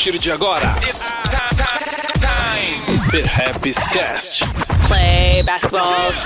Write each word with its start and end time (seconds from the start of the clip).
partir 0.00 0.18
de 0.18 0.32
agora, 0.32 0.64
it's 0.82 1.12
time. 2.14 2.98
Perhaps 3.10 3.86
Cast. 3.88 4.44
Play 4.88 5.42
basketballs. 5.42 6.24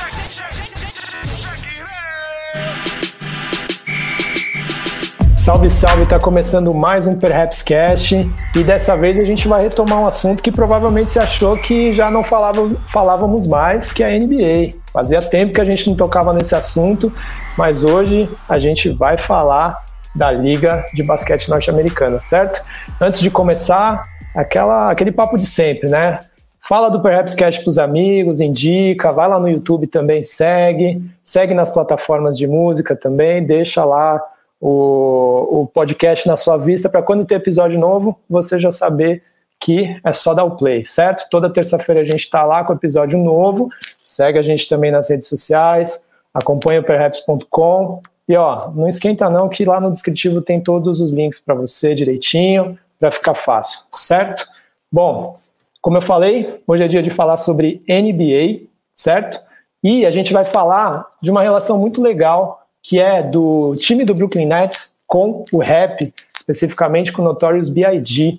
Salve, 5.34 5.68
salve! 5.68 6.06
Tá 6.06 6.20
começando 6.20 6.72
mais 6.72 7.08
um 7.08 7.18
Perhaps 7.18 7.62
Cast 7.62 8.30
e 8.54 8.62
dessa 8.62 8.96
vez 8.96 9.18
a 9.18 9.24
gente 9.24 9.48
vai 9.48 9.64
retomar 9.64 9.98
um 9.98 10.06
assunto 10.06 10.40
que 10.40 10.52
provavelmente 10.52 11.10
se 11.10 11.18
achou 11.18 11.56
que 11.58 11.92
já 11.92 12.08
não 12.08 12.22
falava, 12.22 12.70
falávamos 12.86 13.44
mais, 13.44 13.92
que 13.92 14.04
é 14.04 14.14
a 14.14 14.16
NBA. 14.16 14.78
Fazia 14.92 15.20
tempo 15.20 15.52
que 15.52 15.60
a 15.60 15.64
gente 15.64 15.88
não 15.88 15.96
tocava 15.96 16.32
nesse 16.32 16.54
assunto, 16.54 17.12
mas 17.58 17.82
hoje 17.82 18.30
a 18.48 18.56
gente 18.56 18.90
vai 18.90 19.18
falar 19.18 19.83
da 20.14 20.30
Liga 20.30 20.86
de 20.94 21.02
Basquete 21.02 21.48
Norte-Americana, 21.48 22.20
certo? 22.20 22.64
Antes 23.00 23.20
de 23.20 23.30
começar, 23.30 24.04
aquela, 24.34 24.90
aquele 24.90 25.12
papo 25.12 25.36
de 25.36 25.46
sempre, 25.46 25.88
né? 25.88 26.20
Fala 26.60 26.90
do 26.90 27.02
Perhaps 27.02 27.34
Cast 27.34 27.60
para 27.60 27.68
os 27.68 27.78
amigos, 27.78 28.40
indica, 28.40 29.12
vai 29.12 29.28
lá 29.28 29.38
no 29.38 29.48
YouTube 29.48 29.86
também, 29.86 30.22
segue, 30.22 31.02
segue 31.22 31.52
nas 31.52 31.70
plataformas 31.70 32.38
de 32.38 32.46
música 32.46 32.96
também, 32.96 33.44
deixa 33.44 33.84
lá 33.84 34.22
o, 34.58 35.60
o 35.60 35.66
podcast 35.66 36.26
na 36.26 36.36
sua 36.36 36.56
vista 36.56 36.88
para 36.88 37.02
quando 37.02 37.26
ter 37.26 37.34
episódio 37.34 37.78
novo 37.78 38.18
você 38.30 38.58
já 38.58 38.70
saber 38.70 39.22
que 39.60 39.94
é 40.02 40.12
só 40.12 40.32
dar 40.32 40.44
o 40.44 40.56
play, 40.56 40.84
certo? 40.86 41.28
Toda 41.30 41.52
terça-feira 41.52 42.00
a 42.00 42.04
gente 42.04 42.20
está 42.20 42.44
lá 42.44 42.64
com 42.64 42.72
episódio 42.72 43.18
novo, 43.18 43.68
segue 44.04 44.38
a 44.38 44.42
gente 44.42 44.66
também 44.66 44.90
nas 44.90 45.10
redes 45.10 45.28
sociais, 45.28 46.08
acompanha 46.32 46.80
o 46.80 46.84
perhaps.com 46.84 48.00
e 48.28 48.36
ó, 48.36 48.70
não 48.70 48.88
esquenta 48.88 49.28
não 49.28 49.48
que 49.48 49.64
lá 49.64 49.80
no 49.80 49.90
descritivo 49.90 50.40
tem 50.40 50.60
todos 50.60 51.00
os 51.00 51.12
links 51.12 51.38
para 51.38 51.54
você 51.54 51.94
direitinho, 51.94 52.78
para 52.98 53.10
ficar 53.10 53.34
fácil, 53.34 53.80
certo? 53.92 54.46
Bom, 54.90 55.38
como 55.82 55.98
eu 55.98 56.02
falei, 56.02 56.62
hoje 56.66 56.84
é 56.84 56.88
dia 56.88 57.02
de 57.02 57.10
falar 57.10 57.36
sobre 57.36 57.82
NBA, 57.88 58.66
certo? 58.94 59.38
E 59.82 60.06
a 60.06 60.10
gente 60.10 60.32
vai 60.32 60.44
falar 60.44 61.06
de 61.22 61.30
uma 61.30 61.42
relação 61.42 61.78
muito 61.78 62.00
legal 62.00 62.66
que 62.82 62.98
é 62.98 63.22
do 63.22 63.74
time 63.76 64.04
do 64.04 64.14
Brooklyn 64.14 64.46
Nets 64.46 64.96
com 65.06 65.42
o 65.52 65.58
rap, 65.58 66.12
especificamente 66.34 67.12
com 67.12 67.22
o 67.22 67.24
Notorious 67.24 67.68
B.I.G. 67.68 68.38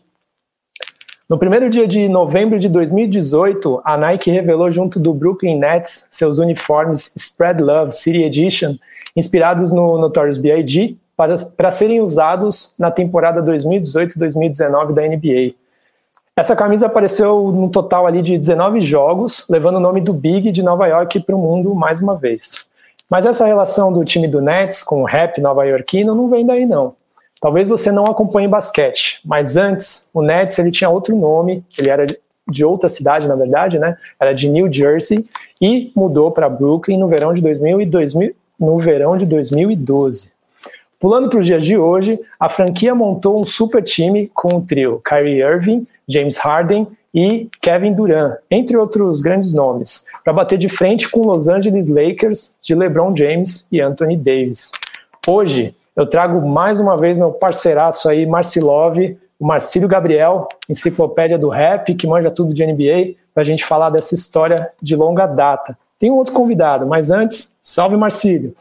No 1.27 1.39
primeiro 1.39 1.69
dia 1.69 1.87
de 1.87 2.07
novembro 2.07 2.59
de 2.59 2.69
2018, 2.69 3.81
a 3.83 3.97
Nike 3.97 4.29
revelou 4.29 4.69
junto 4.69 4.99
do 4.99 5.13
Brooklyn 5.13 5.57
Nets 5.57 6.09
seus 6.11 6.37
uniformes 6.37 7.15
Spread 7.15 7.63
Love 7.63 7.91
City 7.91 8.23
Edition, 8.23 8.75
inspirados 9.15 9.71
no 9.71 9.97
Notorious 9.97 10.37
B.I.G., 10.37 10.97
para, 11.15 11.33
para 11.55 11.71
serem 11.71 12.01
usados 12.01 12.75
na 12.77 12.91
temporada 12.91 13.41
2018-2019 13.41 14.91
da 14.93 15.01
NBA. 15.03 15.55
Essa 16.35 16.53
camisa 16.53 16.87
apareceu 16.87 17.49
no 17.51 17.69
total 17.69 18.05
ali 18.05 18.21
de 18.21 18.37
19 18.37 18.81
jogos, 18.81 19.45
levando 19.49 19.77
o 19.77 19.79
nome 19.79 20.01
do 20.01 20.11
Big 20.11 20.51
de 20.51 20.61
Nova 20.61 20.85
York 20.87 21.21
para 21.21 21.35
o 21.35 21.39
mundo 21.39 21.73
mais 21.73 22.01
uma 22.01 22.15
vez. 22.15 22.67
Mas 23.09 23.25
essa 23.25 23.45
relação 23.45 23.93
do 23.93 24.03
time 24.03 24.27
do 24.27 24.41
Nets 24.41 24.83
com 24.83 25.01
o 25.01 25.05
rap 25.05 25.39
nova-iorquino 25.39 26.13
não 26.13 26.29
vem 26.29 26.45
daí 26.45 26.65
não. 26.65 26.93
Talvez 27.39 27.69
você 27.69 27.91
não 27.91 28.05
acompanhe 28.05 28.47
basquete, 28.47 29.21
mas 29.23 29.55
antes 29.55 30.09
o 30.13 30.21
Nets 30.21 30.59
ele 30.59 30.71
tinha 30.71 30.89
outro 30.89 31.15
nome, 31.15 31.63
ele 31.77 31.89
era 31.89 32.05
de 32.49 32.65
outra 32.65 32.89
cidade 32.89 33.27
na 33.27 33.35
verdade, 33.35 33.79
né? 33.79 33.97
Era 34.19 34.33
de 34.33 34.49
New 34.49 34.71
Jersey 34.71 35.25
e 35.61 35.91
mudou 35.95 36.31
para 36.31 36.49
Brooklyn 36.49 36.97
no 36.97 37.07
verão 37.07 37.33
de 37.33 37.41
2000 37.41 37.81
e 37.81 37.85
2000, 37.85 38.35
no 38.59 38.77
verão 38.77 39.17
de 39.17 39.25
2012. 39.25 40.33
Pulando 40.99 41.29
para 41.29 41.39
os 41.39 41.45
dias 41.45 41.63
de 41.63 41.77
hoje, 41.77 42.19
a 42.39 42.49
franquia 42.49 42.95
montou 42.95 43.39
um 43.39 43.43
super 43.43 43.83
time 43.83 44.29
com 44.33 44.57
o 44.57 44.61
trio 44.61 45.01
Kyrie 45.07 45.41
Irving, 45.41 45.85
James 46.07 46.37
Harden 46.37 46.87
e 47.13 47.47
Kevin 47.61 47.93
Durant, 47.93 48.37
entre 48.49 48.75
outros 48.75 49.21
grandes 49.21 49.53
nomes, 49.53 50.05
para 50.23 50.33
bater 50.33 50.57
de 50.57 50.67
frente 50.67 51.09
com 51.09 51.21
Los 51.21 51.47
Angeles 51.47 51.89
Lakers 51.89 52.57
de 52.61 52.75
LeBron 52.75 53.15
James 53.15 53.71
e 53.71 53.79
Anthony 53.79 54.17
Davis. 54.17 54.71
Hoje 55.27 55.75
eu 55.95 56.05
trago 56.05 56.45
mais 56.45 56.79
uma 56.79 56.97
vez 56.97 57.17
meu 57.17 57.31
parceiraço 57.31 58.09
aí, 58.09 58.25
Marcilov, 58.25 58.97
o 59.39 59.45
Marcílio 59.45 59.87
Gabriel, 59.87 60.47
enciclopédia 60.69 61.37
do 61.37 61.49
rap, 61.49 61.93
que 61.95 62.07
manja 62.07 62.29
tudo 62.31 62.53
de 62.53 62.65
NBA, 62.65 63.15
para 63.33 63.41
a 63.41 63.45
gente 63.45 63.65
falar 63.65 63.89
dessa 63.89 64.15
história 64.15 64.69
de 64.81 64.95
longa 64.95 65.25
data. 65.25 65.77
Tem 65.97 66.11
um 66.11 66.15
outro 66.15 66.33
convidado, 66.33 66.85
mas 66.85 67.09
antes, 67.09 67.57
salve 67.61 67.95
Marcílio. 67.95 68.55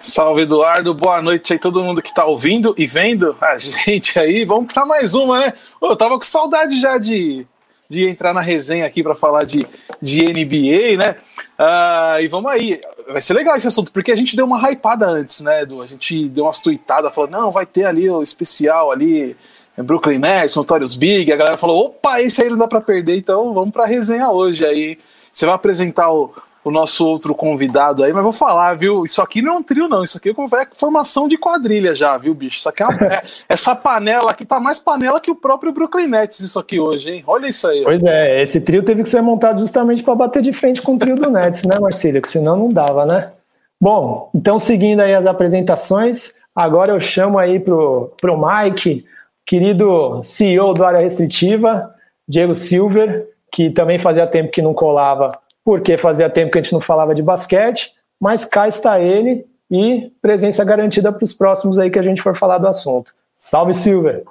Salve 0.00 0.42
Eduardo, 0.42 0.92
boa 0.92 1.22
noite 1.22 1.52
aí 1.52 1.58
todo 1.58 1.82
mundo 1.82 2.02
que 2.02 2.10
está 2.10 2.24
ouvindo 2.24 2.74
e 2.76 2.86
vendo 2.86 3.36
a 3.40 3.56
gente 3.58 4.18
aí. 4.18 4.44
Vamos 4.44 4.72
para 4.72 4.84
mais 4.84 5.14
uma, 5.14 5.38
né? 5.38 5.52
eu 5.80 5.96
tava 5.96 6.18
com 6.18 6.24
saudade 6.24 6.80
já 6.80 6.98
de 6.98 7.46
de 7.88 8.08
entrar 8.08 8.32
na 8.32 8.40
resenha 8.40 8.86
aqui 8.86 9.02
para 9.02 9.14
falar 9.14 9.44
de, 9.44 9.66
de 10.00 10.22
NBA, 10.24 10.96
né? 10.96 11.16
Uh, 11.58 12.20
e 12.22 12.28
vamos 12.28 12.50
aí. 12.50 12.80
Vai 13.08 13.20
ser 13.20 13.34
legal 13.34 13.54
esse 13.54 13.68
assunto, 13.68 13.92
porque 13.92 14.10
a 14.10 14.16
gente 14.16 14.34
deu 14.34 14.46
uma 14.46 14.58
hypada 14.70 15.06
antes, 15.06 15.40
né, 15.40 15.62
Edu? 15.62 15.82
A 15.82 15.86
gente 15.86 16.28
deu 16.28 16.44
umas 16.44 16.60
tweetadas, 16.60 17.14
falou, 17.14 17.30
não, 17.30 17.52
vai 17.52 17.66
ter 17.66 17.84
ali 17.84 18.08
o 18.08 18.22
especial 18.22 18.90
ali, 18.90 19.36
Brooklyn 19.76 20.18
Nets, 20.18 20.56
Notorious 20.56 20.94
Big. 20.94 21.30
A 21.30 21.36
galera 21.36 21.58
falou, 21.58 21.86
opa, 21.86 22.20
esse 22.20 22.42
aí 22.42 22.50
não 22.50 22.56
dá 22.56 22.66
para 22.66 22.80
perder, 22.80 23.16
então 23.16 23.52
vamos 23.52 23.70
para 23.70 23.84
a 23.84 23.86
resenha 23.86 24.30
hoje. 24.30 24.64
Aí 24.64 24.98
você 25.32 25.44
vai 25.44 25.54
apresentar 25.54 26.10
o, 26.10 26.34
o 26.64 26.70
nosso 26.70 27.06
outro 27.06 27.34
convidado 27.34 28.02
aí, 28.02 28.12
mas 28.12 28.22
vou 28.22 28.32
falar, 28.32 28.74
viu? 28.74 29.04
Isso 29.04 29.20
aqui 29.20 29.42
não 29.42 29.52
é 29.52 29.56
um 29.58 29.62
trio, 29.62 29.86
não. 29.86 30.02
Isso 30.02 30.16
aqui 30.16 30.30
é 30.30 30.66
formação 30.72 31.28
de 31.28 31.36
quadrilha 31.36 31.94
já, 31.94 32.16
viu, 32.16 32.34
bicho? 32.34 32.56
Isso 32.56 32.68
aqui 32.68 32.82
é, 32.82 32.86
uma, 32.86 33.06
é 33.06 33.22
essa 33.46 33.76
panela 33.76 34.30
aqui 34.30 34.46
tá 34.46 34.58
mais 34.58 34.78
panela 34.78 35.20
que 35.20 35.30
o 35.30 35.34
próprio 35.34 35.72
Brooklyn 35.72 36.06
Nets, 36.06 36.40
isso 36.40 36.58
aqui 36.58 36.80
hoje, 36.80 37.10
hein? 37.10 37.24
Olha 37.26 37.48
isso 37.48 37.68
aí. 37.68 37.82
Pois 37.82 38.02
é, 38.06 38.42
esse 38.42 38.62
trio 38.62 38.82
teve 38.82 39.02
que 39.02 39.08
ser 39.08 39.20
montado 39.20 39.60
justamente 39.60 40.02
para 40.02 40.14
bater 40.14 40.40
de 40.40 40.54
frente 40.54 40.80
com 40.80 40.94
o 40.94 40.98
trio 40.98 41.16
do 41.16 41.30
Nets, 41.30 41.64
né, 41.64 41.76
Marcílio? 41.78 42.22
Que 42.22 42.28
senão 42.28 42.56
não 42.56 42.70
dava, 42.70 43.04
né? 43.04 43.30
Bom, 43.78 44.30
então 44.34 44.58
seguindo 44.58 45.00
aí 45.00 45.14
as 45.14 45.26
apresentações, 45.26 46.34
agora 46.54 46.92
eu 46.92 47.00
chamo 47.00 47.38
aí 47.38 47.60
pro, 47.60 48.10
pro 48.18 48.40
Mike, 48.40 49.04
querido 49.44 50.22
CEO 50.24 50.72
do 50.72 50.82
Área 50.82 51.00
Restritiva, 51.00 51.94
Diego 52.26 52.54
Silver, 52.54 53.28
que 53.52 53.68
também 53.68 53.98
fazia 53.98 54.26
tempo 54.26 54.50
que 54.50 54.62
não 54.62 54.72
colava 54.72 55.30
porque 55.64 55.96
fazia 55.96 56.28
tempo 56.28 56.52
que 56.52 56.58
a 56.58 56.62
gente 56.62 56.72
não 56.72 56.80
falava 56.80 57.14
de 57.14 57.22
basquete, 57.22 57.92
mas 58.20 58.44
cá 58.44 58.68
está 58.68 59.00
ele 59.00 59.46
e 59.70 60.12
presença 60.20 60.64
garantida 60.64 61.10
para 61.10 61.24
os 61.24 61.32
próximos 61.32 61.78
aí 61.78 61.90
que 61.90 61.98
a 61.98 62.02
gente 62.02 62.20
for 62.20 62.36
falar 62.36 62.58
do 62.58 62.68
assunto. 62.68 63.12
Salve, 63.34 63.74
Silver! 63.74 64.22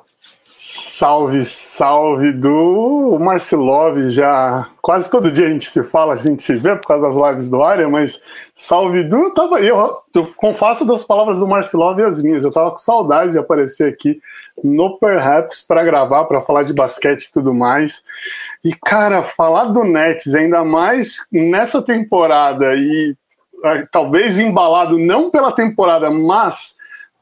Salve, 0.46 1.44
salve 1.44 2.32
do 2.32 3.18
Marcelov, 3.20 4.10
já 4.12 4.70
quase 4.84 5.10
todo 5.10 5.32
dia 5.32 5.48
a 5.48 5.50
gente 5.50 5.68
se 5.68 5.84
fala, 5.84 6.14
a 6.14 6.16
gente 6.16 6.44
se 6.44 6.56
vê 6.56 6.76
por 6.76 6.88
causa 6.88 7.08
das 7.08 7.16
lives 7.16 7.50
do 7.50 7.64
área, 7.64 7.90
mas 7.90 8.22
salve 8.54 9.04
do, 9.04 9.34
tava 9.34 9.60
eu, 9.60 9.98
eu 10.14 10.32
confesso 10.38 10.86
das 10.86 11.04
palavras 11.04 11.40
do 11.40 11.48
Marcelov 11.48 12.00
e 12.00 12.04
as 12.04 12.22
minhas, 12.22 12.44
eu 12.44 12.52
tava 12.52 12.70
com 12.70 12.78
saudade 12.78 13.32
de 13.32 13.40
aparecer 13.40 13.92
aqui 13.92 14.20
no 14.64 14.98
Perhaps 14.98 15.66
para 15.68 15.84
gravar, 15.84 16.26
para 16.26 16.42
falar 16.42 16.64
de 16.64 16.74
basquete 16.74 17.26
e 17.26 17.32
tudo 17.32 17.54
mais. 17.54 18.04
E 18.64 18.74
cara, 18.74 19.24
falar 19.24 19.66
do 19.66 19.84
Nets 19.84 20.36
ainda 20.36 20.64
mais 20.64 21.28
nessa 21.32 21.82
temporada 21.82 22.76
e 22.76 23.16
ah, 23.64 23.88
talvez 23.92 24.38
embalado 24.38 24.98
não 24.98 25.32
pela 25.32 25.52
temporada, 25.52 26.10
mas 26.12 26.76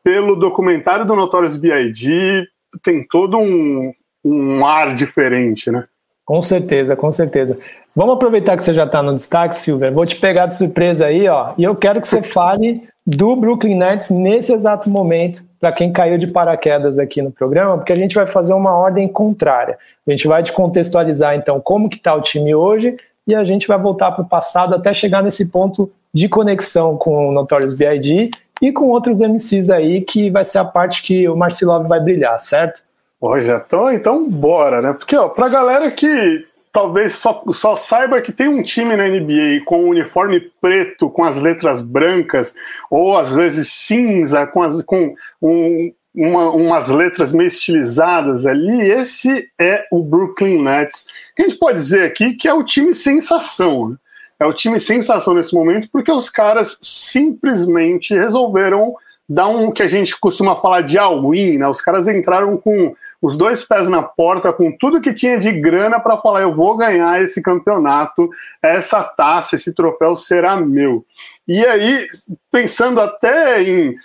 pelo 0.03 0.36
documentário 0.36 1.06
do 1.06 1.16
Notorious 1.16 1.58
B.I.G., 1.58 2.47
tem 2.81 3.06
todo 3.06 3.38
um, 3.38 3.94
um 4.24 4.66
ar 4.66 4.96
diferente, 4.96 5.69
né? 5.69 5.84
Com 6.25 6.42
certeza, 6.42 6.96
com 6.96 7.12
certeza. 7.12 7.59
Vamos 7.96 8.16
aproveitar 8.16 8.56
que 8.56 8.63
você 8.63 8.74
já 8.74 8.86
está 8.86 9.04
no 9.04 9.13
destaque, 9.13 9.56
Silver. 9.56 9.94
Vou 9.94 10.06
te 10.06 10.16
pegar 10.16 10.45
de 10.45 10.57
surpresa 10.57 11.07
aí, 11.07 11.28
ó. 11.28 11.54
E 11.57 11.63
eu 11.63 11.75
quero 11.75 12.00
que 12.00 12.07
você 12.07 12.22
fale 12.22 12.88
do 13.06 13.36
Brooklyn 13.36 13.75
Nets 13.75 14.10
nesse 14.10 14.54
exato 14.54 14.89
momento, 14.89 15.42
para 15.62 15.72
quem 15.72 15.94
caiu 15.94 16.18
de 16.18 16.25
paraquedas 16.25 16.98
aqui 16.98 17.22
no 17.22 17.31
programa, 17.31 17.78
porque 17.78 17.94
a 17.94 17.96
gente 17.96 18.16
vai 18.16 18.25
fazer 18.25 18.54
uma 18.54 18.75
ordem 18.75 19.08
contrária. 19.08 19.78
A 20.08 20.10
gente 20.10 20.28
vai 20.28 20.42
te 20.42 20.52
contextualizar, 20.52 21.36
então, 21.36 21.62
como 21.62 21.88
que 21.88 21.98
está 21.98 22.16
o 22.16 22.22
time 22.22 22.56
hoje 22.56 22.98
e 23.28 23.36
a 23.36 23.44
gente 23.44 23.68
vai 23.68 23.78
voltar 23.78 24.12
para 24.12 24.24
o 24.24 24.28
passado 24.28 24.74
até 24.74 24.92
chegar 24.92 25.22
nesse 25.22 25.52
ponto 25.52 25.92
de 26.12 26.28
conexão 26.28 26.98
com 26.98 27.30
o 27.30 27.31
Notorious 27.31 27.75
B.I.G 27.75 28.31
e 28.60 28.72
com 28.72 28.86
outros 28.86 29.22
MCs 29.22 29.69
aí, 29.69 30.02
que 30.02 30.31
vai 30.31 30.44
ser 30.44 30.58
a 30.58 30.66
parte 30.66 31.04
que 31.04 31.30
o 31.30 31.38
Marcelov 31.38 31.88
vai 31.88 32.00
brilhar, 32.00 32.40
certo? 32.40 32.81
Pô, 33.19 33.40
já 33.40 33.60
tô, 33.60 33.92
então 33.92 34.28
bora, 34.28 34.81
né? 34.81 34.94
Porque, 34.94 35.16
ó, 35.16 35.30
pra 35.30 35.48
galera 35.48 35.92
que 35.92 36.44
talvez 36.71 37.15
só, 37.15 37.44
só 37.50 37.75
saiba 37.75 38.21
que 38.21 38.31
tem 38.31 38.47
um 38.47 38.63
time 38.63 38.95
na 38.95 39.07
NBA 39.07 39.63
com 39.65 39.83
um 39.83 39.89
uniforme 39.89 40.39
preto, 40.62 41.09
com 41.09 41.23
as 41.23 41.38
letras 41.38 41.81
brancas, 41.81 42.56
ou 42.89 43.18
às 43.18 43.35
vezes 43.35 43.71
cinza, 43.73 44.47
com, 44.47 44.63
as, 44.63 44.81
com 44.83 45.13
um, 45.41 45.94
uma, 46.15 46.51
umas 46.51 46.89
letras 46.89 47.33
meio 47.33 47.47
estilizadas 47.47 48.45
ali, 48.45 48.81
esse 48.91 49.50
é 49.59 49.85
o 49.91 50.01
Brooklyn 50.01 50.62
Nets. 50.62 51.06
A 51.38 51.41
gente 51.41 51.57
pode 51.57 51.77
dizer 51.77 52.03
aqui 52.03 52.33
que 52.33 52.47
é 52.47 52.53
o 52.53 52.63
time 52.63 52.94
sensação, 52.94 53.89
né? 53.89 53.95
é 54.39 54.45
o 54.45 54.53
time 54.53 54.79
sensação 54.79 55.35
nesse 55.35 55.53
momento, 55.53 55.88
porque 55.91 56.12
os 56.12 56.29
caras 56.29 56.79
simplesmente 56.81 58.15
resolveram 58.15 58.95
dar 59.29 59.47
um 59.47 59.71
que 59.71 59.83
a 59.83 59.88
gente 59.88 60.19
costuma 60.19 60.56
falar 60.56 60.81
de 60.81 60.97
all-in, 60.97 61.57
né? 61.57 61.68
Os 61.68 61.79
caras 61.79 62.07
entraram 62.07 62.57
com 62.57 62.94
os 63.21 63.38
dois 63.38 63.63
pés 63.63 63.88
na 63.88 64.01
porta, 64.01 64.51
com 64.51 64.75
tudo 64.75 65.01
que 65.01 65.13
tinha 65.13 65.38
de 65.38 65.51
grana 65.51 66.00
para 66.00 66.18
falar: 66.18 66.41
eu 66.41 66.51
vou 66.51 66.75
ganhar 66.75 67.21
esse 67.21 67.41
campeonato, 67.41 68.27
essa 68.62 69.03
taça, 69.03 69.56
esse 69.56 69.75
troféu 69.75 70.15
será 70.15 70.56
meu. 70.56 71.06
E 71.47 71.63
aí, 71.65 72.07
pensando 72.51 73.00
até 73.00 73.62
em 73.62 73.95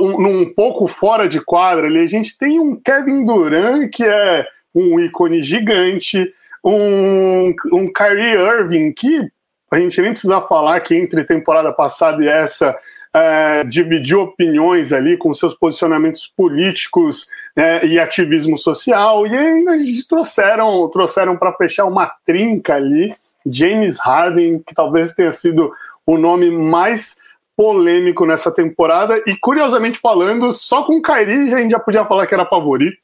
um, 0.00 0.40
um 0.40 0.54
pouco 0.54 0.88
fora 0.88 1.28
de 1.28 1.40
quadra 1.40 1.86
ali, 1.86 2.00
a 2.00 2.06
gente 2.06 2.36
tem 2.36 2.58
um 2.58 2.74
Kevin 2.74 3.24
Durant 3.24 3.88
que 3.90 4.04
é 4.04 4.46
um 4.74 4.98
ícone 4.98 5.42
gigante, 5.42 6.30
um, 6.64 7.54
um 7.72 7.92
Kyrie 7.92 8.34
Irving 8.34 8.92
que 8.92 9.30
a 9.70 9.78
gente 9.78 10.00
nem 10.00 10.12
precisa 10.12 10.40
falar 10.40 10.80
que 10.80 10.94
entre 10.94 11.24
temporada 11.24 11.72
passada 11.72 12.22
e 12.22 12.28
essa 12.28 12.76
é, 13.16 13.64
dividiu 13.64 14.20
opiniões 14.20 14.92
ali 14.92 15.16
com 15.16 15.32
seus 15.32 15.54
posicionamentos 15.54 16.26
políticos 16.26 17.26
é, 17.56 17.86
e 17.86 17.98
ativismo 17.98 18.58
social, 18.58 19.26
e 19.26 19.34
ainda 19.34 19.72
trouxeram, 20.06 20.86
trouxeram 20.90 21.34
para 21.34 21.52
fechar 21.52 21.86
uma 21.86 22.12
trinca 22.26 22.74
ali 22.74 23.14
James 23.46 23.98
Harden, 23.98 24.58
que 24.58 24.74
talvez 24.74 25.14
tenha 25.14 25.30
sido 25.30 25.70
o 26.04 26.18
nome 26.18 26.50
mais 26.50 27.16
polêmico 27.56 28.26
nessa 28.26 28.52
temporada, 28.52 29.16
e 29.26 29.34
curiosamente 29.34 29.98
falando, 29.98 30.52
só 30.52 30.82
com 30.82 30.98
o 30.98 31.02
Kyrie 31.02 31.54
a 31.54 31.58
gente 31.58 31.70
já 31.70 31.78
podia 31.78 32.04
falar 32.04 32.26
que 32.26 32.34
era 32.34 32.44
favorito, 32.44 32.98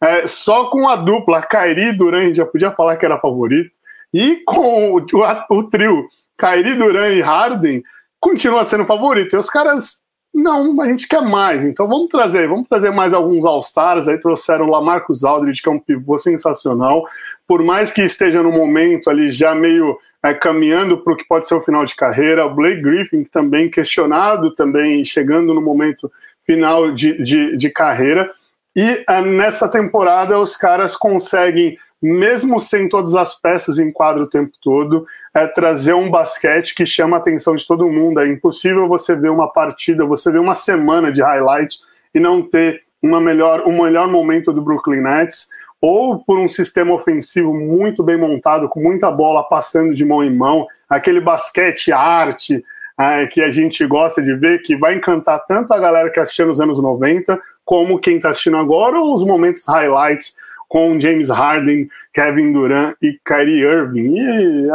é, 0.00 0.26
só 0.26 0.70
com 0.70 0.88
a 0.88 0.96
dupla 0.96 1.42
Kyrie 1.42 1.88
e 1.88 1.92
Duran 1.92 2.22
a 2.22 2.24
gente 2.24 2.36
já 2.36 2.46
podia 2.46 2.70
falar 2.70 2.96
que 2.96 3.04
era 3.04 3.18
favorito, 3.18 3.70
e 4.14 4.36
com 4.46 4.94
o, 4.94 4.96
o, 4.96 5.56
o 5.58 5.64
trio 5.64 6.08
Kyrie, 6.38 6.74
Duran 6.74 7.10
e 7.10 7.20
Harden, 7.20 7.82
continua 8.20 8.64
sendo 8.64 8.84
favorito. 8.84 9.34
E 9.34 9.38
os 9.38 9.50
caras, 9.50 10.02
não, 10.34 10.80
a 10.80 10.86
gente 10.86 11.08
quer 11.08 11.22
mais. 11.22 11.64
Então 11.64 11.88
vamos 11.88 12.08
trazer, 12.08 12.48
vamos 12.48 12.68
trazer 12.68 12.90
mais 12.90 13.14
alguns 13.14 13.44
All-Stars. 13.44 14.08
Aí 14.08 14.18
trouxeram 14.18 14.66
lá 14.66 14.80
Marcos 14.80 15.24
Aldridge, 15.24 15.62
que 15.62 15.68
é 15.68 15.72
um 15.72 15.78
pivô 15.78 16.16
sensacional. 16.16 17.04
Por 17.46 17.62
mais 17.62 17.90
que 17.92 18.02
esteja 18.02 18.42
no 18.42 18.52
momento 18.52 19.10
ali 19.10 19.30
já 19.30 19.54
meio 19.54 19.96
é, 20.22 20.34
caminhando 20.34 20.98
para 20.98 21.12
o 21.12 21.16
que 21.16 21.26
pode 21.26 21.46
ser 21.46 21.54
o 21.54 21.60
final 21.60 21.84
de 21.84 21.94
carreira. 21.94 22.46
O 22.46 22.54
Blake 22.54 22.82
Griffin, 22.82 23.22
que 23.22 23.30
também 23.30 23.70
questionado, 23.70 24.54
também 24.54 25.04
chegando 25.04 25.54
no 25.54 25.60
momento 25.60 26.10
final 26.44 26.92
de, 26.92 27.22
de, 27.22 27.56
de 27.56 27.70
carreira. 27.70 28.30
E 28.74 29.04
é, 29.08 29.20
nessa 29.22 29.68
temporada 29.68 30.38
os 30.38 30.56
caras 30.56 30.96
conseguem 30.96 31.76
mesmo 32.00 32.60
sem 32.60 32.88
todas 32.88 33.14
as 33.14 33.40
peças 33.40 33.78
em 33.78 33.92
quadro 33.92 34.24
o 34.24 34.28
tempo 34.28 34.52
todo, 34.62 35.04
é 35.34 35.46
trazer 35.46 35.94
um 35.94 36.10
basquete 36.10 36.74
que 36.74 36.86
chama 36.86 37.16
a 37.16 37.20
atenção 37.20 37.54
de 37.54 37.66
todo 37.66 37.90
mundo. 37.90 38.20
É 38.20 38.28
impossível 38.28 38.86
você 38.86 39.16
ver 39.16 39.30
uma 39.30 39.52
partida, 39.52 40.04
você 40.04 40.30
ver 40.30 40.38
uma 40.38 40.54
semana 40.54 41.10
de 41.10 41.22
highlights 41.22 41.80
e 42.14 42.20
não 42.20 42.42
ter 42.42 42.80
uma 43.02 43.20
melhor, 43.20 43.62
um 43.66 43.82
melhor 43.82 44.08
momento 44.08 44.52
do 44.52 44.62
Brooklyn 44.62 45.00
Nets, 45.00 45.48
ou 45.80 46.18
por 46.24 46.38
um 46.38 46.48
sistema 46.48 46.92
ofensivo 46.92 47.54
muito 47.54 48.02
bem 48.02 48.16
montado, 48.16 48.68
com 48.68 48.80
muita 48.80 49.10
bola 49.10 49.44
passando 49.44 49.94
de 49.94 50.04
mão 50.04 50.24
em 50.24 50.34
mão, 50.34 50.66
aquele 50.88 51.20
basquete 51.20 51.92
arte 51.92 52.64
é, 52.98 53.26
que 53.28 53.40
a 53.40 53.48
gente 53.48 53.86
gosta 53.86 54.20
de 54.20 54.34
ver, 54.34 54.60
que 54.62 54.76
vai 54.76 54.96
encantar 54.96 55.44
tanto 55.46 55.72
a 55.72 55.78
galera 55.78 56.10
que 56.10 56.18
assistiu 56.18 56.46
nos 56.46 56.60
anos 56.60 56.82
90, 56.82 57.40
como 57.64 58.00
quem 58.00 58.16
está 58.16 58.30
assistindo 58.30 58.56
agora, 58.56 58.98
ou 58.98 59.14
os 59.14 59.24
momentos 59.24 59.64
highlights 59.66 60.34
com 60.68 61.00
James 61.00 61.30
Harden, 61.30 61.88
Kevin 62.12 62.52
Durant 62.52 62.94
e 63.00 63.18
Kyrie 63.24 63.62
Irving. 63.62 64.14
E 64.18 64.68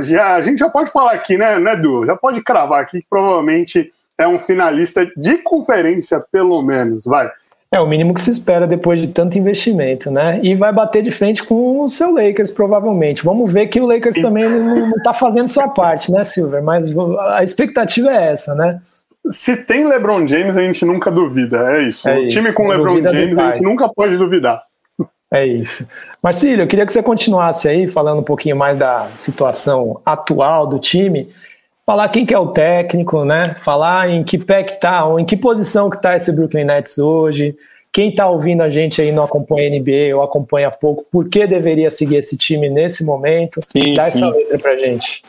já, 0.00 0.34
a 0.34 0.40
gente 0.40 0.58
já 0.58 0.68
pode 0.68 0.90
falar 0.90 1.12
aqui, 1.12 1.36
né, 1.36 1.58
né, 1.58 1.76
Du? 1.76 2.06
Já 2.06 2.16
pode 2.16 2.42
cravar 2.42 2.80
aqui 2.80 3.00
que 3.00 3.06
provavelmente 3.08 3.92
é 4.16 4.26
um 4.26 4.38
finalista 4.38 5.06
de 5.16 5.38
conferência, 5.38 6.24
pelo 6.32 6.62
menos. 6.62 7.04
Vai. 7.04 7.30
É 7.70 7.80
o 7.80 7.88
mínimo 7.88 8.14
que 8.14 8.20
se 8.20 8.30
espera 8.30 8.68
depois 8.68 9.00
de 9.00 9.08
tanto 9.08 9.36
investimento, 9.36 10.08
né? 10.08 10.38
E 10.44 10.54
vai 10.54 10.72
bater 10.72 11.02
de 11.02 11.10
frente 11.10 11.42
com 11.42 11.80
o 11.80 11.88
seu 11.88 12.14
Lakers, 12.14 12.52
provavelmente. 12.52 13.24
Vamos 13.24 13.52
ver 13.52 13.66
que 13.66 13.80
o 13.80 13.86
Lakers 13.86 14.14
também 14.14 14.48
não 14.48 14.90
está 14.90 15.12
fazendo 15.12 15.48
sua 15.48 15.68
parte, 15.68 16.12
né, 16.12 16.22
Silver? 16.22 16.62
Mas 16.62 16.94
a 17.32 17.42
expectativa 17.42 18.10
é 18.10 18.30
essa, 18.30 18.54
né? 18.54 18.80
Se 19.26 19.56
tem 19.56 19.88
LeBron 19.88 20.24
James, 20.24 20.56
a 20.56 20.62
gente 20.62 20.84
nunca 20.84 21.10
duvida, 21.10 21.76
é 21.76 21.82
isso. 21.82 22.08
É 22.08 22.16
o 22.16 22.28
time 22.28 22.52
com 22.52 22.68
LeBron 22.68 23.02
James, 23.02 23.38
a 23.38 23.50
gente 23.50 23.64
nunca 23.64 23.88
pode 23.88 24.16
duvidar. 24.16 24.62
É 25.34 25.44
isso. 25.44 25.88
Marcílio, 26.22 26.62
eu 26.62 26.66
queria 26.68 26.86
que 26.86 26.92
você 26.92 27.02
continuasse 27.02 27.66
aí 27.66 27.88
falando 27.88 28.20
um 28.20 28.24
pouquinho 28.24 28.54
mais 28.54 28.78
da 28.78 29.08
situação 29.16 30.00
atual 30.06 30.64
do 30.64 30.78
time. 30.78 31.28
Falar 31.84 32.08
quem 32.10 32.24
que 32.24 32.32
é 32.32 32.38
o 32.38 32.52
técnico, 32.52 33.24
né? 33.24 33.56
Falar 33.58 34.08
em 34.08 34.22
que 34.22 34.38
pé 34.38 34.62
que 34.62 34.80
tá, 34.80 35.04
ou 35.04 35.18
em 35.18 35.24
que 35.24 35.36
posição 35.36 35.90
que 35.90 36.00
tá 36.00 36.14
esse 36.14 36.30
Brooklyn 36.30 36.64
Nets 36.64 36.98
hoje. 36.98 37.56
Quem 37.92 38.10
está 38.10 38.28
ouvindo 38.28 38.62
a 38.62 38.68
gente 38.68 39.02
aí 39.02 39.10
não 39.10 39.24
acompanha 39.24 39.66
a 39.66 39.80
NBA 39.80 40.14
ou 40.14 40.22
acompanha 40.22 40.70
pouco, 40.70 41.04
por 41.10 41.28
que 41.28 41.48
deveria 41.48 41.90
seguir 41.90 42.16
esse 42.16 42.36
time 42.36 42.70
nesse 42.70 43.04
momento? 43.04 43.60
Sim, 43.60 43.94
Dá 43.94 44.02
sim. 44.02 44.18
essa 44.18 44.28
letra 44.28 44.58
pra 44.60 44.76
gente. 44.76 45.24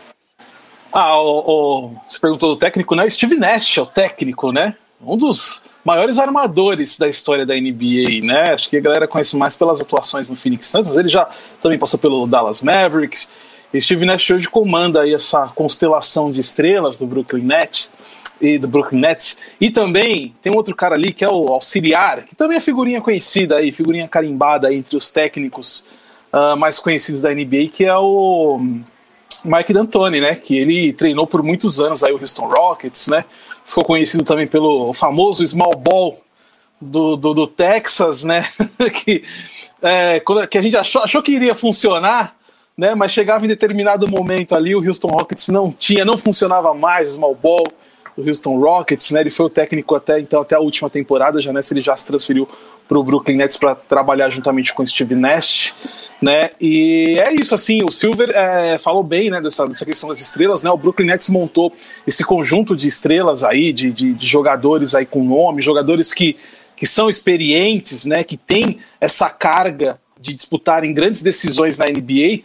Ah, 0.94 1.20
o, 1.20 1.40
o, 1.40 1.92
você 2.08 2.20
perguntou 2.20 2.52
do 2.52 2.58
técnico, 2.58 2.96
né? 2.96 3.10
Steve 3.10 3.38
Nash 3.38 3.80
é 3.80 3.82
o 3.82 3.86
técnico, 3.88 4.52
né? 4.52 4.76
Um 5.02 5.18
dos 5.18 5.62
maiores 5.84 6.18
armadores 6.18 6.98
da 6.98 7.08
história 7.08 7.46
da 7.46 7.54
NBA, 7.54 8.24
né? 8.24 8.54
Acho 8.54 8.70
que 8.70 8.78
a 8.78 8.82
galera 8.82 9.08
conhece 9.08 9.38
mais 9.38 9.56
pelas 9.56 9.82
atuações 9.82 10.30
no 10.30 10.36
Phoenix 10.36 10.68
Suns, 10.68 10.88
mas 10.88 10.98
ele 10.98 11.10
já 11.10 11.30
também 11.62 11.78
passou 11.78 12.00
pelo 12.00 12.26
Dallas 12.26 12.62
Mavericks. 12.62 13.30
E 13.74 13.82
Steve 13.82 14.06
Nash 14.06 14.30
hoje 14.30 14.48
comanda 14.48 15.02
aí 15.02 15.14
essa 15.14 15.48
constelação 15.50 16.32
de 16.32 16.40
estrelas 16.40 16.98
do 16.98 17.06
Brooklyn 17.06 17.44
Nets 17.44 17.92
e 18.40 18.58
do 18.58 18.68
Brooklyn 18.68 19.00
Nets. 19.00 19.38
E 19.60 19.70
também 19.70 20.34
tem 20.42 20.52
um 20.52 20.56
outro 20.56 20.76
cara 20.76 20.96
ali 20.96 21.12
que 21.12 21.26
é 21.26 21.30
o 21.30 21.48
auxiliar, 21.48 22.24
que 22.24 22.36
também 22.36 22.58
é 22.58 22.62
figurinha 22.62 23.02
conhecida 23.02 23.58
aí, 23.58 23.72
figurinha 23.72 24.08
carimbada 24.08 24.70
aí 24.70 24.78
entre 24.78 24.96
os 24.96 25.10
técnicos 25.10 25.86
uh, 26.32 26.56
mais 26.58 26.80
conhecidos 26.80 27.22
da 27.22 27.34
NBA, 27.34 27.68
que 27.74 27.86
é 27.86 27.98
o 27.98 28.60
Mike 29.44 29.74
D'Antoni, 29.74 30.22
né? 30.22 30.36
Que 30.36 30.58
ele 30.58 30.94
treinou 30.94 31.28
por 31.28 31.44
muitos 31.44 31.80
anos 31.80 32.04
aí 32.04 32.14
o 32.14 32.20
Houston 32.20 32.48
Rockets, 32.48 33.08
né? 33.08 33.26
Ficou 33.66 33.84
conhecido 33.84 34.24
também 34.24 34.48
pelo 34.48 34.94
famoso 34.94 35.46
small 35.46 35.76
ball 35.76 36.22
do, 36.80 37.16
do, 37.16 37.34
do 37.34 37.48
Texas, 37.48 38.24
né? 38.24 38.46
que, 38.94 39.24
é, 39.82 40.20
quando, 40.20 40.48
que 40.48 40.58
a 40.58 40.62
gente 40.62 40.78
achou, 40.78 41.04
achou 41.04 41.22
que 41.22 41.32
iria 41.32 41.56
funcionar, 41.56 42.36
né? 42.78 42.94
Mas 42.96 43.12
chegava 43.12 43.46
em 43.46 43.48
determinado 43.48 44.08
momento 44.08 44.56
ali, 44.56 44.76
o 44.76 44.86
Houston 44.86 45.08
Rockets 45.08 45.50
não 45.50 45.72
tinha, 45.72 46.06
não 46.06 46.18
funcionava 46.18 46.74
mais 46.74 47.12
small 47.12 47.36
ball 47.36 47.66
do 48.16 48.28
Houston 48.28 48.60
Rockets, 48.60 49.12
né? 49.12 49.22
Ele 49.22 49.32
foi 49.32 49.48
o 49.48 49.50
técnico 49.50 49.96
até 49.96 50.20
então 50.20 50.42
até 50.42 50.56
a 50.56 50.60
última 50.60 50.90
temporada, 50.90 51.42
já 51.42 51.52
nessa 51.52 51.74
ele 51.74 51.82
já 51.82 51.96
se 51.98 52.06
transferiu 52.08 52.48
para 52.88 52.98
o 52.98 53.04
Brooklyn 53.04 53.38
Nets 53.38 53.58
para 53.58 53.74
trabalhar 53.74 54.30
juntamente 54.30 54.74
com 54.74 54.86
Steve 54.86 55.16
Nash 55.16 55.74
né? 56.22 56.52
E 56.60 57.20
é 57.20 57.34
isso, 57.34 57.54
assim, 57.54 57.84
o 57.84 57.92
Silver 57.92 58.30
é, 58.30 58.78
falou 58.78 59.04
bem, 59.04 59.30
né, 59.30 59.42
dessa, 59.42 59.68
dessa 59.68 59.86
questão 59.86 60.10
das 60.10 60.20
estrelas, 60.20 60.64
né? 60.64 60.70
O 60.70 60.78
Brooklyn 60.78 61.08
Nets 61.08 61.30
montou 61.30 61.74
esse 62.08 62.24
conjunto 62.24 62.76
de 62.76 62.88
estrelas 62.88 63.44
aí, 63.44 63.74
de, 63.74 63.92
de, 63.92 64.14
de 64.14 64.28
jogadores 64.28 64.96
aí 64.96 65.06
com 65.06 65.24
nome, 65.24 65.62
jogadores 65.62 66.14
que, 66.14 66.38
que 66.76 66.86
são 66.86 67.10
experientes, 67.10 68.06
né? 68.06 68.24
Que 68.24 68.38
tem 68.38 68.80
essa 69.00 69.30
carga 69.30 70.00
de 70.20 70.34
disputarem 70.34 70.94
grandes 70.94 71.22
decisões 71.22 71.78
na 71.78 71.86
NBA. 71.86 72.42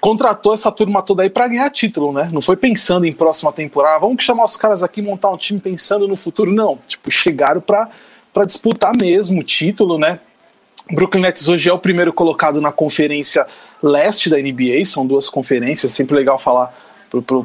Contratou 0.00 0.54
essa 0.54 0.72
turma 0.72 1.02
toda 1.02 1.22
aí 1.22 1.30
para 1.30 1.46
ganhar 1.46 1.70
título, 1.70 2.12
né? 2.12 2.28
Não 2.32 2.40
foi 2.40 2.56
pensando 2.56 3.06
em 3.06 3.12
próxima 3.12 3.52
temporada, 3.52 4.00
vamos 4.00 4.24
chamar 4.24 4.44
os 4.44 4.56
caras 4.56 4.82
aqui 4.82 5.00
montar 5.00 5.30
um 5.30 5.36
time 5.36 5.60
pensando 5.60 6.08
no 6.08 6.16
futuro, 6.16 6.52
não. 6.52 6.78
Tipo, 6.88 7.10
chegaram 7.10 7.60
para 7.60 8.44
disputar 8.44 8.96
mesmo 8.96 9.40
o 9.40 9.44
título, 9.44 9.98
né? 9.98 10.18
Brooklyn 10.92 11.22
Nets 11.22 11.48
hoje 11.48 11.70
é 11.70 11.72
o 11.72 11.78
primeiro 11.78 12.12
colocado 12.12 12.60
na 12.60 12.70
conferência 12.70 13.46
leste 13.82 14.28
da 14.28 14.36
NBA, 14.36 14.84
são 14.84 15.06
duas 15.06 15.30
conferências, 15.30 15.92
sempre 15.92 16.14
legal 16.14 16.38
falar 16.38 16.74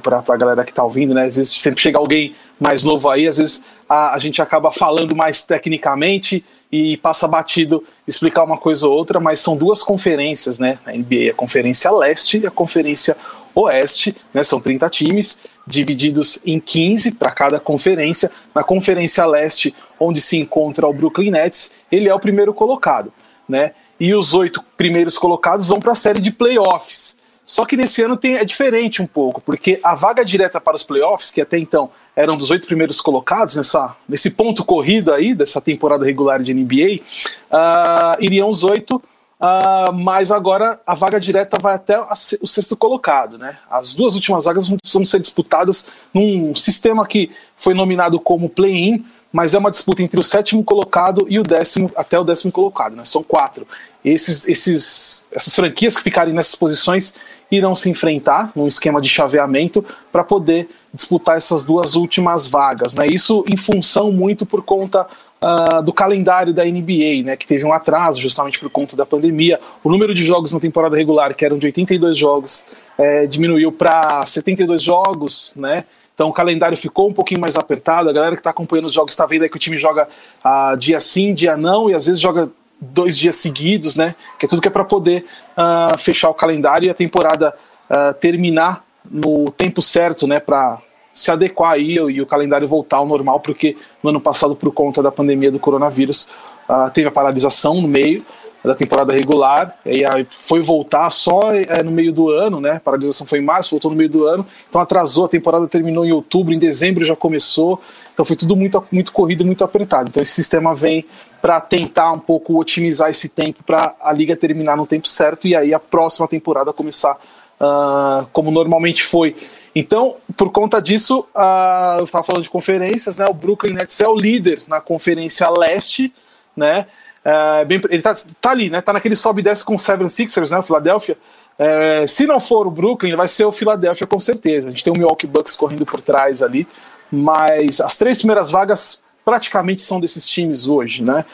para 0.02 0.24
a 0.28 0.38
galera 0.38 0.66
que 0.66 0.72
está 0.72 0.84
ouvindo, 0.84 1.14
né? 1.14 1.24
Às 1.26 1.38
vezes 1.38 1.54
sempre 1.62 1.80
chega 1.80 1.98
alguém 1.98 2.36
mais 2.60 2.84
novo 2.84 3.10
aí, 3.10 3.28
às 3.28 3.38
vezes 3.38 3.64
a, 3.88 4.14
a, 4.14 4.20
gente 4.20 4.42
acaba 4.42 4.72
falando 4.72 5.16
mais 5.16 5.46
tecnicamente 5.46 6.44
e 6.72 6.98
passa 6.98 7.28
batido 7.28 7.84
explicar 8.08 8.44
uma 8.44 8.58
coisa 8.58 8.88
ou 8.88 8.94
outra, 8.94 9.20
mas 9.20 9.40
são 9.40 9.56
duas 9.56 9.84
conferências, 9.84 10.60
né? 10.60 10.78
Na 10.86 10.92
NBA, 10.92 11.32
a 11.32 11.34
Conferência 11.34 11.90
Leste 11.92 12.40
e 12.40 12.48
a 12.48 12.52
Conferência 12.52 13.16
Oeste, 13.56 14.16
né? 14.34 14.44
São 14.44 14.60
30 14.60 14.90
times 14.90 15.40
divididos 15.66 16.40
em 16.46 16.60
15 16.60 17.12
para 17.12 17.32
cada 17.32 17.60
conferência. 17.60 18.30
Na 18.54 18.64
Conferência 18.64 19.26
Leste, 19.26 19.74
onde 19.98 20.20
se 20.20 20.36
encontra 20.38 20.86
o 20.88 20.94
Brooklyn 20.94 21.32
Nets, 21.32 21.72
ele 21.90 22.10
é 22.10 22.14
o 22.14 22.20
primeiro 22.20 22.54
colocado 22.54 23.14
né? 23.50 23.74
E 24.00 24.14
os 24.14 24.34
oito 24.36 24.64
primeiros 24.78 25.18
colocados 25.18 25.68
vão 25.68 25.80
para 25.80 25.94
a 25.94 25.96
série 25.96 26.22
de 26.22 26.32
playoffs. 26.32 27.18
Só 27.50 27.66
que 27.66 27.76
nesse 27.76 28.04
ano 28.04 28.16
tem, 28.16 28.36
é 28.36 28.46
diferente 28.46 29.02
um 29.02 29.08
pouco, 29.08 29.42
porque 29.42 29.80
a 29.82 29.96
vaga 29.96 30.24
direta 30.24 30.62
para 30.62 30.76
os 30.76 30.84
playoffs, 30.84 31.32
que 31.32 31.42
até 31.42 31.58
então 31.58 31.90
eram 32.16 32.38
dos 32.38 32.52
oito 32.52 32.68
primeiros 32.68 33.02
colocados 33.02 33.56
nessa, 33.56 33.96
nesse 34.08 34.30
ponto 34.30 34.64
corrido 34.64 35.12
aí 35.12 35.34
dessa 35.34 35.60
temporada 35.60 36.06
regular 36.06 36.44
de 36.44 36.54
NBA, 36.54 37.02
uh, 37.02 37.02
ah, 37.50 38.18
iriam 38.20 38.52
os 38.52 38.64
oito, 38.64 38.98
uh, 38.98 39.92
mas 39.92 40.32
agora 40.32 40.80
a 40.86 40.94
vaga 40.94 41.20
direta 41.20 41.58
vai 41.60 41.74
até 41.74 41.96
a, 41.96 42.14
o 42.40 42.48
sexto 42.48 42.78
colocado. 42.78 43.40
Né? 43.40 43.58
As 43.68 43.96
duas 43.96 44.14
últimas 44.14 44.46
vagas 44.46 44.68
vão 44.68 45.04
ser 45.04 45.20
disputadas 45.20 45.88
num 46.14 46.54
sistema 46.54 47.08
que 47.08 47.32
foi 47.56 47.74
nominado 47.74 48.20
como 48.20 48.48
play-in, 48.48 49.04
mas 49.32 49.54
é 49.54 49.58
uma 49.58 49.70
disputa 49.70 50.02
entre 50.02 50.20
o 50.20 50.24
sétimo 50.24 50.64
colocado 50.64 51.26
e 51.30 51.40
o 51.40 51.44
décimo, 51.44 51.92
até 51.96 52.20
o 52.20 52.24
décimo 52.24 52.52
colocado, 52.52 52.96
né? 52.96 53.06
São 53.06 53.22
quatro. 53.22 53.68
Esses, 54.04 54.48
esses, 54.48 55.24
essas 55.32 55.54
franquias 55.54 55.96
que 55.96 56.02
ficarem 56.02 56.34
nessas 56.34 56.56
posições 56.56 57.14
irão 57.52 57.74
se 57.74 57.90
enfrentar 57.90 58.52
num 58.56 58.68
esquema 58.68 59.02
de 59.02 59.10
chaveamento 59.10 59.84
para 60.12 60.24
poder 60.24 60.70
disputar 60.94 61.38
essas 61.38 61.66
duas 61.66 61.96
últimas 61.96 62.48
vagas. 62.48 62.94
Né? 62.96 63.08
Isso 63.08 63.44
em 63.52 63.58
função 63.58 64.12
muito 64.12 64.46
por 64.46 64.64
conta 64.64 65.06
uh, 65.42 65.82
do 65.82 65.92
calendário 65.92 66.54
da 66.54 66.64
NBA, 66.64 67.24
né? 67.24 67.36
que 67.36 67.48
teve 67.48 67.66
um 67.66 67.74
atraso 67.74 68.20
justamente 68.20 68.60
por 68.60 68.70
conta 68.70 68.96
da 68.96 69.06
pandemia. 69.06 69.60
O 69.84 69.90
número 69.90 70.14
de 70.14 70.24
jogos 70.24 70.54
na 70.54 70.60
temporada 70.60 70.96
regular, 70.96 71.34
que 71.34 71.44
eram 71.44 71.58
de 71.58 71.66
82 71.66 72.18
jogos, 72.18 72.64
é, 72.98 73.26
diminuiu 73.26 73.72
para 73.72 74.26
72 74.26 74.82
jogos, 74.82 75.54
né? 75.56 75.86
Então 76.20 76.28
o 76.28 76.34
calendário 76.34 76.76
ficou 76.76 77.08
um 77.08 77.14
pouquinho 77.14 77.40
mais 77.40 77.56
apertado. 77.56 78.10
A 78.10 78.12
galera 78.12 78.36
que 78.36 78.42
está 78.42 78.50
acompanhando 78.50 78.88
os 78.88 78.92
jogos 78.92 79.14
está 79.14 79.26
vendo 79.26 79.44
aí 79.44 79.50
que 79.50 79.56
o 79.56 79.60
time 79.60 79.78
joga 79.78 80.06
uh, 80.44 80.76
dia 80.76 81.00
sim, 81.00 81.34
dia 81.34 81.56
não, 81.56 81.90
e 81.90 81.94
às 81.94 82.08
vezes 82.08 82.20
joga 82.20 82.52
dois 82.78 83.18
dias 83.18 83.38
seguidos, 83.38 83.96
né? 83.96 84.14
Que 84.38 84.46
é 84.46 84.50
tudo 84.50 84.62
que 84.62 84.68
é 84.68 84.72
para 84.72 84.84
poder 84.84 85.24
uh, 85.56 85.98
fechar 85.98 86.30
o 86.30 86.34
calendário 86.34 86.88
e 86.88 86.90
a 86.90 86.94
temporada 86.94 87.56
uh, 87.90 88.14
terminar 88.16 88.84
no 89.10 89.50
tempo 89.50 89.82
certo, 89.82 90.28
né? 90.28 90.42
Para 90.42 90.80
se 91.14 91.32
adequar 91.32 91.72
aí 91.72 91.94
e 91.94 92.22
o 92.22 92.26
calendário 92.26 92.68
voltar 92.68 92.98
ao 92.98 93.06
normal, 93.06 93.40
porque 93.40 93.78
no 94.04 94.10
ano 94.10 94.20
passado, 94.20 94.58
por 94.58 94.74
conta 94.74 95.02
da 95.02 95.14
pandemia 95.14 95.50
do 95.50 95.58
coronavírus, 95.58 96.30
uh, 96.68 96.92
teve 96.94 97.08
a 97.08 97.12
paralisação 97.12 97.76
no 97.76 97.88
meio 97.88 98.26
da 98.64 98.76
temporada 98.76 99.14
regular, 99.14 99.78
e 99.86 100.04
aí 100.06 100.28
foi 100.30 100.62
voltar 100.62 101.10
só 101.10 101.54
é, 101.54 101.82
no 101.82 101.92
meio 101.92 102.12
do 102.12 102.30
ano, 102.30 102.60
né? 102.60 102.72
A 102.72 102.80
paralisação 102.80 103.26
foi 103.26 103.40
em 103.40 103.44
março, 103.44 103.72
voltou 103.72 103.90
no 103.90 103.96
meio 103.96 104.10
do 104.10 104.26
ano, 104.26 104.46
então 104.70 104.82
atrasou, 104.82 105.26
a 105.26 105.30
temporada 105.30 105.66
terminou 105.68 106.06
em 106.06 106.12
outubro, 106.12 106.54
em 106.54 106.60
dezembro 106.60 107.06
já 107.06 107.16
começou, 107.16 107.82
então 108.14 108.26
foi 108.26 108.36
tudo 108.36 108.56
muito, 108.56 108.84
muito 108.92 109.14
corrido, 109.14 109.46
muito 109.46 109.64
apertado. 109.64 110.10
Então 110.10 110.22
esse 110.22 110.34
sistema 110.34 110.76
vem 110.76 111.06
para 111.42 111.62
tentar 111.62 112.12
um 112.12 112.20
pouco 112.20 112.60
otimizar 112.60 113.10
esse 113.10 113.30
tempo 113.30 113.64
para 113.64 113.96
a 114.02 114.12
liga 114.12 114.36
terminar 114.36 114.76
no 114.76 114.86
tempo 114.86 115.08
certo 115.08 115.48
e 115.48 115.56
aí 115.56 115.74
a 115.74 115.80
próxima 115.80 116.28
temporada 116.28 116.74
começar 116.74 117.18
uh, 117.60 118.28
como 118.34 118.52
normalmente 118.52 119.04
foi. 119.04 119.38
Então, 119.74 120.16
por 120.36 120.52
conta 120.52 120.82
disso, 120.82 121.20
uh, 121.34 122.00
eu 122.00 122.04
estava 122.04 122.24
falando 122.24 122.44
de 122.44 122.50
conferências, 122.50 123.18
né? 123.18 123.26
O 123.30 123.34
Brooklyn 123.34 123.74
Nets 123.74 124.02
é 124.02 124.08
o 124.08 124.16
líder 124.16 124.64
na 124.68 124.82
conferência 124.82 125.50
leste, 125.50 126.12
né? 126.58 126.88
Uh, 127.26 127.66
bem, 127.66 127.82
ele 127.90 128.02
tá, 128.02 128.16
tá, 128.40 128.52
ali, 128.52 128.70
né? 128.70 128.82
Tá 128.82 128.94
naquele 128.94 129.16
sobe 129.16 129.42
e 129.42 129.44
desce 129.44 129.64
com 129.64 129.76
o 129.76 129.80
Seven 129.80 130.08
Sixers, 130.08 130.52
né? 130.52 130.60
O 130.60 130.64
Philadelphia. 130.64 131.18
Uh, 131.60 132.08
se 132.08 132.26
não 132.26 132.40
for 132.40 132.66
o 132.66 132.72
Brooklyn, 132.72 133.16
vai 133.16 133.28
ser 133.28 133.46
o 133.46 133.52
Philadelphia 133.52 134.08
com 134.08 134.20
certeza. 134.20 134.70
A 134.70 134.72
gente 134.72 134.84
tem 134.84 134.94
o 134.94 134.98
Milwaukee 134.98 135.28
Bucks 135.28 135.56
correndo 135.56 135.86
por 135.86 136.02
trás 136.02 136.42
ali, 136.42 136.68
mas 137.12 137.82
as 137.82 137.98
três 137.98 138.20
primeiras 138.20 138.50
vagas 138.50 139.04
praticamente 139.26 139.82
são 139.82 140.00
desses 140.00 140.28
times 140.28 140.68
hoje, 140.68 141.04
né? 141.04 141.26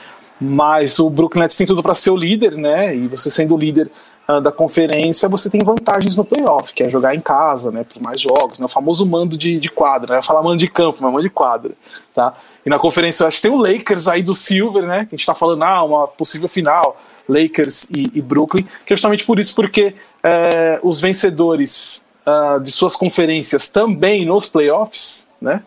Mas 0.41 0.99
o 0.99 1.09
Brooklyn 1.09 1.43
Nets 1.43 1.55
tem 1.55 1.67
tudo 1.67 1.81
para 1.81 1.93
ser 1.93 2.09
o 2.09 2.17
líder, 2.17 2.57
né? 2.57 2.95
E 2.95 3.07
você 3.07 3.29
sendo 3.29 3.55
o 3.55 3.57
líder 3.57 3.89
uh, 4.27 4.41
da 4.41 4.51
conferência, 4.51 5.29
você 5.29 5.49
tem 5.49 5.63
vantagens 5.63 6.17
no 6.17 6.25
playoff, 6.25 6.73
que 6.73 6.83
é 6.83 6.89
jogar 6.89 7.15
em 7.15 7.21
casa, 7.21 7.71
né? 7.71 7.85
Por 7.85 8.01
mais 8.01 8.19
jogos, 8.19 8.59
né? 8.59 8.65
O 8.65 8.69
famoso 8.69 9.05
mando 9.05 9.37
de, 9.37 9.59
de 9.59 9.69
quadra, 9.69 10.15
né? 10.15 10.21
Falar 10.21 10.43
mando 10.43 10.57
de 10.57 10.67
campo, 10.67 10.97
mas 11.01 11.11
mando 11.11 11.23
de 11.23 11.29
quadra, 11.29 11.73
tá? 12.13 12.33
E 12.65 12.69
na 12.69 12.79
conferência 12.79 13.27
acho 13.27 13.37
que 13.37 13.43
tem 13.43 13.51
o 13.51 13.61
Lakers 13.61 14.07
aí 14.07 14.23
do 14.23 14.33
Silver, 14.33 14.83
né? 14.83 15.05
Que 15.05 15.15
a 15.15 15.17
gente 15.17 15.25
tá 15.25 15.35
falando, 15.35 15.63
ah, 15.63 15.83
uma 15.83 16.07
possível 16.07 16.47
final, 16.47 16.99
Lakers 17.29 17.83
e, 17.91 18.11
e 18.15 18.21
Brooklyn, 18.21 18.65
que 18.85 18.93
é 18.93 18.95
justamente 18.95 19.23
por 19.23 19.37
isso, 19.37 19.53
porque 19.53 19.93
é, 20.23 20.79
os 20.81 20.99
vencedores 20.99 22.05
uh, 22.25 22.59
de 22.59 22.71
suas 22.71 22.95
conferências 22.95 23.67
também 23.67 24.25
nos 24.25 24.47
playoffs, 24.47 25.27
né? 25.39 25.61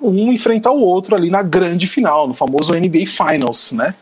um 0.00 0.32
enfrentar 0.32 0.72
o 0.72 0.80
outro 0.80 1.14
ali 1.14 1.30
na 1.30 1.42
grande 1.42 1.86
final, 1.86 2.28
no 2.28 2.34
famoso 2.34 2.74
NBA 2.74 3.06
Finals, 3.06 3.72
né? 3.72 3.94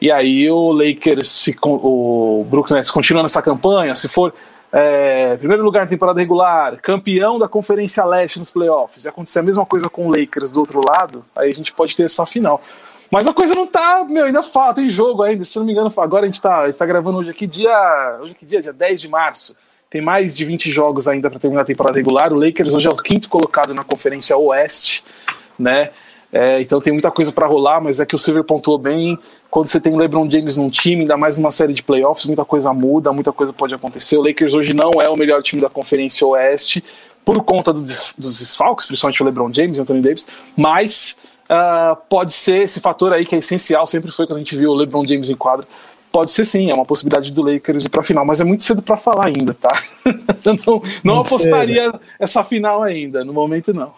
E 0.00 0.10
aí 0.10 0.48
o 0.50 0.72
Lakers, 0.72 1.28
se, 1.28 1.56
o 1.62 2.46
Brooklyn 2.48 2.76
Nets 2.76 2.90
continua 2.90 3.22
nessa 3.22 3.40
campanha, 3.40 3.94
se 3.94 4.08
for 4.08 4.32
é, 4.78 5.38
primeiro 5.38 5.62
lugar 5.62 5.80
na 5.80 5.86
temporada 5.86 6.20
regular, 6.20 6.78
campeão 6.82 7.38
da 7.38 7.48
Conferência 7.48 8.04
Leste 8.04 8.38
nos 8.38 8.50
playoffs, 8.50 9.06
e 9.06 9.08
acontecer 9.08 9.38
a 9.38 9.42
mesma 9.42 9.64
coisa 9.64 9.88
com 9.88 10.06
o 10.06 10.10
Lakers 10.10 10.50
do 10.50 10.60
outro 10.60 10.82
lado, 10.86 11.24
aí 11.34 11.50
a 11.50 11.54
gente 11.54 11.72
pode 11.72 11.96
ter 11.96 12.02
essa 12.02 12.26
final. 12.26 12.60
Mas 13.10 13.26
a 13.26 13.32
coisa 13.32 13.54
não 13.54 13.66
tá, 13.66 14.04
meu, 14.06 14.26
ainda 14.26 14.42
falta, 14.42 14.82
tem 14.82 14.90
jogo 14.90 15.22
ainda, 15.22 15.46
se 15.46 15.58
não 15.58 15.64
me 15.64 15.72
engano, 15.72 15.90
agora 15.96 16.24
a 16.24 16.28
gente 16.28 16.42
tá, 16.42 16.60
a 16.60 16.66
gente 16.66 16.76
tá 16.76 16.84
gravando 16.84 17.16
hoje 17.16 17.30
aqui, 17.30 17.46
dia. 17.46 18.18
Hoje 18.20 18.34
que 18.34 18.44
dia? 18.44 18.60
Dia 18.60 18.72
10 18.74 19.00
de 19.00 19.08
março. 19.08 19.56
Tem 19.88 20.02
mais 20.02 20.36
de 20.36 20.44
20 20.44 20.70
jogos 20.70 21.08
ainda 21.08 21.30
para 21.30 21.38
terminar 21.38 21.62
a 21.62 21.64
temporada 21.64 21.96
regular. 21.96 22.30
O 22.30 22.36
Lakers 22.36 22.74
hoje 22.74 22.86
é 22.86 22.90
o 22.90 22.96
quinto 22.96 23.30
colocado 23.30 23.72
na 23.72 23.82
Conferência 23.82 24.36
Oeste, 24.36 25.02
né? 25.58 25.90
É, 26.36 26.60
então 26.60 26.82
tem 26.82 26.92
muita 26.92 27.10
coisa 27.10 27.32
para 27.32 27.46
rolar, 27.46 27.80
mas 27.80 27.98
é 27.98 28.04
que 28.04 28.14
o 28.14 28.18
Silver 28.18 28.44
pontuou 28.44 28.76
bem. 28.76 29.18
Quando 29.50 29.68
você 29.68 29.80
tem 29.80 29.94
o 29.94 29.96
LeBron 29.96 30.30
James 30.30 30.58
num 30.58 30.68
time, 30.68 31.00
ainda 31.00 31.16
mais 31.16 31.38
numa 31.38 31.50
série 31.50 31.72
de 31.72 31.82
playoffs, 31.82 32.26
muita 32.26 32.44
coisa 32.44 32.74
muda, 32.74 33.10
muita 33.10 33.32
coisa 33.32 33.54
pode 33.54 33.74
acontecer. 33.74 34.18
O 34.18 34.22
Lakers 34.22 34.52
hoje 34.52 34.74
não 34.74 34.90
é 35.00 35.08
o 35.08 35.16
melhor 35.16 35.42
time 35.42 35.62
da 35.62 35.70
Conferência 35.70 36.26
Oeste 36.26 36.84
por 37.24 37.42
conta 37.42 37.72
dos, 37.72 38.12
dos 38.18 38.38
desfalques, 38.38 38.84
principalmente 38.84 39.22
o 39.22 39.24
LeBron 39.24 39.50
James 39.50 39.78
e 39.78 39.80
Anthony 39.80 40.02
Davis, 40.02 40.26
mas 40.54 41.16
uh, 41.44 41.96
pode 42.08 42.34
ser 42.34 42.64
esse 42.64 42.80
fator 42.80 43.14
aí 43.14 43.24
que 43.24 43.34
é 43.34 43.38
essencial, 43.38 43.86
sempre 43.86 44.12
foi 44.12 44.26
quando 44.26 44.36
a 44.36 44.40
gente 44.40 44.54
viu 44.56 44.70
o 44.70 44.74
LeBron 44.74 45.04
James 45.08 45.30
em 45.30 45.34
quadra, 45.34 45.66
pode 46.12 46.30
ser 46.30 46.44
sim, 46.44 46.70
é 46.70 46.74
uma 46.74 46.84
possibilidade 46.84 47.32
do 47.32 47.42
Lakers 47.42 47.86
ir 47.86 47.88
para 47.88 48.02
a 48.02 48.04
final, 48.04 48.24
mas 48.26 48.40
é 48.40 48.44
muito 48.44 48.62
cedo 48.62 48.82
para 48.82 48.96
falar 48.96 49.26
ainda, 49.26 49.54
tá? 49.54 49.72
não, 50.66 50.82
não 51.02 51.20
apostaria 51.20 51.92
essa 52.20 52.44
final 52.44 52.82
ainda, 52.82 53.24
no 53.24 53.32
momento 53.32 53.72
não. 53.72 53.92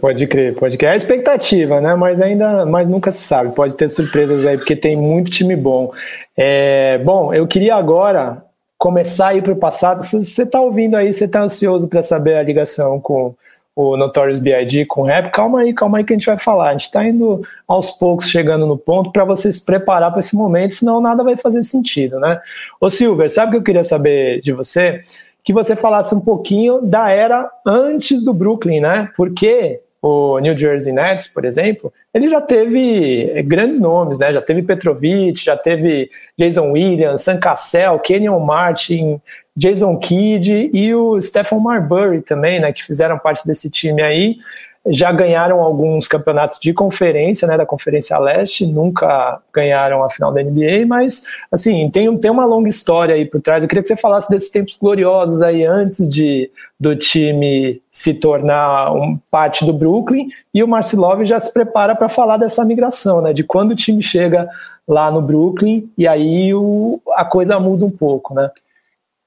Pode 0.00 0.26
crer, 0.26 0.54
pode 0.54 0.76
crer. 0.76 0.90
É 0.90 0.92
a 0.92 0.96
expectativa, 0.96 1.80
né? 1.80 1.94
Mas 1.94 2.20
ainda, 2.20 2.66
mas 2.66 2.88
nunca 2.88 3.10
se 3.10 3.22
sabe. 3.22 3.54
Pode 3.54 3.76
ter 3.76 3.88
surpresas 3.88 4.44
aí, 4.44 4.56
porque 4.56 4.76
tem 4.76 4.96
muito 4.96 5.30
time 5.30 5.56
bom. 5.56 5.92
É, 6.36 6.98
bom, 6.98 7.32
eu 7.32 7.46
queria 7.46 7.74
agora 7.76 8.44
começar 8.76 9.28
a 9.28 9.34
ir 9.34 9.42
para 9.42 9.52
o 9.52 9.56
passado. 9.56 10.02
Se 10.02 10.22
você 10.22 10.42
está 10.42 10.60
ouvindo 10.60 10.96
aí, 10.96 11.12
você 11.12 11.24
está 11.24 11.40
ansioso 11.40 11.88
para 11.88 12.02
saber 12.02 12.36
a 12.36 12.42
ligação 12.42 13.00
com 13.00 13.34
o 13.74 13.96
Notorious 13.96 14.38
B.I.G. 14.38 14.84
com 14.86 15.02
rap, 15.02 15.30
calma 15.30 15.60
aí, 15.60 15.72
calma 15.72 15.98
aí 15.98 16.04
que 16.04 16.12
a 16.12 16.16
gente 16.16 16.26
vai 16.26 16.38
falar. 16.38 16.68
A 16.68 16.72
gente 16.72 16.82
está 16.82 17.06
indo 17.06 17.42
aos 17.66 17.90
poucos 17.92 18.28
chegando 18.28 18.66
no 18.66 18.76
ponto 18.76 19.10
para 19.10 19.24
você 19.24 19.50
se 19.50 19.64
preparar 19.64 20.10
para 20.10 20.20
esse 20.20 20.36
momento, 20.36 20.74
senão 20.74 21.00
nada 21.00 21.24
vai 21.24 21.36
fazer 21.36 21.62
sentido, 21.62 22.20
né? 22.20 22.38
Ô 22.80 22.90
Silver, 22.90 23.30
sabe 23.30 23.48
o 23.48 23.50
que 23.52 23.56
eu 23.58 23.62
queria 23.62 23.84
saber 23.84 24.40
de 24.40 24.52
você? 24.52 25.00
Que 25.44 25.52
você 25.52 25.74
falasse 25.74 26.14
um 26.14 26.20
pouquinho 26.20 26.80
da 26.82 27.10
era 27.10 27.50
antes 27.66 28.24
do 28.24 28.32
Brooklyn, 28.32 28.80
né? 28.80 29.08
Porque 29.16 29.80
o 30.00 30.40
New 30.40 30.58
Jersey 30.58 30.92
Nets, 30.92 31.28
por 31.28 31.44
exemplo, 31.44 31.92
ele 32.12 32.28
já 32.28 32.40
teve 32.40 33.42
grandes 33.44 33.78
nomes, 33.78 34.18
né? 34.18 34.32
Já 34.32 34.42
teve 34.42 34.62
Petrovic, 34.62 35.44
já 35.44 35.56
teve 35.56 36.10
Jason 36.36 36.72
Williams, 36.72 37.22
Sam 37.22 37.38
Cassell, 37.38 38.00
Kenyon 38.00 38.40
Martin, 38.40 39.20
Jason 39.56 39.96
Kidd 39.98 40.70
e 40.72 40.94
o 40.94 41.20
Stephen 41.20 41.60
Marbury 41.60 42.20
também, 42.20 42.58
né? 42.58 42.72
Que 42.72 42.82
fizeram 42.82 43.18
parte 43.18 43.46
desse 43.46 43.70
time 43.70 44.02
aí 44.02 44.36
já 44.86 45.12
ganharam 45.12 45.60
alguns 45.60 46.08
campeonatos 46.08 46.58
de 46.58 46.72
conferência, 46.72 47.46
né, 47.46 47.56
da 47.56 47.64
Conferência 47.64 48.18
Leste, 48.18 48.66
nunca 48.66 49.40
ganharam 49.52 50.02
a 50.02 50.10
final 50.10 50.32
da 50.32 50.42
NBA, 50.42 50.86
mas 50.86 51.24
assim, 51.50 51.88
tem, 51.90 52.16
tem 52.18 52.30
uma 52.30 52.44
longa 52.44 52.68
história 52.68 53.14
aí 53.14 53.24
por 53.24 53.40
trás. 53.40 53.62
Eu 53.62 53.68
queria 53.68 53.82
que 53.82 53.88
você 53.88 53.96
falasse 53.96 54.28
desses 54.28 54.50
tempos 54.50 54.76
gloriosos 54.76 55.40
aí 55.40 55.64
antes 55.64 56.08
de 56.08 56.50
do 56.80 56.96
time 56.96 57.80
se 57.92 58.14
tornar 58.14 58.92
um 58.92 59.16
parte 59.30 59.64
do 59.64 59.72
Brooklyn 59.72 60.26
e 60.52 60.64
o 60.64 60.68
Marcelov 60.68 61.24
já 61.24 61.38
se 61.38 61.52
prepara 61.52 61.94
para 61.94 62.08
falar 62.08 62.36
dessa 62.36 62.64
migração, 62.64 63.22
né, 63.22 63.32
de 63.32 63.44
quando 63.44 63.70
o 63.70 63.76
time 63.76 64.02
chega 64.02 64.48
lá 64.86 65.12
no 65.12 65.22
Brooklyn 65.22 65.88
e 65.96 66.08
aí 66.08 66.52
o, 66.52 67.00
a 67.12 67.24
coisa 67.24 67.60
muda 67.60 67.84
um 67.84 67.90
pouco, 67.90 68.34
né? 68.34 68.50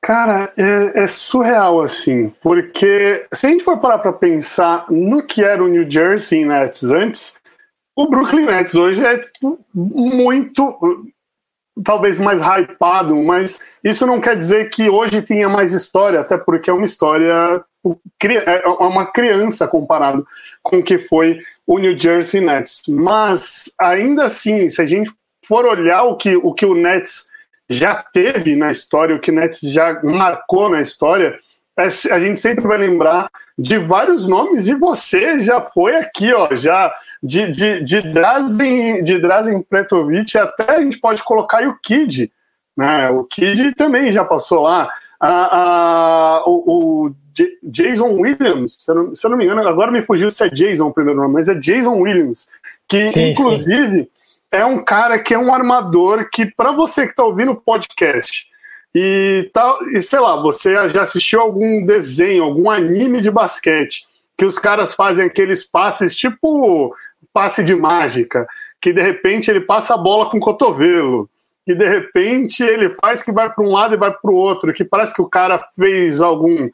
Cara, 0.06 0.54
é, 0.56 1.04
é, 1.04 1.08
surreal 1.08 1.82
assim, 1.82 2.32
porque 2.40 3.26
se 3.34 3.48
a 3.48 3.50
gente 3.50 3.64
for 3.64 3.80
parar 3.80 3.98
para 3.98 4.14
pensar 4.14 4.86
no 4.88 5.26
que 5.26 5.44
era 5.44 5.64
o 5.64 5.68
New 5.68 5.90
Jersey 5.90 6.46
Nets 6.46 6.84
antes, 6.84 7.34
o 7.96 8.08
Brooklyn 8.08 8.46
Nets 8.46 8.76
hoje 8.76 9.04
é 9.04 9.18
tipo, 9.18 9.60
muito, 9.74 10.78
talvez 11.84 12.20
mais 12.20 12.40
hypado, 12.40 13.16
mas 13.16 13.64
isso 13.84 14.06
não 14.06 14.22
quer 14.22 14.36
dizer 14.36 14.70
que 14.70 14.88
hoje 14.88 15.24
tenha 15.24 15.50
mais 15.50 15.74
história, 15.74 16.20
até 16.20 16.38
porque 16.38 16.70
é 16.70 16.74
uma 16.74 16.86
história, 16.86 17.66
é 18.24 18.68
uma 18.68 19.08
criança 19.08 19.68
comparado 19.68 20.24
com 20.62 20.78
o 20.78 20.84
que 20.84 21.00
foi 21.00 21.40
o 21.66 21.80
New 21.80 21.98
Jersey 21.98 22.42
Nets. 22.42 22.84
Mas 22.88 23.74
ainda 23.82 24.26
assim, 24.26 24.70
se 24.70 24.80
a 24.84 24.86
gente 24.86 25.10
for 25.48 25.66
olhar 25.66 26.04
o 26.04 26.16
que 26.16 26.36
o, 26.36 26.54
que 26.54 26.68
o 26.68 26.76
Nets 26.76 27.34
já 27.70 27.96
teve 27.96 28.56
na 28.56 28.72
história, 28.72 29.16
o 29.16 29.20
que 29.20 29.32
Nets 29.32 29.62
já 29.62 30.02
marcou 30.04 30.70
na 30.70 30.82
história, 30.82 31.38
é, 31.78 31.88
a 32.14 32.20
gente 32.20 32.40
sempre 32.40 32.66
vai 32.66 32.78
lembrar 32.78 33.30
de 33.58 33.78
vários 33.78 34.28
nomes, 34.28 34.68
e 34.68 34.76
você 34.76 35.40
já 35.40 35.60
foi 35.60 35.96
aqui, 35.96 36.34
ó, 36.34 36.56
já 36.56 36.94
de, 37.22 37.52
de, 37.52 37.82
de, 37.82 38.02
Drazen, 38.02 39.04
de 39.04 39.20
Drazen 39.20 39.62
Pretovic, 39.62 40.38
até 40.38 40.76
a 40.76 40.82
gente 40.82 41.00
pode 41.00 41.24
colocar 41.24 41.68
o 41.68 41.78
Kid, 41.82 42.32
né? 42.78 43.10
O 43.10 43.24
Kid 43.24 43.74
também 43.76 44.12
já 44.12 44.24
passou 44.24 44.62
lá. 44.62 44.88
A, 45.20 45.58
a, 45.58 46.44
o, 46.46 47.08
o 47.08 47.16
Jason 47.64 48.12
Williams, 48.14 48.78
se 48.80 48.92
eu, 48.92 48.96
não, 48.96 49.16
se 49.16 49.26
eu, 49.26 49.32
não, 49.32 49.38
me 49.38 49.46
engano, 49.46 49.68
agora 49.68 49.92
me 49.92 50.02
fugiu 50.02 50.30
se 50.30 50.46
é 50.46 50.50
Jason 50.50 50.88
o 50.88 50.94
primeiro 50.94 51.20
nome, 51.20 51.34
mas 51.34 51.50
é 51.50 51.56
Jason 51.56 51.96
Williams, 51.96 52.48
que 52.88 53.10
Sim, 53.10 53.32
inclusive 53.32 54.10
é 54.56 54.66
um 54.66 54.84
cara 54.84 55.20
que 55.20 55.34
é 55.34 55.38
um 55.38 55.54
armador 55.54 56.30
que, 56.32 56.46
para 56.46 56.72
você 56.72 57.04
que 57.04 57.12
está 57.12 57.24
ouvindo 57.24 57.52
o 57.52 57.62
podcast 57.62 58.48
e 58.94 59.50
tal, 59.54 59.88
e 59.90 60.02
sei 60.02 60.20
lá, 60.20 60.42
você 60.42 60.74
já 60.88 61.02
assistiu 61.02 61.42
algum 61.42 61.86
desenho, 61.86 62.44
algum 62.44 62.70
anime 62.70 63.20
de 63.20 63.30
basquete, 63.30 64.08
que 64.38 64.46
os 64.46 64.58
caras 64.58 64.94
fazem 64.94 65.26
aqueles 65.26 65.66
passes 65.66 66.16
tipo 66.16 66.96
passe 67.34 67.64
de 67.64 67.76
mágica, 67.76 68.48
que 68.82 68.94
de 68.94 69.02
repente 69.02 69.52
ele 69.52 69.60
passa 69.60 69.96
a 69.96 69.98
bola 69.98 70.30
com 70.30 70.38
o 70.38 70.42
cotovelo, 70.42 71.30
que 71.66 71.76
de 71.76 71.86
repente 71.86 72.64
ele 72.64 72.90
faz 72.92 73.22
que 73.22 73.34
vai 73.34 73.52
para 73.52 73.66
um 73.66 73.72
lado 73.72 73.96
e 73.96 73.98
vai 73.98 74.12
para 74.12 74.32
o 74.32 74.36
outro, 74.36 74.74
que 74.74 74.86
parece 74.86 75.14
que 75.14 75.22
o 75.22 75.30
cara 75.30 75.60
fez 75.76 76.22
algum 76.22 76.70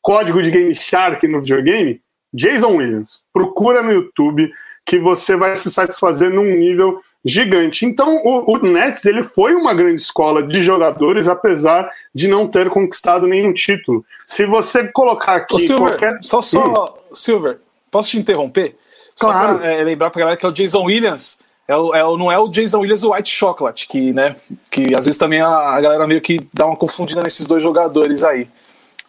código 0.00 0.42
de 0.42 0.50
Game 0.50 0.74
Shark 0.74 1.26
no 1.28 1.40
videogame. 1.40 2.02
Jason 2.34 2.76
Williams, 2.76 3.22
procura 3.32 3.82
no 3.82 3.92
YouTube 3.92 4.50
que 4.84 4.98
você 4.98 5.36
vai 5.36 5.54
se 5.54 5.70
satisfazer 5.70 6.30
num 6.30 6.44
nível 6.44 7.00
gigante. 7.24 7.86
Então, 7.86 8.16
o, 8.16 8.52
o, 8.52 8.58
Nets 8.58 9.04
ele 9.06 9.22
foi 9.22 9.54
uma 9.54 9.72
grande 9.72 10.00
escola 10.00 10.42
de 10.42 10.62
jogadores, 10.62 11.28
apesar 11.28 11.90
de 12.14 12.28
não 12.28 12.48
ter 12.48 12.68
conquistado 12.68 13.26
nenhum 13.26 13.52
título. 13.52 14.04
Se 14.26 14.44
você 14.44 14.88
colocar 14.88 15.36
aqui 15.36 15.54
Ô, 15.54 15.58
Silver, 15.58 15.88
qualquer... 15.90 16.18
só, 16.20 16.42
só, 16.42 16.98
Silver, 17.12 17.58
posso 17.90 18.10
te 18.10 18.18
interromper? 18.18 18.76
Claro. 19.18 19.52
Só 19.52 19.58
para 19.58 19.66
é, 19.66 19.82
lembrar 19.84 20.10
para 20.10 20.20
galera 20.20 20.36
que 20.36 20.44
é 20.44 20.48
o 20.48 20.52
Jason 20.52 20.82
Williams, 20.82 21.38
é 21.68 21.76
o, 21.76 21.94
é 21.94 22.04
o, 22.04 22.18
não 22.18 22.32
é 22.32 22.38
o 22.38 22.48
Jason 22.48 22.80
Williams 22.80 23.04
o 23.04 23.14
White 23.14 23.30
Chocolate, 23.30 23.86
que, 23.86 24.12
né, 24.12 24.34
que 24.70 24.94
às 24.94 25.04
vezes 25.04 25.18
também 25.18 25.40
a, 25.40 25.48
a, 25.48 25.80
galera 25.80 26.06
meio 26.06 26.20
que 26.20 26.40
dá 26.52 26.66
uma 26.66 26.76
confundida 26.76 27.22
nesses 27.22 27.46
dois 27.46 27.62
jogadores 27.62 28.24
aí. 28.24 28.48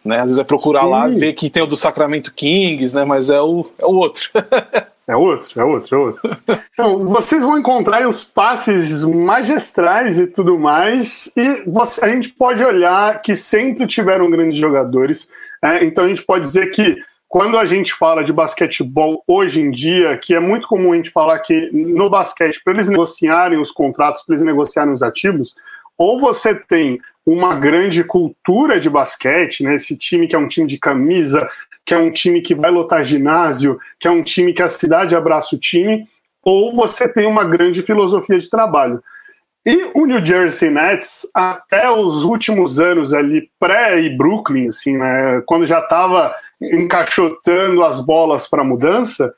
Né? 0.04 0.18
Às 0.18 0.26
vezes 0.26 0.38
é 0.38 0.44
procurar 0.44 0.82
Sim. 0.82 0.90
lá, 0.90 1.08
ver 1.08 1.32
que 1.32 1.50
tem 1.50 1.62
o 1.62 1.66
do 1.66 1.76
Sacramento 1.76 2.32
Kings, 2.32 2.94
né, 2.94 3.04
mas 3.04 3.28
é 3.28 3.40
o, 3.40 3.66
é 3.78 3.84
o 3.84 3.94
outro. 3.94 4.30
É 5.06 5.14
outro, 5.14 5.60
é 5.60 5.64
outro, 5.64 5.96
é 5.96 5.98
outro. 5.98 6.30
Então, 6.74 6.98
vocês 7.04 7.42
vão 7.44 7.56
encontrar 7.56 8.06
os 8.08 8.24
passes 8.24 9.04
magistrais 9.04 10.18
e 10.18 10.26
tudo 10.26 10.58
mais, 10.58 11.32
e 11.36 11.62
você, 11.70 12.04
a 12.04 12.08
gente 12.08 12.30
pode 12.30 12.64
olhar 12.64 13.22
que 13.22 13.36
sempre 13.36 13.86
tiveram 13.86 14.28
grandes 14.28 14.56
jogadores. 14.58 15.30
É, 15.62 15.84
então 15.84 16.04
a 16.04 16.08
gente 16.08 16.24
pode 16.24 16.42
dizer 16.42 16.70
que 16.72 17.00
quando 17.28 17.56
a 17.58 17.64
gente 17.64 17.92
fala 17.92 18.22
de 18.22 18.32
basquetebol 18.32 19.22
hoje 19.26 19.60
em 19.60 19.70
dia, 19.70 20.16
que 20.16 20.34
é 20.34 20.40
muito 20.40 20.66
comum 20.68 20.92
a 20.92 20.96
gente 20.96 21.10
falar 21.10 21.38
que 21.40 21.70
no 21.72 22.10
basquete, 22.10 22.60
para 22.62 22.74
eles 22.74 22.88
negociarem 22.88 23.58
os 23.58 23.70
contratos, 23.70 24.22
para 24.22 24.34
eles 24.34 24.44
negociarem 24.44 24.92
os 24.92 25.02
ativos, 25.02 25.54
ou 25.96 26.20
você 26.20 26.54
tem 26.54 27.00
uma 27.26 27.54
grande 27.54 28.04
cultura 28.04 28.78
de 28.78 28.90
basquete, 28.90 29.62
né? 29.62 29.74
Esse 29.74 29.96
time 29.96 30.28
que 30.28 30.36
é 30.36 30.38
um 30.38 30.48
time 30.48 30.66
de 30.66 30.78
camisa, 30.78 31.48
que 31.84 31.92
é 31.92 31.98
um 31.98 32.10
time 32.10 32.40
que 32.40 32.54
vai 32.54 32.70
lotar 32.70 33.04
ginásio, 33.04 33.78
que 33.98 34.08
é 34.08 34.10
um 34.10 34.22
time 34.22 34.52
que 34.52 34.62
a 34.62 34.68
cidade 34.68 35.14
abraça 35.14 35.54
o 35.54 35.58
time, 35.58 36.06
ou 36.42 36.74
você 36.74 37.08
tem 37.08 37.26
uma 37.26 37.44
grande 37.44 37.82
filosofia 37.82 38.38
de 38.38 38.48
trabalho. 38.48 39.02
E 39.66 39.90
o 39.94 40.04
New 40.04 40.22
Jersey 40.22 40.68
Nets, 40.68 41.26
até 41.32 41.90
os 41.90 42.22
últimos 42.22 42.78
anos 42.78 43.14
ali, 43.14 43.48
pré 43.58 44.00
e 44.02 44.14
Brooklyn, 44.14 44.68
assim, 44.68 44.98
né, 44.98 45.42
quando 45.46 45.64
já 45.64 45.80
estava 45.80 46.34
encaixotando 46.60 47.82
as 47.82 48.04
bolas 48.04 48.46
para 48.46 48.62
mudança, 48.62 49.34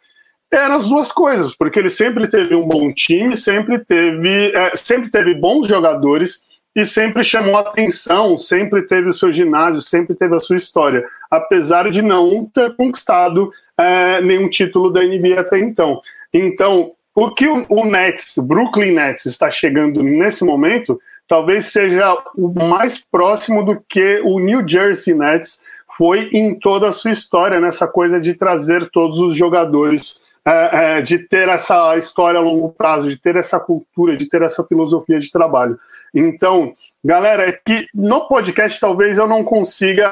eram 0.50 0.76
as 0.76 0.88
duas 0.88 1.12
coisas, 1.12 1.54
porque 1.56 1.78
ele 1.78 1.90
sempre 1.90 2.26
teve 2.26 2.56
um 2.56 2.66
bom 2.66 2.92
time, 2.92 3.36
sempre 3.36 3.78
teve, 3.78 4.52
é, 4.54 4.72
sempre 4.74 5.10
teve 5.10 5.34
bons 5.34 5.68
jogadores, 5.68 6.42
e 6.76 6.84
sempre 6.84 7.24
chamou 7.24 7.56
atenção, 7.56 8.36
sempre 8.36 8.82
teve 8.82 9.08
o 9.08 9.14
seu 9.14 9.32
ginásio, 9.32 9.80
sempre 9.80 10.14
teve 10.14 10.36
a 10.36 10.38
sua 10.38 10.56
história, 10.56 11.02
apesar 11.30 11.90
de 11.90 12.02
não 12.02 12.44
ter 12.44 12.76
conquistado 12.76 13.50
é, 13.78 14.20
nenhum 14.20 14.46
título 14.46 14.92
da 14.92 15.02
NBA 15.02 15.40
até 15.40 15.58
então. 15.58 16.02
Então, 16.34 16.92
o 17.14 17.30
que 17.30 17.48
o, 17.48 17.84
Nets, 17.86 18.34
Brooklyn 18.36 18.92
Nets, 18.92 19.24
está 19.24 19.50
chegando 19.50 20.02
nesse 20.02 20.44
momento, 20.44 21.00
talvez 21.26 21.72
seja 21.72 22.14
o 22.36 22.52
mais 22.52 23.02
próximo 23.10 23.64
do 23.64 23.82
que 23.88 24.20
o 24.22 24.38
New 24.38 24.62
Jersey 24.68 25.14
Nets 25.14 25.58
foi 25.96 26.28
em 26.30 26.58
toda 26.58 26.88
a 26.88 26.92
sua 26.92 27.10
história, 27.10 27.58
nessa 27.58 27.88
coisa 27.88 28.20
de 28.20 28.34
trazer 28.34 28.90
todos 28.90 29.18
os 29.18 29.34
jogadores 29.34 30.20
é, 30.46 30.98
é, 30.98 31.02
de 31.02 31.18
ter 31.18 31.48
essa 31.48 31.96
história 31.96 32.38
a 32.38 32.42
longo 32.42 32.70
prazo, 32.70 33.08
de 33.08 33.16
ter 33.18 33.34
essa 33.34 33.58
cultura, 33.58 34.16
de 34.16 34.28
ter 34.28 34.42
essa 34.42 34.62
filosofia 34.62 35.18
de 35.18 35.30
trabalho. 35.30 35.76
Então, 36.14 36.72
galera, 37.04 37.48
é 37.48 37.52
que 37.52 37.88
no 37.92 38.28
podcast 38.28 38.78
talvez 38.78 39.18
eu 39.18 39.26
não 39.26 39.42
consiga 39.42 40.10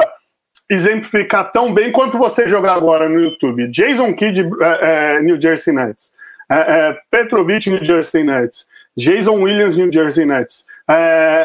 exemplificar 0.68 1.53
tão 1.53 1.73
bem 1.73 1.92
quanto 1.92 2.18
você 2.18 2.49
jogar 2.49 2.75
agora 2.75 3.09
no 3.09 3.20
YouTube. 3.20 3.68
Jason 3.68 4.12
Kidd, 4.12 4.49
é, 4.61 5.16
é 5.18 5.23
New 5.23 5.40
Jersey 5.40 5.73
Nets. 5.73 6.12
É, 6.51 6.99
Petrovic, 7.11 7.70
New 7.70 7.85
Jersey 7.85 8.25
Nets. 8.25 8.66
Jason 8.97 9.35
Williams, 9.35 9.77
New 9.77 9.92
Jersey 9.92 10.27
Nets. 10.27 10.66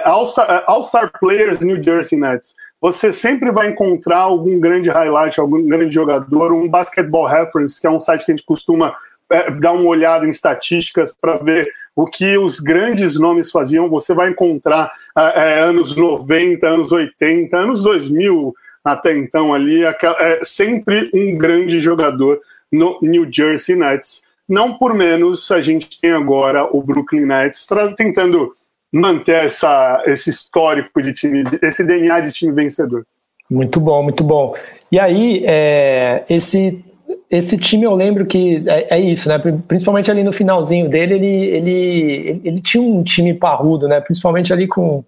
All-Star 0.04 0.64
All 0.68 0.82
Players, 1.20 1.60
New 1.60 1.82
Jersey 1.82 2.18
Nets 2.18 2.56
você 2.82 3.12
sempre 3.12 3.52
vai 3.52 3.70
encontrar 3.70 4.20
algum 4.20 4.60
grande 4.60 4.90
highlight, 4.90 5.40
algum 5.40 5.66
grande 5.66 5.94
jogador, 5.94 6.54
um 6.54 6.68
Basketball 6.68 7.26
Reference, 7.26 7.80
que 7.80 7.86
é 7.86 7.90
um 7.90 8.00
site 8.00 8.26
que 8.26 8.32
a 8.32 8.36
gente 8.36 8.46
costuma 8.46 8.94
é, 9.30 9.52
dar 9.52 9.74
uma 9.74 9.88
olhada 9.88 10.26
em 10.26 10.30
estatísticas 10.30 11.14
para 11.14 11.38
ver 11.38 11.70
o 11.96 12.06
que 12.08 12.38
os 12.38 12.60
grandes 12.60 13.20
nomes 13.20 13.52
faziam. 13.52 13.90
Você 13.90 14.14
vai 14.14 14.30
encontrar 14.30 14.92
é, 15.18 15.58
é 15.58 15.60
anos 15.60 15.96
90, 15.96 16.68
anos 16.68 16.92
80, 16.92 17.58
anos 17.58 17.84
2000 17.84 18.56
até 18.84 19.16
então 19.16 19.54
ali, 19.54 19.84
é, 19.84 20.40
sempre 20.42 21.12
um 21.14 21.38
grande 21.38 21.80
jogador 21.80 22.40
no 22.72 22.98
New 23.02 23.28
Jersey 23.32 23.76
Nets. 23.76 24.24
Não 24.48 24.78
por 24.78 24.94
menos, 24.94 25.52
a 25.52 25.62
gente 25.62 26.00
tem 26.00 26.12
agora 26.12 26.68
o 26.76 26.82
Brooklyn 26.82 27.26
Nets 27.26 27.68
tentando 27.96 28.56
manter 28.92 29.46
essa, 29.46 30.02
esse 30.06 30.30
histórico 30.30 31.02
de 31.02 31.14
time, 31.14 31.44
esse 31.62 31.84
DNA 31.86 32.20
de 32.22 32.32
time 32.32 32.54
vencedor. 32.54 33.06
Muito 33.50 33.80
bom, 33.80 34.04
muito 34.04 34.24
bom. 34.24 34.56
E 34.92 35.00
aí, 35.00 35.44
é, 35.46 36.24
esse, 36.30 36.84
esse 37.30 37.58
time 37.58 37.84
eu 37.84 37.96
lembro 37.96 38.26
que 38.26 38.64
é, 38.68 38.96
é, 38.96 39.00
isso, 39.00 39.30
né? 39.30 39.40
Principalmente 39.68 40.10
ali 40.10 40.24
no 40.24 40.34
finalzinho 40.34 40.90
dele, 40.90 41.16
ele, 41.16 41.46
ele, 41.46 42.42
ele 42.44 42.62
tinha 42.62 42.82
um 42.82 43.04
time 43.04 43.34
parrudo, 43.34 43.88
né? 43.88 44.02
Principalmente 44.02 44.52
ali 44.52 44.68
com, 44.68 45.04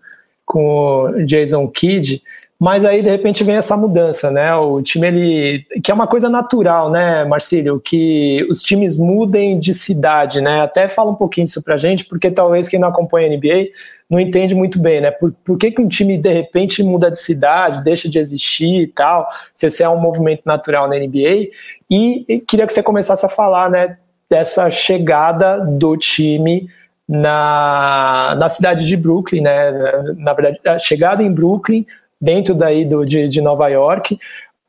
com 0.46 1.06
o 1.06 1.26
Jason 1.26 1.68
Kidd. 1.68 2.22
Mas 2.62 2.86
aí, 2.86 3.02
de 3.02 3.10
repente, 3.10 3.44
vem 3.44 3.56
essa 3.56 3.76
mudança, 3.76 4.30
né? 4.30 4.54
O 4.54 4.84
time, 4.84 5.08
ele. 5.08 5.66
Que 5.84 5.90
é 5.90 5.94
uma 5.96 6.06
coisa 6.06 6.30
natural, 6.30 6.92
né, 6.92 7.24
Marcílio? 7.24 7.80
Que 7.80 8.46
os 8.52 8.62
times 8.62 9.00
mudem 9.00 9.60
de 9.60 9.74
cidade, 9.74 10.40
né? 10.42 10.62
Até 10.62 10.88
fala 10.88 11.10
um 11.10 11.16
pouquinho 11.16 11.46
isso 11.46 11.64
pra 11.64 11.76
gente, 11.76 12.06
porque 12.06 12.30
talvez 12.30 12.70
quem 12.70 12.80
não 12.80 12.90
acompanha 12.90 13.28
a 13.28 13.36
NBA 13.36 13.70
não 14.08 14.20
entende 14.20 14.54
muito 14.54 14.80
bem, 14.80 15.02
né? 15.02 15.10
Por, 15.10 15.34
por 15.44 15.58
que, 15.58 15.72
que 15.72 15.82
um 15.82 15.88
time, 15.88 16.20
de 16.20 16.32
repente, 16.32 16.84
muda 16.84 17.10
de 17.10 17.18
cidade, 17.18 17.84
deixa 17.84 18.08
de 18.08 18.20
existir 18.20 18.82
e 18.82 18.86
tal, 18.86 19.28
se 19.56 19.66
esse 19.66 19.82
é 19.82 19.90
um 19.90 20.00
movimento 20.00 20.44
natural 20.46 20.88
na 20.88 21.00
NBA. 21.00 21.48
E, 21.90 22.26
e 22.30 22.40
queria 22.42 22.68
que 22.68 22.74
você 22.74 22.84
começasse 22.84 23.26
a 23.26 23.30
falar, 23.30 23.72
né, 23.72 23.98
dessa 24.30 24.70
chegada 24.70 25.58
do 25.58 25.98
time 25.98 26.70
na, 27.10 28.38
na 28.40 28.50
cidade 28.50 28.86
de 28.86 28.96
Brooklyn, 28.96 29.42
né? 29.42 29.72
Na 30.18 30.34
verdade, 30.36 30.60
a 30.64 30.78
chegada 30.78 31.24
em 31.24 31.34
Brooklyn 31.34 31.88
dentro 32.22 32.54
daí 32.54 32.86
do, 32.86 33.06
de, 33.06 33.28
de 33.28 33.42
Nova 33.42 33.68
York, 33.68 34.20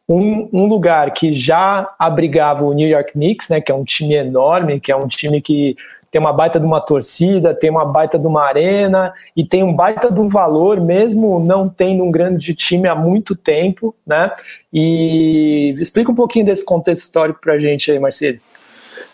um, 0.08 0.48
um, 0.52 0.66
lugar 0.66 1.12
que 1.12 1.32
já 1.32 1.94
abrigava 1.98 2.64
o 2.64 2.72
New 2.72 2.88
York 2.88 3.12
Knicks, 3.12 3.48
né, 3.50 3.60
que 3.60 3.70
é 3.70 3.74
um 3.74 3.84
time 3.84 4.14
enorme, 4.14 4.80
que 4.80 4.90
é 4.90 4.96
um 4.96 5.06
time 5.06 5.40
que 5.40 5.76
tem 6.10 6.20
uma 6.20 6.32
baita 6.32 6.60
de 6.60 6.66
uma 6.66 6.80
torcida, 6.80 7.54
tem 7.54 7.70
uma 7.70 7.86
baita 7.86 8.18
de 8.18 8.26
uma 8.26 8.44
arena 8.44 9.14
e 9.34 9.42
tem 9.42 9.62
um 9.62 9.72
baita 9.72 10.12
de 10.12 10.20
um 10.20 10.28
valor, 10.28 10.78
mesmo 10.78 11.40
não 11.40 11.70
tendo 11.70 12.04
um 12.04 12.10
grande 12.10 12.54
time 12.54 12.86
há 12.86 12.94
muito 12.94 13.34
tempo, 13.34 13.94
né? 14.06 14.30
E 14.70 15.74
explica 15.78 16.12
um 16.12 16.14
pouquinho 16.14 16.44
desse 16.44 16.66
contexto 16.66 17.04
histórico 17.04 17.40
para 17.40 17.54
a 17.54 17.58
gente 17.58 17.90
aí, 17.90 17.98
Marcelo. 17.98 18.38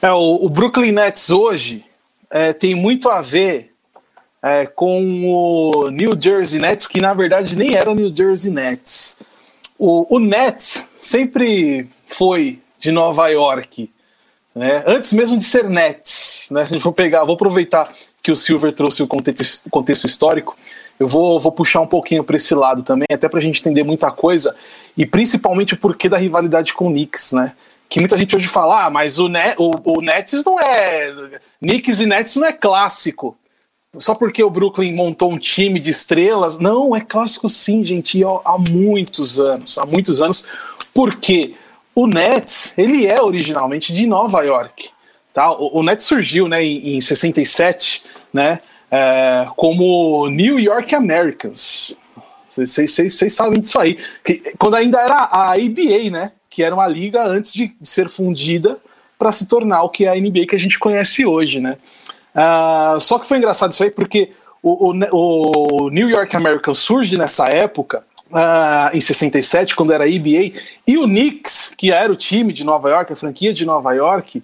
É, 0.03 0.11
o, 0.11 0.45
o 0.45 0.49
Brooklyn 0.49 0.91
Nets 0.91 1.31
hoje 1.31 1.85
é, 2.29 2.53
tem 2.53 2.75
muito 2.75 3.09
a 3.09 3.23
ver 3.23 3.68
é, 4.43 4.67
com 4.67 5.03
o 5.27 5.91
New 5.91 6.13
Jersey 6.19 6.61
Nets, 6.61 6.87
que 6.87 7.01
na 7.01 7.15
verdade 7.15 7.57
nem 7.57 7.75
era 7.75 7.91
o 7.91 7.95
New 7.95 8.15
Jersey 8.15 8.51
Nets. 8.51 9.19
O, 9.79 10.17
o 10.17 10.19
Nets 10.19 10.89
sempre 10.99 11.89
foi 12.07 12.61
de 12.79 12.91
Nova 12.91 13.29
York, 13.29 13.91
né? 14.55 14.83
antes 14.87 15.13
mesmo 15.13 15.39
de 15.39 15.45
ser 15.45 15.69
Nets. 15.69 16.47
Né? 16.51 16.63
A 16.63 16.65
gente 16.65 16.83
vai 16.83 16.93
pegar, 16.93 17.25
vou 17.25 17.35
aproveitar 17.35 17.93
que 18.23 18.33
o 18.33 18.37
Silver 18.37 18.73
trouxe 18.73 19.03
o 19.03 19.07
contexto, 19.07 19.69
contexto 19.71 20.07
histórico, 20.07 20.57
eu 20.99 21.07
vou, 21.07 21.39
vou 21.39 21.53
puxar 21.53 21.81
um 21.81 21.87
pouquinho 21.87 22.25
para 22.25 22.37
esse 22.37 22.55
lado 22.55 22.83
também, 22.83 23.07
até 23.13 23.29
para 23.29 23.39
a 23.39 23.43
gente 23.43 23.61
entender 23.61 23.85
muita 23.85 24.11
coisa, 24.11 24.55
e 24.97 25.07
principalmente 25.07 25.75
o 25.75 25.77
porquê 25.77 26.09
da 26.09 26.17
rivalidade 26.17 26.75
com 26.75 26.89
o 26.89 26.91
Knicks, 26.91 27.33
né? 27.33 27.53
Que 27.89 28.01
muita 28.01 28.19
gente 28.19 28.37
hoje 28.37 28.49
fala, 28.49 28.85
ah, 28.85 28.91
mas 28.91 29.19
o, 29.19 29.29
o, 29.59 29.99
o 29.99 30.01
Nets 30.03 30.45
não 30.45 30.61
é. 30.61 31.41
Knicks 31.63 32.01
e 32.01 32.07
Nets 32.07 32.37
não 32.37 32.47
é 32.47 32.53
clássico 32.53 33.37
só 33.97 34.15
porque 34.15 34.43
o 34.43 34.51
Brooklyn 34.51 34.95
montou 34.95 35.33
um 35.33 35.39
time 35.39 35.81
de 35.81 35.91
estrelas. 35.91 36.59
Não, 36.59 36.95
é 36.95 37.01
clássico 37.01 37.49
sim, 37.49 37.83
gente, 37.85 38.23
há 38.23 38.57
muitos 38.71 39.41
anos. 39.41 39.79
Há 39.79 39.87
muitos 39.87 40.21
anos, 40.21 40.47
porque 40.93 41.55
o 41.95 42.07
Nets, 42.07 42.77
ele 42.77 43.07
é 43.07 43.23
originalmente 43.23 43.93
de 43.93 44.07
Nova 44.07 44.43
York. 44.43 44.91
Tá? 45.33 45.51
O, 45.51 45.79
o 45.79 45.83
Nets 45.83 46.05
surgiu 46.05 46.49
né, 46.49 46.63
em, 46.63 46.97
em 46.97 47.01
67 47.01 48.05
né, 48.33 48.61
é, 48.91 49.47
como 49.57 50.29
New 50.29 50.59
York 50.59 50.95
Americans. 50.95 51.97
Vocês 52.47 53.33
sabem 53.33 53.61
disso 53.61 53.79
aí. 53.79 53.97
Que, 54.25 54.43
quando 54.59 54.77
ainda 54.77 55.01
era 55.01 55.15
a 55.15 55.53
ABA, 55.53 56.11
né? 56.11 56.33
Que 56.49 56.63
era 56.63 56.75
uma 56.75 56.87
liga 56.87 57.27
antes 57.27 57.53
de, 57.53 57.75
de 57.81 57.89
ser 57.89 58.09
fundida 58.09 58.79
para 59.19 59.33
se 59.33 59.47
tornar 59.47 59.83
o 59.83 59.91
que 59.91 60.07
é 60.07 60.09
a 60.09 60.15
NBA 60.15 60.47
que 60.47 60.57
a 60.57 60.59
gente 60.59 60.79
conhece 60.79 61.27
hoje, 61.27 61.61
né? 61.61 61.77
Uh, 62.39 63.01
só 63.01 63.19
que 63.19 63.27
foi 63.27 63.39
engraçado 63.39 63.73
isso 63.73 63.83
aí 63.83 63.91
porque 63.91 64.31
o, 64.63 64.93
o, 64.93 65.85
o 65.87 65.91
New 65.91 66.09
York 66.09 66.37
Americans 66.37 66.79
surge 66.79 67.19
nessa 67.19 67.49
época, 67.49 68.05
uh, 68.31 68.97
em 68.97 69.01
67, 69.01 69.75
quando 69.75 69.93
era 69.93 70.05
a 70.05 70.07
ABA, 70.07 70.53
e 70.87 70.97
o 70.99 71.05
Knicks, 71.05 71.73
que 71.77 71.91
era 71.91 72.13
o 72.13 72.17
time 72.17 72.53
de 72.53 72.63
Nova 72.65 72.91
York, 72.91 73.13
a 73.13 73.17
franquia 73.17 73.53
de 73.53 73.65
Nova 73.65 73.93
York, 73.93 74.43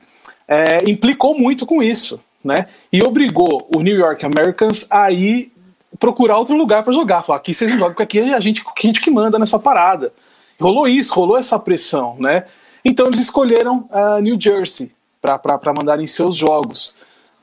é, 0.48 0.88
implicou 0.90 1.38
muito 1.38 1.64
com 1.64 1.82
isso, 1.82 2.20
né? 2.42 2.66
E 2.92 3.02
obrigou 3.02 3.68
o 3.74 3.80
New 3.80 3.96
York 3.96 4.24
Americans 4.24 4.86
a 4.90 5.10
ir 5.10 5.52
procurar 5.98 6.38
outro 6.38 6.56
lugar 6.56 6.82
para 6.82 6.92
jogar. 6.92 7.22
Falar, 7.22 7.38
aqui 7.38 7.54
vocês 7.54 7.70
jogam, 7.70 7.90
porque 7.90 8.02
aqui 8.02 8.18
é 8.18 8.34
a 8.34 8.40
gente, 8.40 8.62
a 8.66 8.86
gente 8.86 9.00
que 9.00 9.10
manda 9.10 9.38
nessa 9.38 9.58
parada. 9.58 10.12
Rolou 10.60 10.86
isso, 10.86 11.14
rolou 11.14 11.38
essa 11.38 11.58
pressão, 11.58 12.16
né? 12.18 12.44
Então 12.84 13.06
eles 13.06 13.20
escolheram 13.20 13.88
uh, 13.90 14.20
New 14.20 14.38
Jersey 14.38 14.92
para 15.20 15.72
mandarem 15.72 16.06
seus 16.06 16.36
jogos, 16.36 16.94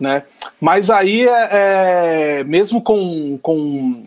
né? 0.01 0.23
Mas 0.59 0.89
aí, 0.89 1.27
é, 1.27 1.49
é, 1.51 2.43
mesmo 2.43 2.81
com, 2.81 3.37
com 3.41 4.03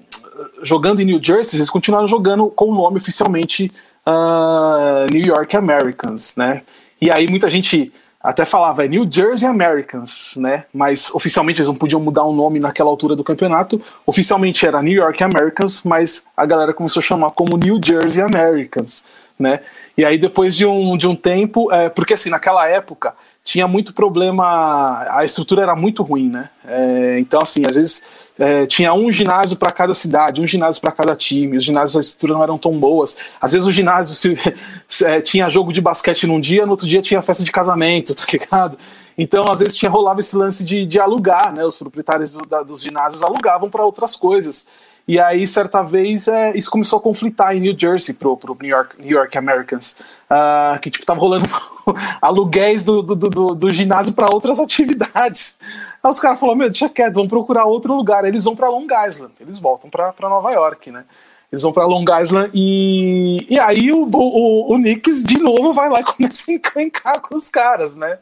jogando 0.61 1.01
em 1.01 1.05
New 1.05 1.21
Jersey, 1.23 1.57
eles 1.57 1.71
continuaram 1.71 2.09
jogando 2.09 2.49
com 2.49 2.67
o 2.67 2.75
nome 2.75 2.97
oficialmente 2.97 3.71
uh, 4.05 5.07
New 5.13 5.25
York 5.25 5.57
Americans, 5.57 6.35
né? 6.37 6.63
E 7.01 7.13
aí 7.13 7.29
muita 7.29 7.49
gente 7.49 7.93
até 8.21 8.45
falava 8.45 8.85
é 8.85 8.89
New 8.89 9.07
Jersey 9.09 9.49
Americans, 9.49 10.35
né? 10.37 10.65
Mas 10.73 11.15
oficialmente 11.15 11.61
eles 11.61 11.69
não 11.69 11.77
podiam 11.77 12.01
mudar 12.01 12.25
o 12.25 12.33
nome 12.33 12.59
naquela 12.59 12.91
altura 12.91 13.15
do 13.15 13.23
campeonato. 13.23 13.81
Oficialmente 14.05 14.67
era 14.67 14.83
New 14.83 14.95
York 14.95 15.23
Americans, 15.23 15.83
mas 15.85 16.25
a 16.37 16.45
galera 16.45 16.75
começou 16.75 17.01
a 17.01 17.05
chamar 17.05 17.31
como 17.31 17.57
New 17.57 17.79
Jersey 17.85 18.21
Americans, 18.21 19.05
né? 19.39 19.61
E 19.97 20.05
aí 20.05 20.19
depois 20.19 20.57
de 20.57 20.67
um, 20.67 20.97
de 20.97 21.07
um 21.07 21.15
tempo, 21.15 21.71
é, 21.71 21.89
porque 21.89 22.15
assim 22.15 22.31
naquela 22.31 22.69
época 22.69 23.15
tinha 23.45 23.69
muito 23.69 23.93
problema, 23.93 25.07
a 25.11 25.23
estrutura 25.23 25.61
era 25.61 25.77
muito 25.77 26.03
ruim, 26.03 26.31
né? 26.31 26.49
É, 26.67 27.19
então, 27.19 27.41
assim, 27.43 27.67
às 27.67 27.77
vezes 27.77 28.03
é, 28.39 28.65
tinha 28.65 28.95
um 28.95 29.13
ginásio 29.13 29.59
para 29.59 29.71
cada 29.71 29.93
cidade, 29.93 30.41
um 30.41 30.47
ginásio 30.47 30.81
para 30.81 30.91
cada 30.91 31.15
time, 31.15 31.59
os 31.59 31.63
ginásios, 31.63 31.97
a 31.99 32.01
estrutura 32.01 32.33
não 32.33 32.43
eram 32.43 32.57
tão 32.57 32.73
boas. 32.73 33.19
Às 33.39 33.53
vezes 33.53 33.69
o 33.69 33.71
ginásio 33.71 34.17
se, 34.17 34.55
se, 34.89 35.05
é, 35.05 35.21
tinha 35.21 35.47
jogo 35.51 35.75
de 35.75 35.83
basquete 35.83 36.27
num 36.27 36.41
dia, 36.41 36.65
no 36.65 36.71
outro 36.71 36.87
dia 36.87 37.03
tinha 37.03 37.21
festa 37.21 37.45
de 37.45 37.53
casamento, 37.53 38.15
tá 38.17 38.25
ligado? 38.33 38.79
Então, 39.17 39.45
às 39.53 39.61
vezes 39.61 39.77
tinha 39.77 39.91
rolava 39.91 40.21
esse 40.21 40.35
lance 40.35 40.65
de, 40.65 40.87
de 40.87 40.99
alugar, 40.99 41.55
né? 41.55 41.63
Os 41.67 41.77
proprietários 41.77 42.33
do, 42.33 42.47
da, 42.47 42.63
dos 42.63 42.81
ginásios 42.81 43.23
alugavam 43.23 43.69
para 43.69 43.85
outras 43.85 44.17
coisas. 44.17 44.67
E 45.07 45.21
aí, 45.21 45.47
certa 45.47 45.83
vez, 45.83 46.29
é, 46.29 46.57
isso 46.57 46.71
começou 46.71 46.99
a 46.99 47.03
conflitar 47.03 47.55
em 47.55 47.61
New 47.61 47.79
Jersey 47.79 48.15
pro, 48.15 48.37
pro 48.39 48.57
New, 48.59 48.71
York, 48.71 48.97
New 48.99 49.11
York 49.11 49.37
Americans. 49.37 49.97
Uh, 50.31 50.79
que, 50.81 50.91
tipo, 50.91 51.05
tava 51.05 51.21
rolando 51.21 51.45
aluguéis 52.23 52.85
do, 52.85 53.03
do, 53.03 53.15
do, 53.15 53.55
do 53.55 53.71
ginásio 53.71 54.15
para 54.15 54.33
outras 54.33 54.59
atividades. 54.61 55.59
Aí 56.03 56.11
os 56.11 56.19
caras 56.19 56.41
falaram, 56.41 56.59
meu, 56.59 56.71
deixa 56.71 56.89
quieto, 56.89 57.15
vamos 57.15 57.29
procurar 57.29 57.67
outro 57.67 57.95
lugar. 57.95 58.25
Aí 58.25 58.31
eles 58.31 58.45
vão 58.45 58.57
para 58.57 58.69
Long 58.69 58.87
Island, 59.07 59.35
eles 59.39 59.59
voltam 59.59 59.91
para 59.91 60.15
Nova 60.23 60.51
York, 60.53 60.91
né? 60.91 61.05
Eles 61.53 61.63
vão 61.63 61.73
para 61.73 61.87
Long 61.87 62.05
Island 62.21 62.51
e, 62.53 63.47
e 63.49 63.61
aí 63.61 63.93
o, 63.93 64.09
o, 64.13 64.75
o 64.75 64.77
Knicks 64.77 65.23
de 65.23 65.39
novo 65.39 65.73
vai 65.73 65.89
lá 65.89 66.01
e 66.01 66.03
começa 66.05 66.51
a 66.51 66.55
encrencar 66.55 67.21
com 67.21 67.35
os 67.37 67.49
caras, 67.49 67.95
né? 67.95 68.19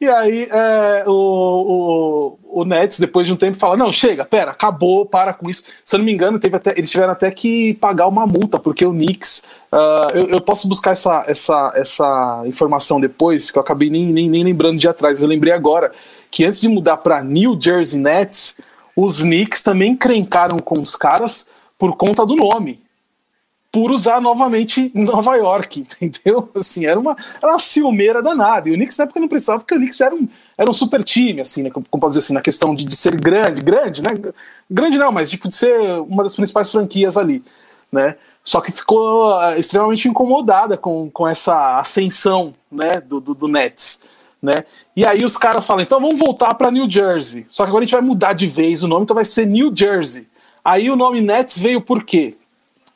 E 0.00 0.06
aí 0.06 0.48
é, 0.48 1.04
o, 1.08 2.38
o, 2.44 2.60
o, 2.60 2.64
Nets, 2.64 3.00
depois 3.00 3.26
de 3.26 3.32
um 3.32 3.36
tempo, 3.36 3.56
fala: 3.56 3.76
não, 3.76 3.90
chega, 3.90 4.24
pera, 4.24 4.52
acabou, 4.52 5.04
para 5.04 5.32
com 5.32 5.50
isso. 5.50 5.64
Se 5.84 5.96
eu 5.96 5.98
não 5.98 6.04
me 6.04 6.12
engano, 6.12 6.38
teve 6.38 6.54
até, 6.54 6.70
eles 6.78 6.90
tiveram 6.90 7.12
até 7.12 7.28
que 7.32 7.74
pagar 7.74 8.06
uma 8.06 8.26
multa, 8.26 8.60
porque 8.60 8.86
o 8.86 8.92
Knicks. 8.92 9.42
Uh, 9.70 10.16
eu, 10.16 10.28
eu, 10.28 10.40
posso 10.40 10.66
buscar 10.68 10.92
essa, 10.92 11.24
essa, 11.26 11.72
essa 11.74 12.42
informação 12.46 13.00
depois, 13.00 13.50
que 13.50 13.58
eu 13.58 13.62
acabei 13.62 13.90
nem, 13.90 14.06
nem, 14.06 14.30
nem 14.30 14.44
lembrando 14.44 14.78
de 14.78 14.88
atrás, 14.88 15.20
eu 15.20 15.28
lembrei 15.28 15.52
agora 15.52 15.92
que 16.30 16.44
antes 16.44 16.60
de 16.60 16.68
mudar 16.68 16.98
para 16.98 17.22
New 17.22 17.58
Jersey 17.60 18.00
Nets, 18.00 18.56
os 18.96 19.18
Knicks 19.18 19.62
também 19.62 19.92
encrencaram 19.92 20.58
com 20.58 20.80
os 20.80 20.96
caras 20.96 21.48
por 21.76 21.96
conta 21.96 22.24
do 22.24 22.34
nome 22.34 22.80
por 23.70 23.90
usar 23.90 24.20
novamente 24.20 24.90
Nova 24.94 25.36
York, 25.36 25.86
entendeu? 26.00 26.48
Assim, 26.54 26.86
era 26.86 26.98
uma, 26.98 27.16
era 27.40 27.52
uma 27.52 27.58
ciumeira 27.58 28.22
danada. 28.22 28.68
E 28.68 28.72
o 28.72 28.74
Knicks 28.74 28.96
na 28.96 29.04
época 29.04 29.20
não 29.20 29.28
precisava, 29.28 29.60
porque 29.60 29.74
o 29.74 29.78
Knicks 29.78 30.00
era 30.00 30.14
um, 30.14 30.26
era 30.56 30.70
um 30.70 30.72
super 30.72 31.04
time, 31.04 31.40
assim, 31.40 31.62
né? 31.62 31.70
Como 31.70 31.84
posso 31.90 32.14
dizer 32.14 32.20
assim, 32.20 32.34
na 32.34 32.40
questão 32.40 32.74
de, 32.74 32.84
de 32.84 32.96
ser 32.96 33.14
grande, 33.20 33.60
grande, 33.60 34.02
né? 34.02 34.10
Grande 34.70 34.98
não, 34.98 35.12
mas 35.12 35.30
tipo, 35.30 35.48
de 35.48 35.54
ser 35.54 35.78
uma 36.00 36.22
das 36.22 36.34
principais 36.34 36.70
franquias 36.70 37.16
ali, 37.16 37.42
né? 37.92 38.16
Só 38.42 38.62
que 38.62 38.72
ficou 38.72 39.30
uh, 39.36 39.58
extremamente 39.58 40.08
incomodada 40.08 40.78
com, 40.78 41.10
com 41.10 41.28
essa 41.28 41.78
ascensão, 41.78 42.54
né, 42.72 42.98
do, 42.98 43.20
do, 43.20 43.34
do 43.34 43.46
Nets, 43.46 44.00
né? 44.42 44.64
E 44.96 45.04
aí 45.04 45.22
os 45.22 45.36
caras 45.36 45.66
falam, 45.66 45.82
então 45.82 46.00
vamos 46.00 46.18
voltar 46.18 46.54
para 46.54 46.70
New 46.70 46.88
Jersey. 46.88 47.44
Só 47.46 47.64
que 47.64 47.68
agora 47.68 47.82
a 47.82 47.86
gente 47.86 47.92
vai 47.92 48.00
mudar 48.00 48.32
de 48.32 48.46
vez 48.46 48.82
o 48.82 48.88
nome, 48.88 49.02
então 49.02 49.14
vai 49.14 49.26
ser 49.26 49.46
New 49.46 49.70
Jersey. 49.74 50.26
Aí 50.64 50.90
o 50.90 50.96
nome 50.96 51.20
Nets 51.20 51.60
veio 51.60 51.82
por 51.82 52.02
quê? 52.04 52.37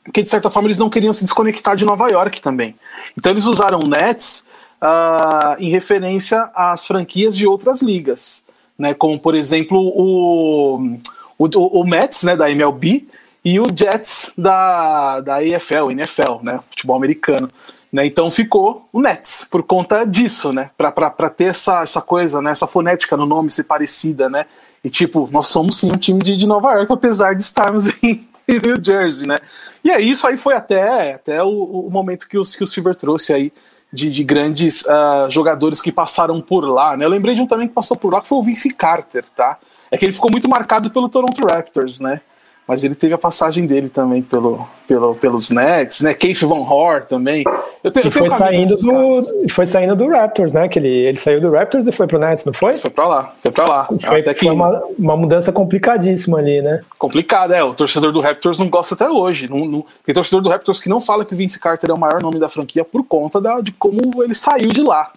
Porque 0.05 0.23
de 0.23 0.31
certa 0.31 0.51
forma 0.51 0.67
eles 0.69 0.79
não 0.79 0.91
queriam 0.91 1.13
se 1.13 1.25
desconectar 1.25 1.77
de 1.77 1.85
Nova 1.85 2.09
York 2.09 2.41
também. 2.43 2.75
Então 3.17 3.33
eles 3.33 3.47
usaram 3.47 3.81
Nets 3.81 4.45
uh, 4.83 5.57
em 5.59 5.71
referência 5.71 6.51
às 6.55 6.87
franquias 6.87 7.37
de 7.37 7.47
outras 7.47 7.83
ligas, 7.83 8.45
né? 8.77 8.95
Como 8.95 9.19
por 9.19 9.35
exemplo 9.35 9.79
o, 9.79 10.99
o, 11.39 11.81
o 11.81 11.85
Mets, 11.85 12.25
né, 12.25 12.37
da 12.37 12.51
MLB, 12.51 13.07
e 13.45 13.59
o 13.59 13.67
Jets 13.75 14.33
da, 14.37 15.21
da 15.21 15.45
EFL, 15.45 15.91
NFL, 15.91 16.43
né, 16.43 16.61
futebol 16.71 16.97
americano. 16.97 17.49
Né, 17.93 18.07
então 18.07 18.31
ficou 18.31 18.89
o 18.93 19.03
Nets 19.03 19.47
por 19.51 19.63
conta 19.63 20.05
disso, 20.07 20.51
né? 20.51 20.71
Para 20.79 21.29
ter 21.29 21.45
essa, 21.45 21.83
essa 21.83 22.01
coisa, 22.01 22.41
né, 22.41 22.51
essa 22.51 22.67
fonética 22.67 23.19
no 23.19 23.27
nome 23.27 23.51
ser 23.51 23.65
parecida, 23.65 24.31
né? 24.31 24.47
E 24.83 24.89
tipo, 24.89 25.29
nós 25.31 25.49
somos 25.49 25.79
sim 25.79 25.93
um 25.93 25.99
time 25.99 26.19
de, 26.21 26.37
de 26.37 26.47
Nova 26.47 26.73
York, 26.73 26.91
apesar 26.91 27.35
de 27.35 27.43
estarmos 27.43 27.89
em, 28.03 28.27
em 28.49 28.59
New 28.65 28.83
Jersey, 28.83 29.29
né? 29.29 29.39
E 29.85 29.91
aí 29.91 30.11
isso 30.11 30.27
aí 30.27 30.37
foi 30.37 30.55
até, 30.55 31.15
até 31.15 31.43
o, 31.43 31.49
o 31.49 31.91
momento 31.91 32.29
que, 32.29 32.39
os, 32.39 32.55
que 32.55 32.63
o 32.63 32.67
Silver 32.67 32.95
trouxe 32.95 33.33
aí 33.33 33.53
de, 33.93 34.11
de 34.11 34.25
grandes 34.25 34.83
uh, 34.83 35.31
jogadores 35.31 35.83
que 35.83 35.93
passaram 35.93 36.41
por 36.41 36.65
lá, 36.65 36.97
né? 36.97 37.05
Eu 37.05 37.11
lembrei 37.11 37.35
de 37.35 37.43
um 37.43 37.47
também 37.47 37.69
que 37.69 37.75
passou 37.75 37.97
por 37.97 38.13
lá, 38.13 38.21
que 38.21 38.29
foi 38.29 38.39
o 38.39 38.43
Vince 38.43 38.73
Carter, 38.73 39.29
tá? 39.29 39.59
É 39.91 39.99
que 39.99 40.05
ele 40.05 40.13
ficou 40.13 40.31
muito 40.31 40.49
marcado 40.49 40.91
pelo 40.91 41.09
Toronto 41.09 41.47
Raptors, 41.47 42.01
né? 42.01 42.21
Mas 42.67 42.85
ele 42.85 42.95
teve 42.95 43.13
a 43.13 43.19
passagem 43.19 43.67
dele 43.67 43.89
também 43.89 44.23
pelo, 44.23 44.67
pelo, 44.87 45.15
pelos 45.17 45.51
Nets, 45.51 46.01
né? 46.01 46.15
Keith 46.15 46.43
Van 46.43 46.61
Horn 46.61 47.05
também. 47.07 47.45
Eu 47.83 47.91
tenho, 47.91 48.07
e 48.07 48.11
foi, 48.11 48.31
saindo 48.31 48.77
do, 48.77 49.49
foi 49.51 49.67
saindo 49.67 49.97
do 49.97 50.09
Raptors, 50.09 50.53
né? 50.53 50.69
Que 50.69 50.79
ele, 50.79 50.89
ele 50.89 51.17
saiu 51.17 51.41
do 51.41 51.51
Raptors 51.51 51.89
e 51.89 51.93
foi 51.93 52.07
pro 52.07 52.21
Nets, 52.21 52.45
não 52.45 52.53
foi? 52.53 52.77
Foi 52.77 52.91
pra 52.91 53.09
lá, 53.09 53.35
foi 53.43 53.51
pra 53.51 53.65
lá. 53.65 53.89
Foi, 54.01 54.21
até 54.21 54.35
foi 54.35 54.51
uma, 54.51 54.81
uma 54.97 55.17
mudança 55.17 55.51
complicadíssima 55.51 56.39
ali, 56.39 56.63
né? 56.63 56.83
Complicada, 56.99 57.57
é. 57.57 57.65
O 57.65 57.75
torcedor 57.75 58.13
do 58.13 58.21
Raptors 58.21 58.59
não 58.59 58.69
gosta 58.69 58.95
até 58.95 59.09
hoje. 59.09 59.49
Não, 59.49 59.67
não, 59.67 59.85
tem 60.07 60.15
torcedor 60.15 60.41
do 60.41 60.49
Raptors 60.49 60.81
que 60.81 60.89
não 60.89 61.01
fala 61.01 61.25
que 61.25 61.35
o 61.35 61.37
Vince 61.37 61.59
Carter 61.59 61.91
é 61.91 61.95
o 61.95 61.99
maior 61.99 62.23
nome 62.23 62.39
da 62.39 62.49
franquia 62.49 62.85
por 62.85 63.03
conta 63.03 63.41
da, 63.41 63.61
de 63.61 63.73
como 63.73 64.23
ele 64.23 64.35
saiu 64.35 64.69
de 64.69 64.83
lá, 64.83 65.11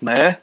né? 0.00 0.38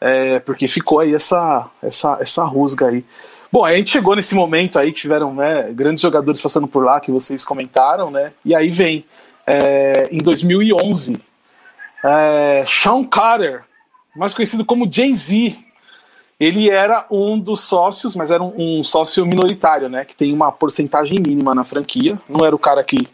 É, 0.00 0.40
porque 0.40 0.68
ficou 0.68 1.00
aí 1.00 1.14
essa, 1.14 1.66
essa, 1.82 2.18
essa 2.20 2.44
rusga 2.44 2.88
aí. 2.88 3.04
Bom, 3.50 3.64
a 3.64 3.74
gente 3.74 3.90
chegou 3.90 4.14
nesse 4.14 4.34
momento 4.34 4.78
aí 4.78 4.92
que 4.92 5.00
tiveram 5.00 5.34
né, 5.34 5.70
grandes 5.72 6.02
jogadores 6.02 6.40
passando 6.40 6.68
por 6.68 6.84
lá, 6.84 7.00
que 7.00 7.10
vocês 7.10 7.44
comentaram, 7.44 8.10
né? 8.10 8.32
E 8.44 8.54
aí 8.54 8.70
vem, 8.70 9.04
é, 9.46 10.08
em 10.12 10.18
2011, 10.18 11.18
é, 12.04 12.64
Sean 12.66 13.04
Carter, 13.04 13.62
mais 14.14 14.34
conhecido 14.34 14.64
como 14.64 14.90
Jay-Z, 14.90 15.56
ele 16.38 16.68
era 16.68 17.06
um 17.10 17.38
dos 17.38 17.60
sócios, 17.62 18.14
mas 18.14 18.30
era 18.30 18.42
um, 18.42 18.80
um, 18.80 18.84
sócio 18.84 19.24
minoritário, 19.24 19.88
né? 19.88 20.04
Que 20.04 20.14
tem 20.14 20.32
uma 20.32 20.52
porcentagem 20.52 21.18
mínima 21.26 21.54
na 21.54 21.64
franquia. 21.64 22.18
Não 22.28 22.44
era 22.44 22.54
o 22.54 22.58
cara 22.58 22.84
que, 22.84 23.08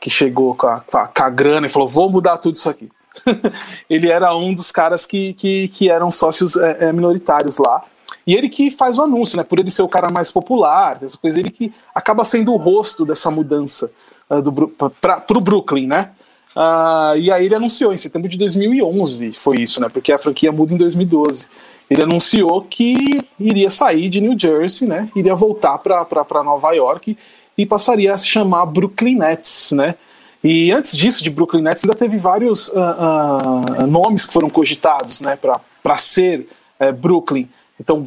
que 0.00 0.10
chegou 0.10 0.54
com 0.54 0.66
a, 0.66 0.80
com 0.80 0.98
a, 0.98 1.06
com 1.06 1.22
a 1.22 1.30
grana 1.30 1.66
e 1.66 1.70
falou: 1.70 1.88
vou 1.88 2.10
mudar 2.10 2.38
tudo 2.38 2.54
isso 2.54 2.68
aqui. 2.68 2.90
ele 3.88 4.08
era 4.08 4.34
um 4.34 4.54
dos 4.54 4.72
caras 4.72 5.06
que, 5.06 5.34
que, 5.34 5.68
que 5.68 5.90
eram 5.90 6.10
sócios 6.10 6.56
é, 6.56 6.88
é, 6.88 6.92
minoritários 6.92 7.58
lá. 7.58 7.82
E 8.26 8.34
ele 8.34 8.48
que 8.48 8.70
faz 8.70 8.98
o 8.98 9.02
anúncio, 9.02 9.36
né? 9.36 9.42
Por 9.42 9.58
ele 9.58 9.70
ser 9.70 9.82
o 9.82 9.88
cara 9.88 10.10
mais 10.10 10.30
popular, 10.30 10.98
essa 11.02 11.18
coisa, 11.18 11.40
ele 11.40 11.50
que 11.50 11.72
acaba 11.94 12.24
sendo 12.24 12.52
o 12.52 12.56
rosto 12.56 13.04
dessa 13.04 13.30
mudança 13.30 13.90
uh, 14.30 14.90
para 15.00 15.24
o 15.30 15.40
Brooklyn, 15.40 15.86
né? 15.86 16.10
Uh, 16.54 17.16
e 17.16 17.32
aí 17.32 17.46
ele 17.46 17.54
anunciou 17.54 17.92
em 17.92 17.96
setembro 17.96 18.28
de 18.28 18.36
2011, 18.36 19.32
foi 19.32 19.60
isso, 19.60 19.80
né? 19.80 19.88
Porque 19.88 20.12
a 20.12 20.18
franquia 20.18 20.52
muda 20.52 20.72
em 20.72 20.76
2012. 20.76 21.48
Ele 21.90 22.02
anunciou 22.02 22.62
que 22.62 23.20
iria 23.40 23.70
sair 23.70 24.08
de 24.08 24.20
New 24.20 24.38
Jersey, 24.38 24.86
né? 24.86 25.08
Iria 25.16 25.34
voltar 25.34 25.78
para 25.78 26.44
Nova 26.44 26.72
York 26.72 27.16
e 27.56 27.66
passaria 27.66 28.14
a 28.14 28.18
se 28.18 28.28
chamar 28.28 28.66
Brooklyn 28.66 29.16
Nets, 29.16 29.72
né? 29.72 29.96
E 30.42 30.72
antes 30.72 30.96
disso, 30.96 31.22
de 31.22 31.30
Brooklyn 31.30 31.62
Nets, 31.62 31.84
ainda 31.84 31.96
teve 31.96 32.18
vários 32.18 32.68
uh, 32.68 32.80
uh, 33.80 33.86
nomes 33.86 34.26
que 34.26 34.32
foram 34.32 34.50
cogitados, 34.50 35.20
né? 35.20 35.38
Para 35.82 35.98
ser 35.98 36.48
é, 36.82 36.90
Brooklyn. 36.90 37.48
Então 37.78 38.04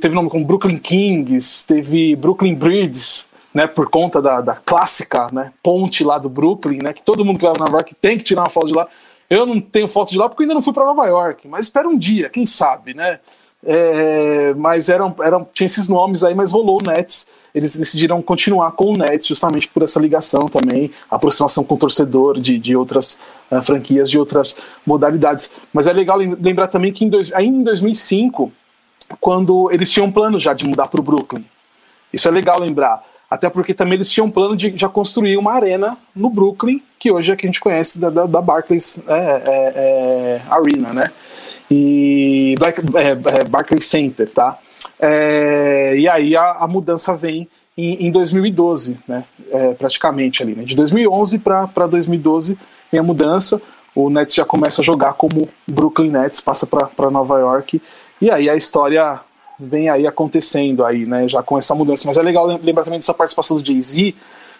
teve 0.00 0.10
nome 0.10 0.30
como 0.30 0.44
Brooklyn 0.44 0.78
Kings, 0.78 1.66
teve 1.66 2.16
Brooklyn 2.16 2.54
Breeds, 2.54 3.28
né, 3.52 3.66
por 3.66 3.88
conta 3.88 4.20
da, 4.20 4.40
da 4.40 4.56
clássica 4.56 5.28
né, 5.32 5.52
ponte 5.62 6.02
lá 6.02 6.18
do 6.18 6.28
Brooklyn, 6.28 6.78
né, 6.82 6.92
que 6.92 7.02
todo 7.02 7.24
mundo 7.24 7.38
que 7.38 7.44
vai 7.44 7.52
na 7.52 7.60
Nova 7.60 7.76
York 7.76 7.94
tem 8.00 8.18
que 8.18 8.24
tirar 8.24 8.42
uma 8.42 8.50
foto 8.50 8.66
de 8.66 8.72
lá. 8.72 8.88
Eu 9.30 9.46
não 9.46 9.60
tenho 9.60 9.86
foto 9.86 10.10
de 10.10 10.18
lá 10.18 10.28
porque 10.28 10.42
ainda 10.42 10.54
não 10.54 10.62
fui 10.62 10.72
para 10.72 10.84
Nova 10.84 11.06
York, 11.06 11.46
mas 11.46 11.66
espero 11.66 11.88
um 11.88 11.98
dia, 11.98 12.28
quem 12.28 12.44
sabe, 12.44 12.94
né? 12.94 13.20
É, 13.66 14.52
mas 14.54 14.88
eram, 14.88 15.14
eram, 15.22 15.46
tinha 15.52 15.66
esses 15.66 15.88
nomes 15.88 16.22
aí, 16.22 16.34
mas 16.34 16.52
rolou 16.52 16.80
o 16.82 16.86
Nets. 16.86 17.26
Eles 17.54 17.76
decidiram 17.76 18.20
continuar 18.20 18.72
com 18.72 18.92
o 18.92 18.96
Nets 18.96 19.26
justamente 19.26 19.68
por 19.68 19.82
essa 19.82 20.00
ligação 20.00 20.48
também, 20.48 20.90
aproximação 21.10 21.64
com 21.64 21.74
o 21.74 21.78
torcedor 21.78 22.40
de, 22.40 22.58
de 22.58 22.76
outras 22.76 23.18
uh, 23.50 23.62
franquias, 23.62 24.10
de 24.10 24.18
outras 24.18 24.56
modalidades. 24.84 25.52
Mas 25.72 25.86
é 25.86 25.92
legal 25.92 26.18
lembrar 26.18 26.66
também 26.66 26.92
que 26.92 27.04
em 27.04 27.08
dois, 27.08 27.32
ainda 27.32 27.58
em 27.58 27.62
2005, 27.62 28.52
quando 29.20 29.70
eles 29.72 29.90
tinham 29.90 30.06
um 30.06 30.12
plano 30.12 30.38
já 30.38 30.52
de 30.52 30.66
mudar 30.66 30.88
para 30.88 31.00
o 31.00 31.04
Brooklyn. 31.04 31.44
Isso 32.12 32.28
é 32.28 32.30
legal 32.30 32.60
lembrar. 32.60 33.02
Até 33.30 33.50
porque 33.50 33.74
também 33.74 33.94
eles 33.94 34.10
tinham 34.10 34.26
um 34.26 34.30
plano 34.30 34.56
de 34.56 34.76
já 34.76 34.88
construir 34.88 35.36
uma 35.36 35.52
arena 35.52 35.96
no 36.14 36.30
Brooklyn, 36.30 36.80
que 36.98 37.10
hoje 37.10 37.32
é 37.32 37.36
que 37.36 37.46
a 37.46 37.48
gente 37.48 37.60
conhece 37.60 37.98
da, 37.98 38.10
da, 38.10 38.26
da 38.26 38.40
Barclays 38.40 39.02
é, 39.08 39.12
é, 39.12 39.72
é, 39.76 40.42
Arena, 40.48 40.92
né? 40.92 41.10
E 41.70 42.54
Black, 42.58 42.80
é, 42.96 43.40
é, 43.40 43.44
Barclays 43.44 43.86
Center, 43.86 44.30
tá? 44.30 44.58
É, 44.98 45.94
e 45.96 46.08
aí 46.08 46.36
a, 46.36 46.52
a, 46.52 46.68
mudança 46.68 47.16
vem 47.16 47.48
em, 47.76 48.06
em 48.06 48.10
2012, 48.10 48.98
né? 49.08 49.24
praticamente 49.78 50.42
ali, 50.42 50.54
né? 50.54 50.64
De 50.64 50.76
2011 50.76 51.38
para 51.38 51.86
2012 51.86 52.56
vem 52.90 53.00
a 53.00 53.02
mudança. 53.02 53.60
O 53.94 54.10
Nets 54.10 54.34
já 54.34 54.44
começa 54.44 54.80
a 54.80 54.84
jogar 54.84 55.14
como 55.14 55.48
Brooklyn 55.66 56.10
Nets, 56.10 56.40
passa 56.40 56.66
para 56.66 57.10
Nova 57.10 57.38
York. 57.38 57.80
E 58.20 58.30
aí 58.30 58.48
a 58.50 58.56
história 58.56 59.20
vem 59.58 59.88
aí 59.88 60.06
acontecendo 60.06 60.84
aí, 60.84 61.06
né, 61.06 61.28
já 61.28 61.42
com 61.42 61.56
essa 61.56 61.74
mudança. 61.74 62.04
Mas 62.06 62.16
é 62.16 62.22
legal 62.22 62.46
lembrar 62.46 62.84
também 62.84 62.98
dessa 62.98 63.14
participação 63.14 63.56
do 63.56 63.64
Jay-Z, 63.64 64.14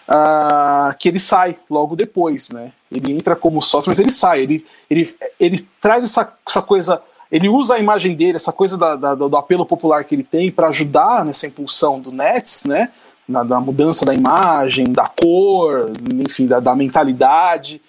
uh, 0.07 0.95
que 0.97 1.09
ele 1.09 1.19
sai 1.19 1.57
logo 1.69 1.95
depois, 1.95 2.49
né? 2.49 2.71
Ele 2.95 3.13
entra 3.13 3.35
como 3.35 3.61
sócio, 3.61 3.89
mas 3.89 3.99
ele 3.99 4.11
sai, 4.11 4.41
ele, 4.41 4.65
ele, 4.89 5.15
ele 5.39 5.67
traz 5.81 6.03
essa, 6.03 6.33
essa 6.47 6.61
coisa, 6.61 7.01
ele 7.31 7.49
usa 7.49 7.75
a 7.75 7.79
imagem 7.79 8.15
dele, 8.15 8.35
essa 8.35 8.51
coisa 8.51 8.77
da, 8.77 8.95
da, 8.95 9.15
do 9.15 9.37
apelo 9.37 9.65
popular 9.65 10.03
que 10.03 10.15
ele 10.15 10.23
tem 10.23 10.51
para 10.51 10.67
ajudar 10.69 11.25
nessa 11.25 11.47
impulsão 11.47 11.99
do 11.99 12.11
Nets, 12.11 12.63
né? 12.65 12.89
Na, 13.27 13.43
da 13.43 13.59
mudança 13.59 14.05
da 14.05 14.13
imagem, 14.13 14.93
da 14.93 15.07
cor, 15.07 15.91
enfim, 16.13 16.45
da, 16.45 16.59
da 16.59 16.75
mentalidade. 16.75 17.81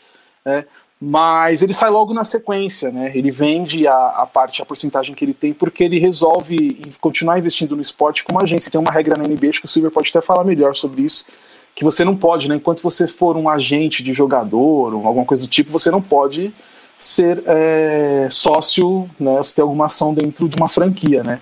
Né? 0.45 0.65
mas 1.01 1.63
ele 1.63 1.75
sai 1.75 1.91
logo 1.91 2.15
na 2.15 2.25
sequência, 2.25 2.91
né? 2.91 3.13
Ele 3.15 3.31
vende 3.31 3.87
a, 3.87 4.09
a 4.09 4.27
parte, 4.27 4.63
a 4.63 4.67
porcentagem 4.67 5.15
que 5.15 5.25
ele 5.25 5.35
tem, 5.35 5.53
porque 5.53 5.85
ele 5.85 5.99
resolve 5.99 6.81
continuar 7.01 7.39
investindo 7.39 7.77
no 7.77 7.83
esporte 7.83 8.25
como 8.25 8.43
agência. 8.43 8.71
Tem 8.71 8.81
uma 8.81 8.91
regra 8.91 9.17
na 9.17 9.29
NBA, 9.29 9.51
acho 9.51 9.61
que 9.61 9.67
o 9.67 9.69
Silver 9.69 9.91
pode 9.91 10.09
até 10.09 10.23
falar 10.23 10.43
melhor 10.43 10.75
sobre 10.75 11.03
isso, 11.03 11.27
que 11.77 11.85
você 11.85 12.05
não 12.05 12.17
pode, 12.17 12.49
né? 12.49 12.57
Enquanto 12.57 12.81
você 12.81 13.07
for 13.07 13.37
um 13.37 13.51
agente 13.51 14.03
de 14.03 14.15
jogador 14.15 14.95
ou 14.95 15.07
alguma 15.07 15.27
coisa 15.27 15.43
do 15.43 15.49
tipo, 15.49 15.71
você 15.71 15.91
não 15.91 16.01
pode 16.01 16.53
ser 16.99 17.43
é, 17.47 18.29
sócio, 18.31 19.09
né? 19.21 19.37
Você 19.37 19.57
ter 19.57 19.63
alguma 19.63 19.85
ação 19.85 20.15
dentro 20.15 20.49
de 20.49 20.57
uma 20.57 20.71
franquia, 20.71 21.23
né? 21.23 21.39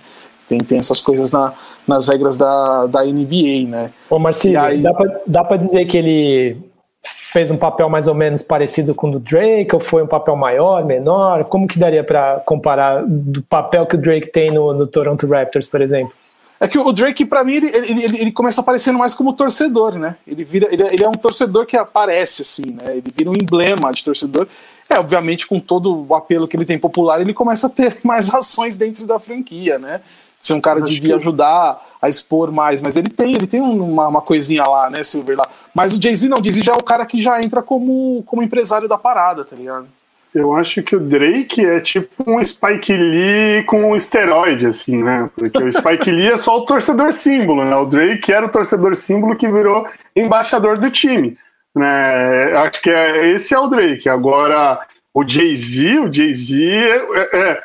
Tem, 0.49 0.59
tem 0.59 0.77
essas 0.77 0.99
coisas 0.99 1.31
na, 1.31 1.53
nas 1.87 2.09
regras 2.09 2.35
da, 2.35 2.85
da 2.85 3.05
NBA, 3.05 3.65
né? 3.69 3.91
Ô, 4.09 4.19
Marcelo, 4.19 4.59
aí... 4.59 4.83
dá 5.25 5.43
para 5.43 5.57
dizer 5.57 5.85
que 5.85 5.97
ele 5.97 6.57
fez 7.01 7.49
um 7.49 7.57
papel 7.57 7.89
mais 7.89 8.07
ou 8.07 8.13
menos 8.13 8.41
parecido 8.41 8.93
com 8.93 9.07
o 9.07 9.11
do 9.11 9.19
Drake, 9.21 9.73
ou 9.73 9.79
foi 9.79 10.03
um 10.03 10.07
papel 10.07 10.35
maior, 10.35 10.83
menor? 10.83 11.45
Como 11.45 11.65
que 11.65 11.79
daria 11.79 12.03
para 12.03 12.41
comparar 12.45 13.05
do 13.07 13.41
papel 13.43 13.85
que 13.85 13.95
o 13.95 14.01
Drake 14.01 14.27
tem 14.31 14.51
no, 14.51 14.73
no 14.73 14.85
Toronto 14.85 15.25
Raptors, 15.27 15.67
por 15.67 15.81
exemplo? 15.81 16.13
É 16.59 16.67
que 16.67 16.77
o 16.77 16.91
Drake, 16.91 17.25
para 17.25 17.43
mim, 17.43 17.55
ele, 17.55 17.67
ele, 17.67 18.03
ele, 18.21 18.31
começa 18.31 18.61
aparecendo 18.61 18.97
mais 18.97 19.13
como 19.13 19.33
torcedor, 19.33 19.95
né? 19.95 20.15
Ele, 20.25 20.43
vira, 20.43 20.67
ele, 20.71 20.83
ele 20.83 21.03
é 21.03 21.09
um 21.09 21.13
torcedor 21.13 21.65
que 21.65 21.75
aparece, 21.75 22.43
assim, 22.43 22.71
né? 22.71 22.97
Ele 22.97 23.13
vira 23.13 23.29
um 23.29 23.33
emblema 23.33 23.91
de 23.91 24.03
torcedor. 24.03 24.47
É, 24.89 24.97
obviamente, 24.97 25.47
com 25.47 25.59
todo 25.59 26.05
o 26.07 26.15
apelo 26.15 26.47
que 26.47 26.55
ele 26.55 26.65
tem 26.65 26.77
popular, 26.77 27.19
ele 27.19 27.33
começa 27.33 27.67
a 27.67 27.69
ter 27.69 27.97
mais 28.03 28.33
ações 28.33 28.77
dentro 28.77 29.05
da 29.05 29.19
franquia, 29.19 29.77
né? 29.77 30.01
ser 30.45 30.53
um 30.53 30.61
cara 30.61 30.79
de, 30.79 30.99
que... 30.99 31.11
ajudar 31.11 31.83
a 31.99 32.07
expor 32.07 32.51
mais, 32.51 32.81
mas 32.81 32.95
ele 32.95 33.09
tem, 33.09 33.33
ele 33.33 33.47
tem 33.47 33.59
uma, 33.59 34.07
uma 34.07 34.21
coisinha 34.21 34.63
lá, 34.63 34.91
né, 34.91 35.03
Silver 35.03 35.37
lá. 35.37 35.47
Mas 35.73 35.93
o 35.93 36.01
Jay-Z 36.01 36.29
não, 36.29 36.37
o 36.37 36.43
Jay-Z 36.43 36.61
já 36.61 36.73
é 36.73 36.75
o 36.75 36.83
cara 36.83 37.05
que 37.05 37.19
já 37.19 37.41
entra 37.41 37.63
como, 37.63 38.21
como 38.27 38.43
empresário 38.43 38.87
da 38.87 38.97
parada, 38.97 39.43
tá 39.43 39.55
ligado? 39.55 39.87
Eu 40.35 40.53
acho 40.53 40.83
que 40.83 40.97
o 40.97 40.99
Drake 40.99 41.65
é 41.65 41.79
tipo 41.79 42.09
um 42.29 42.43
Spike 42.43 42.91
Lee 42.91 43.63
com 43.63 43.91
um 43.91 43.95
esteroide, 43.95 44.67
assim, 44.67 45.01
né? 45.01 45.29
Porque 45.33 45.63
o 45.63 45.71
Spike 45.71 46.11
Lee 46.11 46.31
é 46.31 46.37
só 46.37 46.57
o 46.57 46.65
torcedor 46.65 47.13
símbolo, 47.13 47.63
né? 47.63 47.73
O 47.77 47.85
Drake 47.85 48.33
era 48.33 48.45
o 48.45 48.51
torcedor 48.51 48.97
símbolo 48.97 49.37
que 49.37 49.47
virou 49.47 49.87
embaixador 50.13 50.77
do 50.77 50.91
time, 50.91 51.37
né? 51.73 52.53
Acho 52.57 52.81
que 52.81 52.89
é, 52.89 53.29
esse 53.29 53.53
é 53.53 53.59
o 53.59 53.67
Drake. 53.67 54.09
Agora, 54.09 54.85
o 55.13 55.25
Jay-Z, 55.25 55.99
o 55.99 56.11
Jay-Z 56.11 56.61
é, 56.61 56.97
é, 57.15 57.51
é 57.51 57.61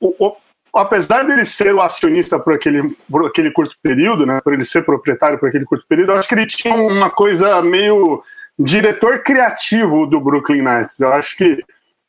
o, 0.00 0.34
apesar 0.74 1.24
dele 1.24 1.44
ser 1.44 1.74
o 1.74 1.82
acionista 1.82 2.38
por 2.38 2.54
aquele, 2.54 2.96
por 3.10 3.26
aquele 3.26 3.50
curto 3.50 3.74
período, 3.82 4.24
né, 4.24 4.40
por 4.42 4.54
ele 4.54 4.64
ser 4.64 4.82
proprietário 4.82 5.38
por 5.38 5.50
aquele 5.50 5.66
curto 5.66 5.84
período, 5.86 6.12
eu 6.12 6.16
acho 6.16 6.28
que 6.28 6.34
ele 6.34 6.46
tinha 6.46 6.74
uma 6.74 7.10
coisa 7.10 7.60
meio 7.60 8.22
diretor 8.58 9.22
criativo 9.22 10.06
do 10.06 10.18
Brooklyn 10.20 10.62
Nets. 10.62 11.00
Eu 11.00 11.12
acho 11.12 11.36
que 11.36 11.62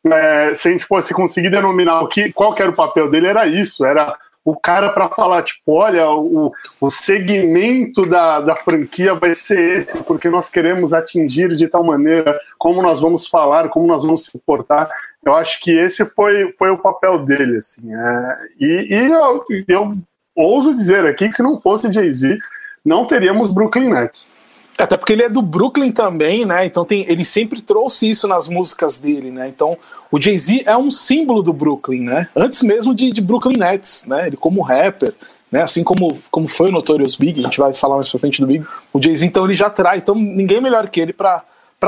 é, 0.05 0.53
se 0.53 0.67
a 0.67 0.71
gente 0.71 0.85
fosse 0.85 1.13
conseguir 1.13 1.49
denominar 1.49 2.01
o 2.01 2.07
que, 2.07 2.31
qual 2.31 2.53
que 2.53 2.61
era 2.61 2.71
o 2.71 2.75
papel 2.75 3.09
dele, 3.09 3.27
era 3.27 3.45
isso, 3.45 3.85
era 3.85 4.15
o 4.43 4.55
cara 4.55 4.89
para 4.89 5.09
falar, 5.09 5.43
tipo, 5.43 5.73
olha, 5.73 6.09
o, 6.09 6.51
o 6.79 6.89
segmento 6.89 8.05
da, 8.05 8.39
da 8.39 8.55
franquia 8.55 9.13
vai 9.13 9.35
ser 9.35 9.77
esse, 9.77 10.03
porque 10.05 10.29
nós 10.29 10.49
queremos 10.49 10.93
atingir 10.93 11.55
de 11.55 11.67
tal 11.67 11.83
maneira, 11.83 12.37
como 12.57 12.81
nós 12.81 13.01
vamos 13.01 13.27
falar, 13.27 13.69
como 13.69 13.85
nós 13.85 14.03
vamos 14.03 14.25
se 14.25 14.39
portar. 14.39 14.89
Eu 15.23 15.35
acho 15.35 15.59
que 15.61 15.71
esse 15.71 16.05
foi, 16.05 16.49
foi 16.51 16.69
o 16.69 16.77
papel 16.77 17.19
dele, 17.19 17.57
assim. 17.57 17.93
É, 17.93 18.37
e, 18.59 18.87
e 18.89 19.11
eu, 19.11 19.45
eu 19.67 19.97
ouso 20.35 20.73
dizer 20.73 21.05
aqui 21.05 21.27
que 21.27 21.35
se 21.35 21.43
não 21.43 21.57
fosse 21.57 21.91
Jay-Z, 21.91 22.37
não 22.83 23.05
teríamos 23.05 23.51
Brooklyn 23.51 23.89
Nets. 23.89 24.31
Até 24.79 24.95
porque 24.95 25.11
ele 25.11 25.23
é 25.23 25.29
do 25.29 25.41
Brooklyn 25.41 25.91
também, 25.91 26.45
né? 26.45 26.65
Então 26.65 26.85
tem, 26.85 27.05
ele 27.09 27.25
sempre 27.25 27.61
trouxe 27.61 28.09
isso 28.09 28.29
nas 28.29 28.47
músicas 28.47 28.97
dele, 28.97 29.29
né? 29.29 29.49
Então 29.49 29.77
o 30.09 30.19
Jay-Z 30.21 30.63
é 30.65 30.77
um 30.77 30.89
símbolo 30.89 31.43
do 31.43 31.51
Brooklyn, 31.51 32.01
né? 32.01 32.29
Antes 32.33 32.63
mesmo 32.63 32.95
de, 32.95 33.11
de 33.11 33.21
Brooklyn 33.21 33.57
Nets, 33.57 34.05
né? 34.05 34.27
Ele 34.27 34.37
como 34.37 34.61
rapper, 34.61 35.13
né? 35.51 35.61
Assim 35.61 35.83
como, 35.83 36.17
como 36.31 36.47
foi 36.47 36.69
o 36.69 36.71
Notorious 36.71 37.17
Big, 37.17 37.41
a 37.41 37.43
gente 37.43 37.59
vai 37.59 37.73
falar 37.73 37.95
mais 37.95 38.07
pra 38.07 38.21
frente 38.21 38.39
do 38.39 38.47
Big. 38.47 38.65
O 38.93 39.01
Jay-Z 39.01 39.25
então 39.25 39.43
ele 39.43 39.53
já 39.53 39.69
traz, 39.69 40.01
então 40.01 40.15
ninguém 40.15 40.61
melhor 40.61 40.87
que 40.87 41.01
ele 41.01 41.11
para 41.11 41.43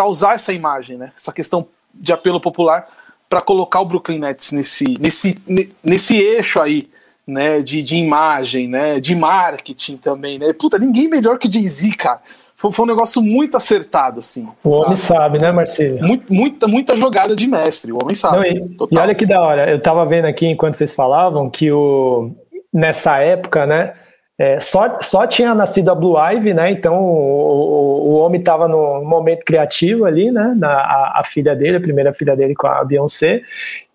usar 0.06 0.34
essa 0.34 0.52
imagem, 0.52 0.98
né? 0.98 1.14
Essa 1.16 1.32
questão 1.32 1.66
de 1.94 2.12
apelo 2.12 2.42
popular 2.42 2.90
para 3.30 3.40
colocar 3.40 3.80
o 3.80 3.86
Brooklyn 3.86 4.20
Nets 4.20 4.52
nesse, 4.52 4.98
nesse, 5.00 5.42
nesse 5.82 6.18
eixo 6.18 6.60
aí, 6.60 6.90
né? 7.26 7.62
De, 7.62 7.82
de 7.82 7.96
imagem, 7.96 8.68
né? 8.68 9.00
De 9.00 9.16
marketing 9.16 9.96
também, 9.96 10.38
né? 10.38 10.52
Puta, 10.52 10.78
ninguém 10.78 11.08
melhor 11.08 11.40
que 11.40 11.50
Jay-Z, 11.50 11.92
cara 11.92 12.20
foi, 12.62 12.72
foi 12.72 12.86
um 12.86 12.88
negócio 12.88 13.24
muito 13.24 13.58
acertado, 13.58 14.20
assim. 14.20 14.48
O 14.64 14.70
sabe? 14.70 14.84
homem 14.84 14.96
sabe, 14.96 15.40
né, 15.40 15.52
Marcelo? 15.52 16.00
Muito, 16.00 16.32
muita, 16.32 16.68
muita 16.68 16.96
jogada 16.96 17.36
de 17.36 17.48
mestre, 17.48 17.92
o 17.92 17.98
homem 18.00 18.14
sabe. 18.14 18.38
Não, 18.38 18.46
e, 18.46 18.76
e, 18.92 18.98
olha 19.00 19.16
que 19.16 19.26
da 19.26 19.42
hora, 19.42 19.72
eu 19.72 19.82
tava 19.82 20.06
vendo 20.06 20.26
aqui 20.26 20.46
enquanto 20.46 20.76
vocês 20.76 20.94
falavam 20.94 21.50
que 21.50 21.72
o, 21.72 22.30
nessa 22.72 23.18
época, 23.18 23.66
né, 23.66 23.94
é, 24.38 24.60
só, 24.60 25.00
só 25.02 25.28
tinha 25.28 25.54
nascido 25.54 25.92
a 25.92 25.96
Blue 25.96 26.18
Ivy, 26.18 26.54
né? 26.54 26.72
Então 26.72 26.96
o, 27.00 28.08
o, 28.08 28.14
homem 28.16 28.40
estava 28.40 28.68
no 28.68 29.04
momento 29.04 29.46
criativo 29.46 30.06
ali, 30.06 30.32
né? 30.32 30.56
Na, 30.58 30.70
a, 30.70 31.20
a, 31.20 31.24
filha 31.24 31.56
dele, 31.56 31.78
a 31.78 31.82
primeira 31.82 32.12
filha 32.12 32.36
dele 32.36 32.56
com 32.56 32.66
a 32.66 32.84
Beyoncé, 32.84 33.44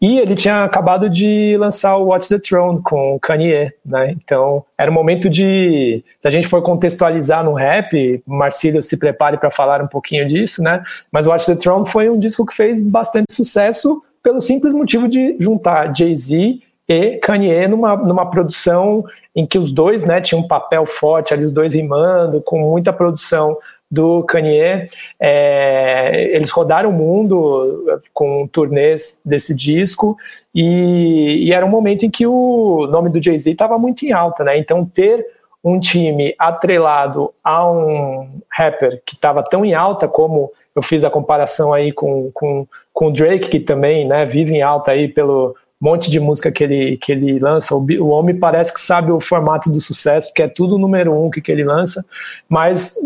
e 0.01 0.21
ele 0.21 0.37
tinha 0.37 0.63
acabado 0.63 1.11
de 1.11 1.57
lançar 1.59 1.97
o 1.97 2.07
Watch 2.07 2.29
the 2.29 2.39
Throne 2.39 2.81
com 2.81 3.17
o 3.17 3.19
Kanye, 3.19 3.73
né? 3.85 4.13
Então 4.13 4.65
era 4.79 4.89
um 4.89 4.95
momento 4.95 5.29
de, 5.29 6.05
se 6.21 6.29
a 6.29 6.31
gente 6.31 6.47
for 6.47 6.63
contextualizar 6.63 7.43
no 7.43 7.55
rap, 7.55 8.23
Marcílio 8.25 8.81
se 8.83 8.99
prepare 8.99 9.39
para 9.39 9.51
falar 9.51 9.83
um 9.83 9.89
pouquinho 9.89 10.27
disso, 10.27 10.63
né? 10.63 10.81
Mas 11.11 11.27
o 11.27 11.31
Watch 11.31 11.47
the 11.47 11.57
Throne 11.57 11.89
foi 11.89 12.09
um 12.09 12.19
disco 12.19 12.47
que 12.47 12.55
fez 12.55 12.87
bastante 12.87 13.33
sucesso 13.33 14.01
pelo 14.23 14.41
simples 14.41 14.73
motivo 14.73 15.09
de 15.09 15.37
juntar 15.41 15.93
Jay-Z 15.93 16.61
e 16.89 17.17
Kanye 17.17 17.67
numa, 17.67 17.97
numa 17.97 18.31
produção 18.31 19.05
em 19.37 19.45
que 19.45 19.59
os 19.59 19.71
dois 19.71 20.05
né, 20.05 20.19
tinham 20.19 20.41
um 20.41 20.49
papel 20.49 20.87
forte, 20.87 21.35
ali 21.35 21.45
os 21.45 21.53
dois 21.53 21.75
rimando, 21.75 22.41
com 22.41 22.59
muita 22.59 22.91
produção 22.91 23.59
do 23.91 24.23
Kanye. 24.25 24.89
É, 25.21 26.31
eles 26.35 26.51
rodaram 26.51 26.89
o 26.89 26.93
mundo 26.93 28.01
com 28.15 28.49
turnês 28.49 29.21
desse 29.25 29.55
disco 29.55 30.17
e, 30.55 31.45
e, 31.47 31.53
era 31.53 31.65
um 31.65 31.69
momento 31.69 32.05
em 32.05 32.11
que 32.11 32.27
o 32.27 32.87
nome 32.91 33.11
do 33.11 33.23
Jay-Z 33.23 33.53
estava 33.53 33.79
muito 33.79 34.05
em 34.05 34.13
alta, 34.13 34.43
né? 34.43 34.59
Então 34.59 34.85
ter 34.87 35.25
um 35.63 35.79
time 35.79 36.35
atrelado 36.39 37.33
a 37.45 37.71
um 37.71 38.41
rapper 38.49 39.03
que 39.05 39.15
estava 39.15 39.43
tão 39.43 39.65
em 39.65 39.75
alta 39.75 40.09
como 40.09 40.51
eu 40.75 40.83
fiz 40.83 41.05
a 41.05 41.11
comparação 41.11 41.73
aí 41.73 41.93
com, 41.93 42.31
com, 42.33 42.67
com 42.93 43.09
o 43.09 43.13
Drake, 43.13 43.49
que 43.49 43.61
também 43.61 44.07
né, 44.07 44.25
vive 44.25 44.55
em 44.55 44.63
alta 44.63 44.93
aí 44.93 45.09
pelo, 45.09 45.57
monte 45.81 46.11
de 46.11 46.19
música 46.19 46.51
que 46.51 46.65
ele, 46.65 46.97
que 46.97 47.13
ele 47.13 47.39
lança. 47.39 47.75
O, 47.75 47.87
o 48.01 48.09
homem 48.09 48.35
parece 48.35 48.73
que 48.73 48.81
sabe 48.81 49.13
o 49.13 49.21
formato 49.21 49.71
do 49.71 49.81
sucesso, 49.81 50.33
que 50.35 50.43
é 50.43 50.49
tudo 50.49 50.79
número 50.79 51.13
um 51.13 51.31
que, 51.31 51.41
que 51.41 51.53
ele 51.53 51.65
lança, 51.65 52.05
mas 52.49 52.97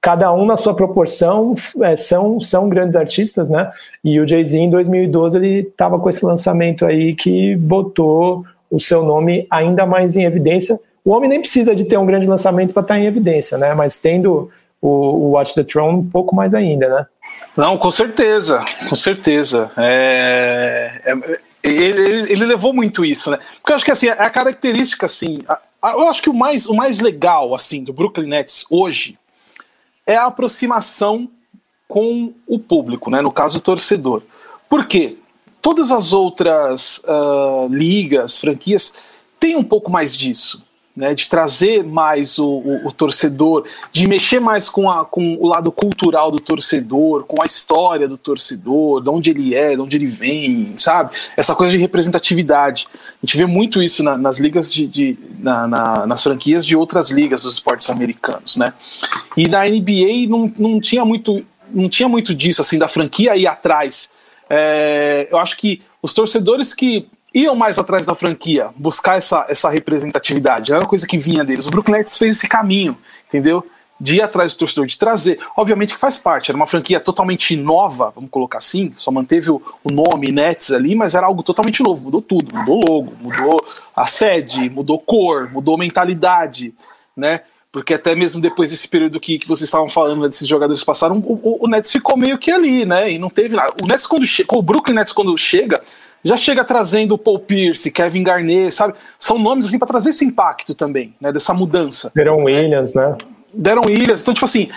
cada 0.00 0.30
um 0.32 0.44
na 0.44 0.56
sua 0.56 0.74
proporção 0.74 1.54
é, 1.80 1.96
são, 1.96 2.38
são 2.38 2.68
grandes 2.68 2.94
artistas, 2.94 3.48
né? 3.48 3.70
E 4.04 4.20
o 4.20 4.28
Jay-Z 4.28 4.58
em 4.58 4.68
2012 4.68 5.38
ele 5.38 5.60
estava 5.60 5.98
com 5.98 6.08
esse 6.10 6.24
lançamento 6.26 6.84
aí 6.84 7.14
que 7.14 7.56
botou 7.56 8.44
o 8.70 8.78
seu 8.78 9.02
nome 9.02 9.46
ainda 9.50 9.86
mais 9.86 10.14
em 10.14 10.24
evidência. 10.24 10.78
O 11.02 11.12
homem 11.12 11.30
nem 11.30 11.40
precisa 11.40 11.74
de 11.74 11.84
ter 11.84 11.98
um 11.98 12.04
grande 12.04 12.26
lançamento 12.26 12.72
para 12.72 12.82
estar 12.82 12.94
tá 12.94 13.00
em 13.00 13.06
evidência, 13.06 13.56
né? 13.56 13.72
Mas 13.72 13.96
tendo 13.96 14.50
o, 14.80 14.88
o 14.88 15.30
Watch 15.32 15.54
the 15.54 15.64
Throne 15.64 15.98
um 15.98 16.04
pouco 16.04 16.34
mais 16.34 16.52
ainda, 16.52 16.86
né? 16.86 17.06
Não, 17.56 17.78
com 17.78 17.90
certeza, 17.90 18.62
com 18.88 18.94
certeza. 18.94 19.70
É, 19.78 21.00
é, 21.04 21.38
ele, 21.64 22.32
ele, 22.32 22.44
levou 22.44 22.72
muito 22.72 23.04
isso, 23.04 23.30
né? 23.30 23.38
Porque 23.60 23.72
eu 23.72 23.76
acho 23.76 23.84
que 23.84 23.90
assim, 23.90 24.08
é 24.08 24.12
a 24.12 24.30
característica, 24.30 25.06
assim, 25.06 25.38
a, 25.48 25.60
a, 25.80 25.92
eu 25.92 26.08
acho 26.08 26.22
que 26.22 26.30
o 26.30 26.34
mais, 26.34 26.66
o 26.66 26.74
mais 26.74 27.00
legal 27.00 27.54
assim 27.54 27.82
do 27.82 27.92
Brooklyn 27.92 28.28
Nets 28.28 28.66
hoje 28.68 29.18
é 30.06 30.16
a 30.16 30.26
aproximação 30.26 31.28
com 31.88 32.34
o 32.46 32.58
público, 32.58 33.10
né? 33.10 33.20
No 33.20 33.32
caso, 33.32 33.58
o 33.58 33.60
torcedor. 33.60 34.22
Por 34.68 34.86
quê? 34.86 35.16
Todas 35.62 35.90
as 35.90 36.12
outras 36.12 36.98
uh, 37.04 37.68
ligas, 37.70 38.36
franquias, 38.36 38.94
têm 39.40 39.56
um 39.56 39.64
pouco 39.64 39.90
mais 39.90 40.14
disso 40.14 40.62
né, 40.96 41.12
de 41.12 41.28
trazer 41.28 41.82
mais 41.82 42.38
o, 42.38 42.46
o, 42.46 42.86
o, 42.86 42.92
torcedor, 42.92 43.64
de 43.90 44.06
mexer 44.06 44.38
mais 44.38 44.68
com, 44.68 44.88
a, 44.88 45.04
com 45.04 45.36
o 45.40 45.46
lado 45.48 45.72
cultural 45.72 46.30
do 46.30 46.38
torcedor, 46.38 47.24
com 47.24 47.42
a 47.42 47.44
história 47.44 48.06
do 48.06 48.16
torcedor, 48.16 49.02
de 49.02 49.10
onde 49.10 49.30
ele 49.30 49.54
é, 49.54 49.74
de 49.74 49.80
onde 49.80 49.96
ele 49.96 50.06
vem, 50.06 50.74
sabe? 50.78 51.10
Essa 51.36 51.54
coisa 51.54 51.72
de 51.72 51.78
representatividade. 51.78 52.86
A 52.92 53.26
gente 53.26 53.36
vê 53.36 53.44
muito 53.44 53.82
isso 53.82 54.04
na, 54.04 54.16
nas 54.16 54.38
ligas 54.38 54.72
de, 54.72 54.86
de 54.86 55.18
na, 55.40 55.66
na, 55.66 56.06
nas 56.06 56.22
franquias 56.22 56.64
de 56.64 56.76
outras 56.76 57.10
ligas 57.10 57.42
dos 57.42 57.54
esportes 57.54 57.90
americanos, 57.90 58.56
né? 58.56 58.72
E 59.36 59.48
na 59.48 59.64
NBA 59.64 60.28
não, 60.28 60.52
não 60.56 60.80
tinha 60.80 61.04
muito 61.04 61.44
não 61.72 61.88
tinha 61.88 62.08
muito 62.08 62.32
disso 62.34 62.62
assim 62.62 62.78
da 62.78 62.86
franquia 62.86 63.36
ir 63.36 63.48
atrás. 63.48 64.10
É, 64.48 65.26
eu 65.28 65.38
acho 65.38 65.56
que 65.56 65.82
os 66.00 66.14
torcedores 66.14 66.72
que 66.72 67.08
iam 67.34 67.56
mais 67.56 67.78
atrás 67.78 68.06
da 68.06 68.14
franquia, 68.14 68.68
buscar 68.76 69.18
essa, 69.18 69.44
essa 69.48 69.68
representatividade. 69.68 70.72
Era 70.72 70.82
uma 70.82 70.88
coisa 70.88 71.06
que 71.06 71.18
vinha 71.18 71.44
deles. 71.44 71.66
O 71.66 71.70
Brooklyn 71.70 71.96
Nets 71.96 72.16
fez 72.16 72.36
esse 72.36 72.48
caminho, 72.48 72.96
entendeu? 73.28 73.66
De 74.00 74.16
ir 74.16 74.22
atrás 74.22 74.54
do 74.54 74.58
torcedor, 74.58 74.86
de 74.86 74.96
trazer. 74.96 75.40
Obviamente 75.56 75.94
que 75.94 76.00
faz 76.00 76.16
parte, 76.16 76.50
era 76.50 76.56
uma 76.56 76.66
franquia 76.66 77.00
totalmente 77.00 77.56
nova, 77.56 78.12
vamos 78.14 78.30
colocar 78.30 78.58
assim, 78.58 78.92
só 78.94 79.10
manteve 79.10 79.50
o, 79.50 79.60
o 79.82 79.90
nome 79.90 80.30
Nets 80.30 80.70
ali, 80.70 80.94
mas 80.94 81.14
era 81.14 81.26
algo 81.26 81.42
totalmente 81.42 81.82
novo, 81.82 82.04
mudou 82.04 82.22
tudo, 82.22 82.54
mudou 82.56 82.80
logo, 82.88 83.12
mudou 83.20 83.64
a 83.96 84.06
sede, 84.06 84.70
mudou 84.70 84.98
cor, 84.98 85.50
mudou 85.50 85.76
mentalidade, 85.76 86.74
né? 87.16 87.42
Porque 87.74 87.94
até 87.94 88.14
mesmo 88.14 88.40
depois 88.40 88.70
desse 88.70 88.86
período 88.86 89.18
que, 89.18 89.36
que 89.36 89.48
vocês 89.48 89.66
estavam 89.66 89.88
falando, 89.88 90.22
né, 90.22 90.28
desses 90.28 90.46
jogadores 90.46 90.84
passaram, 90.84 91.18
o, 91.18 91.32
o, 91.42 91.64
o, 91.64 91.68
Nets 91.68 91.90
ficou 91.90 92.16
meio 92.16 92.38
que 92.38 92.52
ali, 92.52 92.84
né? 92.84 93.10
E 93.10 93.18
não 93.18 93.28
teve 93.28 93.56
nada. 93.56 93.74
O 93.82 93.86
Nets 93.86 94.06
quando 94.06 94.24
chega, 94.24 94.56
o 94.56 94.62
Brooklyn 94.62 94.94
Nets 94.94 95.12
quando 95.12 95.36
chega, 95.36 95.82
já 96.24 96.36
chega 96.36 96.64
trazendo 96.64 97.18
Paul 97.18 97.38
Pierce, 97.38 97.90
Kevin 97.90 98.22
Garnett, 98.22 98.74
sabe? 98.74 98.94
São 99.18 99.38
nomes 99.38 99.66
assim 99.66 99.78
para 99.78 99.88
trazer 99.88 100.10
esse 100.10 100.24
impacto 100.24 100.74
também, 100.74 101.14
né? 101.20 101.30
Dessa 101.30 101.52
mudança. 101.52 102.10
Deram 102.14 102.44
Williams, 102.44 102.94
né? 102.94 103.16
Deram 103.52 103.82
Williams. 103.82 104.22
Então, 104.22 104.32
tipo 104.32 104.46
assim, 104.46 104.70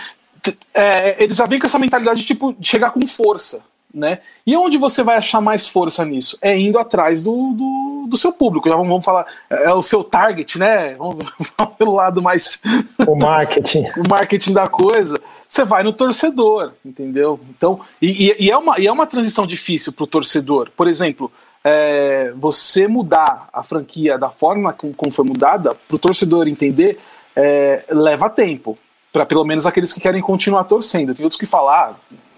é, 0.74 1.22
eles 1.22 1.36
já 1.36 1.46
vêm 1.46 1.58
com 1.58 1.66
essa 1.66 1.78
mentalidade 1.78 2.24
tipo, 2.24 2.54
de 2.58 2.68
chegar 2.68 2.90
com 2.90 3.06
força. 3.06 3.62
Né? 3.92 4.18
E 4.46 4.54
onde 4.54 4.76
você 4.76 5.02
vai 5.02 5.16
achar 5.16 5.40
mais 5.40 5.66
força 5.66 6.04
nisso? 6.04 6.36
É 6.42 6.56
indo 6.56 6.78
atrás 6.78 7.22
do, 7.22 7.32
do, 7.54 8.06
do 8.06 8.18
seu 8.18 8.30
público. 8.30 8.68
Já 8.68 8.76
vamos, 8.76 8.90
vamos, 8.90 9.04
falar, 9.04 9.26
é 9.48 9.72
o 9.72 9.82
seu 9.82 10.04
target, 10.04 10.58
né? 10.58 10.94
Vamos, 10.96 11.24
vamos 11.56 11.74
pelo 11.76 11.94
lado 11.94 12.20
mais. 12.20 12.60
O 13.06 13.16
marketing. 13.16 13.86
o 13.96 14.06
marketing 14.08 14.52
da 14.52 14.68
coisa. 14.68 15.17
Você 15.48 15.64
vai 15.64 15.82
no 15.82 15.92
torcedor, 15.92 16.72
entendeu? 16.84 17.40
Então, 17.48 17.80
e, 18.02 18.28
e, 18.28 18.46
e 18.46 18.50
é, 18.50 18.56
uma, 18.56 18.78
e 18.78 18.86
é 18.86 18.92
uma 18.92 19.06
transição 19.06 19.46
difícil 19.46 19.92
para 19.94 20.04
o 20.04 20.06
torcedor. 20.06 20.70
Por 20.76 20.86
exemplo, 20.86 21.32
é, 21.64 22.32
você 22.36 22.86
mudar 22.86 23.48
a 23.50 23.62
franquia 23.62 24.18
da 24.18 24.28
forma 24.28 24.74
como, 24.74 24.92
como 24.92 25.10
foi 25.10 25.24
mudada, 25.24 25.74
para 25.74 25.94
o 25.94 25.98
torcedor 25.98 26.46
entender, 26.48 26.98
é, 27.34 27.84
leva 27.90 28.28
tempo. 28.28 28.78
Para 29.10 29.24
pelo 29.24 29.42
menos 29.42 29.64
aqueles 29.64 29.92
que 29.92 30.00
querem 30.00 30.20
continuar 30.20 30.64
torcendo. 30.64 31.14
Tem 31.14 31.24
outros 31.24 31.40
que 31.40 31.46
falam, 31.46 31.70
ah, 31.70 31.94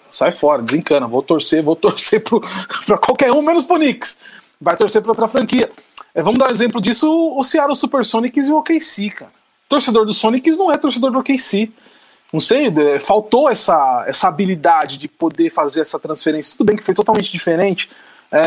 sai 0.09 0.31
fora, 0.31 0.62
desencana, 0.62 1.09
vou 1.09 1.20
torcer, 1.23 1.64
vou 1.64 1.75
torcer 1.77 2.23
para 2.23 2.96
qualquer 2.96 3.33
um, 3.33 3.42
menos 3.42 3.64
pro 3.64 3.77
Knicks. 3.77 4.18
Vai 4.61 4.77
torcer 4.77 5.03
para 5.03 5.11
outra 5.11 5.27
franquia. 5.27 5.68
É, 6.14 6.23
vamos 6.23 6.38
dar 6.38 6.49
um 6.49 6.53
exemplo 6.53 6.81
disso, 6.81 7.11
o 7.11 7.42
Seattle 7.42 7.75
Supersonics 7.75 8.46
e 8.46 8.53
o 8.53 8.59
OKC, 8.59 9.11
cara. 9.11 9.33
Torcedor 9.68 10.05
do 10.05 10.12
Sonics 10.12 10.59
não 10.59 10.70
é 10.73 10.77
torcedor 10.77 11.12
do 11.12 11.18
OKC. 11.20 11.73
Não 12.33 12.40
sei, 12.40 12.69
é, 12.69 13.01
faltou 13.01 13.49
essa, 13.49 14.05
essa 14.07 14.29
habilidade 14.29 14.99
de 14.99 15.09
poder 15.09 15.51
fazer 15.51 15.81
essa 15.81 15.99
transferência. 15.99 16.57
Tudo 16.57 16.66
bem 16.66 16.77
que 16.77 16.85
foi 16.85 16.95
totalmente 16.95 17.33
diferente. 17.33 17.90
É, 18.33 18.38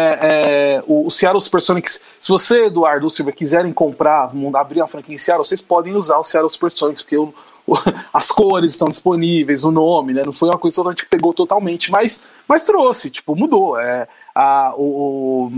é, 0.76 0.84
o, 0.88 1.08
o 1.08 1.12
Seattle 1.12 1.42
Supersonics, 1.42 2.00
se 2.22 2.30
você, 2.30 2.68
Eduardo 2.68 3.10
Silva, 3.10 3.34
quiserem 3.34 3.74
comprar, 3.74 4.32
abrir 4.56 4.80
uma 4.80 4.88
franquia 4.88 5.16
em 5.16 5.18
Seattle, 5.18 5.46
vocês 5.46 5.62
podem 5.62 5.94
usar 5.96 6.18
o 6.18 6.24
Seattle 6.24 6.50
Supersonics, 6.50 7.02
porque 7.02 7.18
eu, 7.18 7.34
as 8.14 8.32
cores 8.32 8.72
estão 8.72 8.88
disponíveis, 8.88 9.66
o 9.66 9.72
nome, 9.72 10.14
né? 10.14 10.24
Não 10.26 10.32
foi 10.32 10.48
uma 10.48 10.58
coisa 10.58 10.82
que 10.96 11.06
pegou 11.06 11.34
totalmente, 11.34 11.92
mas, 11.92 12.22
mas 12.48 12.64
trouxe, 12.64 13.10
tipo, 13.10 13.36
mudou. 13.36 13.78
É, 13.78 14.08
a, 14.34 14.74
o, 14.78 15.52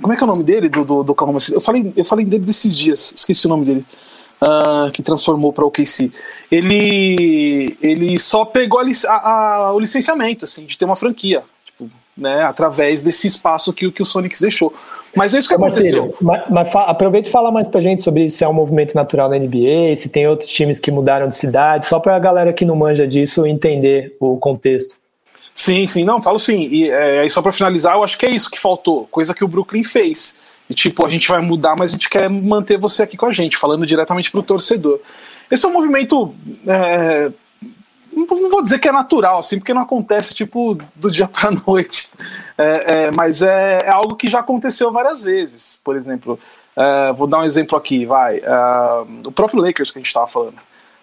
como 0.00 0.14
é 0.14 0.16
que 0.16 0.22
é 0.22 0.26
o 0.26 0.28
nome 0.28 0.42
dele, 0.42 0.70
do, 0.70 0.84
do, 0.84 1.02
do? 1.02 1.16
Eu 1.52 1.60
falei, 1.60 1.92
eu 1.94 2.04
falei 2.04 2.24
dele 2.24 2.44
desses 2.44 2.76
dias, 2.76 3.12
esqueci 3.14 3.44
o 3.46 3.50
nome 3.50 3.66
dele. 3.66 3.84
Uh, 4.42 4.90
que 4.90 5.04
transformou 5.04 5.52
para 5.52 5.62
o 5.62 5.68
OKC. 5.68 6.10
Ele, 6.50 7.78
ele 7.80 8.18
só 8.18 8.44
pegou 8.44 8.80
a, 8.80 9.12
a, 9.12 9.72
o 9.72 9.78
licenciamento, 9.78 10.46
assim, 10.46 10.66
de 10.66 10.76
ter 10.76 10.84
uma 10.84 10.96
franquia 10.96 11.44
né, 12.16 12.42
através 12.42 13.02
desse 13.02 13.26
espaço 13.26 13.72
que, 13.72 13.90
que 13.90 14.02
o 14.02 14.04
Sonics 14.04 14.40
deixou. 14.40 14.74
Mas 15.14 15.34
é 15.34 15.38
isso 15.38 15.48
que 15.48 15.54
aconteceu. 15.54 16.14
mas, 16.20 16.42
mas 16.50 16.74
aproveita 16.74 17.28
e 17.28 17.32
fala 17.32 17.50
mais 17.50 17.68
pra 17.68 17.80
gente 17.80 18.02
sobre 18.02 18.28
se 18.28 18.44
é 18.44 18.48
um 18.48 18.52
movimento 18.52 18.94
natural 18.94 19.28
na 19.28 19.38
NBA, 19.38 19.94
se 19.96 20.08
tem 20.08 20.26
outros 20.26 20.48
times 20.48 20.78
que 20.78 20.90
mudaram 20.90 21.28
de 21.28 21.36
cidade, 21.36 21.86
só 21.86 22.00
pra 22.00 22.18
galera 22.18 22.52
que 22.52 22.64
não 22.64 22.76
manja 22.76 23.06
disso 23.06 23.46
entender 23.46 24.16
o 24.20 24.36
contexto. 24.36 24.96
Sim, 25.54 25.86
sim, 25.86 26.04
não, 26.04 26.22
falo 26.22 26.38
sim. 26.38 26.68
E 26.70 26.90
é, 26.90 27.28
só 27.28 27.42
para 27.42 27.52
finalizar, 27.52 27.94
eu 27.94 28.04
acho 28.04 28.18
que 28.18 28.24
é 28.24 28.30
isso 28.30 28.50
que 28.50 28.58
faltou, 28.58 29.06
coisa 29.10 29.34
que 29.34 29.44
o 29.44 29.48
Brooklyn 29.48 29.82
fez. 29.82 30.36
E 30.70 30.74
tipo, 30.74 31.04
a 31.04 31.10
gente 31.10 31.28
vai 31.28 31.40
mudar, 31.40 31.74
mas 31.78 31.90
a 31.90 31.94
gente 31.94 32.08
quer 32.08 32.28
manter 32.30 32.78
você 32.78 33.02
aqui 33.02 33.16
com 33.16 33.26
a 33.26 33.32
gente, 33.32 33.56
falando 33.56 33.86
diretamente 33.86 34.30
pro 34.30 34.42
torcedor. 34.42 35.00
Esse 35.50 35.66
é 35.66 35.68
um 35.68 35.72
movimento 35.72 36.34
é, 36.66 37.30
não 38.14 38.50
vou 38.50 38.62
dizer 38.62 38.78
que 38.78 38.88
é 38.88 38.92
natural, 38.92 39.38
assim, 39.38 39.58
porque 39.58 39.72
não 39.72 39.82
acontece 39.82 40.34
tipo 40.34 40.76
do 40.94 41.10
dia 41.10 41.26
para 41.28 41.50
noite, 41.50 42.10
é, 42.56 42.84
é, 42.86 43.10
mas 43.10 43.42
é, 43.42 43.80
é, 43.84 43.90
algo 43.90 44.16
que 44.16 44.28
já 44.28 44.40
aconteceu 44.40 44.92
várias 44.92 45.22
vezes. 45.22 45.80
Por 45.82 45.96
exemplo, 45.96 46.38
é, 46.76 47.12
vou 47.12 47.26
dar 47.26 47.40
um 47.40 47.44
exemplo 47.44 47.76
aqui, 47.76 48.04
vai, 48.04 48.38
é, 48.38 49.26
o 49.26 49.32
próprio 49.32 49.62
Lakers 49.62 49.90
que 49.90 49.98
a 49.98 50.00
gente 50.00 50.08
estava 50.08 50.26
falando, 50.26 50.56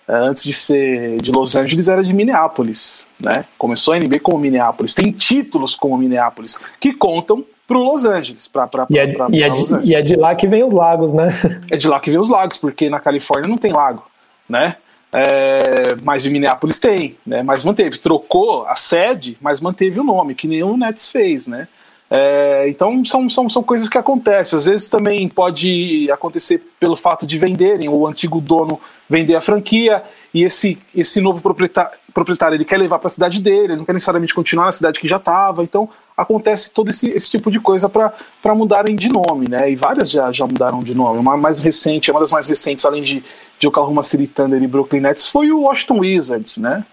antes 0.08 0.44
de 0.44 0.54
ser 0.54 1.22
de 1.22 1.32
Los 1.32 1.56
Angeles 1.56 1.88
era 1.88 2.04
de 2.04 2.14
Minneapolis, 2.14 3.08
né? 3.20 3.46
Começou 3.58 3.94
a 3.94 4.00
NBA 4.00 4.20
como 4.20 4.40
Minneapolis, 4.40 4.94
tem 4.94 5.12
títulos 5.12 5.76
como 5.76 5.98
Minneapolis 5.98 6.58
que 6.80 6.94
contam 6.94 7.46
para 7.70 7.78
Los 7.78 8.04
Angeles, 8.04 8.48
para 8.48 8.68
e, 8.90 8.98
é, 8.98 9.06
e, 9.30 9.44
é 9.44 9.50
de, 9.50 9.64
e 9.84 9.94
é 9.94 10.02
de 10.02 10.16
lá 10.16 10.34
que 10.34 10.48
vem 10.48 10.64
os 10.64 10.74
lagos, 10.74 11.14
né? 11.14 11.30
É 11.70 11.78
de 11.78 11.88
lá 11.88 12.00
que 12.00 12.10
vem 12.10 12.20
os 12.20 12.28
lagos, 12.28 12.58
porque 12.58 12.90
na 12.90 13.00
Califórnia 13.00 13.48
não 13.48 13.60
tem 13.60 13.72
lago, 13.72 14.04
né? 14.50 14.76
É, 15.14 15.96
mas 16.04 16.26
em 16.26 16.32
Minneapolis 16.32 16.80
tem, 16.80 17.16
né? 17.24 17.44
Mas 17.44 17.64
manteve, 17.64 18.00
trocou 18.00 18.66
a 18.66 18.76
sede, 18.76 19.38
mas 19.40 19.62
manteve 19.62 20.00
o 20.00 20.04
nome, 20.04 20.34
que 20.34 20.48
nem 20.48 20.64
o 20.64 20.76
Nets 20.76 21.10
fez, 21.10 21.46
né? 21.46 21.68
É, 22.10 22.68
então 22.68 23.06
são, 23.06 23.30
são, 23.30 23.48
são 23.48 23.62
coisas 23.62 23.88
que 23.88 24.00
acontecem. 24.00 24.58
Às 24.58 24.66
vezes 24.66 24.90
também 24.90 25.30
pode 25.30 26.10
acontecer 26.12 26.64
pelo 26.80 26.96
fato 26.96 27.28
de 27.28 27.38
venderem, 27.38 27.88
o 27.88 28.08
antigo 28.08 28.42
dono 28.42 28.82
vender 29.10 29.36
a 29.36 29.42
franquia 29.42 30.04
e 30.34 30.44
esse, 30.44 30.78
esse 30.96 31.20
novo 31.20 31.42
proprietário, 31.42 31.92
proprietário 32.14 32.56
ele 32.56 32.66
quer 32.66 32.78
levar 32.78 33.00
para 33.00 33.08
a 33.08 33.12
cidade 33.12 33.42
dele, 33.42 33.74
ele 33.74 33.76
não 33.78 33.86
quer 33.86 33.94
necessariamente 33.94 34.34
continuar 34.34 34.66
na 34.66 34.72
cidade 34.72 35.00
que 35.00 35.08
já 35.08 35.18
estava. 35.18 35.64
Então 35.64 35.90
acontece 36.16 36.72
todo 36.72 36.90
esse, 36.90 37.10
esse 37.10 37.30
tipo 37.30 37.50
de 37.50 37.60
coisa 37.60 37.90
para 37.90 38.56
mudarem 38.56 38.96
de 38.96 39.10
nome, 39.10 39.50
né? 39.50 39.72
E 39.72 39.76
várias 39.76 40.12
já, 40.12 40.32
já 40.32 40.46
mudaram 40.46 40.84
de 40.84 40.94
nome. 40.94 41.20
Uma 41.20 41.36
mais 41.36 41.60
recente, 41.60 42.12
uma 42.12 42.20
das 42.20 42.32
mais 42.32 42.46
recentes, 42.48 42.86
além 42.86 43.02
de, 43.02 43.24
de 43.58 43.68
Oklahoma 43.68 44.04
City 44.04 44.28
Thunder 44.28 44.62
e 44.62 44.68
Brooklyn 44.68 45.02
Nets, 45.02 45.28
foi 45.28 45.52
o 45.52 45.62
Washington 45.62 46.00
Wizards, 46.00 46.58
né? 46.58 46.86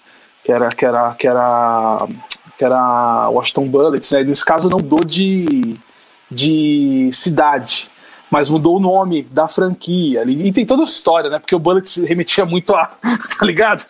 Que 0.43 0.53
era, 0.53 0.69
que 0.71 0.87
era, 0.87 1.15
que 1.15 1.27
era 1.27 2.07
que 2.57 2.65
era 2.65 3.29
Washington 3.29 3.69
Bullets, 3.69 4.11
né? 4.13 4.25
Nesse 4.25 4.45
caso 4.45 4.71
não 4.71 4.79
mudou 4.79 5.05
de, 5.05 5.77
de 6.31 7.11
cidade, 7.13 7.91
mas 8.31 8.49
mudou 8.49 8.77
o 8.77 8.81
nome 8.81 9.23
da 9.23 9.47
franquia. 9.47 10.23
E 10.27 10.53
tem 10.53 10.67
toda 10.67 10.83
a 10.83 10.85
história, 10.85 11.31
né? 11.31 11.39
Porque 11.39 11.55
o 11.55 11.59
Bullets 11.59 11.97
remetia 11.99 12.45
muito 12.45 12.75
a. 12.75 12.87
tá 13.39 13.47
ligado? 13.47 13.85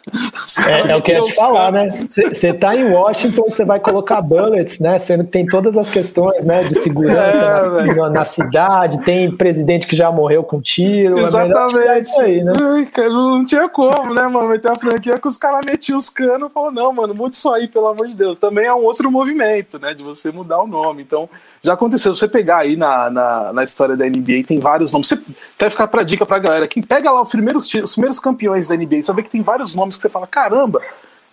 É, 0.67 0.93
é, 0.93 0.97
o 0.97 1.03
que 1.03 1.13
eu 1.13 1.25
ia 1.25 1.31
te 1.31 1.35
falar, 1.35 1.73
né? 1.73 2.07
Você 2.07 2.53
tá 2.53 2.75
em 2.75 2.91
Washington, 2.91 3.45
você 3.45 3.65
vai 3.65 3.81
colocar 3.81 4.21
Bullets, 4.21 4.79
né? 4.79 4.99
Sendo 4.99 5.25
que 5.25 5.31
tem 5.31 5.47
todas 5.47 5.77
as 5.77 5.89
questões 5.89 6.45
né, 6.45 6.65
de 6.65 6.75
segurança 6.79 7.83
é, 7.83 7.95
na, 7.95 8.11
na, 8.11 8.25
cidade, 8.25 9.03
tem 9.05 9.35
presidente 9.35 9.87
que 9.87 9.97
já 9.97 10.11
morreu 10.11 10.43
com 10.45 10.61
tiro. 10.61 11.19
É 11.19 11.23
Exatamente. 11.23 11.89
É 11.89 12.01
isso 12.01 12.21
aí, 12.21 12.43
né? 12.43 12.53
Ai, 12.59 13.09
não 13.09 13.45
tinha 13.45 13.69
como, 13.69 14.13
né, 14.13 14.27
mano? 14.27 14.49
Meter 14.49 14.73
a 14.73 14.77
franquia 14.77 15.19
que 15.19 15.29
os 15.29 15.39
caras 15.39 15.65
metiam 15.65 15.97
os 15.97 16.11
canos 16.11 16.51
e 16.51 16.53
falaram, 16.53 16.73
não, 16.73 16.93
mano, 16.93 17.15
muda 17.15 17.35
isso 17.35 17.51
aí, 17.51 17.69
pelo 17.69 17.87
amor 17.87 18.07
de 18.07 18.15
Deus. 18.15 18.37
Também 18.37 18.67
é 18.67 18.75
um 18.75 18.85
outro 18.85 19.11
movimento, 19.11 19.79
né? 19.79 19.95
De 19.95 20.03
você 20.03 20.31
mudar 20.31 20.61
o 20.61 20.67
nome. 20.67 21.03
Então, 21.03 21.29
já 21.67 21.75
aconteceu. 21.75 22.15
Você 22.15 22.29
pegar 22.29 22.59
aí 22.59 22.77
na, 22.77 23.11
na, 23.11 23.53
na 23.53 23.65
história 23.65 23.97
da 23.97 24.07
NBA, 24.07 24.45
tem 24.47 24.61
vários 24.61 24.93
nomes. 24.93 25.09
Você 25.09 25.21
quer 25.59 25.71
ficar 25.71 25.89
pra 25.89 26.05
dica 26.05 26.25
pra 26.25 26.39
galera. 26.39 26.69
Quem 26.69 26.83
pega 26.83 27.11
lá 27.11 27.21
os 27.21 27.31
primeiros, 27.31 27.73
os 27.75 27.93
primeiros 27.93 28.21
campeões 28.21 28.69
da 28.69 28.77
NBA, 28.77 29.03
você 29.03 29.13
ver 29.13 29.23
que 29.25 29.31
tem 29.31 29.43
vários 29.43 29.75
nomes 29.75 29.97
que 29.97 30.03
você 30.03 30.09
fala: 30.09 30.27
caramba, 30.27 30.81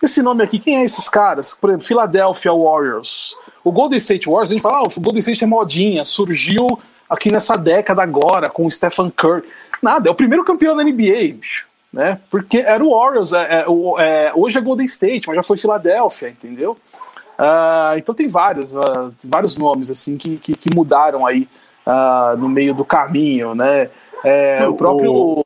esse 0.02 0.20
nome 0.20 0.42
aqui, 0.42 0.58
quem 0.58 0.78
é 0.78 0.84
esses 0.84 1.08
caras? 1.08 1.54
Por 1.54 1.70
exemplo, 1.70 1.86
Philadelphia 1.86 2.52
Warriors. 2.52 3.36
O 3.62 3.70
Golden 3.70 3.96
State 3.96 4.26
Warriors, 4.26 4.50
a 4.50 4.54
gente 4.54 4.62
fala, 4.62 4.78
ah, 4.78 4.82
o 4.82 5.00
Golden 5.00 5.20
State 5.20 5.44
é 5.44 5.46
modinha, 5.46 6.04
surgiu 6.04 6.66
aqui 7.08 7.30
nessa 7.30 7.56
década 7.56 8.02
agora 8.02 8.50
com 8.50 8.66
o 8.66 8.70
Stephen 8.70 9.10
Curry. 9.10 9.44
Nada, 9.80 10.08
é 10.08 10.12
o 10.12 10.14
primeiro 10.14 10.44
campeão 10.44 10.76
da 10.76 10.82
NBA, 10.82 11.34
bicho. 11.38 11.66
Né? 11.92 12.18
Porque 12.28 12.58
era 12.58 12.84
o 12.84 12.90
Warriors, 12.90 13.32
é, 13.32 13.42
é, 13.42 13.64
é, 13.98 14.32
hoje 14.34 14.58
é 14.58 14.60
Golden 14.60 14.84
State, 14.84 15.28
mas 15.28 15.36
já 15.36 15.44
foi 15.44 15.56
Philadelphia, 15.56 16.28
entendeu? 16.28 16.76
Uh, 17.38 17.98
então 17.98 18.14
tem 18.14 18.28
vários, 18.28 18.74
uh, 18.74 19.12
vários 19.24 19.56
nomes 19.56 19.90
assim 19.90 20.16
que, 20.16 20.36
que, 20.36 20.56
que 20.56 20.74
mudaram 20.74 21.26
aí 21.26 21.48
uh, 21.86 22.36
no 22.36 22.48
meio 22.48 22.74
do 22.74 22.84
caminho, 22.84 23.54
né? 23.54 23.90
É, 24.24 24.66
o 24.66 24.74
próprio 24.74 25.12
o, 25.12 25.44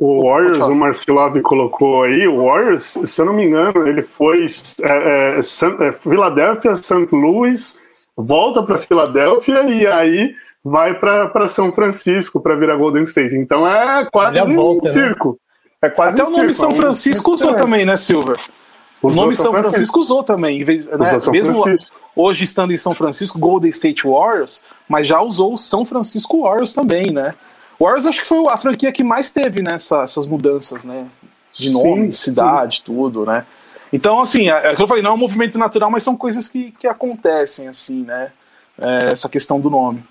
o 0.00 0.24
Warriors, 0.24 0.58
o 0.58 0.74
Marcelov 0.74 1.38
colocou 1.42 2.02
aí, 2.02 2.26
o 2.26 2.44
Warriors, 2.46 2.98
se 3.04 3.20
eu 3.20 3.26
não 3.26 3.34
me 3.34 3.44
engano, 3.44 3.86
ele 3.86 4.02
foi 4.02 4.44
é, 4.82 5.38
é, 5.38 5.38
é, 5.38 5.92
Filadélfia, 5.92 6.74
St. 6.74 7.06
Louis, 7.12 7.80
volta 8.16 8.62
para 8.62 8.78
Filadélfia 8.78 9.62
e 9.64 9.86
aí 9.86 10.34
vai 10.64 10.94
para 10.98 11.46
São 11.46 11.70
Francisco 11.70 12.40
para 12.40 12.56
virar 12.56 12.76
Golden 12.76 13.04
State. 13.04 13.36
Então 13.36 13.66
é 13.66 14.08
quase 14.10 14.40
volta, 14.54 14.88
um 14.88 14.90
né? 14.90 14.92
circo. 14.92 15.28
Né? 15.28 15.36
É 15.82 15.90
quase 15.90 16.20
Até 16.20 16.30
um 16.30 16.34
o 16.34 16.36
nome 16.36 16.54
São 16.54 16.74
Francisco 16.74 17.30
usou 17.32 17.54
também, 17.54 17.84
né, 17.84 17.96
Silver? 17.96 18.38
O 19.02 19.10
nome 19.10 19.34
São 19.34 19.50
Francisco, 19.50 19.72
Francisco 19.72 20.00
usou 20.00 20.22
também, 20.22 20.60
né? 20.60 20.66
mesmo 21.30 21.62
Francisco. 21.62 21.96
hoje 22.14 22.44
estando 22.44 22.72
em 22.72 22.76
São 22.76 22.94
Francisco, 22.94 23.38
Golden 23.38 23.70
State 23.70 24.06
Warriors, 24.06 24.62
mas 24.88 25.06
já 25.06 25.20
usou 25.20 25.54
o 25.54 25.58
São 25.58 25.84
Francisco 25.84 26.42
Warriors 26.42 26.74
também, 26.74 27.10
né? 27.10 27.34
Warriors 27.80 28.06
acho 28.06 28.20
que 28.20 28.26
foi 28.26 28.46
a 28.48 28.58
franquia 28.58 28.92
que 28.92 29.02
mais 29.02 29.30
teve 29.30 29.62
nessa, 29.62 29.98
né, 29.98 30.04
essas 30.04 30.26
mudanças, 30.26 30.84
né? 30.84 31.06
De 31.50 31.70
nome, 31.70 32.08
de 32.08 32.14
cidade, 32.14 32.76
sim. 32.76 32.82
tudo, 32.84 33.24
né? 33.24 33.46
Então, 33.92 34.20
assim, 34.20 34.50
é, 34.50 34.70
é 34.70 34.76
que 34.76 34.82
eu 34.82 34.86
falei, 34.86 35.02
não 35.02 35.12
é 35.12 35.14
um 35.14 35.18
movimento 35.18 35.58
natural, 35.58 35.90
mas 35.90 36.02
são 36.02 36.16
coisas 36.16 36.46
que, 36.46 36.70
que 36.72 36.86
acontecem, 36.86 37.68
assim, 37.68 38.02
né? 38.02 38.30
É, 38.78 39.12
essa 39.12 39.28
questão 39.28 39.58
do 39.58 39.70
nome. 39.70 40.04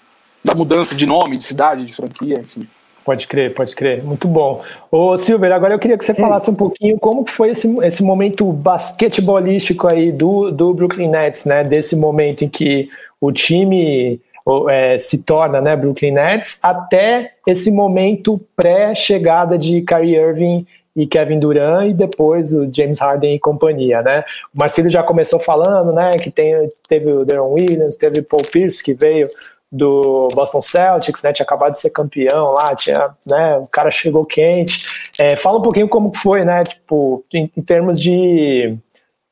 Da 0.43 0.55
mudança 0.55 0.95
de 0.95 1.05
nome, 1.05 1.37
de 1.37 1.43
cidade, 1.43 1.85
de 1.85 1.93
franquia, 1.93 2.39
enfim. 2.39 2.67
Pode 3.09 3.25
crer, 3.25 3.55
pode 3.55 3.75
crer. 3.75 4.03
Muito 4.03 4.27
bom. 4.27 4.61
Ô, 4.91 5.17
Silver, 5.17 5.51
agora 5.51 5.73
eu 5.73 5.79
queria 5.79 5.97
que 5.97 6.05
você 6.05 6.13
falasse 6.13 6.47
um 6.47 6.53
pouquinho 6.53 6.99
como 6.99 7.25
foi 7.27 7.49
esse, 7.49 7.67
esse 7.83 8.03
momento 8.03 8.45
basquetebolístico 8.53 9.91
aí 9.91 10.11
do, 10.11 10.51
do 10.51 10.75
Brooklyn 10.75 11.09
Nets, 11.09 11.43
né? 11.43 11.63
Desse 11.63 11.95
momento 11.95 12.43
em 12.43 12.47
que 12.47 12.87
o 13.19 13.31
time 13.31 14.21
é, 14.69 14.95
se 14.99 15.25
torna 15.25 15.59
né, 15.59 15.75
Brooklyn 15.75 16.11
Nets, 16.11 16.59
até 16.61 17.31
esse 17.47 17.71
momento 17.71 18.39
pré-chegada 18.55 19.57
de 19.57 19.81
Kyrie 19.81 20.15
Irving 20.15 20.67
e 20.95 21.07
Kevin 21.07 21.39
Durant 21.39 21.89
e 21.89 21.93
depois 21.93 22.53
o 22.53 22.69
James 22.71 22.99
Harden 22.99 23.33
e 23.33 23.39
companhia, 23.39 24.03
né? 24.03 24.23
O 24.55 24.59
Marcelo 24.59 24.87
já 24.87 25.01
começou 25.01 25.39
falando, 25.39 25.91
né, 25.91 26.11
que 26.11 26.29
tem, 26.29 26.69
teve 26.87 27.11
o 27.11 27.25
Deron 27.25 27.53
Williams, 27.53 27.95
teve 27.95 28.19
o 28.19 28.23
Paul 28.23 28.43
Pierce 28.43 28.83
que 28.83 28.93
veio 28.93 29.27
do 29.71 30.27
Boston 30.33 30.61
Celtics, 30.61 31.21
né? 31.21 31.31
Tinha 31.31 31.45
acabado 31.45 31.73
de 31.73 31.79
ser 31.79 31.91
campeão 31.91 32.53
lá, 32.53 32.75
tinha, 32.75 33.11
né? 33.27 33.57
O 33.57 33.67
cara 33.67 33.91
chegou 33.91 34.25
quente. 34.25 34.83
É, 35.19 35.35
fala 35.35 35.59
um 35.59 35.61
pouquinho 35.61 35.87
como 35.87 36.15
foi, 36.15 36.43
né? 36.43 36.63
Tipo, 36.63 37.23
em, 37.33 37.49
em 37.55 37.61
termos 37.61 37.99
de, 37.99 38.75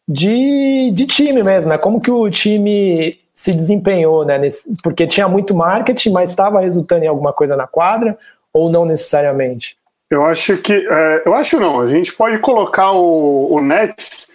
de, 0.07 0.91
de, 0.93 1.05
time 1.07 1.41
mesmo, 1.41 1.69
né? 1.69 1.77
Como 1.77 2.01
que 2.01 2.11
o 2.11 2.29
time 2.29 3.17
se 3.33 3.51
desempenhou, 3.51 4.25
né? 4.25 4.37
Nesse, 4.37 4.73
porque 4.83 5.07
tinha 5.07 5.27
muito 5.27 5.55
marketing, 5.55 6.11
mas 6.11 6.29
estava 6.29 6.59
resultando 6.59 7.03
em 7.03 7.07
alguma 7.07 7.33
coisa 7.33 7.55
na 7.55 7.65
quadra 7.65 8.17
ou 8.53 8.69
não 8.69 8.85
necessariamente? 8.85 9.77
Eu 10.09 10.23
acho 10.23 10.57
que, 10.57 10.73
é, 10.73 11.23
eu 11.25 11.33
acho 11.33 11.59
não. 11.59 11.79
A 11.79 11.87
gente 11.87 12.13
pode 12.13 12.37
colocar 12.39 12.91
o, 12.91 13.53
o 13.53 13.61
Nets 13.61 14.31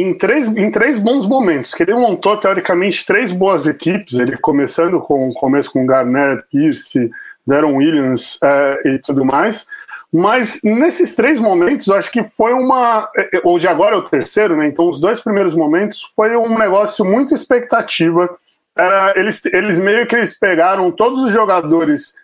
em 0.00 0.14
três, 0.14 0.48
em 0.48 0.70
três 0.70 0.98
bons 0.98 1.26
momentos, 1.26 1.74
que 1.74 1.82
ele 1.82 1.94
montou 1.94 2.36
teoricamente 2.36 3.06
três 3.06 3.32
boas 3.32 3.66
equipes, 3.66 4.18
ele 4.18 4.36
começando 4.36 5.00
com 5.00 5.28
o 5.28 5.32
começo 5.32 5.72
com 5.72 5.86
Garnett, 5.86 6.42
Pierce, 6.50 7.10
Deron 7.46 7.76
Williams 7.76 8.38
é, 8.42 8.80
e 8.84 8.98
tudo 8.98 9.24
mais, 9.24 9.66
mas 10.12 10.60
nesses 10.62 11.14
três 11.14 11.40
momentos, 11.40 11.88
acho 11.88 12.10
que 12.10 12.22
foi 12.22 12.52
uma. 12.52 13.08
É, 13.16 13.36
é, 13.36 13.40
ou 13.44 13.58
de 13.58 13.68
agora 13.68 13.96
é 13.96 13.98
o 13.98 14.02
terceiro, 14.02 14.56
né? 14.56 14.66
Então, 14.66 14.88
os 14.88 15.00
dois 15.00 15.20
primeiros 15.20 15.54
momentos 15.54 16.02
foi 16.14 16.36
um 16.36 16.58
negócio 16.58 17.04
muito 17.04 17.34
expectativa. 17.34 18.28
Era, 18.76 19.12
eles, 19.16 19.44
eles 19.46 19.78
meio 19.78 20.06
que 20.06 20.14
eles 20.14 20.38
pegaram 20.38 20.90
todos 20.90 21.22
os 21.22 21.32
jogadores 21.32 22.14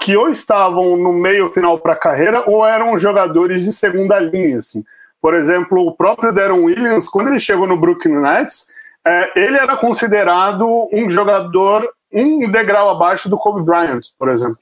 que 0.00 0.16
ou 0.16 0.28
estavam 0.28 0.96
no 0.96 1.12
meio 1.12 1.50
final 1.50 1.78
para 1.78 1.92
a 1.92 1.96
carreira 1.96 2.42
ou 2.46 2.66
eram 2.66 2.96
jogadores 2.96 3.64
de 3.64 3.72
segunda 3.72 4.18
linha, 4.18 4.58
assim. 4.58 4.84
Por 5.20 5.34
exemplo, 5.34 5.86
o 5.86 5.94
próprio 5.94 6.32
Deron 6.32 6.64
Williams, 6.64 7.06
quando 7.06 7.28
ele 7.28 7.38
chegou 7.38 7.66
no 7.66 7.78
Brooklyn 7.78 8.20
Nets, 8.20 8.68
é, 9.06 9.30
ele 9.36 9.56
era 9.56 9.76
considerado 9.76 10.88
um 10.92 11.08
jogador 11.08 11.88
um 12.12 12.50
degrau 12.50 12.90
abaixo 12.90 13.28
do 13.28 13.38
Kobe 13.38 13.62
Bryant, 13.62 14.00
por 14.18 14.28
exemplo. 14.28 14.58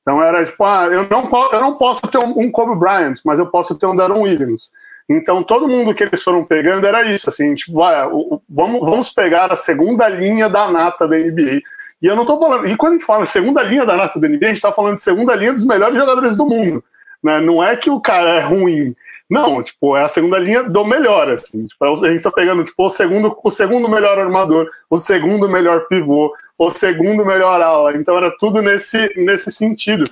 Então 0.00 0.22
era 0.22 0.44
tipo, 0.44 0.64
ah, 0.64 0.86
eu 0.86 1.06
não, 1.08 1.30
eu 1.52 1.60
não 1.60 1.74
posso 1.76 2.02
ter 2.02 2.18
um, 2.18 2.50
Kobe 2.50 2.74
Bryant, 2.78 3.14
mas 3.24 3.38
eu 3.38 3.46
posso 3.46 3.78
ter 3.78 3.86
um 3.86 3.94
Deron 3.94 4.22
Williams. 4.22 4.72
Então 5.08 5.42
todo 5.42 5.68
mundo 5.68 5.94
que 5.94 6.02
eles 6.02 6.22
foram 6.22 6.44
pegando 6.44 6.86
era 6.86 7.04
isso, 7.04 7.28
assim, 7.28 7.54
tipo, 7.54 7.82
ah, 7.82 8.08
vamos, 8.48 8.80
vamos 8.80 9.10
pegar 9.10 9.52
a 9.52 9.56
segunda 9.56 10.08
linha 10.08 10.48
da 10.48 10.70
nata 10.70 11.06
da 11.06 11.16
NBA. 11.16 11.60
E 12.00 12.06
eu 12.06 12.16
não 12.16 12.24
tô 12.24 12.38
falando. 12.38 12.66
E 12.66 12.76
quando 12.76 12.92
a 12.92 12.96
gente 12.96 13.06
fala 13.06 13.26
segunda 13.26 13.62
linha 13.62 13.84
da 13.84 13.96
nata 13.96 14.18
da 14.18 14.28
NBA, 14.28 14.46
a 14.46 14.48
gente 14.48 14.62
tá 14.62 14.72
falando 14.72 14.96
de 14.96 15.02
segunda 15.02 15.34
linha 15.34 15.52
dos 15.52 15.64
melhores 15.64 15.96
jogadores 15.96 16.36
do 16.36 16.46
mundo. 16.46 16.82
Né? 17.22 17.40
Não 17.40 17.62
é 17.62 17.76
que 17.76 17.90
o 17.90 18.00
cara 18.00 18.30
é 18.30 18.40
ruim, 18.40 18.94
não, 19.28 19.62
tipo, 19.62 19.94
é 19.94 20.04
a 20.04 20.08
segunda 20.08 20.38
linha 20.38 20.62
do 20.62 20.84
melhor, 20.84 21.28
assim. 21.28 21.66
Tipo, 21.66 21.84
é 21.84 21.90
a 21.90 22.12
gente 22.12 22.22
tá 22.22 22.30
pegando, 22.30 22.64
tipo, 22.64 22.86
o 22.86 22.88
segundo, 22.88 23.36
o 23.42 23.50
segundo 23.50 23.88
melhor 23.88 24.18
armador, 24.18 24.66
o 24.88 24.96
segundo 24.96 25.48
melhor 25.48 25.86
pivô, 25.86 26.32
o 26.58 26.70
segundo 26.70 27.26
melhor 27.26 27.60
ala. 27.60 27.94
Então 27.94 28.16
era 28.16 28.34
tudo 28.38 28.62
nesse, 28.62 29.12
nesse 29.16 29.52
sentido. 29.52 30.04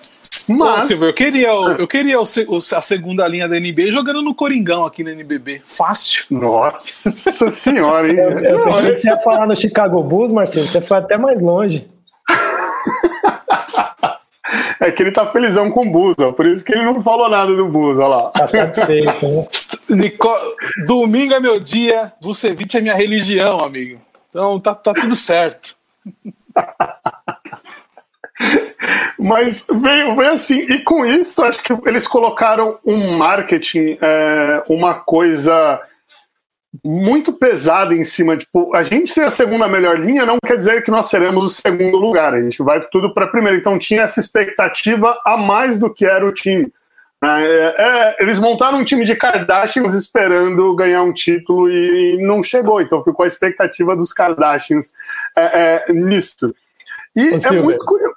Mas... 0.49 0.75
Pô, 0.75 0.81
Silvio, 0.83 1.09
eu 1.09 1.15
queria, 1.15 1.49
eu 1.49 1.89
queria 1.89 2.21
o, 2.21 2.25
o, 2.25 2.57
a 2.57 2.83
segunda 2.83 3.27
linha 3.27 3.49
da 3.49 3.59
NBA 3.59 3.91
jogando 3.91 4.23
no 4.23 4.35
Coringão 4.35 4.85
aqui 4.85 5.03
no 5.03 5.11
NBB. 5.11 5.63
Fácil. 5.65 6.25
Nossa 6.31 7.11
senhora, 7.51 8.09
hein? 8.09 8.19
Eu, 8.19 8.39
eu 8.39 8.65
pensei 8.65 8.93
que 8.93 8.97
você 8.99 9.09
ia 9.09 9.19
falar 9.19 9.47
no 9.47 9.57
Chicago 9.57 10.03
Bulls, 10.03 10.31
Marcelo. 10.31 10.67
Você 10.67 10.81
foi 10.81 10.99
até 10.99 11.17
mais 11.17 11.43
longe. 11.43 11.89
É 14.81 14.91
que 14.91 15.03
ele 15.03 15.13
tá 15.13 15.27
felizão 15.27 15.71
com 15.71 15.87
o 15.87 15.91
Bus, 15.91 16.15
ó. 16.21 16.33
Por 16.33 16.47
isso 16.47 16.65
que 16.65 16.73
ele 16.73 16.85
não 16.85 17.03
falou 17.03 17.29
nada 17.29 17.55
do 17.55 17.69
Bus, 17.69 17.99
ó 17.99 18.09
lá. 18.09 18.31
Tá 18.31 18.47
satisfeito, 18.47 19.07
né? 19.27 19.47
Nico... 19.91 20.29
Domingo 20.87 21.35
é 21.35 21.41
meu 21.41 21.61
dia, 21.61 22.13
Vucevic 22.21 22.77
é 22.77 22.81
minha 22.81 22.95
religião, 22.95 23.59
amigo. 23.61 24.01
Então 24.31 24.59
tá, 24.61 24.75
tá 24.75 24.93
tudo 24.95 25.15
certo. 25.15 25.77
Mas 29.19 29.67
veio, 29.71 30.15
veio 30.15 30.33
assim, 30.33 30.61
e 30.61 30.79
com 30.81 31.05
isso 31.05 31.43
acho 31.43 31.63
que 31.63 31.73
eles 31.87 32.07
colocaram 32.07 32.79
um 32.85 33.17
marketing, 33.17 33.97
é, 34.01 34.63
uma 34.69 34.95
coisa 34.95 35.81
muito 36.87 37.33
pesada 37.33 37.95
em 37.95 38.05
cima. 38.05 38.37
Tipo, 38.37 38.75
a 38.75 38.83
gente 38.83 39.13
ser 39.13 39.25
a 39.25 39.31
segunda 39.31 39.69
melhor 39.69 39.99
linha 39.99 40.25
não 40.25 40.39
quer 40.45 40.57
dizer 40.57 40.83
que 40.83 40.91
nós 40.91 41.07
seremos 41.07 41.45
o 41.45 41.49
segundo 41.49 41.99
lugar. 41.99 42.35
A 42.35 42.41
gente 42.41 42.63
vai 42.63 42.81
tudo 42.81 43.13
para 43.13 43.27
primeiro. 43.27 43.59
Então 43.59 43.79
tinha 43.79 44.03
essa 44.03 44.21
expectativa 44.21 45.21
a 45.25 45.37
mais 45.37 45.79
do 45.79 45.93
que 45.93 46.07
era 46.07 46.25
o 46.27 46.33
time. 46.33 46.71
É, 47.25 47.75
é, 47.79 48.17
eles 48.21 48.39
montaram 48.39 48.79
um 48.79 48.85
time 48.85 49.05
de 49.05 49.17
Kardashians 49.17 49.95
esperando 49.95 50.75
ganhar 50.77 51.03
um 51.03 51.13
título 51.13 51.71
e 51.71 52.19
não 52.21 52.43
chegou. 52.43 52.81
Então 52.81 53.03
ficou 53.03 53.25
a 53.25 53.29
expectativa 53.29 53.97
dos 53.97 54.13
Kardashians 54.13 54.93
é, 55.37 55.85
é 55.89 55.93
nisso. 55.93 56.55
E 57.15 57.31
Ô, 57.31 57.35
é 57.35 57.39
Silvia, 57.39 57.63
muito 57.63 57.85
curioso. 57.85 58.16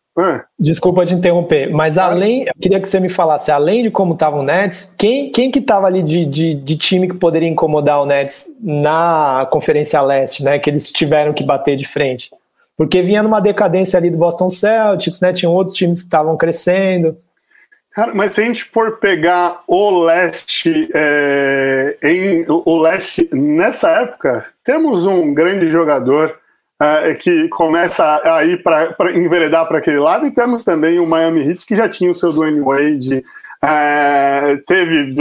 Desculpa 0.60 1.05
te 1.05 1.14
interromper, 1.14 1.72
mas 1.72 1.97
além, 1.97 2.43
eu 2.43 2.53
queria 2.60 2.80
que 2.80 2.88
você 2.88 2.99
me 2.99 3.10
falasse, 3.10 3.51
além 3.51 3.84
de 3.84 3.91
como 3.91 4.14
estava 4.14 4.38
o 4.38 4.43
Nets, 4.43 4.93
quem, 4.97 5.32
quem 5.32 5.49
que 5.49 5.60
estava 5.60 5.88
ali 5.88 6.03
de, 6.03 6.26
de, 6.26 6.55
de, 6.55 6.78
time 6.78 7.07
que 7.07 7.18
poderia 7.18 7.47
incomodar 7.47 8.01
o 8.01 8.05
Nets 8.05 8.57
na 8.62 9.47
Conferência 9.49 10.01
Leste, 10.01 10.43
né? 10.43 10.60
Que 10.60 10.70
eles 10.70 10.91
tiveram 10.91 11.34
que 11.34 11.43
bater 11.43 11.78
de 11.78 11.86
frente? 11.86 12.30
porque 12.80 13.01
vinha 13.01 13.22
numa 13.22 13.41
decadência 13.41 13.97
ali 13.97 14.10
do 14.10 14.18
Boston 14.18 14.47
Celtics, 14.47 15.20
né? 15.20 15.34
Tinham 15.34 15.51
outros 15.51 15.76
times 15.76 15.99
que 15.99 16.05
estavam 16.05 16.38
crescendo. 16.38 17.18
Cara, 17.91 18.16
mas 18.16 18.32
se 18.32 18.41
a 18.41 18.45
gente 18.45 18.64
for 18.64 18.99
pegar 18.99 19.64
o 19.68 20.05
leste, 20.05 20.89
é, 20.95 21.97
em, 22.01 22.45
o 22.47 22.82
leste 22.82 23.28
nessa 23.34 23.89
época, 23.89 24.45
temos 24.64 25.05
um 25.05 25.34
grande 25.34 25.70
jogador 25.70 26.39
é, 26.80 27.14
que 27.14 27.48
começa 27.50 28.22
a 28.24 28.46
ir 28.46 28.64
para 28.64 28.96
enveredar 29.14 29.68
para 29.68 29.80
aquele 29.80 30.00
lado, 30.00 30.26
e 30.26 30.32
temos 30.32 30.64
também 30.64 31.00
o 31.00 31.08
Miami 31.08 31.46
Heat, 31.46 31.66
que 31.66 31.76
já 31.76 31.90
tinha 31.90 32.10
o 32.10 32.16
seu 32.16 32.32
Dwayne 32.32 32.62
Wade. 32.62 33.22
É, 33.62 34.56
teve, 34.66 35.14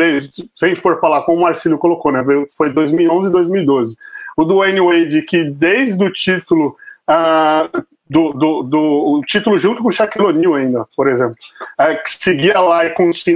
se 0.54 0.64
a 0.64 0.68
gente 0.68 0.80
for 0.80 1.00
falar 1.00 1.22
como 1.22 1.38
o 1.38 1.42
Marcelo 1.42 1.76
colocou, 1.76 2.12
né, 2.12 2.24
foi 2.56 2.72
2011 2.72 3.28
e 3.28 3.32
2012. 3.32 3.96
O 4.36 4.44
Dwayne 4.44 4.80
Wade, 4.80 5.22
que 5.22 5.42
desde 5.42 6.04
o 6.04 6.12
título 6.12 6.76
uh, 7.10 7.82
do, 8.08 8.32
do, 8.32 8.62
do 8.62 8.78
o 8.78 9.22
título 9.22 9.58
junto 9.58 9.82
com 9.82 9.88
o 9.88 9.92
Shaquille 9.92 10.26
O'Neal 10.26 10.54
ainda, 10.54 10.86
por 10.96 11.08
exemplo, 11.08 11.36
é, 11.76 11.96
que 11.96 12.10
seguia 12.10 12.60
lá 12.60 12.86
e 12.86 12.94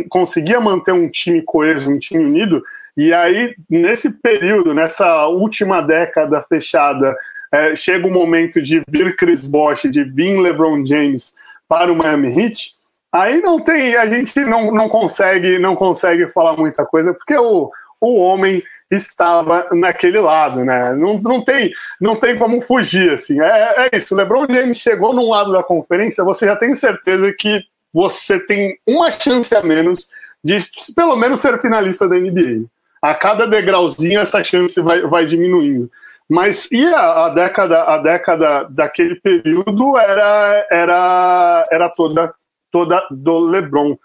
conseguia 0.09 0.61
manter 0.61 0.93
um 0.93 1.09
time 1.09 1.43
coeso, 1.43 1.91
um 1.91 1.99
time 1.99 2.25
unido, 2.25 2.63
e 2.97 3.13
aí 3.13 3.55
nesse 3.69 4.11
período, 4.11 4.73
nessa 4.73 5.27
última 5.27 5.81
década 5.81 6.41
fechada, 6.43 7.15
é, 7.53 7.75
chega 7.77 8.07
o 8.07 8.11
momento 8.11 8.61
de 8.63 8.83
vir 8.89 9.15
Chris 9.15 9.47
Bosh, 9.47 9.83
de 9.83 10.03
vir 10.03 10.39
LeBron 10.41 10.85
James 10.85 11.35
para 11.69 11.93
o 11.93 11.97
Miami 11.97 12.29
Heat, 12.29 12.75
aí 13.13 13.41
não 13.41 13.61
tem, 13.61 13.95
a 13.95 14.07
gente 14.07 14.41
não, 14.41 14.73
não 14.73 14.89
consegue 14.89 15.59
não 15.59 15.75
consegue 15.75 16.29
falar 16.29 16.57
muita 16.57 16.85
coisa, 16.87 17.13
porque 17.13 17.37
o, 17.37 17.71
o 18.01 18.19
homem 18.19 18.63
estava 18.91 19.67
naquele 19.73 20.19
lado, 20.19 20.65
né? 20.65 20.95
Não, 20.95 21.19
não, 21.19 21.43
tem, 21.43 21.73
não 22.01 22.17
tem 22.17 22.37
como 22.37 22.61
fugir, 22.61 23.11
assim. 23.13 23.41
É, 23.41 23.89
é 23.93 23.97
isso, 23.97 24.15
LeBron 24.15 24.47
James 24.51 24.79
chegou 24.79 25.15
num 25.15 25.31
lado 25.31 25.53
da 25.53 25.63
conferência, 25.63 26.25
você 26.25 26.47
já 26.47 26.57
tem 26.57 26.75
certeza 26.75 27.33
que 27.33 27.63
você 27.93 28.39
tem 28.39 28.79
uma 28.87 29.11
chance 29.11 29.55
a 29.55 29.63
menos 29.63 30.09
de 30.43 30.59
pelo 30.97 31.17
menos 31.17 31.41
ser 31.41 31.59
finalista 31.61 32.09
da 32.09 32.17
NBA. 32.17 32.65
A 33.01 33.15
cada 33.15 33.47
degrauzinho 33.47 34.21
essa 34.21 34.43
chance 34.43 34.81
vai, 34.81 35.03
vai 35.03 35.27
diminuindo. 35.27 35.91
Mas 36.29 36.71
e 36.73 36.87
a, 36.87 37.27
a, 37.27 37.29
década, 37.29 37.83
a 37.85 37.99
década 37.99 38.65
daquele 38.71 39.17
período 39.17 39.99
era, 39.99 40.67
era, 40.71 41.69
era 41.71 41.89
toda, 41.91 42.35
toda 42.71 43.07
do 43.11 43.41
LeBron. 43.41 43.97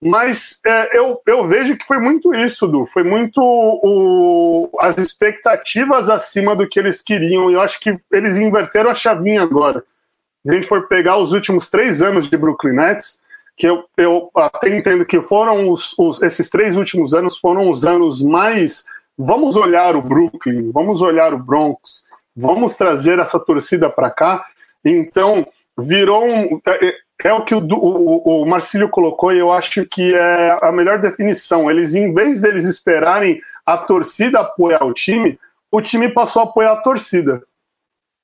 Mas 0.00 0.60
é, 0.64 0.98
eu, 0.98 1.20
eu 1.26 1.46
vejo 1.46 1.76
que 1.76 1.86
foi 1.86 1.98
muito 1.98 2.34
isso, 2.34 2.68
Du. 2.68 2.84
Foi 2.84 3.02
muito 3.02 3.40
o, 3.40 4.70
as 4.80 4.96
expectativas 4.98 6.10
acima 6.10 6.54
do 6.54 6.68
que 6.68 6.78
eles 6.78 7.00
queriam. 7.00 7.50
E 7.50 7.54
eu 7.54 7.60
acho 7.60 7.80
que 7.80 7.94
eles 8.12 8.36
inverteram 8.36 8.90
a 8.90 8.94
chavinha 8.94 9.42
agora. 9.42 9.82
A 10.46 10.52
gente 10.52 10.66
for 10.66 10.86
pegar 10.86 11.16
os 11.16 11.32
últimos 11.32 11.68
três 11.68 12.02
anos 12.02 12.28
de 12.28 12.36
Brooklyn 12.36 12.74
Nets, 12.74 13.22
que 13.56 13.66
eu, 13.66 13.84
eu 13.96 14.30
até 14.36 14.68
entendo 14.68 15.04
que 15.04 15.20
foram 15.20 15.70
os, 15.70 15.98
os, 15.98 16.22
esses 16.22 16.50
três 16.50 16.76
últimos 16.76 17.14
anos 17.14 17.38
foram 17.38 17.68
os 17.70 17.84
anos 17.84 18.22
mais. 18.22 18.84
Vamos 19.18 19.56
olhar 19.56 19.96
o 19.96 20.02
Brooklyn, 20.02 20.70
vamos 20.72 21.00
olhar 21.00 21.32
o 21.32 21.38
Bronx, 21.38 22.06
vamos 22.36 22.76
trazer 22.76 23.18
essa 23.18 23.40
torcida 23.40 23.88
para 23.88 24.10
cá. 24.10 24.44
Então, 24.84 25.46
virou 25.78 26.24
um. 26.24 26.60
É, 26.66 26.86
é, 26.86 26.94
é 27.24 27.32
o 27.32 27.44
que 27.44 27.54
o, 27.54 27.66
o, 27.66 28.42
o 28.42 28.46
Marcílio 28.46 28.90
colocou 28.90 29.32
e 29.32 29.38
eu 29.38 29.50
acho 29.50 29.86
que 29.86 30.14
é 30.14 30.58
a 30.60 30.70
melhor 30.70 30.98
definição. 30.98 31.70
Eles, 31.70 31.94
em 31.94 32.12
vez 32.12 32.42
deles 32.42 32.66
esperarem 32.66 33.40
a 33.64 33.78
torcida 33.78 34.40
apoiar 34.40 34.84
o 34.84 34.92
time, 34.92 35.38
o 35.70 35.80
time 35.80 36.08
passou 36.10 36.42
a 36.42 36.44
apoiar 36.44 36.72
a 36.72 36.82
torcida. 36.82 37.42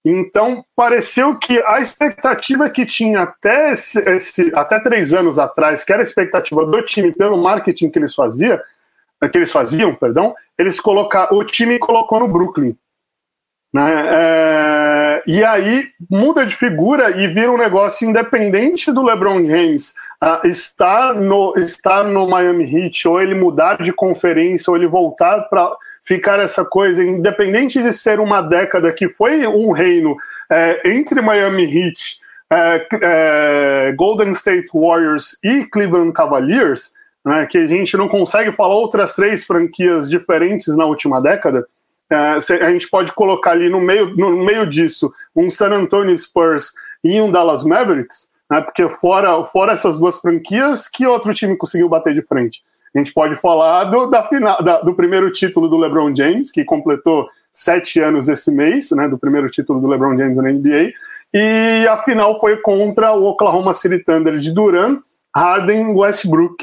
Então, 0.05 0.64
pareceu 0.74 1.38
que 1.38 1.62
a 1.64 1.80
expectativa 1.80 2.68
que 2.68 2.84
tinha 2.84 3.22
até, 3.22 3.70
esse, 3.70 4.01
esse, 4.01 4.53
até 4.55 4.80
três 4.80 5.14
anos 5.14 5.38
atrás, 5.38 5.84
que 5.84 5.93
era 5.93 6.03
a 6.03 6.05
expectativa 6.05 6.66
do 6.66 6.82
time 6.82 7.12
pelo 7.12 7.40
marketing 7.40 7.88
que 7.88 7.99
eles 7.99 8.14
faziam, 8.14 8.59
que 9.28 9.38
eles 9.38 9.52
faziam, 9.52 9.94
perdão, 9.94 10.34
eles 10.58 10.80
colocaram, 10.80 11.36
o 11.36 11.44
time 11.44 11.78
colocou 11.78 12.20
no 12.20 12.28
Brooklyn. 12.28 12.76
Né? 13.72 13.90
É, 14.10 15.22
e 15.26 15.42
aí 15.42 15.88
muda 16.10 16.44
de 16.44 16.54
figura 16.54 17.10
e 17.10 17.26
vira 17.26 17.50
um 17.50 17.56
negócio 17.56 18.06
independente 18.06 18.92
do 18.92 19.02
LeBron 19.02 19.46
James 19.46 19.94
uh, 20.22 20.46
estar, 20.46 21.14
no, 21.14 21.54
estar 21.56 22.04
no 22.04 22.28
Miami 22.28 22.64
Heat, 22.64 23.08
ou 23.08 23.20
ele 23.20 23.34
mudar 23.34 23.82
de 23.82 23.92
conferência, 23.92 24.70
ou 24.70 24.76
ele 24.76 24.86
voltar 24.86 25.48
para 25.48 25.70
ficar 26.02 26.38
essa 26.38 26.64
coisa, 26.64 27.02
independente 27.02 27.80
de 27.80 27.92
ser 27.92 28.20
uma 28.20 28.42
década 28.42 28.92
que 28.92 29.08
foi 29.08 29.46
um 29.46 29.70
reino 29.70 30.16
é, 30.50 30.90
entre 30.90 31.22
Miami 31.22 31.64
Heat, 31.64 32.20
é, 32.50 32.86
é, 33.00 33.92
Golden 33.92 34.32
State 34.32 34.68
Warriors 34.74 35.38
e 35.42 35.64
Cleveland 35.64 36.12
Cavaliers, 36.12 36.92
né, 37.24 37.46
que 37.46 37.58
a 37.58 37.66
gente 37.66 37.96
não 37.96 38.08
consegue 38.08 38.52
falar 38.52 38.74
outras 38.74 39.14
três 39.14 39.44
franquias 39.44 40.08
diferentes 40.10 40.76
na 40.76 40.84
última 40.84 41.20
década. 41.20 41.66
É, 42.10 42.36
a 42.60 42.70
gente 42.70 42.88
pode 42.90 43.12
colocar 43.12 43.52
ali 43.52 43.68
no 43.68 43.80
meio, 43.80 44.14
no 44.16 44.44
meio 44.44 44.66
disso 44.66 45.12
um 45.34 45.48
San 45.48 45.70
Antonio 45.70 46.16
Spurs 46.16 46.72
e 47.02 47.20
um 47.20 47.30
Dallas 47.30 47.64
Mavericks, 47.64 48.28
né, 48.50 48.60
porque 48.60 48.88
fora, 48.88 49.42
fora 49.44 49.72
essas 49.72 49.98
duas 49.98 50.20
franquias, 50.20 50.88
que 50.88 51.06
outro 51.06 51.32
time 51.32 51.56
conseguiu 51.56 51.88
bater 51.88 52.12
de 52.12 52.22
frente? 52.22 52.62
A 52.94 52.98
gente 52.98 53.14
pode 53.14 53.34
falar 53.36 53.84
do, 53.84 54.06
da 54.08 54.22
final, 54.24 54.62
da, 54.62 54.82
do 54.82 54.94
primeiro 54.94 55.32
título 55.32 55.66
do 55.66 55.78
LeBron 55.78 56.14
James, 56.14 56.52
que 56.52 56.62
completou 56.62 57.26
sete 57.50 57.98
anos 58.00 58.28
esse 58.28 58.50
mês, 58.50 58.90
né, 58.90 59.08
do 59.08 59.18
primeiro 59.18 59.48
título 59.48 59.80
do 59.80 59.88
LeBron 59.88 60.16
James 60.18 60.36
na 60.36 60.52
NBA, 60.52 60.92
e 61.32 61.86
a 61.88 61.96
final 61.96 62.38
foi 62.38 62.58
contra 62.58 63.14
o 63.14 63.24
Oklahoma 63.24 63.72
City 63.72 63.98
Thunder 64.00 64.36
de 64.36 64.52
Durant, 64.52 65.00
Harden 65.34 65.94
Westbrook 65.94 66.62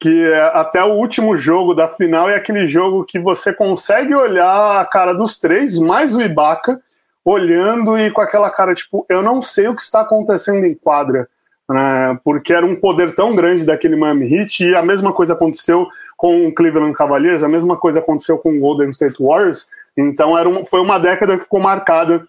que 0.00 0.24
é 0.24 0.40
até 0.54 0.82
o 0.82 0.94
último 0.94 1.36
jogo 1.36 1.74
da 1.74 1.86
final 1.86 2.30
é 2.30 2.34
aquele 2.34 2.66
jogo 2.66 3.04
que 3.04 3.18
você 3.18 3.52
consegue 3.52 4.14
olhar 4.14 4.80
a 4.80 4.84
cara 4.86 5.12
dos 5.12 5.38
três, 5.38 5.78
mais 5.78 6.16
o 6.16 6.22
Ibaka, 6.22 6.80
olhando 7.22 7.98
e 7.98 8.10
com 8.10 8.22
aquela 8.22 8.48
cara 8.48 8.74
tipo, 8.74 9.04
eu 9.10 9.22
não 9.22 9.42
sei 9.42 9.68
o 9.68 9.74
que 9.74 9.82
está 9.82 10.00
acontecendo 10.00 10.64
em 10.64 10.74
quadra, 10.74 11.28
né? 11.68 12.18
porque 12.24 12.54
era 12.54 12.64
um 12.64 12.74
poder 12.74 13.14
tão 13.14 13.34
grande 13.34 13.66
daquele 13.66 13.94
Miami 13.94 14.32
Heat 14.32 14.64
e 14.64 14.74
a 14.74 14.82
mesma 14.82 15.12
coisa 15.12 15.34
aconteceu 15.34 15.86
com 16.16 16.46
o 16.46 16.54
Cleveland 16.54 16.94
Cavaliers, 16.94 17.42
a 17.42 17.48
mesma 17.48 17.76
coisa 17.76 17.98
aconteceu 17.98 18.38
com 18.38 18.56
o 18.56 18.58
Golden 18.58 18.88
State 18.88 19.22
Warriors, 19.22 19.68
então 19.94 20.36
era 20.36 20.48
um, 20.48 20.64
foi 20.64 20.80
uma 20.80 20.98
década 20.98 21.36
que 21.36 21.42
ficou 21.42 21.60
marcada 21.60 22.26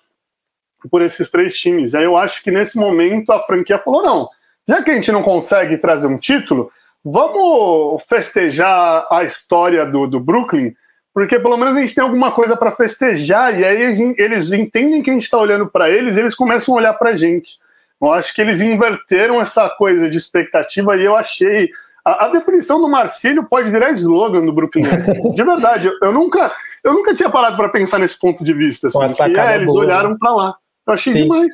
por 0.89 1.01
esses 1.01 1.29
três 1.29 1.57
times. 1.57 1.95
Aí 1.95 2.03
eu 2.03 2.17
acho 2.17 2.43
que 2.43 2.51
nesse 2.51 2.77
momento 2.77 3.31
a 3.31 3.39
franquia 3.39 3.77
falou, 3.77 4.03
não, 4.03 4.29
já 4.67 4.83
que 4.83 4.91
a 4.91 4.93
gente 4.93 5.11
não 5.11 5.23
consegue 5.23 5.77
trazer 5.77 6.07
um 6.07 6.17
título, 6.17 6.69
Vamos 7.03 8.03
festejar 8.07 9.07
a 9.11 9.23
história 9.23 9.85
do, 9.85 10.05
do 10.05 10.19
Brooklyn, 10.19 10.73
porque 11.13 11.39
pelo 11.39 11.57
menos 11.57 11.75
a 11.75 11.81
gente 11.81 11.95
tem 11.95 12.03
alguma 12.03 12.31
coisa 12.31 12.55
para 12.55 12.71
festejar, 12.71 13.59
e 13.59 13.65
aí 13.65 13.81
eles 14.17 14.51
entendem 14.51 15.01
que 15.01 15.09
a 15.09 15.13
gente 15.13 15.23
está 15.23 15.37
olhando 15.37 15.67
para 15.67 15.89
eles 15.89 16.15
e 16.15 16.19
eles 16.19 16.35
começam 16.35 16.75
a 16.75 16.77
olhar 16.77 16.93
para 16.93 17.11
a 17.11 17.15
gente. 17.15 17.57
Eu 18.01 18.11
acho 18.11 18.33
que 18.33 18.41
eles 18.41 18.61
inverteram 18.61 19.39
essa 19.39 19.69
coisa 19.69 20.09
de 20.09 20.17
expectativa 20.17 20.95
e 20.95 21.03
eu 21.03 21.15
achei. 21.15 21.69
A, 22.03 22.25
a 22.25 22.29
definição 22.29 22.81
do 22.81 22.89
Marcílio 22.89 23.43
pode 23.43 23.69
virar 23.69 23.91
slogan 23.91 24.43
do 24.43 24.51
Brooklyn 24.51 24.83
Nets. 24.83 25.13
De 25.35 25.43
verdade, 25.43 25.87
eu, 25.87 25.93
eu, 26.01 26.11
nunca, 26.11 26.51
eu 26.83 26.93
nunca 26.93 27.13
tinha 27.13 27.29
parado 27.29 27.55
para 27.55 27.69
pensar 27.69 27.99
nesse 27.99 28.19
ponto 28.19 28.43
de 28.43 28.53
vista. 28.53 28.87
Assim, 28.87 29.31
que, 29.31 29.39
é, 29.39 29.55
eles 29.55 29.67
boa, 29.67 29.81
olharam 29.81 30.17
para 30.17 30.33
lá. 30.33 30.55
Eu 30.87 30.93
achei 30.93 31.13
Sim. 31.13 31.23
demais. 31.23 31.53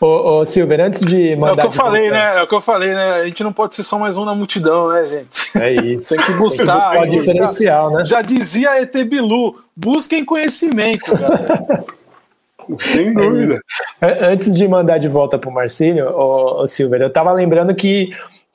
Ô, 0.00 0.40
ô 0.40 0.46
Silver, 0.46 0.80
antes 0.80 1.02
de 1.02 1.36
mandar. 1.36 1.64
É 1.64 1.66
o 1.66 1.68
que 1.70 1.76
eu 1.76 1.82
falei, 1.82 2.10
né? 2.10 2.38
É 2.38 2.42
o 2.42 2.46
que 2.46 2.54
eu 2.54 2.60
falei, 2.60 2.94
né? 2.94 3.12
A 3.16 3.26
gente 3.26 3.44
não 3.44 3.52
pode 3.52 3.74
ser 3.74 3.82
só 3.82 3.98
mais 3.98 4.16
um 4.16 4.24
na 4.24 4.34
multidão, 4.34 4.88
né, 4.88 5.04
gente? 5.04 5.50
É 5.58 5.72
isso. 5.72 6.16
Tem 6.16 6.24
que 6.24 6.32
buscar. 6.32 6.64
Tem 6.64 6.74
que 6.74 6.80
buscar 6.80 7.02
o 7.02 7.06
diferencial, 7.06 7.90
né? 7.90 8.04
Já 8.04 8.22
dizia 8.22 8.80
ET 8.80 8.94
Bilu, 9.04 9.62
busquem 9.76 10.24
conhecimento, 10.24 11.14
galera. 11.16 11.84
Sem 12.78 13.12
dúvida. 13.12 13.58
É 14.00 14.26
antes 14.26 14.54
de 14.54 14.66
mandar 14.66 14.98
de 14.98 15.08
volta 15.08 15.38
para 15.38 15.50
o 15.50 15.52
Marcílio, 15.52 16.08
ô, 16.08 16.62
ô 16.62 16.66
Silver, 16.66 17.02
eu 17.02 17.08
estava 17.08 17.32
lembrando 17.32 17.74
que 17.74 18.10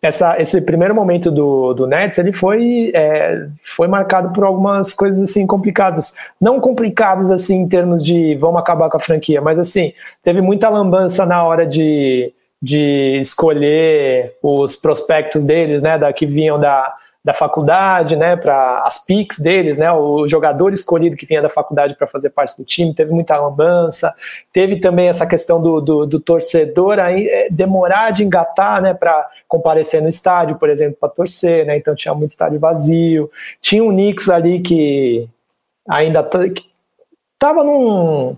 essa, 0.05 0.39
esse 0.39 0.61
primeiro 0.61 0.93
momento 0.93 1.31
do, 1.31 1.73
do 1.73 1.87
Nets 1.87 2.17
ele 2.17 2.31
foi, 2.31 2.91
é, 2.93 3.47
foi 3.61 3.87
marcado 3.87 4.31
por 4.31 4.43
algumas 4.43 4.93
coisas 4.93 5.21
assim 5.21 5.47
complicadas. 5.47 6.15
Não 6.39 6.59
complicadas 6.59 7.31
assim 7.31 7.61
em 7.61 7.67
termos 7.67 8.03
de 8.03 8.35
vamos 8.35 8.59
acabar 8.59 8.89
com 8.89 8.97
a 8.97 8.99
franquia, 8.99 9.41
mas 9.41 9.57
assim, 9.57 9.93
teve 10.21 10.41
muita 10.41 10.69
lambança 10.69 11.25
na 11.25 11.43
hora 11.43 11.65
de, 11.65 12.31
de 12.61 13.17
escolher 13.19 14.33
os 14.41 14.75
prospectos 14.75 15.43
deles, 15.43 15.81
né? 15.81 15.97
Da, 15.97 16.11
que 16.13 16.25
vinham 16.25 16.59
da, 16.59 16.93
da 17.25 17.33
faculdade, 17.33 18.15
né, 18.15 18.35
para 18.35 18.83
as 18.85 19.03
picks 19.03 19.39
deles, 19.39 19.77
né, 19.77 19.91
o 19.91 20.27
jogador 20.27 20.71
escolhido 20.71 21.17
que 21.17 21.25
vinha 21.25 21.41
da 21.41 21.49
faculdade 21.49 21.95
para 21.95 22.05
fazer 22.05 22.29
parte 22.29 22.55
do 22.55 22.63
time, 22.63 22.93
teve 22.93 23.11
muita 23.11 23.35
lambança, 23.35 24.13
teve 24.53 24.79
também 24.79 25.07
essa 25.07 25.25
questão 25.25 25.59
do, 25.59 25.81
do, 25.81 26.05
do 26.05 26.19
torcedor 26.19 26.99
aí, 26.99 27.27
é, 27.27 27.49
demorar 27.49 28.11
de 28.11 28.23
engatar, 28.23 28.79
né, 28.79 28.93
para 28.93 29.27
comparecer 29.47 30.03
no 30.03 30.07
estádio, 30.07 30.57
por 30.59 30.69
exemplo, 30.69 30.97
para 30.99 31.09
torcer, 31.09 31.65
né, 31.65 31.75
então 31.75 31.95
tinha 31.95 32.13
muito 32.13 32.29
estádio 32.29 32.59
vazio, 32.59 33.31
tinha 33.59 33.83
um 33.83 33.89
Knicks 33.89 34.29
ali 34.29 34.59
que 34.59 35.27
ainda 35.89 36.19
estava 37.39 37.63
num 37.63 38.37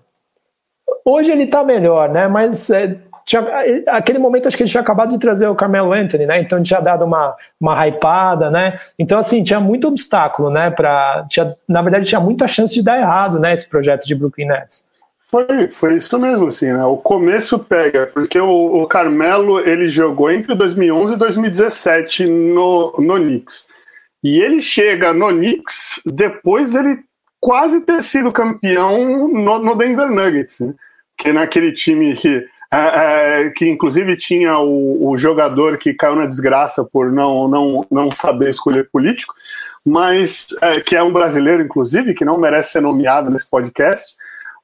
hoje 1.04 1.32
ele 1.32 1.48
tá 1.48 1.64
melhor, 1.64 2.10
né? 2.10 2.28
Mas 2.28 2.70
é, 2.70 2.98
tinha, 3.28 3.44
aquele 3.88 4.20
momento 4.20 4.48
acho 4.48 4.56
que 4.56 4.64
ele 4.64 4.70
tinha 4.70 4.80
acabado 4.80 5.10
de 5.10 5.20
trazer 5.20 5.48
o 5.48 5.56
Carmelo 5.56 5.92
Anthony, 5.92 6.26
né? 6.26 6.40
Então 6.40 6.64
tinha 6.64 6.80
dado 6.80 7.04
uma, 7.04 7.36
uma 7.60 7.86
hypada, 7.86 8.50
né? 8.50 8.80
Então, 8.98 9.20
assim, 9.20 9.44
tinha 9.44 9.60
muito 9.60 9.86
obstáculo, 9.86 10.50
né? 10.50 10.72
Pra, 10.72 11.26
tinha, 11.30 11.54
na 11.68 11.82
verdade, 11.82 12.06
tinha 12.06 12.22
muita 12.22 12.48
chance 12.48 12.74
de 12.74 12.82
dar 12.82 12.98
errado, 12.98 13.38
né? 13.38 13.52
Esse 13.52 13.70
projeto 13.70 14.06
de 14.06 14.16
Brooklyn 14.16 14.48
Nets. 14.48 14.88
Foi, 15.20 15.68
foi 15.68 15.98
isso 15.98 16.18
mesmo, 16.18 16.48
assim, 16.48 16.72
né? 16.72 16.86
O 16.86 16.96
começo 16.96 17.60
pega, 17.60 18.08
porque 18.08 18.40
o, 18.40 18.82
o 18.82 18.88
Carmelo 18.88 19.60
ele 19.60 19.90
jogou 19.90 20.32
entre 20.32 20.56
2011 20.56 21.16
e 21.16 21.18
2017 21.18 22.26
no, 22.28 22.96
no 22.98 23.16
Knicks. 23.16 23.68
E 24.24 24.40
ele 24.40 24.62
chega 24.62 25.12
no 25.12 25.28
Knicks 25.28 26.02
depois 26.06 26.72
dele 26.72 27.00
quase 27.42 27.82
ter 27.82 28.02
sido 28.02 28.32
campeão 28.32 29.28
no, 29.28 29.60
no 29.60 29.76
Denver 29.76 30.10
Nuggets, 30.10 30.62
né? 30.62 30.74
Que 31.18 31.34
naquele 31.34 31.74
time 31.74 32.16
que 32.16 32.48
é, 32.72 33.46
é, 33.46 33.50
que 33.52 33.66
inclusive 33.66 34.18
tinha 34.18 34.58
o, 34.60 35.10
o, 35.10 35.18
jogador 35.18 35.78
que 35.78 35.94
caiu 35.94 36.18
na 36.18 36.26
desgraça 36.26 36.84
por 36.84 37.12
não, 37.12 37.48
não, 37.48 37.86
não 37.90 38.12
saber 38.12 38.50
escolher 38.50 38.90
político, 38.90 39.34
mas 39.86 40.48
é, 40.62 40.82
que 40.82 40.96
é 40.96 41.02
um 41.02 41.14
brasileiro, 41.14 41.64
inclusive, 41.64 42.14
que 42.14 42.26
não 42.26 42.38
merece 42.38 42.74
ser 42.74 42.82
nomeado 42.82 43.30
nesse 43.30 43.50
podcast, 43.50 44.18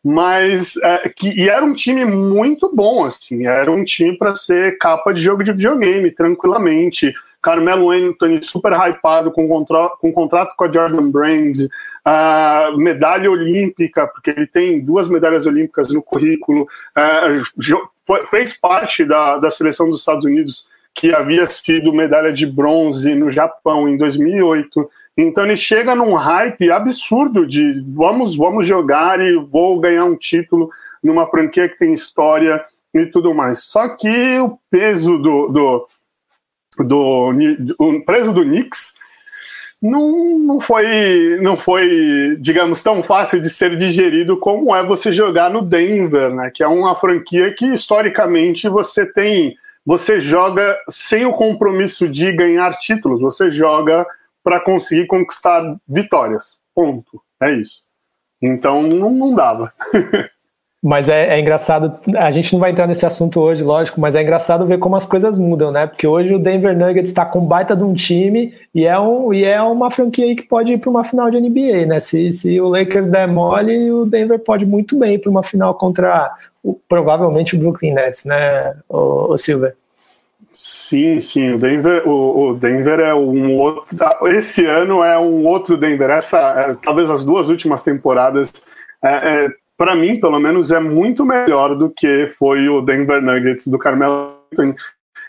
mas 0.04 0.76
é, 0.84 1.08
que, 1.08 1.30
e 1.30 1.48
era 1.48 1.64
um 1.64 1.74
time 1.74 2.04
muito 2.04 2.70
bom, 2.76 3.06
assim, 3.06 3.48
era 3.48 3.72
um 3.72 3.86
time 3.86 4.18
para 4.18 4.36
ser 4.36 4.78
capa 4.78 5.14
de 5.14 5.22
jogo 5.22 5.42
de 5.42 5.54
videogame, 5.54 6.12
tranquilamente. 6.12 7.14
Carmelo 7.44 7.92
Anthony 7.92 8.42
super 8.42 8.72
hypado 8.72 9.30
com, 9.32 9.48
contra 9.50 9.90
com 10.00 10.14
contrato 10.14 10.56
com 10.56 10.64
a 10.64 10.72
Jordan 10.72 11.12
Brands, 11.12 11.60
uh, 11.60 12.78
medalha 12.78 13.30
olímpica, 13.30 14.08
porque 14.08 14.30
ele 14.30 14.48
tem 14.48 14.80
duas 14.80 15.10
medalhas 15.10 15.46
olímpicas 15.46 15.92
no 15.92 16.02
currículo, 16.02 16.64
uh, 16.64 17.86
foi, 18.08 18.26
fez 18.26 18.58
parte 18.58 19.04
da, 19.04 19.38
da 19.38 19.52
seleção 19.52 19.90
dos 19.90 20.00
Estados 20.00 20.24
Unidos 20.24 20.72
que 20.96 21.14
havia 21.14 21.50
sido 21.50 21.92
medalha 21.92 22.32
de 22.32 22.46
bronze 22.46 23.16
no 23.16 23.30
Japão 23.30 23.90
em 23.90 23.98
2008. 23.98 24.88
Então 25.18 25.44
ele 25.44 25.58
chega 25.58 25.96
num 25.96 26.14
hype 26.14 26.72
absurdo 26.72 27.48
de 27.48 27.84
vamos, 27.94 28.36
vamos 28.38 28.68
jogar 28.68 29.20
e 29.20 29.36
vou 29.36 29.80
ganhar 29.80 30.06
um 30.06 30.16
título 30.16 30.70
numa 31.04 31.26
franquia 31.26 31.68
que 31.68 31.78
tem 31.78 31.92
história 31.92 32.64
e 32.94 33.08
tudo 33.08 33.34
mais. 33.34 33.64
Só 33.64 33.90
que 33.90 34.40
o 34.40 34.58
peso 34.70 35.18
do, 35.18 35.48
do 35.48 35.88
do, 36.80 37.32
o 37.80 38.02
preso 38.06 38.32
do 38.32 38.44
Knicks 38.44 38.94
não, 39.82 40.40
não 40.40 40.62
foi 40.62 41.38
não 41.42 41.58
foi 41.58 42.38
digamos 42.40 42.82
tão 42.82 43.04
fácil 43.04 43.42
de 43.42 43.50
ser 43.50 43.76
digerido 43.76 44.38
como 44.38 44.74
é 44.74 44.82
você 44.82 45.12
jogar 45.12 45.50
no 45.50 45.62
Denver, 45.62 46.34
né? 46.34 46.50
Que 46.54 46.64
é 46.64 46.68
uma 46.68 46.96
franquia 46.96 47.54
que 47.54 47.66
historicamente 47.66 48.70
você 48.70 49.06
tem 49.06 49.56
você 49.86 50.20
joga 50.20 50.80
sem 50.90 51.26
o 51.26 51.32
compromisso 51.32 52.08
de 52.08 52.32
ganhar 52.32 52.72
títulos, 52.80 53.20
você 53.20 53.50
joga 53.50 54.06
para 54.42 54.62
conseguir 54.62 55.08
conquistar 55.08 55.76
vitórias. 55.88 56.60
Ponto. 56.74 57.22
É 57.42 57.52
isso. 57.52 57.84
Então 58.42 58.82
não, 58.84 59.12
não 59.12 59.36
dava. 59.36 59.74
Mas 60.84 61.08
é, 61.08 61.36
é, 61.36 61.40
engraçado, 61.40 61.98
a 62.18 62.30
gente 62.30 62.52
não 62.52 62.60
vai 62.60 62.72
entrar 62.72 62.86
nesse 62.86 63.06
assunto 63.06 63.40
hoje, 63.40 63.64
lógico, 63.64 64.02
mas 64.02 64.16
é 64.16 64.22
engraçado 64.22 64.66
ver 64.66 64.80
como 64.80 64.98
as 64.98 65.06
coisas 65.06 65.40
mudam, 65.40 65.72
né? 65.72 65.88
Porque 65.88 66.06
hoje 66.06 66.36
o 66.36 66.40
Denver 66.40 66.78
Nuggets 66.78 67.10
está 67.10 67.26
com 67.26 67.40
baita 67.40 67.74
de 67.74 67.86
um 67.86 67.94
time 67.94 68.54
e 68.76 68.86
é, 68.86 69.00
um, 69.00 69.34
e 69.34 69.46
é 69.46 69.62
uma 69.62 69.90
franquia 69.90 70.26
aí 70.26 70.36
que 70.36 70.46
pode 70.46 70.74
ir 70.74 70.80
para 70.80 70.90
uma 70.90 71.06
final 71.06 71.32
de 71.32 71.40
NBA, 71.40 71.86
né? 71.86 72.02
Se, 72.02 72.34
se 72.34 72.60
o 72.60 72.68
Lakers 72.68 73.10
der 73.10 73.30
mole, 73.30 73.94
o 73.94 74.06
Denver 74.06 74.38
pode 74.40 74.66
muito 74.66 75.00
bem 75.00 75.14
ir 75.14 75.20
para 75.20 75.32
uma 75.32 75.42
final 75.42 75.74
contra 75.76 76.30
o, 76.62 76.74
provavelmente 76.90 77.56
o 77.56 77.60
Brooklyn 77.60 77.94
Nets, 77.94 78.26
né, 78.26 78.76
o, 78.90 79.32
o 79.32 79.38
Silver? 79.38 79.74
Sim, 80.52 81.22
sim, 81.22 81.54
o 81.54 81.58
Denver, 81.58 82.08
o, 82.08 82.50
o, 82.50 82.54
Denver 82.56 83.00
é 83.00 83.14
um 83.14 83.58
outro. 83.58 83.98
Esse 84.28 84.66
ano 84.66 85.02
é 85.02 85.18
um 85.18 85.46
outro 85.46 85.78
Denver. 85.78 86.10
Essa, 86.12 86.40
é, 86.40 86.74
talvez 86.76 87.10
as 87.10 87.26
duas 87.26 87.50
últimas 87.50 87.82
temporadas 87.82 88.52
é, 89.04 89.46
é, 89.46 89.50
para 89.78 89.96
mim, 89.96 90.20
pelo 90.20 90.40
menos, 90.40 90.72
é 90.72 90.80
muito 90.80 91.26
melhor 91.26 91.76
do 91.76 91.90
que 91.90 92.28
foi 92.28 92.70
o 92.70 92.82
Denver 92.82 93.22
Nuggets 93.22 93.68
do 93.68 93.80
Carmelo 93.80 94.38
Anthony. 94.52 94.76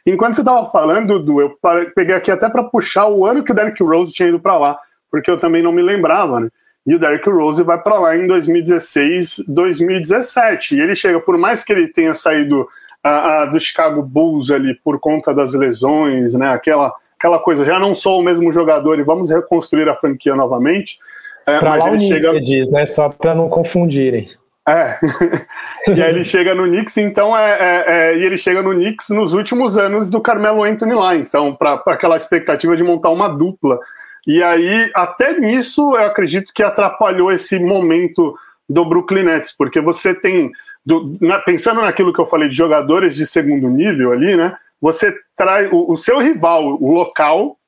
Enquanto 0.06 0.34
você 0.34 0.42
estava 0.42 0.70
falando, 0.70 1.18
do, 1.18 1.40
eu 1.40 1.58
peguei 1.94 2.14
aqui 2.14 2.30
até 2.30 2.48
para 2.48 2.64
puxar 2.64 3.08
o 3.08 3.24
ano 3.24 3.42
que 3.42 3.52
o 3.52 3.54
Derrick 3.54 3.82
Rose 3.82 4.12
tinha 4.12 4.28
ido 4.28 4.38
para 4.38 4.58
lá, 4.58 4.78
porque 5.10 5.30
eu 5.30 5.38
também 5.38 5.62
não 5.62 5.72
me 5.72 5.82
lembrava, 5.82 6.40
né? 6.40 6.48
E 6.86 6.94
o 6.94 6.98
Derrick 6.98 7.28
Rose 7.30 7.62
vai 7.62 7.80
para 7.80 7.98
lá 7.98 8.14
em 8.14 8.26
2016, 8.26 9.44
2017. 9.48 10.76
E 10.76 10.80
ele 10.80 10.94
chega, 10.94 11.18
por 11.18 11.38
mais 11.38 11.64
que 11.64 11.72
ele 11.72 11.88
tenha 11.88 12.12
saído 12.12 12.60
uh, 12.60 13.46
uh, 13.46 13.50
do 13.50 13.58
Chicago 13.58 14.02
Bulls 14.02 14.50
ali 14.50 14.74
por 14.84 15.00
conta 15.00 15.32
das 15.32 15.54
lesões, 15.54 16.34
né? 16.34 16.50
Aquela, 16.50 16.92
aquela 17.18 17.38
coisa, 17.38 17.64
já 17.64 17.78
não 17.78 17.94
sou 17.94 18.20
o 18.20 18.22
mesmo 18.22 18.52
jogador 18.52 18.98
e 18.98 19.02
vamos 19.02 19.30
reconstruir 19.30 19.88
a 19.88 19.94
franquia 19.94 20.36
novamente. 20.36 20.98
É, 21.46 21.58
pra 21.58 21.76
lá 21.76 21.86
o 21.86 21.90
Knicks, 21.90 22.08
chega... 22.08 22.32
você 22.32 22.40
diz, 22.40 22.70
né? 22.70 22.86
Só 22.86 23.08
para 23.08 23.34
não 23.34 23.48
confundirem. 23.48 24.28
É. 24.66 24.98
e 25.94 26.02
aí 26.02 26.10
ele 26.10 26.24
chega 26.24 26.54
no 26.54 26.64
Knicks, 26.64 26.96
então 26.96 27.36
é, 27.36 27.52
é, 27.52 27.84
é, 27.86 28.16
e 28.16 28.24
ele 28.24 28.36
chega 28.36 28.62
no 28.62 28.72
Knicks 28.72 29.10
nos 29.10 29.34
últimos 29.34 29.76
anos 29.76 30.08
do 30.08 30.20
Carmelo 30.20 30.62
Anthony 30.62 30.94
lá, 30.94 31.14
então 31.14 31.54
para 31.54 31.74
aquela 31.86 32.16
expectativa 32.16 32.74
de 32.74 32.82
montar 32.82 33.10
uma 33.10 33.28
dupla. 33.28 33.78
E 34.26 34.42
aí 34.42 34.90
até 34.94 35.38
nisso 35.38 35.94
eu 35.94 36.06
acredito 36.06 36.52
que 36.54 36.62
atrapalhou 36.62 37.30
esse 37.30 37.58
momento 37.58 38.34
do 38.66 38.86
Brooklyn 38.86 39.24
Nets, 39.24 39.54
porque 39.54 39.82
você 39.82 40.14
tem 40.14 40.50
do, 40.84 41.16
na, 41.20 41.38
pensando 41.38 41.82
naquilo 41.82 42.12
que 42.12 42.20
eu 42.20 42.26
falei 42.26 42.48
de 42.48 42.56
jogadores 42.56 43.14
de 43.14 43.26
segundo 43.26 43.68
nível 43.68 44.12
ali, 44.12 44.34
né? 44.34 44.56
Você 44.80 45.14
traz 45.36 45.70
o, 45.70 45.92
o 45.92 45.96
seu 45.96 46.18
rival, 46.18 46.82
o 46.82 46.92
local, 46.92 47.58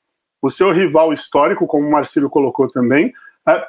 o 0.43 0.51
seu 0.51 0.70
rival 0.70 1.12
histórico, 1.12 1.66
como 1.66 1.87
o 1.87 1.91
Marcílio 1.91 2.31
colocou 2.31 2.68
também, 2.68 3.12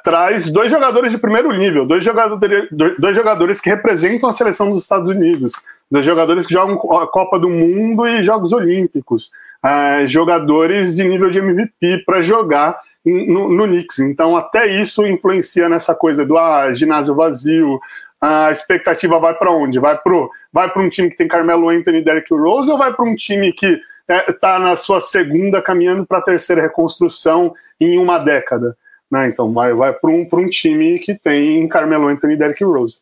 traz 0.02 0.50
dois 0.50 0.70
jogadores 0.70 1.12
de 1.12 1.18
primeiro 1.18 1.52
nível, 1.52 1.86
dois 1.86 2.02
jogadores, 2.02 2.68
dois 2.98 3.14
jogadores 3.14 3.60
que 3.60 3.70
representam 3.70 4.28
a 4.28 4.32
seleção 4.32 4.70
dos 4.70 4.82
Estados 4.82 5.08
Unidos, 5.08 5.52
dois 5.90 6.04
jogadores 6.04 6.46
que 6.46 6.52
jogam 6.52 6.74
a 6.98 7.06
Copa 7.06 7.38
do 7.38 7.48
Mundo 7.48 8.06
e 8.06 8.22
Jogos 8.22 8.52
Olímpicos, 8.52 9.30
é, 9.64 10.04
jogadores 10.06 10.96
de 10.96 11.04
nível 11.04 11.30
de 11.30 11.38
MVP 11.38 12.02
para 12.04 12.20
jogar 12.20 12.76
no, 13.04 13.48
no 13.48 13.66
Knicks. 13.66 14.00
Então, 14.00 14.36
até 14.36 14.66
isso 14.66 15.06
influencia 15.06 15.68
nessa 15.68 15.94
coisa 15.94 16.26
do 16.26 16.36
ah, 16.36 16.72
ginásio 16.72 17.14
vazio. 17.14 17.80
A 18.20 18.50
expectativa 18.50 19.16
vai 19.20 19.34
para 19.34 19.52
onde? 19.52 19.78
Vai 19.78 19.96
para 19.96 20.12
vai 20.52 20.72
um 20.76 20.88
time 20.88 21.08
que 21.08 21.16
tem 21.16 21.28
Carmelo 21.28 21.68
Anthony 21.68 21.98
e 21.98 22.04
Derrick 22.04 22.34
Rose 22.34 22.68
ou 22.68 22.76
vai 22.76 22.92
para 22.92 23.04
um 23.04 23.14
time 23.14 23.52
que 23.52 23.80
está 24.28 24.56
é, 24.56 24.58
na 24.58 24.74
sua 24.74 25.00
segunda, 25.00 25.62
caminhando 25.62 26.04
para 26.04 26.18
a 26.18 26.22
terceira 26.22 26.62
reconstrução 26.62 27.52
em 27.80 27.96
uma 27.96 28.18
década? 28.18 28.76
Né? 29.10 29.28
Então 29.28 29.52
vai, 29.52 29.72
vai 29.72 29.92
para 29.92 30.10
um, 30.10 30.26
um 30.30 30.48
time 30.48 30.98
que 30.98 31.14
tem 31.14 31.66
Carmelo 31.68 32.08
Anthony 32.08 32.34
e 32.34 32.36
Derrick 32.36 32.62
Rose. 32.64 33.00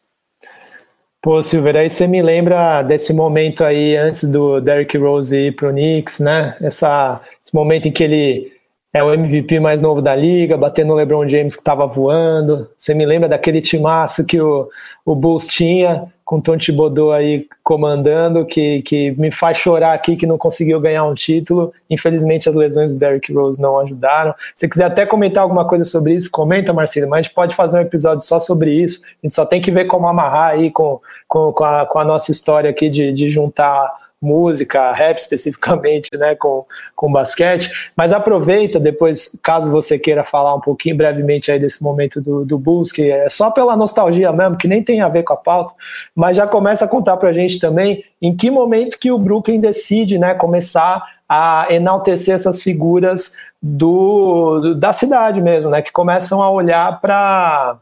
Pô, 1.27 1.43
Silver, 1.43 1.77
aí 1.77 1.91
você 1.91 2.07
me 2.07 2.23
lembra 2.23 2.83
desse 2.83 3.13
momento 3.13 3.65
aí 3.65 3.97
antes 3.97 4.31
do 4.31 4.61
Derrick 4.61 4.97
Rose 4.97 5.37
ir 5.37 5.57
pro 5.57 5.71
Knicks, 5.71 6.21
né? 6.21 6.57
Essa, 6.61 7.21
esse 7.43 7.53
momento 7.53 7.89
em 7.89 7.91
que 7.91 8.05
ele 8.05 8.53
é 8.95 9.03
o 9.03 9.13
MVP 9.13 9.59
mais 9.59 9.83
novo 9.83 10.01
da 10.01 10.15
liga, 10.15 10.57
batendo 10.57 10.89
no 10.89 10.95
LeBron 10.95 11.29
James 11.29 11.57
que 11.57 11.61
estava 11.61 11.85
voando. 11.85 12.71
Você 12.79 12.95
me 12.95 13.05
lembra 13.05 13.29
daquele 13.29 13.61
timaço 13.61 14.25
que 14.25 14.41
o, 14.41 14.69
o 15.05 15.17
Bulls 15.17 15.49
tinha, 15.49 16.05
com 16.27 16.41
Tom 16.41 16.59
Thibodeau 16.59 17.13
aí 17.13 17.47
comandando, 17.63 18.45
que, 18.45 18.83
que 18.83 19.13
me 19.13 19.31
faz 19.31 19.59
chorar 19.59 19.95
aqui 19.95 20.17
que 20.17 20.27
não 20.27 20.37
conseguiu 20.37 20.81
ganhar 20.81 21.05
um 21.05 21.15
título. 21.15 21.73
Infelizmente 21.89 22.49
as 22.49 22.55
lesões 22.57 22.93
do 22.93 22.99
Derrick 22.99 23.33
Rose 23.33 23.63
não 23.63 23.79
ajudaram. 23.79 24.35
Se 24.53 24.69
quiser 24.69 24.87
até 24.87 25.07
comentar 25.07 25.45
alguma 25.45 25.65
coisa 25.65 25.85
sobre 25.85 26.15
isso, 26.15 26.29
comenta, 26.29 26.73
Marcelo, 26.73 27.09
mas 27.09 27.21
a 27.21 27.23
gente 27.23 27.35
pode 27.35 27.55
fazer 27.55 27.79
um 27.79 27.83
episódio 27.83 28.25
só 28.25 28.41
sobre 28.41 28.73
isso. 28.73 29.03
A 29.05 29.27
gente 29.27 29.37
só 29.37 29.47
tem 29.47 29.61
que 29.61 29.71
ver 29.71 29.85
como 29.85 30.09
amarrar 30.09 30.51
aí 30.51 30.69
com, 30.69 31.01
com, 31.29 31.53
com, 31.53 31.65
a, 31.65 31.87
com 31.87 32.01
a 32.01 32.05
nossa 32.05 32.33
história 32.33 32.69
aqui 32.69 32.91
de, 32.91 33.13
de 33.13 33.29
juntar 33.29 33.89
música, 34.21 34.93
rap 34.93 35.19
especificamente, 35.19 36.09
né, 36.15 36.35
com, 36.35 36.65
com 36.95 37.13
basquete, 37.13 37.71
mas 37.95 38.13
aproveita 38.13 38.81
depois, 38.81 39.39
caso 39.43 39.71
você 39.71 39.99
queira 39.99 40.25
falar 40.25 40.55
um 40.55 40.61
pouquinho 40.61 40.97
brevemente 40.97 41.51
aí 41.51 41.59
desse 41.59 41.83
momento 41.83 42.21
do, 42.21 42.45
do 42.45 42.59
Bulls, 42.59 42.91
que 42.91 43.11
é 43.11 43.29
só 43.29 43.51
pela 43.51 43.77
nostalgia 43.77 44.33
mesmo, 44.33 44.57
que 44.57 44.69
nem 44.69 44.83
tem 44.83 45.01
a 45.01 45.09
ver 45.09 45.23
com 45.23 45.35
a 45.35 45.37
pauta, 45.37 45.75
mas 46.15 46.37
já 46.37 46.47
começa 46.47 46.85
a 46.85 46.89
contar 46.89 47.17
pra 47.19 47.33
gente 47.33 47.59
também 47.59 48.05
em 48.21 48.35
que 48.35 48.51
momento 48.51 48.99
que 48.99 49.11
o 49.11 49.19
Brooklyn 49.19 49.61
decide, 49.61 50.19
né, 50.19 50.35
começar 50.35 51.03
a 51.29 51.67
enaltecer 51.71 52.35
essas 52.35 52.63
figuras 52.63 53.37
do, 53.61 54.61
do 54.61 54.75
da 54.75 54.93
cidade 54.93 55.43
mesmo, 55.43 55.71
né, 55.71 55.83
que 55.83 55.93
começam 55.93 56.43
a 56.43 56.51
olhar 56.51 57.01
para 57.01 57.79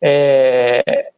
é, 0.00 1.10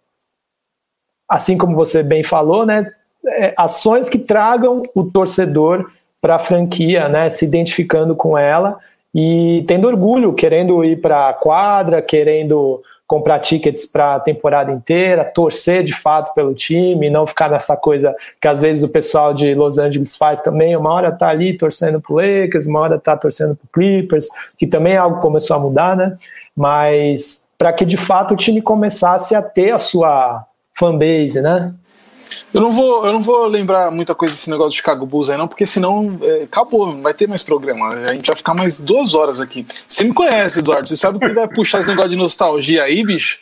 assim 1.28 1.56
como 1.56 1.76
você 1.76 2.02
bem 2.02 2.24
falou, 2.24 2.64
né, 2.66 2.90
é, 3.28 3.54
ações 3.56 4.08
que 4.08 4.18
tragam 4.18 4.82
o 4.94 5.04
torcedor 5.04 5.90
para 6.20 6.36
a 6.36 6.40
franquia, 6.40 7.08
né, 7.08 7.30
se 7.30 7.44
identificando 7.44 8.14
com 8.14 8.36
ela 8.36 8.78
e 9.14 9.64
tendo 9.66 9.86
orgulho, 9.86 10.32
querendo 10.32 10.84
ir 10.84 11.00
para 11.00 11.28
a 11.28 11.32
quadra, 11.32 12.02
querendo 12.02 12.82
comprar 13.06 13.38
tickets 13.38 13.86
para 13.86 14.16
a 14.16 14.20
temporada 14.20 14.72
inteira, 14.72 15.24
torcer 15.24 15.84
de 15.84 15.92
fato 15.92 16.34
pelo 16.34 16.52
time, 16.52 17.08
não 17.08 17.26
ficar 17.26 17.48
nessa 17.48 17.76
coisa 17.76 18.14
que 18.40 18.48
às 18.48 18.60
vezes 18.60 18.82
o 18.82 18.88
pessoal 18.88 19.32
de 19.32 19.54
Los 19.54 19.78
Angeles 19.78 20.16
faz 20.16 20.40
também, 20.40 20.76
uma 20.76 20.92
hora 20.92 21.12
tá 21.12 21.28
ali 21.28 21.56
torcendo 21.56 22.00
pro 22.00 22.16
Lakers, 22.16 22.66
uma 22.66 22.80
hora 22.80 22.98
tá 22.98 23.16
torcendo 23.16 23.54
pro 23.54 23.68
Clippers, 23.72 24.28
que 24.58 24.66
também 24.66 24.94
é 24.94 24.96
algo 24.96 25.16
que 25.16 25.22
começou 25.22 25.56
a 25.56 25.60
mudar, 25.60 25.96
né? 25.96 26.16
Mas 26.54 27.48
para 27.56 27.72
que 27.72 27.86
de 27.86 27.96
fato 27.96 28.34
o 28.34 28.36
time 28.36 28.60
começasse 28.60 29.34
a 29.34 29.40
ter 29.40 29.70
a 29.70 29.78
sua 29.78 30.44
fanbase, 30.74 31.40
né? 31.40 31.72
Eu 32.52 32.60
não 32.60 32.70
vou, 32.70 33.06
eu 33.06 33.12
não 33.12 33.20
vou 33.20 33.46
lembrar 33.46 33.90
muita 33.90 34.14
coisa 34.14 34.34
desse 34.34 34.50
negócio 34.50 34.72
de 34.72 34.76
Chicago 34.76 35.06
Bulls 35.06 35.30
aí, 35.30 35.38
não, 35.38 35.48
porque 35.48 35.66
senão 35.66 36.18
é, 36.22 36.42
acabou, 36.44 36.86
não 36.86 37.02
vai 37.02 37.14
ter 37.14 37.28
mais 37.28 37.42
programa. 37.42 37.88
A 37.88 38.14
gente 38.14 38.26
vai 38.26 38.36
ficar 38.36 38.54
mais 38.54 38.78
duas 38.78 39.14
horas 39.14 39.40
aqui. 39.40 39.66
Você 39.86 40.04
me 40.04 40.12
conhece, 40.12 40.60
Eduardo. 40.60 40.88
Você 40.88 40.96
sabe 40.96 41.18
que 41.18 41.28
vai 41.28 41.48
puxar 41.48 41.80
esse 41.80 41.88
negócio 41.88 42.10
de 42.10 42.16
nostalgia 42.16 42.82
aí, 42.82 43.04
bicho? 43.04 43.38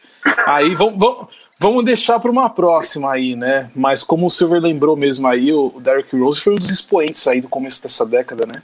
Aí 0.47 0.75
vamos, 0.75 0.99
vamos, 0.99 1.27
vamos 1.59 1.85
deixar 1.85 2.19
para 2.19 2.31
uma 2.31 2.51
próxima 2.51 3.13
aí, 3.13 3.37
né? 3.37 3.71
Mas 3.75 4.03
como 4.03 4.27
o 4.27 4.31
Silver 4.31 4.61
lembrou 4.61 4.97
mesmo 4.97 5.27
aí, 5.27 5.53
o 5.53 5.73
Derrick 5.81 6.17
Rose 6.19 6.41
foi 6.41 6.55
um 6.55 6.57
dos 6.57 6.71
expoentes 6.71 7.27
aí 7.27 7.41
do 7.41 7.49
começo 7.49 7.83
dessa 7.83 8.05
década, 8.05 8.47
né? 8.47 8.63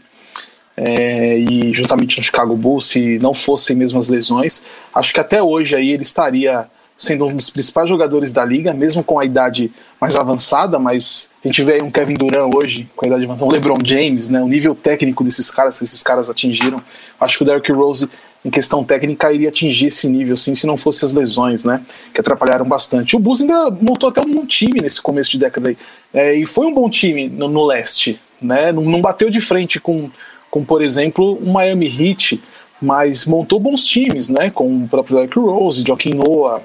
É, 0.76 1.38
e 1.38 1.72
juntamente 1.74 2.16
no 2.16 2.22
Chicago 2.22 2.56
Bulls, 2.56 2.86
se 2.86 3.18
não 3.18 3.34
fossem 3.34 3.76
mesmo 3.76 3.98
as 3.98 4.08
lesões, 4.08 4.62
acho 4.94 5.12
que 5.12 5.20
até 5.20 5.42
hoje 5.42 5.76
aí 5.76 5.90
ele 5.90 6.02
estaria 6.02 6.66
sendo 7.00 7.24
um 7.24 7.34
dos 7.34 7.48
principais 7.48 7.88
jogadores 7.88 8.30
da 8.30 8.44
liga, 8.44 8.74
mesmo 8.74 9.02
com 9.02 9.18
a 9.18 9.24
idade 9.24 9.72
mais 9.98 10.14
avançada, 10.14 10.78
mas 10.78 11.30
a 11.42 11.48
gente 11.48 11.62
vê 11.62 11.72
aí 11.74 11.82
um 11.82 11.90
Kevin 11.90 12.12
Durant 12.12 12.54
hoje, 12.54 12.90
com 12.94 13.06
a 13.06 13.08
idade 13.08 13.24
avançada, 13.24 13.46
um 13.46 13.50
LeBron 13.50 13.78
James, 13.82 14.28
né, 14.28 14.42
o 14.42 14.46
nível 14.46 14.74
técnico 14.74 15.24
desses 15.24 15.50
caras, 15.50 15.78
que 15.78 15.84
esses 15.84 16.02
caras 16.02 16.28
atingiram. 16.28 16.82
Acho 17.18 17.38
que 17.38 17.42
o 17.42 17.46
Derrick 17.46 17.72
Rose, 17.72 18.06
em 18.44 18.50
questão 18.50 18.84
técnica, 18.84 19.32
iria 19.32 19.48
atingir 19.48 19.86
esse 19.86 20.06
nível, 20.10 20.36
sim, 20.36 20.54
se 20.54 20.66
não 20.66 20.76
fosse 20.76 21.02
as 21.02 21.14
lesões, 21.14 21.64
né, 21.64 21.80
que 22.12 22.20
atrapalharam 22.20 22.66
bastante. 22.66 23.16
O 23.16 23.18
Bulls 23.18 23.40
ainda 23.40 23.70
montou 23.70 24.10
até 24.10 24.20
um 24.20 24.30
bom 24.30 24.44
time 24.44 24.82
nesse 24.82 25.00
começo 25.00 25.30
de 25.30 25.38
década 25.38 25.70
aí, 25.70 25.78
é, 26.12 26.34
e 26.34 26.44
foi 26.44 26.66
um 26.66 26.74
bom 26.74 26.90
time 26.90 27.30
no, 27.30 27.48
no 27.48 27.64
leste, 27.64 28.20
né, 28.42 28.72
não, 28.72 28.82
não 28.82 29.00
bateu 29.00 29.30
de 29.30 29.40
frente 29.40 29.80
com, 29.80 30.10
com, 30.50 30.62
por 30.62 30.82
exemplo, 30.82 31.32
o 31.32 31.50
Miami 31.50 31.86
Heat, 31.86 32.42
mas 32.78 33.24
montou 33.24 33.58
bons 33.58 33.86
times, 33.86 34.28
né, 34.28 34.50
com 34.50 34.84
o 34.84 34.86
próprio 34.86 35.16
Derrick 35.16 35.38
Rose, 35.38 35.82
Joaquim 35.86 36.12
Noah, 36.12 36.62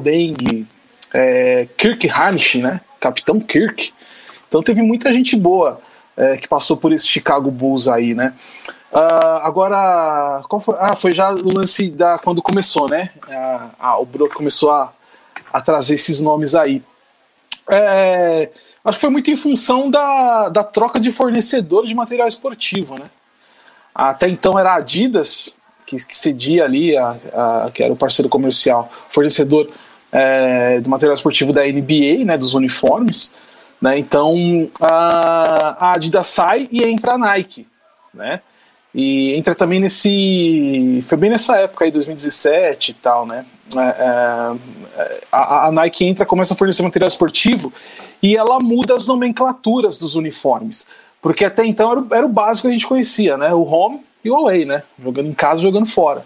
Deng, 0.00 0.66
é, 1.12 1.68
Kirk 1.76 2.08
Hanisch, 2.08 2.56
né? 2.56 2.80
Capitão 3.00 3.40
Kirk. 3.40 3.92
Então 4.48 4.62
teve 4.62 4.82
muita 4.82 5.12
gente 5.12 5.36
boa 5.36 5.80
é, 6.16 6.36
que 6.36 6.48
passou 6.48 6.76
por 6.76 6.92
esse 6.92 7.06
Chicago 7.06 7.50
Bulls 7.50 7.86
aí, 7.86 8.14
né? 8.14 8.34
Uh, 8.90 9.38
agora, 9.42 10.42
foi? 10.60 10.74
Ah, 10.78 10.96
foi 10.96 11.12
já 11.12 11.30
o 11.30 11.52
lance 11.52 11.90
da 11.90 12.18
quando 12.18 12.40
começou, 12.40 12.88
né? 12.88 13.10
Ah, 13.78 13.98
o 13.98 14.06
Brook 14.06 14.34
começou 14.34 14.70
a, 14.70 14.90
a 15.52 15.60
trazer 15.60 15.94
esses 15.94 16.20
nomes 16.20 16.54
aí. 16.54 16.82
É, 17.68 18.48
acho 18.82 18.96
que 18.96 19.00
foi 19.02 19.10
muito 19.10 19.30
em 19.30 19.36
função 19.36 19.90
da, 19.90 20.48
da 20.48 20.64
troca 20.64 20.98
de 20.98 21.12
fornecedor 21.12 21.86
de 21.86 21.94
material 21.94 22.26
esportivo, 22.26 22.94
né? 22.98 23.10
Até 23.94 24.28
então 24.28 24.58
era 24.58 24.74
Adidas, 24.74 25.57
que, 25.88 26.06
que 26.06 26.16
cedia 26.16 26.64
ali, 26.64 26.96
a, 26.96 27.16
a, 27.32 27.70
que 27.72 27.82
era 27.82 27.92
o 27.92 27.96
parceiro 27.96 28.28
comercial, 28.28 28.92
fornecedor 29.08 29.66
é, 30.12 30.80
do 30.80 30.90
material 30.90 31.14
esportivo 31.14 31.52
da 31.52 31.62
NBA, 31.62 32.24
né, 32.26 32.36
dos 32.36 32.52
uniformes. 32.52 33.32
Né, 33.80 33.98
então 33.98 34.68
a, 34.80 35.86
a 35.86 35.92
Adidas 35.94 36.26
sai 36.26 36.68
e 36.70 36.84
entra 36.84 37.14
a 37.14 37.18
Nike. 37.18 37.66
Né, 38.12 38.40
e 38.94 39.34
entra 39.34 39.54
também 39.54 39.80
nesse. 39.80 41.02
Foi 41.06 41.16
bem 41.16 41.30
nessa 41.30 41.56
época 41.56 41.84
aí, 41.84 41.90
2017 41.90 42.90
e 42.90 42.94
tal, 42.94 43.26
né? 43.26 43.46
É, 43.76 43.80
é, 43.80 45.20
a, 45.30 45.66
a, 45.66 45.72
Nike 45.72 46.04
entra, 46.04 46.24
começa 46.24 46.54
a 46.54 46.56
fornecer 46.56 46.82
material 46.82 47.08
esportivo 47.08 47.72
e 48.22 48.34
ela 48.34 48.58
muda 48.58 48.94
as 48.94 49.06
nomenclaturas 49.06 49.98
dos 49.98 50.16
uniformes. 50.16 50.86
Porque 51.20 51.44
até 51.44 51.64
então 51.64 51.92
era, 51.92 52.16
era 52.16 52.26
o 52.26 52.30
básico 52.30 52.66
que 52.66 52.70
a 52.70 52.72
gente 52.72 52.86
conhecia, 52.86 53.36
né? 53.36 53.52
O 53.52 53.62
home 53.62 54.00
e 54.24 54.30
o 54.30 54.36
away, 54.36 54.64
né? 54.64 54.82
Jogando 55.02 55.28
em 55.28 55.34
casa, 55.34 55.60
jogando 55.60 55.86
fora. 55.86 56.24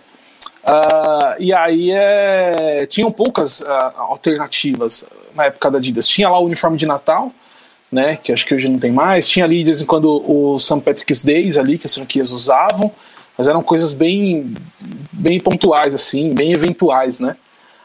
Uh, 0.64 1.34
e 1.40 1.52
aí 1.52 1.90
é, 1.90 2.86
tinham 2.86 3.10
poucas 3.10 3.60
uh, 3.60 3.66
alternativas 3.96 5.04
na 5.34 5.46
época 5.46 5.70
da 5.70 5.78
Adidas. 5.78 6.06
Tinha 6.06 6.28
lá 6.28 6.38
o 6.38 6.44
uniforme 6.44 6.76
de 6.76 6.86
Natal, 6.86 7.32
né? 7.90 8.16
Que 8.22 8.32
acho 8.32 8.46
que 8.46 8.54
hoje 8.54 8.68
não 8.68 8.78
tem 8.78 8.92
mais. 8.92 9.28
Tinha 9.28 9.44
ali 9.44 9.58
de 9.58 9.66
vez 9.66 9.80
em 9.80 9.86
quando 9.86 10.22
o 10.28 10.58
St. 10.58 10.80
Patrick's 10.80 11.22
Days 11.22 11.58
ali 11.58 11.78
que 11.78 11.86
as 11.86 11.94
franquias 11.94 12.32
usavam, 12.32 12.92
mas 13.36 13.48
eram 13.48 13.62
coisas 13.62 13.92
bem, 13.92 14.54
bem 15.12 15.40
pontuais 15.40 15.94
assim, 15.94 16.32
bem 16.32 16.52
eventuais, 16.52 17.18
né? 17.18 17.36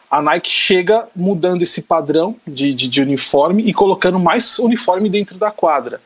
A 0.09 0.21
Nike 0.21 0.49
chega 0.49 1.07
mudando 1.13 1.63
esse 1.63 1.81
padrão 1.81 2.35
de, 2.47 2.73
de, 2.73 2.87
de 2.87 3.01
uniforme 3.01 3.63
e 3.63 3.73
colocando 3.73 4.17
mais 4.17 4.57
uniforme 4.59 5.09
dentro 5.09 5.37
da 5.37 5.51
quadra. 5.51 5.99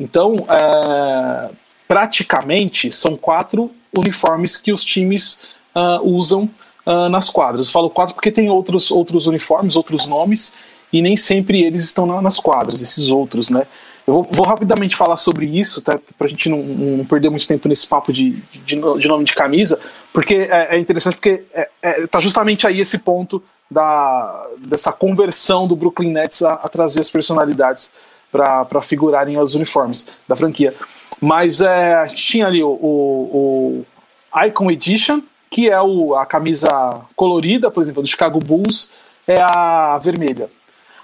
Então, 0.00 0.36
é, 0.48 1.50
praticamente 1.86 2.90
são 2.92 3.16
quatro 3.16 3.70
uniformes 3.96 4.56
que 4.56 4.72
os 4.72 4.84
times 4.84 5.40
uh, 5.74 6.02
usam 6.02 6.48
uh, 6.86 7.08
nas 7.08 7.28
quadras. 7.28 7.66
Eu 7.66 7.72
falo 7.72 7.90
quatro 7.90 8.14
porque 8.14 8.30
tem 8.30 8.50
outros, 8.50 8.90
outros 8.90 9.26
uniformes, 9.26 9.76
outros 9.76 10.06
nomes, 10.06 10.54
e 10.92 11.00
nem 11.00 11.16
sempre 11.16 11.62
eles 11.62 11.84
estão 11.84 12.06
na, 12.06 12.20
nas 12.20 12.38
quadras, 12.38 12.80
esses 12.80 13.08
outros, 13.08 13.48
né? 13.48 13.66
Eu 14.06 14.14
vou, 14.14 14.28
vou 14.30 14.46
rapidamente 14.46 14.96
falar 14.96 15.16
sobre 15.16 15.46
isso, 15.46 15.80
tá, 15.80 15.98
para 16.18 16.26
a 16.26 16.30
gente 16.30 16.48
não, 16.48 16.58
não, 16.58 17.04
perder 17.04 17.30
muito 17.30 17.46
tempo 17.46 17.68
nesse 17.68 17.86
papo 17.86 18.12
de, 18.12 18.30
de, 18.64 18.76
de 18.98 19.08
nome 19.08 19.24
de 19.24 19.32
camisa, 19.32 19.78
porque 20.12 20.48
é, 20.50 20.76
é 20.76 20.78
interessante, 20.78 21.14
porque 21.14 21.44
é, 21.54 21.68
é, 21.80 22.06
tá 22.08 22.18
justamente 22.18 22.66
aí 22.66 22.80
esse 22.80 22.98
ponto 22.98 23.42
da, 23.70 24.48
dessa 24.58 24.92
conversão 24.92 25.68
do 25.68 25.76
Brooklyn 25.76 26.10
Nets 26.10 26.42
a, 26.42 26.54
a 26.54 26.68
trazer 26.68 27.00
as 27.00 27.10
personalidades 27.10 27.92
para 28.30 28.82
figurarem 28.82 29.38
os 29.38 29.54
uniformes 29.54 30.06
da 30.26 30.34
franquia. 30.34 30.74
Mas 31.22 31.60
é, 31.60 32.04
tinha 32.06 32.48
ali 32.48 32.64
o, 32.64 32.70
o, 32.70 33.86
o 34.34 34.44
Icon 34.44 34.68
Edition, 34.72 35.22
que 35.48 35.70
é 35.70 35.80
o, 35.80 36.16
a 36.16 36.26
camisa 36.26 36.68
colorida, 37.14 37.70
por 37.70 37.80
exemplo, 37.80 38.02
do 38.02 38.08
Chicago 38.08 38.40
Bulls, 38.40 38.90
é 39.24 39.40
a 39.40 39.96
vermelha. 39.98 40.50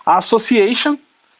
A 0.05 0.17
Association, 0.17 0.99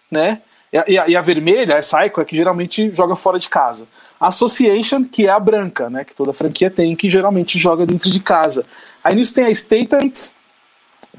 né? 0.09 0.43
E 0.73 0.79
a, 0.79 1.09
e 1.09 1.17
a, 1.17 1.21
vermelha, 1.21 1.73
essa 1.73 2.07
Icon, 2.07 2.21
é 2.21 2.25
que 2.25 2.37
geralmente 2.37 2.95
joga 2.95 3.17
fora 3.17 3.37
de 3.37 3.49
casa. 3.49 3.89
A 4.21 4.29
Association, 4.29 5.03
que 5.03 5.27
é 5.27 5.31
a 5.31 5.41
branca, 5.41 5.91
né? 5.91 6.05
Que 6.05 6.15
toda 6.15 6.33
franquia 6.33 6.71
tem, 6.71 6.95
que 6.95 7.11
geralmente 7.11 7.59
joga 7.59 7.85
dentro 7.85 8.09
de 8.09 8.21
casa. 8.21 8.65
Aí 9.03 9.17
nisso 9.17 9.35
tem 9.35 9.47
a 9.47 9.53
Statement, 9.53 10.13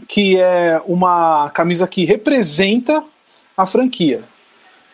que 0.08 0.40
é 0.40 0.82
uma 0.86 1.50
camisa 1.50 1.86
que 1.90 2.06
representa 2.06 3.04
a 3.58 3.66
franquia, 3.66 4.24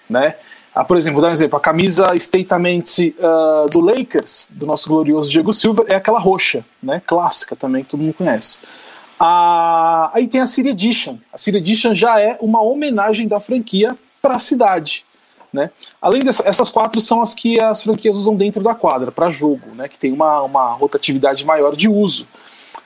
né? 0.10 0.34
Ah, 0.76 0.84
por 0.84 0.98
exemplo, 0.98 1.16
vou 1.16 1.22
dar 1.22 1.30
um 1.30 1.34
exemplo: 1.34 1.58
a 1.58 1.62
camisa 1.62 2.08
statement 2.20 2.84
uh, 3.18 3.70
do 3.70 3.80
Lakers, 3.80 4.50
do 4.52 4.66
nosso 4.66 4.90
glorioso 4.90 5.32
Diego 5.32 5.54
Silva, 5.54 5.86
é 5.88 5.96
aquela 5.96 6.20
roxa, 6.20 6.66
né? 6.84 7.02
Clássica 7.08 7.56
também, 7.56 7.84
que 7.84 7.92
todo 7.92 8.02
mundo 8.02 8.14
conhece. 8.14 8.60
Ah, 9.18 10.12
aí 10.14 10.28
tem 10.28 10.42
a 10.42 10.48
City 10.48 10.70
Edition. 10.70 11.18
A 11.32 11.38
City 11.38 11.58
Edition 11.58 11.94
já 11.94 12.20
é 12.20 12.38
uma 12.42 12.62
homenagem 12.62 13.26
da 13.26 13.40
franquia 13.40 13.98
para 14.22 14.36
a 14.36 14.40
cidade. 14.40 15.06
Né? 15.54 15.72
Além 16.02 16.22
dessas, 16.22 16.46
essas 16.46 16.70
quatro 16.70 17.00
são 17.00 17.22
as 17.22 17.34
que 17.34 17.58
as 17.62 17.82
franquias 17.82 18.18
usam 18.18 18.36
dentro 18.36 18.62
da 18.62 18.76
quadra, 18.76 19.10
para 19.10 19.30
jogo, 19.30 19.74
né? 19.74 19.88
que 19.88 19.98
tem 19.98 20.12
uma, 20.12 20.42
uma 20.42 20.74
rotatividade 20.74 21.46
maior 21.46 21.78
de 21.78 21.88
uso. 21.88 22.28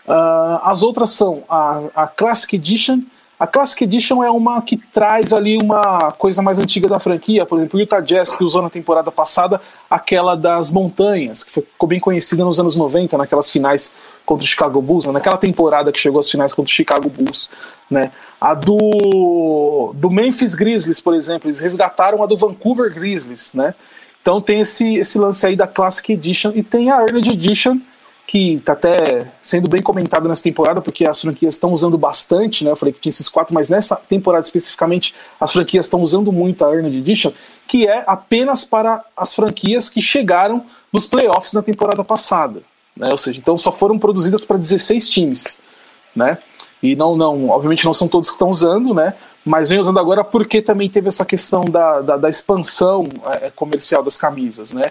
Uh, 0.08 0.62
as 0.62 0.84
outras 0.84 1.10
são 1.10 1.44
a, 1.50 1.90
a 1.96 2.08
Classic 2.08 2.56
Edition, 2.56 3.02
a 3.40 3.48
Classic 3.48 3.82
Edition 3.86 4.22
é 4.22 4.30
uma 4.30 4.62
que 4.62 4.76
traz 4.76 5.32
ali 5.32 5.58
uma 5.58 6.12
coisa 6.12 6.42
mais 6.42 6.60
antiga 6.60 6.90
da 6.90 7.00
franquia, 7.00 7.46
por 7.46 7.58
exemplo, 7.58 7.80
o 7.80 7.82
Utah 7.82 8.02
Jazz, 8.02 8.36
que 8.36 8.44
usou 8.44 8.62
na 8.62 8.70
temporada 8.70 9.10
passada 9.14 9.62
aquela 9.90 10.36
das 10.36 10.70
montanhas, 10.70 11.42
que 11.42 11.52
ficou 11.54 11.88
bem 11.88 12.02
conhecida 12.02 12.44
nos 12.44 12.60
anos 12.60 12.76
90, 12.76 13.18
naquelas 13.18 13.50
finais 13.50 13.94
contra 14.26 14.44
o 14.44 14.48
Chicago 14.48 14.82
Bulls, 14.82 15.06
né? 15.06 15.14
naquela 15.14 15.38
temporada 15.38 15.90
que 15.90 16.00
chegou 16.00 16.20
às 16.20 16.30
finais 16.30 16.52
contra 16.52 16.70
o 16.70 16.76
Chicago 16.76 17.10
Bulls. 17.10 17.50
Né? 17.90 18.12
A 18.42 18.54
do, 18.54 19.94
do 19.96 20.10
Memphis 20.10 20.54
Grizzlies, 20.54 21.00
por 21.00 21.16
exemplo, 21.16 21.48
eles 21.48 21.62
resgataram 21.62 22.22
a 22.22 22.26
do 22.26 22.36
Vancouver 22.36 22.94
Grizzlies. 22.94 23.54
Né? 23.54 23.74
Então 24.22 24.42
tem 24.42 24.60
esse, 24.60 24.98
esse 24.98 25.18
lance 25.18 25.46
aí 25.46 25.56
da 25.56 25.66
Classic 25.66 26.12
Edition 26.12 26.52
e 26.54 26.62
tem 26.62 26.92
a 26.92 27.00
Earned 27.00 27.32
Edition, 27.32 27.78
que 28.30 28.58
está 28.58 28.74
até 28.74 29.26
sendo 29.42 29.68
bem 29.68 29.82
comentado 29.82 30.30
nessa 30.30 30.44
temporada, 30.44 30.80
porque 30.82 31.04
as 31.04 31.20
franquias 31.20 31.56
estão 31.56 31.74
usando 31.74 31.98
bastante, 31.98 32.64
né? 32.64 32.70
Eu 32.70 32.76
falei 32.76 32.94
que 32.94 33.00
tinha 33.00 33.10
esses 33.10 33.28
quatro, 33.28 33.56
mas 33.56 33.72
nessa 33.72 33.96
temporada 33.96 34.46
especificamente 34.46 35.16
as 35.40 35.52
franquias 35.52 35.88
estão 35.88 36.00
usando 36.00 36.32
muito 36.32 36.64
a 36.64 36.72
Earned 36.72 36.96
Edition, 36.96 37.32
que 37.68 37.88
é 37.88 38.04
apenas 38.06 38.64
para 38.64 39.04
as 39.18 39.34
franquias 39.34 39.90
que 39.90 40.00
chegaram 40.00 40.64
nos 40.94 41.08
playoffs 41.08 41.54
na 41.54 41.64
temporada 41.64 42.04
passada. 42.04 42.62
Né? 42.96 43.08
Ou 43.10 43.18
seja, 43.18 43.40
então 43.40 43.58
só 43.58 43.72
foram 43.72 43.98
produzidas 43.98 44.46
para 44.46 44.58
16 44.58 45.10
times. 45.10 45.60
Né? 46.16 46.38
E 46.84 46.96
não, 46.96 47.18
não, 47.18 47.50
obviamente 47.50 47.84
não 47.84 47.96
são 47.96 48.08
todos 48.08 48.30
que 48.30 48.36
estão 48.36 48.52
usando, 48.52 48.94
né? 48.94 49.16
Mas 49.44 49.70
vem 49.70 49.80
usando 49.80 50.00
agora 50.00 50.24
porque 50.24 50.62
também 50.62 50.88
teve 50.88 51.08
essa 51.08 51.26
questão 51.26 51.62
da, 51.66 52.02
da, 52.02 52.18
da 52.18 52.30
expansão 52.30 53.08
é, 53.42 53.50
comercial 53.50 54.04
das 54.04 54.18
camisas, 54.18 54.72
né? 54.72 54.84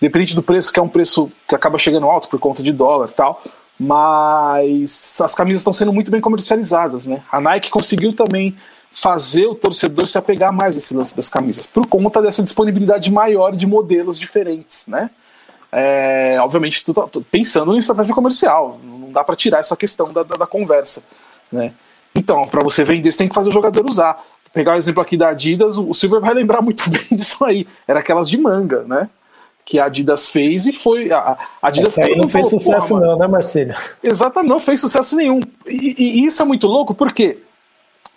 Dependente 0.00 0.34
do 0.34 0.42
preço, 0.42 0.72
que 0.72 0.80
é 0.80 0.82
um 0.82 0.88
preço 0.88 1.30
que 1.46 1.54
acaba 1.54 1.78
chegando 1.78 2.06
alto 2.06 2.28
por 2.28 2.38
conta 2.38 2.62
de 2.62 2.72
dólar 2.72 3.08
e 3.10 3.12
tal. 3.12 3.42
mas 3.78 5.18
as 5.22 5.34
camisas 5.34 5.60
estão 5.60 5.72
sendo 5.72 5.92
muito 5.92 6.10
bem 6.10 6.20
comercializadas, 6.20 7.06
né? 7.06 7.22
A 7.32 7.40
Nike 7.40 7.70
conseguiu 7.70 8.14
também 8.14 8.54
fazer 8.92 9.46
o 9.46 9.54
torcedor 9.54 10.06
se 10.06 10.18
apegar 10.18 10.52
mais 10.52 10.74
a 10.74 10.78
esse 10.78 10.94
lance 10.94 11.16
das 11.16 11.28
camisas, 11.28 11.66
por 11.66 11.86
conta 11.86 12.20
dessa 12.20 12.42
disponibilidade 12.42 13.10
maior 13.10 13.54
de 13.56 13.66
modelos 13.66 14.18
diferentes, 14.18 14.86
né? 14.86 15.10
É, 15.72 16.36
obviamente, 16.40 16.84
tá, 16.92 17.08
pensando 17.30 17.74
em 17.74 17.78
estratégia 17.78 18.14
comercial, 18.14 18.80
não 18.82 19.12
dá 19.12 19.22
para 19.22 19.36
tirar 19.36 19.58
essa 19.60 19.76
questão 19.76 20.12
da, 20.12 20.22
da, 20.24 20.36
da 20.36 20.46
conversa, 20.46 21.02
né? 21.50 21.72
Então, 22.14 22.42
para 22.42 22.62
você 22.62 22.82
vender, 22.84 23.10
você 23.10 23.18
tem 23.18 23.28
que 23.28 23.34
fazer 23.34 23.50
o 23.50 23.52
jogador 23.52 23.88
usar. 23.88 24.14
Vou 24.14 24.52
pegar 24.52 24.74
o 24.74 24.76
exemplo 24.76 25.00
aqui 25.00 25.16
da 25.16 25.28
Adidas, 25.28 25.78
o 25.78 25.94
Silver 25.94 26.20
vai 26.20 26.34
lembrar 26.34 26.60
muito 26.60 26.88
bem 26.90 27.16
disso 27.16 27.44
aí. 27.44 27.66
Era 27.86 28.00
aquelas 28.00 28.28
de 28.28 28.36
manga, 28.36 28.82
né? 28.82 29.08
Que 29.70 29.78
a 29.78 29.84
Adidas 29.84 30.28
fez 30.28 30.66
e 30.66 30.72
foi. 30.72 31.12
A 31.12 31.38
Adidas 31.62 31.96
Essa 31.96 32.08
aí 32.08 32.16
não 32.16 32.28
fez 32.28 32.48
falou, 32.48 32.58
sucesso, 32.58 32.98
não, 32.98 33.16
né, 33.16 33.28
Marcelo? 33.28 33.72
Exatamente, 34.02 34.50
não 34.50 34.58
fez 34.58 34.80
sucesso 34.80 35.14
nenhum. 35.14 35.38
E, 35.64 35.94
e, 35.96 36.20
e 36.20 36.26
isso 36.26 36.42
é 36.42 36.44
muito 36.44 36.66
louco 36.66 36.92
porque 36.92 37.38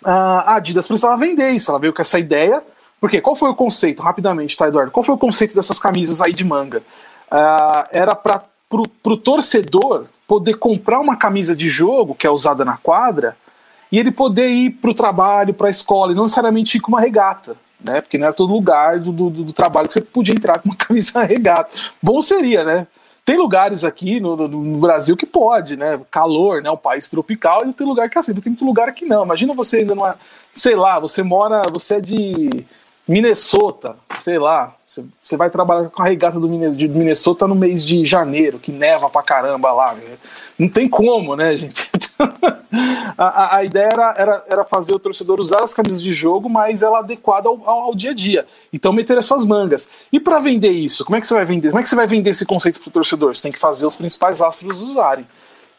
a 0.02 0.56
Adidas 0.56 0.88
precisava 0.88 1.16
vender 1.16 1.50
isso. 1.50 1.70
Ela 1.70 1.78
veio 1.78 1.92
com 1.92 2.02
essa 2.02 2.18
ideia. 2.18 2.60
Porque 3.00 3.20
qual 3.20 3.36
foi 3.36 3.50
o 3.50 3.54
conceito, 3.54 4.02
rapidamente, 4.02 4.56
tá, 4.56 4.66
Eduardo? 4.66 4.90
Qual 4.90 5.04
foi 5.04 5.14
o 5.14 5.18
conceito 5.18 5.54
dessas 5.54 5.78
camisas 5.78 6.20
aí 6.20 6.32
de 6.32 6.42
manga? 6.42 6.78
Uh, 7.30 7.86
era 7.92 8.16
para 8.16 8.42
o 8.72 9.16
torcedor 9.16 10.06
poder 10.26 10.54
comprar 10.54 10.98
uma 10.98 11.14
camisa 11.14 11.54
de 11.54 11.68
jogo 11.68 12.14
que 12.14 12.26
é 12.26 12.30
usada 12.30 12.64
na 12.64 12.78
quadra 12.78 13.36
e 13.92 13.98
ele 13.98 14.10
poder 14.10 14.48
ir 14.48 14.70
para 14.70 14.90
o 14.90 14.94
trabalho, 14.94 15.54
para 15.54 15.68
a 15.68 15.70
escola, 15.70 16.10
e 16.10 16.14
não 16.16 16.24
necessariamente 16.24 16.78
ir 16.78 16.80
com 16.80 16.88
uma 16.88 17.00
regata, 17.00 17.56
né? 17.84 18.00
Porque 18.00 18.18
não 18.18 18.26
era 18.26 18.34
todo 18.34 18.52
lugar 18.52 18.98
do, 18.98 19.12
do, 19.12 19.30
do, 19.30 19.52
trabalho 19.52 19.86
que 19.86 19.94
você 19.94 20.00
podia 20.00 20.34
entrar 20.34 20.58
com 20.58 20.70
uma 20.70 20.76
camisa 20.76 21.22
regata. 21.22 21.70
Bom 22.02 22.20
seria, 22.20 22.64
né? 22.64 22.86
Tem 23.24 23.36
lugares 23.36 23.84
aqui 23.84 24.20
no, 24.20 24.36
no, 24.36 24.48
no, 24.48 24.78
Brasil 24.78 25.16
que 25.16 25.26
pode, 25.26 25.76
né? 25.76 26.00
Calor, 26.10 26.62
né? 26.62 26.70
Um 26.70 26.76
país 26.76 27.08
tropical, 27.08 27.66
e 27.66 27.72
tem 27.72 27.86
lugar 27.86 28.08
que 28.08 28.18
é 28.18 28.20
assim, 28.20 28.34
tem 28.34 28.50
muito 28.50 28.64
lugar 28.64 28.92
que 28.92 29.04
não. 29.04 29.24
Imagina 29.24 29.54
você 29.54 29.78
ainda 29.78 29.94
numa. 29.94 30.16
Sei 30.52 30.74
lá, 30.74 30.98
você 30.98 31.22
mora. 31.22 31.62
Você 31.70 31.94
é 31.94 32.00
de 32.00 32.66
Minnesota, 33.06 33.96
sei 34.20 34.38
lá. 34.38 34.74
Você, 34.86 35.36
vai 35.36 35.50
trabalhar 35.50 35.90
com 35.90 36.02
a 36.02 36.06
regata 36.06 36.40
do 36.40 36.48
Minnesota 36.48 37.46
no 37.46 37.54
mês 37.54 37.84
de 37.84 38.04
janeiro, 38.04 38.58
que 38.58 38.72
neva 38.72 39.10
pra 39.10 39.22
caramba 39.22 39.72
lá. 39.72 39.94
Né? 39.94 40.02
Não 40.58 40.68
tem 40.68 40.88
como, 40.88 41.36
né, 41.36 41.54
gente? 41.54 41.90
a, 43.18 43.56
a, 43.56 43.64
ideia 43.64 43.88
era, 43.92 44.14
era, 44.16 44.44
era, 44.48 44.64
fazer 44.64 44.94
o 44.94 44.98
torcedor 44.98 45.38
usar 45.38 45.62
as 45.62 45.74
camisas 45.74 46.02
de 46.02 46.14
jogo, 46.14 46.48
mas 46.48 46.82
ela 46.82 47.00
adequada 47.00 47.48
ao, 47.48 47.60
ao, 47.68 47.80
ao 47.80 47.94
dia 47.94 48.12
a 48.12 48.14
dia. 48.14 48.46
Então 48.72 48.92
meter 48.92 49.18
essas 49.18 49.44
mangas. 49.44 49.90
E 50.10 50.18
para 50.18 50.38
vender 50.38 50.70
isso, 50.70 51.04
como 51.04 51.16
é 51.16 51.20
que 51.20 51.26
você 51.26 51.34
vai 51.34 51.44
vender? 51.44 51.68
Como 51.68 51.80
é 51.80 51.82
que 51.82 51.88
você 51.88 51.96
vai 51.96 52.06
vender 52.06 52.30
esse 52.30 52.46
conceito 52.46 52.80
para 52.80 52.88
o 52.88 52.92
torcedor? 52.92 53.36
Você 53.36 53.42
tem 53.42 53.52
que 53.52 53.58
fazer 53.58 53.84
os 53.84 53.96
principais 53.96 54.40
astros 54.40 54.80
usarem. 54.80 55.26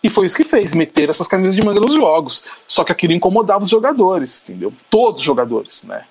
E 0.04 0.10
foi 0.10 0.28
isso 0.28 0.36
que 0.36 0.44
fez, 0.44 0.76
meter 0.76 1.10
essas 1.10 1.28
camisas 1.28 1.56
de 1.56 1.66
manga 1.66 1.80
nos 1.80 1.94
jogos. 1.94 2.44
Só 2.68 2.84
que 2.84 2.92
aquilo 2.92 3.14
incomodava 3.14 3.64
os 3.64 3.70
jogadores, 3.70 4.44
entendeu? 4.44 4.72
Todos 4.92 5.22
os 5.22 5.26
jogadores, 5.26 5.84
né? 5.86 6.04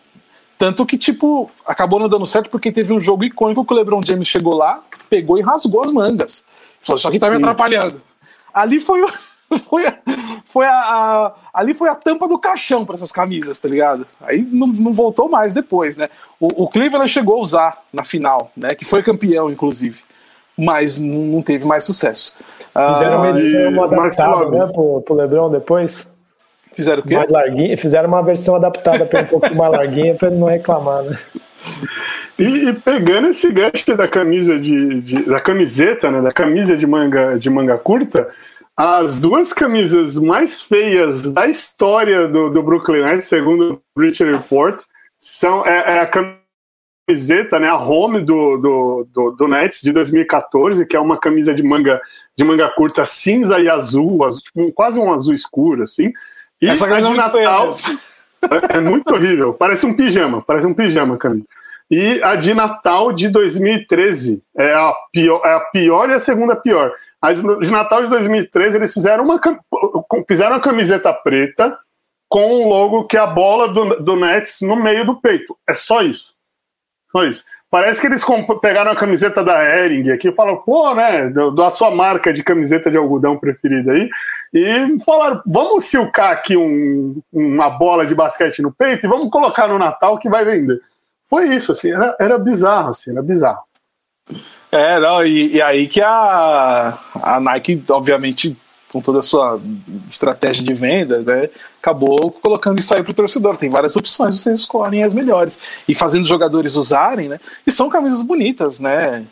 Tanto 0.57 0.87
que, 0.87 0.97
tipo, 0.97 1.51
acabou 1.67 1.99
não 1.99 2.09
dando 2.09 2.27
certo 2.27 2.49
porque 2.49 2.71
teve 2.71 2.93
um 2.93 3.01
jogo 3.01 3.25
icônico 3.25 3.65
que 3.65 3.73
o 3.73 3.77
LeBron 3.77 4.01
James 4.05 4.29
chegou 4.29 4.55
lá, 4.55 4.83
pegou 5.11 5.39
e 5.39 5.43
rasgou 5.43 5.83
as 5.83 5.91
mangas. 5.91 6.45
Falou, 6.83 6.99
isso 6.99 7.09
aqui 7.09 7.19
tá 7.19 7.31
me 7.31 7.37
atrapalhando. 7.37 8.01
Ali 8.53 8.79
foi 8.79 9.03
o 9.03 9.09
foi, 9.69 9.87
a, 9.87 9.99
foi 10.45 10.67
a, 10.67 10.73
a, 10.73 11.33
ali 11.53 11.75
foi 11.75 11.89
a 11.89 11.95
tampa 11.95 12.27
do 12.27 12.39
caixão 12.39 12.85
para 12.85 12.95
essas 12.95 13.13
camisas, 13.13 13.59
tá 13.59 13.69
ligado? 13.69 14.07
Aí 14.21 14.43
não, 14.43 14.67
não 14.67 14.93
voltou 14.93 15.29
mais 15.29 15.55
depois, 15.55 15.97
né? 15.97 16.09
O, 16.41 16.65
o, 16.65 16.69
Cleveland 16.69 17.11
chegou 17.11 17.37
a 17.37 17.41
usar 17.41 17.83
na 17.93 18.05
final, 18.05 18.51
né? 18.57 18.75
Que 18.75 18.85
foi 18.85 19.03
campeão, 19.03 19.51
inclusive, 19.51 20.01
mas 20.57 20.99
não, 20.99 21.43
teve 21.43 21.67
mais 21.67 21.85
sucesso. 21.85 22.35
Fizeram 22.93 23.19
uma 23.19 23.27
ah, 23.27 23.31
edição 23.31 23.85
adaptada, 23.85 24.51
né, 24.51 24.67
pro, 24.73 25.03
pro 25.03 25.15
LeBron 25.15 25.51
depois? 25.51 26.14
Fizeram 26.75 27.03
o 27.03 27.07
quê? 27.07 27.15
Mais 27.17 27.31
larguinha, 27.31 27.79
fizeram 27.79 28.09
uma 28.09 28.23
versão 28.23 28.55
adaptada 28.55 29.07
para 29.07 29.23
um 29.23 29.27
pouco 29.27 29.55
mais 29.55 29.73
larguinha 29.73 30.15
para 30.15 30.29
ele 30.29 30.39
não 30.39 30.49
reclamar, 30.49 31.03
né? 31.03 31.19
E, 32.39 32.69
e, 32.69 32.73
pegando 32.73 33.29
esse 33.29 33.51
gancho 33.53 33.97
da 33.97 34.09
camisa 34.09 34.59
de, 34.59 35.01
de, 35.01 35.23
da 35.23 35.41
camiseta, 35.41 36.11
né, 36.11 36.21
da 36.21 36.33
camisa 36.33 36.77
de 36.77 36.87
manga 36.87 37.39
de 37.39 37.49
manga 37.49 37.79
curta, 37.79 38.29
as 38.77 39.21
duas 39.21 39.53
camisas 39.53 40.19
mais 40.19 40.61
feias 40.63 41.31
da 41.31 41.47
história 41.47 42.27
do, 42.27 42.51
do 42.51 42.63
Brooklyn 42.63 43.03
Nets, 43.03 43.27
segundo 43.27 43.75
o 43.75 43.81
British 43.97 44.21
Report, 44.21 44.83
são 45.17 45.65
é, 45.65 45.97
é, 45.97 46.01
a 46.01 46.11
camiseta, 47.07 47.61
né, 47.61 47.69
a 47.69 47.79
home 47.79 48.21
do, 48.21 48.57
do, 48.57 49.09
do, 49.13 49.31
do, 49.31 49.49
Nets 49.49 49.81
de 49.81 49.93
2014, 49.93 50.85
que 50.87 50.97
é 50.97 51.01
uma 51.01 51.19
camisa 51.19 51.55
de 51.55 51.63
manga 51.63 52.01
de 52.37 52.43
manga 52.43 52.69
curta 52.69 53.05
cinza 53.05 53.61
e 53.61 53.69
azul, 53.69 54.25
azul 54.25 54.43
tipo, 54.43 54.73
quase 54.73 54.99
um 54.99 55.13
azul 55.13 55.35
escuro, 55.35 55.85
assim. 55.85 56.13
E 56.65 56.69
Essa 56.71 56.87
a 56.87 56.99
de 56.99 57.15
Natal 57.15 57.71
é, 58.73 58.77
é 58.79 58.81
muito 58.81 59.15
horrível, 59.15 59.53
parece 59.53 59.85
um 59.85 59.93
pijama, 59.93 60.41
parece 60.41 60.67
um 60.67 60.73
pijama 60.73 61.17
a 61.17 61.19
camisa. 61.19 61.47
E 61.91 62.23
a 62.23 62.37
de 62.37 62.55
Natal 62.55 63.13
de 63.13 63.29
2013 63.29 64.43
é 64.57 64.73
a 64.73 64.95
pior, 65.13 65.43
é 65.45 65.53
a 65.53 65.61
pior 65.61 66.09
e 66.09 66.15
a 66.15 66.19
segunda 66.19 66.57
pior. 66.57 66.91
A 67.21 67.35
de 67.35 67.71
Natal 67.71 68.03
de 68.03 68.09
2013, 68.09 68.79
eles 68.79 68.95
fizeram 68.95 69.25
uma, 69.25 69.39
fizeram 70.27 70.53
uma 70.53 70.61
camiseta 70.61 71.13
preta 71.13 71.79
com 72.31 72.63
um 72.63 72.67
logo 72.67 73.05
que 73.05 73.19
é 73.19 73.21
a 73.21 73.27
bola 73.27 73.69
do, 73.69 74.03
do 74.03 74.17
Nets 74.17 74.63
no 74.63 74.75
meio 74.75 75.05
do 75.05 75.21
peito. 75.21 75.55
É 75.69 75.75
só 75.75 76.01
isso. 76.01 76.33
Só 77.13 77.25
isso. 77.25 77.45
Parece 77.75 78.01
que 78.01 78.07
eles 78.07 78.25
pegaram 78.63 78.93
a 78.93 78.97
camiseta 78.97 79.43
da 79.43 79.61
Hering 79.61 80.13
aqui 80.13 80.29
e 80.29 80.33
falaram, 80.33 80.59
pô, 80.59 80.95
né, 80.95 81.29
da 81.29 81.71
sua 81.71 81.91
marca 81.91 82.33
de 82.33 82.45
camiseta 82.45 82.89
de 82.89 82.97
algodão 82.97 83.37
preferida 83.37 83.91
aí, 83.91 84.09
e 84.53 85.05
falaram, 85.05 85.43
vamos 85.45 85.85
silcar 85.85 86.31
aqui 86.31 86.57
um, 86.57 87.21
uma 87.33 87.69
bola 87.69 88.07
de 88.07 88.15
basquete 88.15 88.63
no 88.63 88.73
peito 88.73 89.05
e 89.05 89.09
vamos 89.09 89.29
colocar 89.29 89.67
no 89.67 89.77
Natal 89.77 90.21
que 90.21 90.31
vai 90.31 90.45
vender. 90.45 90.79
Foi 91.29 91.53
isso, 91.53 91.73
assim, 91.73 91.91
era, 91.91 92.17
era 92.21 92.39
bizarro, 92.39 92.91
assim, 92.91 93.11
era 93.11 93.21
bizarro. 93.21 93.65
É, 94.71 95.01
não, 95.01 95.27
e, 95.27 95.57
e, 95.57 95.61
aí 95.61 95.89
que 95.89 96.01
a, 96.01 96.97
a 97.21 97.41
Nike, 97.41 97.83
obviamente, 97.91 98.57
com 98.95 99.01
toda 99.01 99.19
a 99.19 99.23
sua 99.23 99.61
estratégia 100.07 100.63
de 100.63 100.73
venda, 100.73 101.19
né, 101.19 101.51
acabou 101.83 102.31
colocando 102.31 102.79
isso 102.79 102.95
aí 102.95 103.03
para 103.03 103.11
o 103.11 103.15
torcedor. 103.15 103.57
Tem 103.57 103.69
várias 103.69 103.97
opções, 103.97 104.41
vocês 104.41 104.61
escolhem 104.61 105.03
as 105.03 105.13
melhores. 105.13 105.59
E 105.89 105.97
fazendo 105.97 106.23
os 106.23 106.29
jogadores 106.29 106.77
usarem, 106.77 107.29
né? 107.29 107.41
E 107.67 107.73
são 107.73 107.89
camisas 107.89 108.23
bonitas, 108.23 108.79
né? 108.79 109.27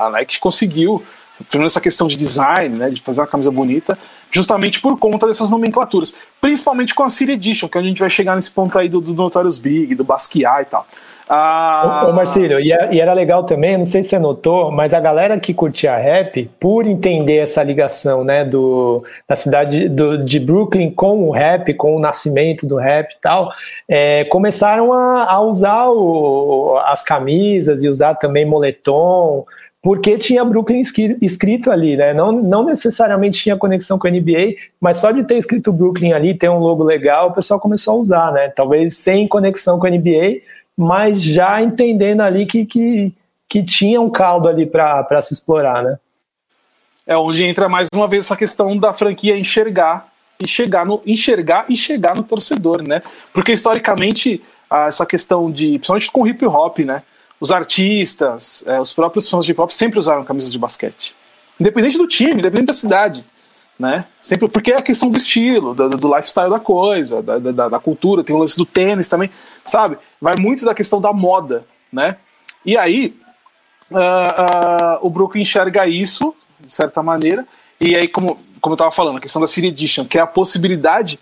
A 0.00 0.08
Nike 0.10 0.40
conseguiu, 0.40 1.02
pelo 1.50 1.64
essa 1.64 1.80
questão 1.80 2.06
de 2.06 2.16
design, 2.16 2.76
né? 2.76 2.90
De 2.90 3.00
fazer 3.00 3.20
uma 3.20 3.26
camisa 3.26 3.50
bonita, 3.50 3.98
justamente 4.30 4.80
por 4.80 4.98
conta 4.98 5.26
dessas 5.26 5.50
nomenclaturas. 5.50 6.14
Principalmente 6.40 6.94
com 6.94 7.04
a 7.04 7.10
City 7.10 7.32
Edition, 7.32 7.68
que 7.68 7.78
a 7.78 7.82
gente 7.82 8.00
vai 8.00 8.10
chegar 8.10 8.34
nesse 8.34 8.50
ponto 8.50 8.78
aí 8.78 8.88
do, 8.88 9.00
do 9.00 9.14
Notorious 9.14 9.58
Big, 9.58 9.94
do 9.94 10.04
Basquiat 10.04 10.62
e 10.62 10.64
tal. 10.66 10.86
Ah... 11.28 12.06
Ô, 12.08 12.12
Marcílio, 12.12 12.60
e, 12.60 12.68
e, 12.90 13.00
era 13.00 13.12
legal 13.12 13.44
também, 13.44 13.78
não 13.78 13.84
sei 13.84 14.02
se 14.02 14.10
você 14.10 14.18
notou, 14.18 14.70
mas 14.70 14.92
a 14.92 15.00
galera 15.00 15.38
que 15.38 15.54
curtia 15.54 15.96
rap, 15.96 16.50
por 16.60 16.86
entender 16.86 17.38
essa 17.38 17.62
ligação, 17.62 18.22
né, 18.24 18.44
do, 18.44 19.02
da 19.26 19.34
cidade 19.34 19.88
do, 19.88 20.22
de 20.22 20.38
Brooklyn 20.38 20.90
com 20.90 21.26
o 21.26 21.30
rap, 21.30 21.72
com 21.74 21.96
o 21.96 22.00
nascimento 22.00 22.66
do 22.66 22.76
rap 22.76 23.12
e 23.12 23.20
tal, 23.20 23.50
é, 23.88 24.24
começaram 24.24 24.92
a, 24.92 25.32
a 25.32 25.40
usar 25.40 25.88
o, 25.88 26.76
as 26.84 27.02
camisas 27.02 27.82
e 27.82 27.88
usar 27.88 28.14
também 28.16 28.44
moletom, 28.44 29.46
porque 29.82 30.16
tinha 30.16 30.44
Brooklyn 30.44 30.80
escrito 31.20 31.68
ali, 31.68 31.96
né? 31.96 32.14
Não, 32.14 32.30
não 32.30 32.64
necessariamente 32.64 33.42
tinha 33.42 33.56
conexão 33.56 33.98
com 33.98 34.06
a 34.06 34.10
NBA, 34.10 34.54
mas 34.80 34.98
só 34.98 35.10
de 35.10 35.24
ter 35.24 35.36
escrito 35.36 35.72
Brooklyn 35.72 36.12
ali, 36.12 36.38
ter 36.38 36.48
um 36.48 36.60
logo 36.60 36.84
legal, 36.84 37.28
o 37.30 37.32
pessoal 37.32 37.58
começou 37.58 37.94
a 37.94 37.98
usar, 37.98 38.32
né? 38.32 38.48
Talvez 38.48 38.96
sem 38.96 39.26
conexão 39.26 39.80
com 39.80 39.86
a 39.88 39.90
NBA, 39.90 40.42
mas 40.76 41.20
já 41.20 41.60
entendendo 41.60 42.20
ali 42.20 42.46
que, 42.46 42.64
que, 42.64 43.12
que 43.48 43.64
tinha 43.64 44.00
um 44.00 44.08
caldo 44.08 44.48
ali 44.48 44.64
para 44.66 45.20
se 45.20 45.34
explorar, 45.34 45.82
né? 45.82 45.98
É 47.04 47.16
onde 47.16 47.42
entra 47.42 47.68
mais 47.68 47.88
uma 47.92 48.06
vez 48.06 48.24
essa 48.24 48.36
questão 48.36 48.76
da 48.76 48.92
franquia 48.92 49.36
enxergar 49.36 50.12
e 50.40 50.46
chegar 50.46 50.86
no 50.86 51.02
enxergar 51.04 51.64
e 51.68 51.76
chegar 51.76 52.14
no 52.14 52.22
torcedor, 52.22 52.82
né? 52.82 53.02
Porque 53.32 53.52
historicamente 53.52 54.40
essa 54.70 55.04
questão 55.04 55.50
de, 55.50 55.72
principalmente 55.72 56.10
com 56.12 56.26
hip 56.26 56.46
hop, 56.46 56.78
né? 56.78 57.02
Os 57.42 57.50
artistas, 57.50 58.62
é, 58.68 58.80
os 58.80 58.92
próprios 58.92 59.28
fãs 59.28 59.44
de 59.44 59.50
hip 59.50 59.60
hop 59.60 59.70
sempre 59.70 59.98
usaram 59.98 60.22
camisas 60.24 60.52
de 60.52 60.58
basquete, 60.58 61.16
independente 61.58 61.98
do 61.98 62.06
time, 62.06 62.34
independente 62.34 62.66
da 62.66 62.72
cidade 62.72 63.24
né? 63.82 64.04
Sempre 64.20 64.48
porque 64.48 64.70
é 64.70 64.76
a 64.76 64.82
questão 64.82 65.10
do 65.10 65.18
estilo, 65.18 65.74
do, 65.74 65.88
do 65.88 66.14
lifestyle 66.14 66.48
da 66.48 66.60
coisa, 66.60 67.20
da, 67.20 67.38
da, 67.38 67.68
da, 67.68 67.80
cultura, 67.80 68.22
tem 68.22 68.34
o 68.36 68.38
lance 68.38 68.56
do 68.56 68.64
tênis 68.64 69.08
também, 69.08 69.28
sabe? 69.64 69.98
Vai 70.20 70.36
muito 70.38 70.64
da 70.64 70.72
questão 70.72 71.00
da 71.00 71.12
moda, 71.12 71.66
né? 71.92 72.16
E 72.64 72.78
aí 72.78 73.16
uh, 73.90 73.96
uh, 73.96 74.98
o 75.06 75.10
Brooklyn 75.10 75.42
enxerga 75.42 75.84
isso 75.86 76.32
de 76.60 76.70
certa 76.70 77.02
maneira, 77.02 77.44
e 77.80 77.96
aí 77.96 78.06
como 78.06 78.38
como 78.60 78.74
eu 78.74 78.76
estava 78.76 78.92
falando, 78.92 79.16
a 79.16 79.20
questão 79.20 79.42
da 79.42 79.48
City 79.48 79.66
Edition, 79.66 80.04
que 80.04 80.16
é 80.16 80.20
a 80.20 80.26
possibilidade 80.26 81.18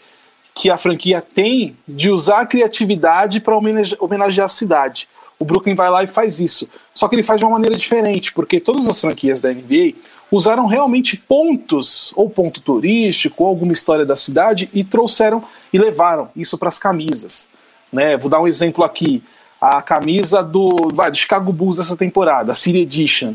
que 0.55 0.68
a 0.68 0.77
franquia 0.77 1.23
tem 1.23 1.75
de 1.89 2.11
usar 2.11 2.41
a 2.41 2.47
criatividade 2.47 3.41
para 3.41 3.57
homenagear 3.57 4.45
a 4.45 4.49
cidade. 4.49 5.09
O 5.41 5.45
Brooklyn 5.45 5.74
vai 5.74 5.91
lá 5.91 6.05
e 6.05 6.07
faz 6.07 6.38
isso. 6.38 6.70
Só 6.93 7.09
que 7.09 7.14
ele 7.16 7.22
faz 7.22 7.41
de 7.41 7.47
uma 7.47 7.53
maneira 7.53 7.74
diferente, 7.74 8.32
porque 8.32 8.61
todas 8.61 8.86
as 8.86 9.01
franquias 9.01 9.41
da 9.41 9.51
NBA 9.51 9.95
usaram 10.30 10.66
realmente 10.66 11.16
pontos, 11.16 12.12
ou 12.14 12.28
ponto 12.28 12.61
turístico, 12.61 13.43
ou 13.43 13.49
alguma 13.49 13.72
história 13.72 14.05
da 14.05 14.14
cidade, 14.14 14.68
e 14.74 14.84
trouxeram 14.84 15.43
e 15.72 15.78
levaram 15.78 16.28
isso 16.36 16.59
para 16.59 16.68
as 16.68 16.78
camisas. 16.78 17.49
Né? 17.91 18.18
Vou 18.18 18.30
dar 18.30 18.41
um 18.41 18.47
exemplo 18.47 18.84
aqui. 18.84 19.22
A 19.59 19.80
camisa 19.80 20.43
do, 20.43 20.91
vai, 20.93 21.11
do 21.11 21.16
Chicago 21.16 21.51
Bulls 21.53 21.78
dessa 21.78 21.97
temporada, 21.97 22.53
a 22.53 22.55
City 22.55 22.78
Edition, 22.78 23.34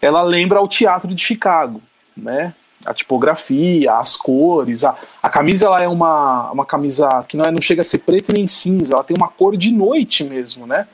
ela 0.00 0.22
lembra 0.22 0.60
o 0.60 0.66
teatro 0.66 1.14
de 1.14 1.22
Chicago. 1.22 1.82
Né? 2.16 2.54
a 2.84 2.92
tipografia, 2.92 3.92
as 3.94 4.16
cores, 4.16 4.84
a, 4.84 4.94
a 5.22 5.28
camisa 5.28 5.66
ela 5.66 5.80
é 5.82 5.88
uma, 5.88 6.50
uma 6.50 6.66
camisa 6.66 7.24
que 7.28 7.36
não, 7.36 7.44
é, 7.44 7.50
não 7.50 7.60
chega 7.60 7.80
a 7.80 7.84
ser 7.84 7.98
preta 7.98 8.32
nem 8.32 8.46
cinza, 8.46 8.94
ela 8.94 9.04
tem 9.04 9.16
uma 9.16 9.28
cor 9.28 9.56
de 9.56 9.72
noite 9.72 10.24
mesmo, 10.24 10.66
né? 10.66 10.86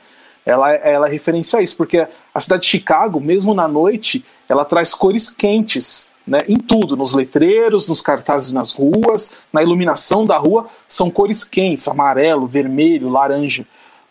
Ela, 0.45 0.73
ela 0.73 1.07
referencia 1.07 1.61
isso, 1.61 1.77
porque 1.77 2.07
a 2.33 2.39
cidade 2.39 2.63
de 2.63 2.69
Chicago, 2.69 3.19
mesmo 3.19 3.53
na 3.53 3.67
noite, 3.67 4.25
ela 4.47 4.65
traz 4.65 4.93
cores 4.93 5.29
quentes, 5.29 6.11
né? 6.25 6.39
Em 6.47 6.57
tudo, 6.57 6.97
nos 6.97 7.13
letreiros, 7.13 7.87
nos 7.87 8.01
cartazes 8.01 8.51
nas 8.51 8.71
ruas, 8.71 9.33
na 9.51 9.61
iluminação 9.61 10.25
da 10.25 10.37
rua, 10.37 10.67
são 10.87 11.09
cores 11.09 11.43
quentes, 11.43 11.87
amarelo, 11.87 12.47
vermelho, 12.47 13.09
laranja 13.09 13.65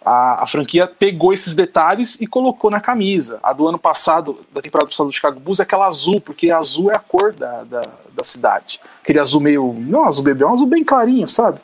a, 0.09 0.45
a, 0.45 0.47
franquia 0.47 0.87
pegou 0.87 1.35
esses 1.35 1.55
detalhes 1.55 2.17
e 2.21 2.27
colocou 2.27 2.71
na 2.71 2.81
camisa. 2.81 3.39
A 3.43 3.53
do 3.53 3.69
ano 3.69 3.79
passado, 3.79 4.39
da 4.53 4.63
temporada 4.63 4.89
passada 4.89 5.09
do 5.09 5.13
Chicago 5.13 5.39
Bulls, 5.39 5.61
é 5.61 5.65
aquela 5.65 5.87
azul, 5.87 6.19
porque 6.19 6.51
azul 6.51 6.91
é 6.91 6.95
a 6.95 6.99
cor 6.99 7.35
da, 7.35 7.65
da, 7.65 7.83
da 8.15 8.25
cidade. 8.25 8.81
Aquele 9.03 9.19
azul 9.19 9.41
meio. 9.41 9.75
Não 9.79 10.07
azul 10.07 10.25
bebê, 10.25 10.45
é 10.45 10.47
um 10.47 10.55
azul 10.55 10.67
bem 10.67 10.83
clarinho, 10.83 11.29
sabe? 11.29 11.61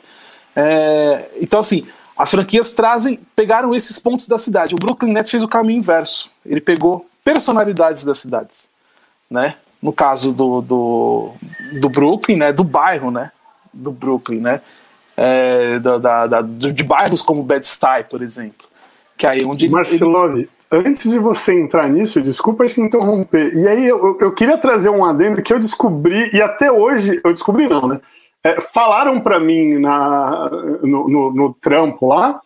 É, 0.55 1.29
então, 1.41 1.59
assim, 1.59 1.87
as 2.17 2.31
franquias 2.31 2.71
trazem, 2.71 3.19
pegaram 3.35 3.73
esses 3.75 3.99
pontos 3.99 4.27
da 4.27 4.37
cidade. 4.37 4.73
O 4.73 4.77
Brooklyn 4.77 5.13
Nets 5.13 5.31
fez 5.31 5.43
o 5.43 5.47
caminho 5.47 5.79
inverso. 5.79 6.31
Ele 6.45 6.61
pegou 6.61 7.05
personalidades 7.23 8.03
das 8.03 8.19
cidades, 8.19 8.69
né? 9.29 9.55
No 9.81 9.91
caso 9.91 10.33
do, 10.33 10.61
do, 10.61 11.31
do 11.79 11.89
Brooklyn, 11.89 12.37
né? 12.37 12.53
Do 12.53 12.63
bairro, 12.63 13.11
né? 13.11 13.31
Do 13.73 13.91
Brooklyn, 13.91 14.39
né? 14.39 14.61
é, 15.17 15.79
da, 15.79 15.97
da, 15.97 16.27
da, 16.27 16.41
de 16.41 16.83
bairros 16.83 17.21
como 17.21 17.43
Bed-Stuy, 17.43 18.05
por 18.09 18.21
exemplo. 18.21 18.67
Que 19.17 19.25
aí 19.25 19.41
é 19.41 19.45
onde 19.45 19.69
Marcelove, 19.69 20.41
ele... 20.41 20.49
antes 20.71 21.09
de 21.09 21.19
você 21.19 21.57
entrar 21.57 21.87
nisso, 21.87 22.21
desculpa 22.21 22.65
te 22.65 22.81
interromper. 22.81 23.53
E 23.53 23.67
aí 23.67 23.87
eu, 23.87 24.17
eu 24.19 24.33
queria 24.33 24.57
trazer 24.57 24.89
um 24.89 25.05
adendo 25.05 25.41
que 25.41 25.53
eu 25.53 25.59
descobri, 25.59 26.29
e 26.33 26.41
até 26.41 26.71
hoje, 26.71 27.19
eu 27.23 27.31
descobri 27.31 27.67
não, 27.67 27.87
né? 27.87 28.01
É, 28.45 28.61
falaram 28.61 29.19
para 29.19 29.39
mim 29.39 29.79
na, 29.79 30.47
no, 30.83 31.09
no, 31.09 31.33
no, 31.33 31.53
trampo 31.55 32.07
lá, 32.07 32.39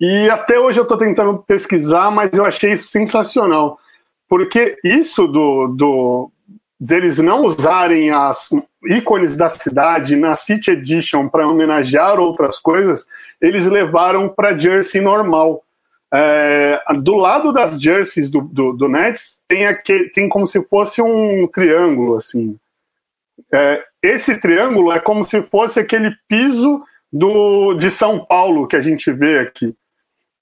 e 0.00 0.30
até 0.30 0.60
hoje 0.60 0.78
eu 0.78 0.84
estou 0.84 0.96
tentando 0.96 1.38
pesquisar, 1.38 2.08
mas 2.08 2.30
eu 2.38 2.46
achei 2.46 2.70
isso 2.70 2.86
sensacional. 2.86 3.76
Porque 4.28 4.78
isso 4.84 5.26
do, 5.26 5.66
do 5.66 6.30
deles 6.78 7.18
não 7.18 7.44
usarem 7.44 8.12
as 8.12 8.50
ícones 8.86 9.36
da 9.36 9.48
cidade 9.48 10.14
na 10.14 10.36
City 10.36 10.70
Edition 10.70 11.28
para 11.28 11.48
homenagear 11.48 12.20
outras 12.20 12.60
coisas, 12.60 13.08
eles 13.40 13.66
levaram 13.66 14.28
para 14.28 14.56
jersey 14.56 15.00
normal. 15.00 15.64
É, 16.14 16.80
do 17.02 17.16
lado 17.16 17.52
das 17.52 17.82
jerseys 17.82 18.30
do, 18.30 18.40
do, 18.40 18.72
do, 18.72 18.88
Nets 18.88 19.42
tem, 19.48 19.66
aquele, 19.66 20.10
tem 20.10 20.28
como 20.28 20.46
se 20.46 20.64
fosse 20.68 21.02
um 21.02 21.48
triângulo 21.48 22.14
assim. 22.14 22.56
É, 23.52 23.82
esse 24.02 24.38
triângulo 24.38 24.92
é 24.92 25.00
como 25.00 25.24
se 25.24 25.42
fosse 25.42 25.80
aquele 25.80 26.14
piso 26.28 26.82
do, 27.12 27.74
de 27.74 27.90
São 27.90 28.24
Paulo 28.24 28.66
que 28.66 28.76
a 28.76 28.80
gente 28.80 29.12
vê 29.12 29.40
aqui. 29.40 29.74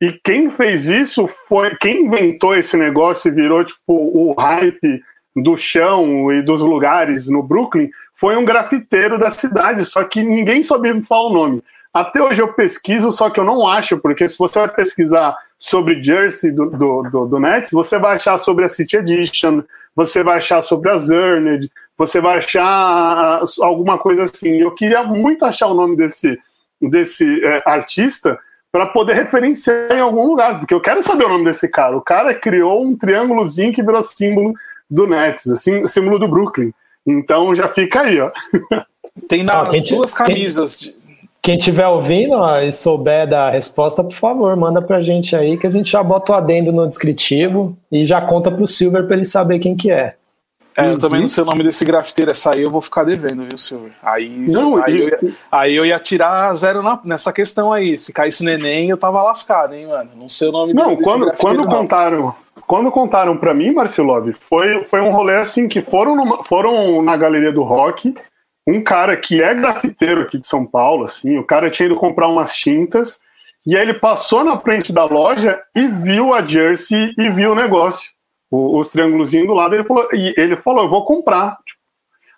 E 0.01 0.13
quem 0.13 0.49
fez 0.51 0.87
isso 0.87 1.27
foi 1.27 1.75
quem 1.77 2.05
inventou 2.05 2.55
esse 2.55 2.77
negócio 2.77 3.29
e 3.29 3.35
virou 3.35 3.65
tipo 3.65 3.83
o 3.89 4.33
hype 4.39 5.03
do 5.35 5.57
chão 5.57 6.33
e 6.33 6.43
dos 6.43 6.61
lugares 6.61 7.29
no 7.29 7.43
Brooklyn 7.43 7.91
foi 8.13 8.37
um 8.37 8.45
grafiteiro 8.45 9.19
da 9.19 9.31
cidade, 9.31 9.85
só 9.85 10.03
que 10.05 10.23
ninguém 10.23 10.63
sabia 10.63 11.01
falar 11.03 11.29
o 11.29 11.33
nome. 11.33 11.63
Até 11.99 12.23
hoje 12.23 12.41
eu 12.41 12.53
pesquiso, 12.53 13.11
só 13.11 13.29
que 13.29 13.41
eu 13.41 13.45
não 13.45 13.67
acho, 13.67 13.99
porque 13.99 14.29
se 14.29 14.39
você 14.39 14.61
vai 14.61 14.69
pesquisar 14.69 15.37
sobre 15.59 16.01
Jersey 16.01 16.53
do, 16.53 16.71
do, 16.71 17.03
do, 17.03 17.27
do 17.27 17.41
Nets, 17.41 17.73
você 17.73 17.99
vai 17.99 18.15
achar 18.15 18.37
sobre 18.37 18.65
a 18.65 18.69
City 18.69 18.99
Edition, 18.99 19.65
você 19.97 20.23
vai 20.23 20.37
achar 20.37 20.61
sobre 20.61 20.93
a 20.93 20.97
Zerned, 20.97 21.69
você 21.97 22.21
vai 22.21 22.39
achar 22.39 23.43
alguma 23.61 23.99
coisa 23.99 24.23
assim. 24.23 24.61
Eu 24.61 24.71
queria 24.71 25.03
muito 25.03 25.45
achar 25.45 25.67
o 25.67 25.75
nome 25.75 25.97
desse, 25.97 26.39
desse 26.81 27.45
é, 27.45 27.63
artista 27.67 28.39
para 28.71 28.87
poder 28.87 29.15
referenciar 29.15 29.91
em 29.91 30.01
algum 30.01 30.29
lugar, 30.29 30.61
porque 30.61 30.75
eu 30.75 30.81
quero 30.81 31.03
saber 31.03 31.25
o 31.25 31.31
nome 31.31 31.47
desse 31.47 31.69
cara. 31.69 31.97
O 31.97 32.01
cara 32.03 32.33
criou 32.33 32.85
um 32.85 32.97
triângulozinho 32.97 33.73
que 33.73 33.83
virou 33.83 34.03
símbolo 34.03 34.55
do 34.89 35.05
Nets, 35.09 35.51
assim, 35.51 35.85
símbolo 35.85 36.21
do 36.21 36.29
Brooklyn. 36.29 36.73
Então 37.05 37.53
já 37.57 37.67
fica 37.69 38.03
aí, 38.03 38.21
ó. 38.21 38.31
Tem 39.27 39.43
nas 39.43 39.69
ah, 39.69 39.73
duas 39.91 40.15
camisas. 40.15 40.77
Quem, 40.77 40.95
quem 41.49 41.57
tiver 41.57 41.89
ouvindo 41.89 42.35
ó, 42.35 42.61
e 42.61 42.71
souber 42.71 43.27
da 43.27 43.49
resposta, 43.49 44.05
por 44.05 44.13
favor, 44.13 44.55
manda 44.55 44.83
pra 44.83 45.01
gente 45.01 45.35
aí 45.35 45.57
que 45.57 45.67
a 45.67 45.71
gente 45.71 45.91
já 45.91 46.03
bota 46.03 46.33
o 46.33 46.35
adendo 46.35 46.71
no 46.71 46.87
descritivo 46.87 47.75
e 47.91 48.05
já 48.05 48.21
conta 48.21 48.51
pro 48.51 48.67
Silver 48.67 49.07
para 49.07 49.17
ele 49.17 49.25
saber 49.25 49.59
quem 49.59 49.75
que 49.75 49.91
é. 49.91 50.15
É, 50.77 50.91
eu 50.91 50.99
também 50.99 51.23
não 51.23 51.27
sei 51.27 51.43
o 51.43 51.47
nome 51.47 51.65
desse 51.65 51.87
grafiteiro, 51.87 52.33
essa 52.33 52.53
aí 52.53 52.61
eu 52.61 52.71
vou 52.71 52.83
ficar 52.83 53.03
devendo, 53.03 53.47
viu, 53.49 53.57
Silver? 53.57 53.93
Aí, 54.03 54.45
não, 54.51 54.77
aí, 54.77 55.01
eu, 55.01 55.09
ia, 55.09 55.21
aí 55.51 55.75
eu 55.75 55.87
ia 55.87 55.99
tirar 55.99 56.53
zero 56.53 56.83
na, 56.83 57.01
nessa 57.03 57.33
questão 57.33 57.73
aí. 57.73 57.97
Se 57.97 58.13
caísse 58.13 58.45
no 58.45 58.51
Enem, 58.51 58.91
eu 58.91 58.99
tava 58.99 59.23
lascado, 59.23 59.75
hein, 59.75 59.87
mano? 59.87 60.11
Não 60.17 60.29
sei 60.29 60.49
o 60.49 60.53
nome 60.53 60.75
Não, 60.75 60.97
quando, 60.97 61.33
quando 61.39 61.65
não. 61.65 61.79
contaram 61.79 62.35
quando 62.67 62.91
contaram 62.91 63.35
para 63.39 63.55
mim, 63.55 63.71
Marcelov, 63.71 64.31
foi, 64.35 64.85
foi 64.85 65.01
um 65.01 65.11
rolê 65.11 65.37
assim 65.37 65.67
que 65.67 65.81
foram, 65.81 66.15
numa, 66.15 66.45
foram 66.45 67.01
na 67.01 67.17
galeria 67.17 67.51
do 67.51 67.63
rock, 67.63 68.15
um 68.69 68.83
cara 68.83 69.17
que 69.17 69.43
é 69.43 69.55
grafiteiro 69.55 70.21
aqui 70.21 70.37
de 70.37 70.47
São 70.47 70.67
Paulo, 70.67 71.05
assim, 71.05 71.39
o 71.39 71.45
cara 71.45 71.71
tinha 71.71 71.87
ido 71.87 71.95
comprar 71.95 72.29
umas 72.29 72.55
tintas, 72.55 73.21
e 73.67 73.75
aí 73.75 73.83
ele 73.83 73.95
passou 73.95 74.45
na 74.45 74.59
frente 74.59 74.93
da 74.93 75.07
loja 75.07 75.59
e 75.75 75.87
viu 75.87 76.35
a 76.35 76.47
jersey 76.47 77.15
e 77.17 77.31
viu 77.31 77.53
o 77.53 77.55
negócio, 77.55 78.11
o, 78.51 78.79
os 78.79 78.89
triângulos 78.89 79.31
do 79.31 79.55
lado, 79.55 79.75
ele 79.75 79.85
falou, 79.85 80.07
e 80.13 80.35
ele 80.37 80.55
falou, 80.55 80.85
eu 80.85 80.91
vou 80.91 81.03
comprar. 81.03 81.57
Tipo, 81.65 81.81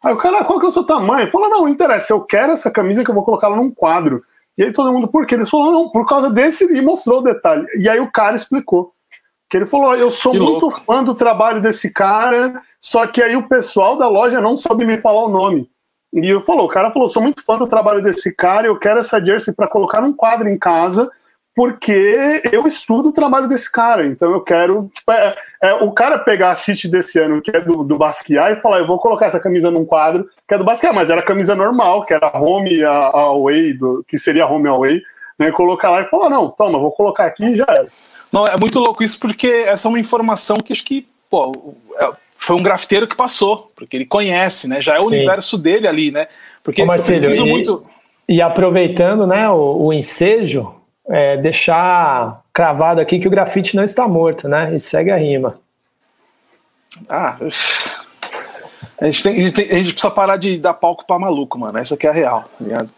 aí 0.04 0.14
o 0.14 0.16
cara, 0.16 0.44
qual 0.44 0.60
que 0.60 0.66
é 0.66 0.68
o 0.68 0.72
seu 0.72 0.84
tamanho? 0.84 1.22
Ele 1.22 1.30
falou, 1.32 1.48
não, 1.48 1.68
interessa, 1.68 2.12
eu 2.12 2.20
quero 2.20 2.52
essa 2.52 2.70
camisa 2.70 3.02
que 3.02 3.10
eu 3.10 3.14
vou 3.14 3.24
colocá-la 3.24 3.56
num 3.56 3.74
quadro. 3.74 4.18
E 4.56 4.62
aí 4.62 4.72
todo 4.72 4.92
mundo, 4.92 5.08
por 5.08 5.26
quê? 5.26 5.34
Ele 5.34 5.44
falou, 5.44 5.72
não, 5.72 5.90
por 5.90 6.06
causa 6.06 6.30
desse, 6.30 6.64
e 6.76 6.80
mostrou 6.80 7.18
o 7.18 7.24
detalhe. 7.24 7.66
E 7.74 7.88
aí 7.88 7.98
o 7.98 8.10
cara 8.10 8.36
explicou. 8.36 8.92
Que 9.48 9.56
ele 9.56 9.66
falou: 9.66 9.96
Eu 9.96 10.12
sou 10.12 10.30
que 10.30 10.38
muito 10.38 10.66
louco. 10.66 10.80
fã 10.82 11.02
do 11.02 11.12
trabalho 11.12 11.60
desse 11.60 11.92
cara, 11.92 12.62
só 12.80 13.04
que 13.08 13.20
aí 13.20 13.34
o 13.34 13.48
pessoal 13.48 13.98
da 13.98 14.06
loja 14.06 14.40
não 14.40 14.54
soube 14.54 14.84
me 14.84 14.96
falar 14.96 15.24
o 15.24 15.28
nome. 15.28 15.68
E 16.12 16.28
eu 16.28 16.40
falou, 16.40 16.66
o 16.66 16.68
cara 16.68 16.90
falou: 16.90 17.08
sou 17.08 17.22
muito 17.22 17.44
fã 17.44 17.56
do 17.56 17.66
trabalho 17.66 18.02
desse 18.02 18.34
cara, 18.34 18.66
eu 18.66 18.78
quero 18.78 19.00
essa 19.00 19.24
jersey 19.24 19.54
para 19.54 19.68
colocar 19.68 20.00
num 20.00 20.12
quadro 20.12 20.48
em 20.48 20.58
casa, 20.58 21.08
porque 21.54 22.42
eu 22.50 22.66
estudo 22.66 23.10
o 23.10 23.12
trabalho 23.12 23.48
desse 23.48 23.70
cara. 23.70 24.06
Então 24.06 24.32
eu 24.32 24.40
quero. 24.40 24.90
Tipo, 24.94 25.12
é, 25.12 25.36
é, 25.62 25.74
o 25.74 25.92
cara 25.92 26.18
pegar 26.18 26.50
a 26.50 26.54
City 26.54 26.88
desse 26.88 27.18
ano, 27.18 27.40
que 27.40 27.54
é 27.54 27.60
do, 27.60 27.84
do 27.84 27.96
Basquiat, 27.96 28.52
e 28.52 28.60
falar: 28.60 28.78
eu 28.78 28.86
vou 28.86 28.98
colocar 28.98 29.26
essa 29.26 29.40
camisa 29.40 29.70
num 29.70 29.84
quadro, 29.84 30.26
que 30.48 30.54
é 30.54 30.58
do 30.58 30.64
Basquiat, 30.64 30.94
mas 30.94 31.10
era 31.10 31.22
camisa 31.22 31.54
normal, 31.54 32.04
que 32.04 32.14
era 32.14 32.36
home 32.36 32.82
a, 32.82 32.90
a 32.90 33.20
away, 33.20 33.72
do, 33.72 34.04
que 34.06 34.18
seria 34.18 34.46
home 34.46 34.68
away, 34.68 35.02
né? 35.38 35.52
Colocar 35.52 35.90
lá 35.90 36.02
e 36.02 36.08
falar: 36.08 36.28
não, 36.28 36.50
toma, 36.50 36.78
vou 36.78 36.92
colocar 36.92 37.26
aqui 37.26 37.44
e 37.44 37.54
já 37.54 37.66
era. 37.68 37.86
Não, 38.32 38.46
é 38.46 38.56
muito 38.56 38.78
louco 38.78 39.02
isso 39.02 39.18
porque 39.18 39.64
essa 39.66 39.86
é 39.86 39.90
uma 39.90 39.98
informação 39.98 40.58
que 40.58 40.72
acho 40.72 40.84
que, 40.84 41.08
pô, 41.28 41.74
é, 41.96 42.12
foi 42.42 42.56
um 42.56 42.62
grafiteiro 42.62 43.06
que 43.06 43.14
passou, 43.14 43.70
porque 43.76 43.94
ele 43.94 44.06
conhece, 44.06 44.66
né? 44.66 44.80
Já 44.80 44.96
é 44.96 44.98
o 44.98 45.02
Sim. 45.02 45.16
universo 45.16 45.58
dele 45.58 45.86
ali, 45.86 46.10
né? 46.10 46.26
Porque 46.64 46.82
Ô, 46.82 46.86
Marcelo, 46.86 47.30
e, 47.32 47.40
muito. 47.42 47.84
E 48.26 48.40
aproveitando, 48.40 49.26
né, 49.26 49.48
o, 49.50 49.84
o 49.84 49.92
ensejo, 49.92 50.74
é, 51.06 51.36
deixar 51.36 52.40
cravado 52.50 52.98
aqui 52.98 53.18
que 53.18 53.28
o 53.28 53.30
grafite 53.30 53.76
não 53.76 53.84
está 53.84 54.08
morto, 54.08 54.48
né? 54.48 54.74
E 54.74 54.80
segue 54.80 55.10
a 55.10 55.16
rima. 55.16 55.60
Ah, 57.08 57.36
a 58.98 59.04
gente, 59.04 59.22
tem, 59.22 59.34
a 59.34 59.40
gente, 59.40 59.52
tem, 59.52 59.66
a 59.66 59.74
gente 59.74 59.92
precisa 59.92 60.10
parar 60.10 60.38
de 60.38 60.58
dar 60.58 60.74
palco 60.74 61.06
para 61.06 61.18
maluco, 61.18 61.58
mano. 61.58 61.76
Essa 61.76 61.94
aqui 61.94 62.06
é 62.06 62.10
a 62.10 62.12
real, 62.12 62.40
tá 62.58 62.64
ligado? 62.64 62.90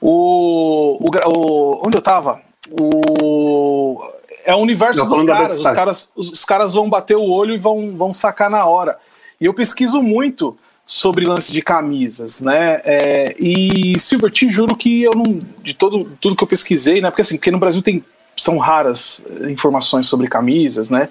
O, 0.00 0.98
o, 1.00 1.08
o, 1.30 1.82
onde 1.86 1.96
eu 1.96 2.02
tava? 2.02 2.40
O, 2.78 4.02
é 4.48 4.54
o 4.54 4.58
universo 4.58 5.04
dos 5.04 5.24
caras. 5.24 5.56
Os, 5.56 5.62
caras. 5.62 6.12
os, 6.16 6.44
caras 6.46 6.72
vão 6.72 6.88
bater 6.88 7.18
o 7.18 7.28
olho 7.28 7.54
e 7.54 7.58
vão, 7.58 7.94
vão 7.94 8.14
sacar 8.14 8.48
na 8.48 8.64
hora. 8.64 8.98
E 9.38 9.44
eu 9.44 9.52
pesquiso 9.52 10.00
muito 10.00 10.56
sobre 10.86 11.26
lance 11.26 11.52
de 11.52 11.60
camisas, 11.60 12.40
né? 12.40 12.80
É, 12.82 13.34
e 13.38 14.00
Silver, 14.00 14.30
te 14.30 14.48
juro 14.48 14.74
que 14.74 15.02
eu 15.02 15.10
não. 15.14 15.38
De 15.62 15.74
todo, 15.74 16.10
tudo 16.18 16.34
que 16.34 16.42
eu 16.42 16.48
pesquisei, 16.48 17.02
né? 17.02 17.10
Porque 17.10 17.20
assim, 17.20 17.36
porque 17.36 17.50
no 17.50 17.58
Brasil 17.58 17.82
tem, 17.82 18.02
são 18.34 18.56
raras 18.56 19.22
informações 19.50 20.06
sobre 20.06 20.26
camisas, 20.28 20.88
né? 20.88 21.10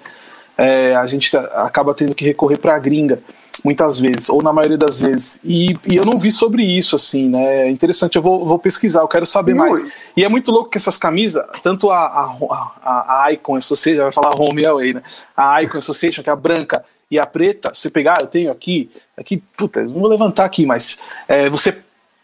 É, 0.56 0.96
a 0.96 1.06
gente 1.06 1.36
acaba 1.36 1.94
tendo 1.94 2.16
que 2.16 2.24
recorrer 2.24 2.58
para 2.58 2.74
a 2.74 2.78
gringa. 2.80 3.20
Muitas 3.64 3.98
vezes, 3.98 4.28
ou 4.28 4.42
na 4.42 4.52
maioria 4.52 4.78
das 4.78 5.00
vezes. 5.00 5.40
E, 5.44 5.76
e 5.86 5.96
eu 5.96 6.04
não 6.04 6.18
vi 6.18 6.30
sobre 6.30 6.62
isso, 6.62 6.96
assim, 6.96 7.28
né? 7.28 7.66
É 7.66 7.70
interessante, 7.70 8.16
eu 8.16 8.22
vou, 8.22 8.44
vou 8.44 8.58
pesquisar, 8.58 9.00
eu 9.00 9.08
quero 9.08 9.26
saber 9.26 9.54
mais. 9.54 9.90
E 10.16 10.24
é 10.24 10.28
muito 10.28 10.50
louco 10.50 10.70
que 10.70 10.78
essas 10.78 10.96
camisas, 10.96 11.44
tanto 11.62 11.90
a, 11.90 11.98
a, 11.98 12.36
a, 12.82 13.24
a 13.24 13.32
Icon 13.32 13.56
Association, 13.56 14.02
vai 14.02 14.12
falar 14.12 14.40
Home 14.40 14.64
Away, 14.64 14.94
né? 14.94 15.02
A 15.36 15.62
Icon 15.62 15.78
Association, 15.78 16.22
que 16.22 16.30
é 16.30 16.32
a 16.32 16.36
branca, 16.36 16.84
e 17.10 17.18
a 17.18 17.24
preta, 17.24 17.72
você 17.72 17.88
pegar, 17.88 18.18
eu 18.20 18.26
tenho 18.26 18.50
aqui, 18.50 18.90
aqui, 19.16 19.42
puta, 19.56 19.82
não 19.82 20.00
vou 20.00 20.08
levantar 20.08 20.44
aqui, 20.44 20.66
mas 20.66 21.00
é, 21.26 21.48
você 21.48 21.74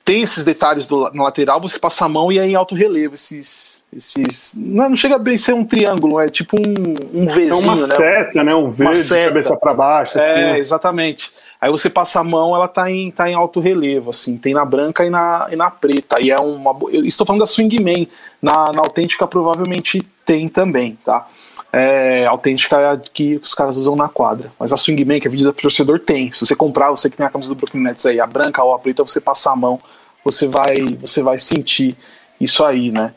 tem 0.05 0.23
esses 0.23 0.45
detalhes 0.45 0.87
do, 0.87 1.11
na 1.15 1.25
lateral, 1.25 1.59
você 1.59 1.79
passa 1.79 2.05
a 2.05 2.09
mão 2.09 2.31
e 2.31 2.39
é 2.39 2.45
em 2.45 2.55
alto 2.55 2.75
relevo 2.75 3.15
esses. 3.15 3.83
esses 3.91 4.53
não, 4.55 4.91
não 4.91 4.97
chega 4.97 5.15
a 5.15 5.19
bem 5.19 5.39
ser 5.39 5.55
um 5.55 5.65
triângulo, 5.65 6.21
é 6.21 6.29
tipo 6.29 6.57
um, 6.59 7.23
um 7.23 7.27
Vzinho, 7.27 7.53
é 7.53 7.55
uma 7.55 7.75
né? 7.75 7.95
seta, 7.95 8.45
né? 8.45 8.55
Um 8.55 8.71
V 8.71 8.93
de 8.93 9.09
cabeça 9.09 9.57
para 9.57 9.73
baixo. 9.73 10.19
Assim. 10.19 10.29
É, 10.29 10.59
exatamente. 10.59 11.33
Aí 11.59 11.71
você 11.71 11.89
passa 11.89 12.21
a 12.21 12.25
mão, 12.25 12.55
ela 12.55 12.69
tá 12.69 12.91
em, 12.91 13.11
tá 13.11 13.31
em 13.31 13.35
alto 13.35 13.61
relevo, 13.61 14.11
assim, 14.11 14.37
tem 14.37 14.53
na 14.53 14.65
branca 14.67 15.07
e 15.07 15.09
na, 15.09 15.49
e 15.51 15.57
na 15.57 15.71
preta. 15.71 16.21
E 16.21 16.31
é 16.31 16.37
uma. 16.37 16.77
Eu 16.93 17.07
estou 17.07 17.27
falando 17.27 17.41
da 17.41 17.47
Swingman, 17.47 18.07
na, 18.43 18.73
na 18.73 18.81
autêntica 18.81 19.27
provavelmente 19.27 20.07
tem 20.25 20.49
também, 20.49 20.99
tá? 21.05 21.27
é, 21.75 22.25
autêntica 22.27 22.97
que 23.13 23.35
os 23.43 23.53
caras 23.53 23.77
usam 23.77 23.97
na 23.97 24.09
quadra. 24.09 24.53
Mas 24.61 24.73
a 24.73 24.77
Swingman, 24.77 25.19
que 25.19 25.27
é 25.27 25.31
vendida 25.31 25.53
pro 25.53 25.63
torcedor, 25.63 25.99
tem. 25.99 26.31
Se 26.31 26.47
você 26.47 26.55
comprar, 26.55 26.91
você 26.91 27.11
que 27.11 27.17
tem 27.17 27.27
a 27.27 27.31
camisa 27.31 27.49
do 27.49 27.57
Brooklyn 27.57 27.83
Nets 27.83 28.07
aí, 28.07 28.21
a 28.21 28.27
branca 28.27 28.63
ou 28.63 28.73
a 28.73 28.79
preta, 28.79 29.03
você 29.03 29.21
passar 29.21 29.53
a 29.53 29.57
mão, 29.57 29.81
você 30.25 30.47
vai, 30.47 30.97
você 31.01 31.21
vai 31.21 31.37
sentir 31.37 31.97
isso 32.41 32.65
aí, 32.65 32.93
né? 32.93 33.13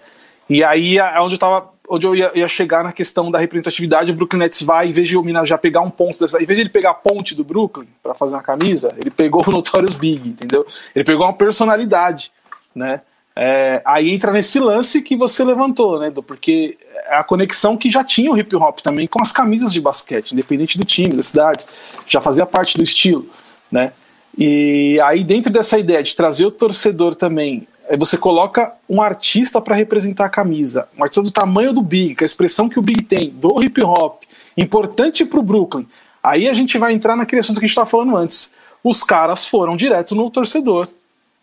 E 0.49 0.64
aí 0.64 0.97
é 0.97 1.22
onde 1.22 1.36
eu 1.36 1.39
tava. 1.39 1.70
Onde 1.89 2.05
eu 2.05 2.14
ia, 2.16 2.32
ia, 2.36 2.49
chegar 2.49 2.84
na 2.84 2.91
questão 2.91 3.32
da 3.32 3.39
representatividade, 3.39 4.12
o 4.12 4.16
Brooklyn 4.16 4.39
Nets 4.39 4.62
vai, 4.62 4.89
em 4.89 4.91
vez 4.91 5.08
de 5.08 5.16
homenagear, 5.16 5.58
pegar 5.58 5.82
um 5.82 5.89
ponto 5.89 6.20
dessa. 6.20 6.41
Em 6.41 6.45
vez 6.45 6.58
de 6.58 6.64
ele 6.64 6.70
pegar 6.70 6.89
a 6.89 6.93
ponte 6.93 7.34
do 7.34 7.45
Brooklyn 7.45 7.88
para 8.03 8.14
fazer 8.14 8.36
uma 8.36 8.43
camisa, 8.43 8.93
ele 8.97 9.12
pegou 9.12 9.41
o 9.47 9.51
Notorious 9.51 9.93
Big, 9.93 10.28
entendeu? 10.28 10.66
Ele 10.93 11.05
pegou 11.05 11.26
uma 11.26 11.34
personalidade, 11.34 12.32
né? 12.76 13.01
É, 13.40 13.84
aí 13.86 14.10
entra 14.10 14.32
nesse 14.32 14.60
lance 14.60 15.00
que 15.00 15.16
você 15.16 15.44
levantou, 15.44 16.00
né? 16.00 16.12
Porque 16.26 16.76
é 17.06 17.18
a 17.18 17.24
conexão 17.24 17.78
que 17.78 17.88
já 17.88 18.04
tinha 18.04 18.32
o 18.32 18.38
hip 18.38 18.56
hop 18.56 18.80
também 18.80 19.06
com 19.06 19.22
as 19.22 19.32
camisas 19.32 19.72
de 19.72 19.80
basquete, 19.80 20.32
independente 20.32 20.76
do 20.76 20.84
time, 20.84 21.16
da 21.16 21.22
cidade, 21.22 21.64
já 22.08 22.20
fazia 22.20 22.48
parte 22.48 22.76
do 22.76 22.84
estilo, 22.84 23.30
né? 23.72 23.94
E 24.36 25.00
aí 25.02 25.24
dentro 25.24 25.54
dessa 25.54 25.78
ideia 25.78 26.02
de 26.02 26.16
trazer 26.16 26.48
o 26.48 26.52
torcedor 26.52 27.14
também, 27.14 27.68
você 28.00 28.18
coloca 28.18 28.74
um 28.90 29.04
artista 29.04 29.62
para 29.62 29.76
representar 29.76 30.26
a 30.26 30.30
camisa, 30.30 30.90
um 30.98 31.04
artista 31.04 31.22
do 31.22 31.30
tamanho 31.30 31.72
do 31.72 31.84
Big, 31.84 32.16
com 32.16 32.24
a 32.24 32.26
expressão 32.26 32.68
que 32.68 32.80
o 32.80 32.82
Big 32.82 33.04
tem, 33.04 33.30
do 33.30 33.64
hip 33.64 33.80
hop, 33.84 34.24
importante 34.58 35.24
para 35.24 35.40
o 35.40 35.44
Brooklyn. 35.44 35.86
Aí 36.24 36.50
a 36.50 36.56
gente 36.56 36.80
vai 36.80 36.92
entrar 36.92 37.16
naquele 37.16 37.42
assunto 37.42 37.60
que 37.60 37.66
a 37.66 37.68
gente 37.68 37.74
estava 37.74 37.88
falando 37.88 38.18
antes. 38.18 38.56
Os 38.84 39.04
caras 39.04 39.46
foram 39.46 39.78
direto 39.78 40.16
no 40.16 40.28
torcedor 40.32 40.90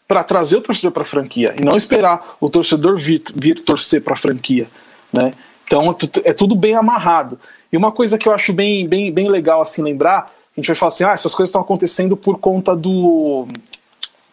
para 0.07 0.23
trazer 0.23 0.57
o 0.57 0.61
torcedor 0.61 0.93
para 0.93 1.03
a 1.03 1.07
franquia 1.07 1.55
e 1.59 1.65
não 1.65 1.77
esperar 1.77 2.37
o 2.41 2.49
torcedor 2.51 2.99
vir, 2.99 3.23
vir 3.35 3.61
torcer 3.61 4.03
para 4.03 4.15
a 4.15 4.17
franquia, 4.17 4.69
né? 5.13 5.33
Então 5.67 5.97
é 6.25 6.33
tudo 6.33 6.55
bem 6.55 6.75
amarrado. 6.75 7.39
E 7.73 7.77
uma 7.77 7.91
coisa 7.91 8.19
que 8.19 8.29
eu 8.29 8.33
acho 8.33 8.53
bem, 8.53 8.87
bem, 8.87 9.11
bem 9.11 9.29
legal 9.29 9.63
assim 9.63 9.83
lembrar, 9.83 10.31
a 10.57 10.61
gente 10.61 10.67
vai 10.67 10.77
falar 10.77 10.89
assim, 10.89 11.05
ah, 11.05 11.13
essas 11.13 11.35
coisas 11.35 11.49
estão 11.49 11.63
acontecendo 11.63 12.17
por 12.17 12.39
conta 12.39 12.77
do 12.77 13.49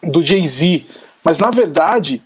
do 0.02 0.22
Jay 0.22 0.46
Z, 0.46 0.84
mas 1.24 1.38
na 1.38 1.50
verdade 1.50 2.22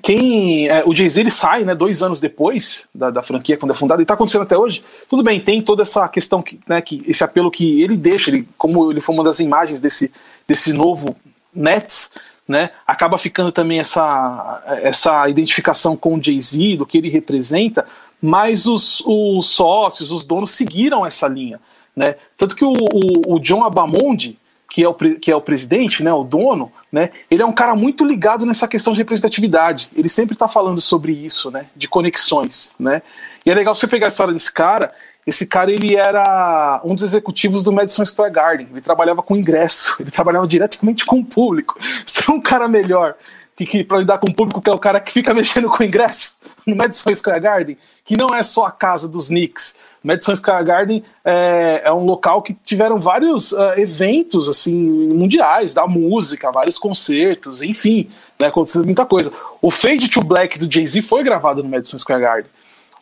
quem 0.00 0.68
é, 0.68 0.82
o 0.86 0.94
Jay-Z 0.94 1.20
ele 1.20 1.30
sai 1.30 1.64
né, 1.64 1.74
dois 1.74 2.02
anos 2.02 2.20
depois 2.20 2.88
da, 2.94 3.10
da 3.10 3.22
franquia 3.22 3.56
quando 3.56 3.72
é 3.72 3.74
fundada 3.74 4.00
e 4.00 4.04
está 4.04 4.14
acontecendo 4.14 4.42
até 4.42 4.56
hoje 4.56 4.82
tudo 5.08 5.22
bem 5.22 5.38
tem 5.38 5.60
toda 5.60 5.82
essa 5.82 6.08
questão 6.08 6.40
que, 6.40 6.58
né, 6.66 6.80
que 6.80 7.02
esse 7.06 7.22
apelo 7.22 7.50
que 7.50 7.82
ele 7.82 7.96
deixa 7.96 8.30
ele 8.30 8.48
como 8.56 8.90
ele 8.90 9.00
foi 9.00 9.14
uma 9.14 9.24
das 9.24 9.40
imagens 9.40 9.80
desse 9.80 10.10
desse 10.48 10.72
novo 10.72 11.14
Nets 11.54 12.10
né? 12.46 12.70
Acaba 12.86 13.18
ficando 13.18 13.52
também 13.52 13.78
essa, 13.78 14.62
essa 14.82 15.28
identificação 15.28 15.96
com 15.96 16.14
o 16.14 16.22
Jay-Z, 16.22 16.76
do 16.76 16.86
que 16.86 16.98
ele 16.98 17.08
representa, 17.08 17.86
mas 18.20 18.66
os, 18.66 19.02
os 19.06 19.50
sócios, 19.50 20.12
os 20.12 20.24
donos 20.24 20.52
seguiram 20.52 21.04
essa 21.04 21.26
linha, 21.26 21.60
né? 21.94 22.16
Tanto 22.36 22.54
que 22.54 22.64
o, 22.64 22.72
o, 22.72 23.34
o 23.34 23.40
John 23.40 23.64
Abamonde, 23.64 24.38
que 24.72 24.82
é 24.82 24.88
o, 24.88 24.94
que 24.94 25.30
é 25.30 25.36
o 25.36 25.40
presidente, 25.40 26.02
né, 26.02 26.10
o 26.14 26.24
dono, 26.24 26.72
né, 26.90 27.10
ele 27.30 27.42
é 27.42 27.44
um 27.44 27.52
cara 27.52 27.76
muito 27.76 28.06
ligado 28.06 28.46
nessa 28.46 28.66
questão 28.66 28.94
de 28.94 29.00
representatividade. 29.00 29.90
Ele 29.94 30.08
sempre 30.08 30.32
está 30.32 30.48
falando 30.48 30.80
sobre 30.80 31.12
isso, 31.12 31.50
né, 31.50 31.66
de 31.76 31.86
conexões, 31.86 32.74
né. 32.80 33.02
E 33.44 33.50
é 33.50 33.54
legal 33.54 33.74
você 33.74 33.86
pegar 33.86 34.06
a 34.06 34.08
história 34.08 34.32
desse 34.32 34.50
cara 34.50 34.90
esse 35.26 35.46
cara 35.46 35.70
ele 35.70 35.94
era 35.96 36.80
um 36.84 36.94
dos 36.94 37.04
executivos 37.04 37.62
do 37.62 37.72
Madison 37.72 38.04
Square 38.04 38.32
Garden. 38.32 38.68
Ele 38.70 38.80
trabalhava 38.80 39.22
com 39.22 39.36
ingresso, 39.36 39.96
ele 40.00 40.10
trabalhava 40.10 40.46
diretamente 40.46 41.04
com 41.04 41.20
o 41.20 41.24
público. 41.24 41.76
Você 41.80 42.22
é 42.28 42.32
um 42.32 42.40
cara 42.40 42.66
melhor 42.68 43.14
que, 43.54 43.66
que 43.66 43.84
para 43.84 43.98
lidar 43.98 44.18
com 44.18 44.30
o 44.30 44.34
público 44.34 44.60
que 44.60 44.70
é 44.70 44.72
o 44.72 44.78
cara 44.78 45.00
que 45.00 45.12
fica 45.12 45.32
mexendo 45.34 45.68
com 45.68 45.82
ingresso 45.84 46.32
no 46.66 46.74
Madison 46.74 47.14
Square 47.14 47.40
Garden, 47.40 47.78
que 48.04 48.16
não 48.16 48.28
é 48.34 48.42
só 48.42 48.66
a 48.66 48.70
casa 48.70 49.08
dos 49.08 49.28
Knicks. 49.28 49.76
Madison 50.02 50.34
Square 50.34 50.64
Garden 50.64 51.04
é, 51.24 51.82
é 51.84 51.92
um 51.92 52.04
local 52.04 52.42
que 52.42 52.52
tiveram 52.52 52.98
vários 52.98 53.52
uh, 53.52 53.74
eventos 53.76 54.48
assim 54.48 54.74
mundiais 54.74 55.74
da 55.74 55.86
música, 55.86 56.50
vários 56.50 56.76
concertos, 56.76 57.62
enfim, 57.62 58.08
né, 58.40 58.48
aconteceu 58.48 58.84
muita 58.84 59.06
coisa. 59.06 59.32
O 59.60 59.70
Fade 59.70 60.08
to 60.08 60.20
Black 60.20 60.58
do 60.58 60.72
Jay 60.72 60.84
Z 60.84 61.02
foi 61.02 61.22
gravado 61.22 61.62
no 61.62 61.68
Madison 61.68 61.98
Square 61.98 62.20
Garden 62.20 62.50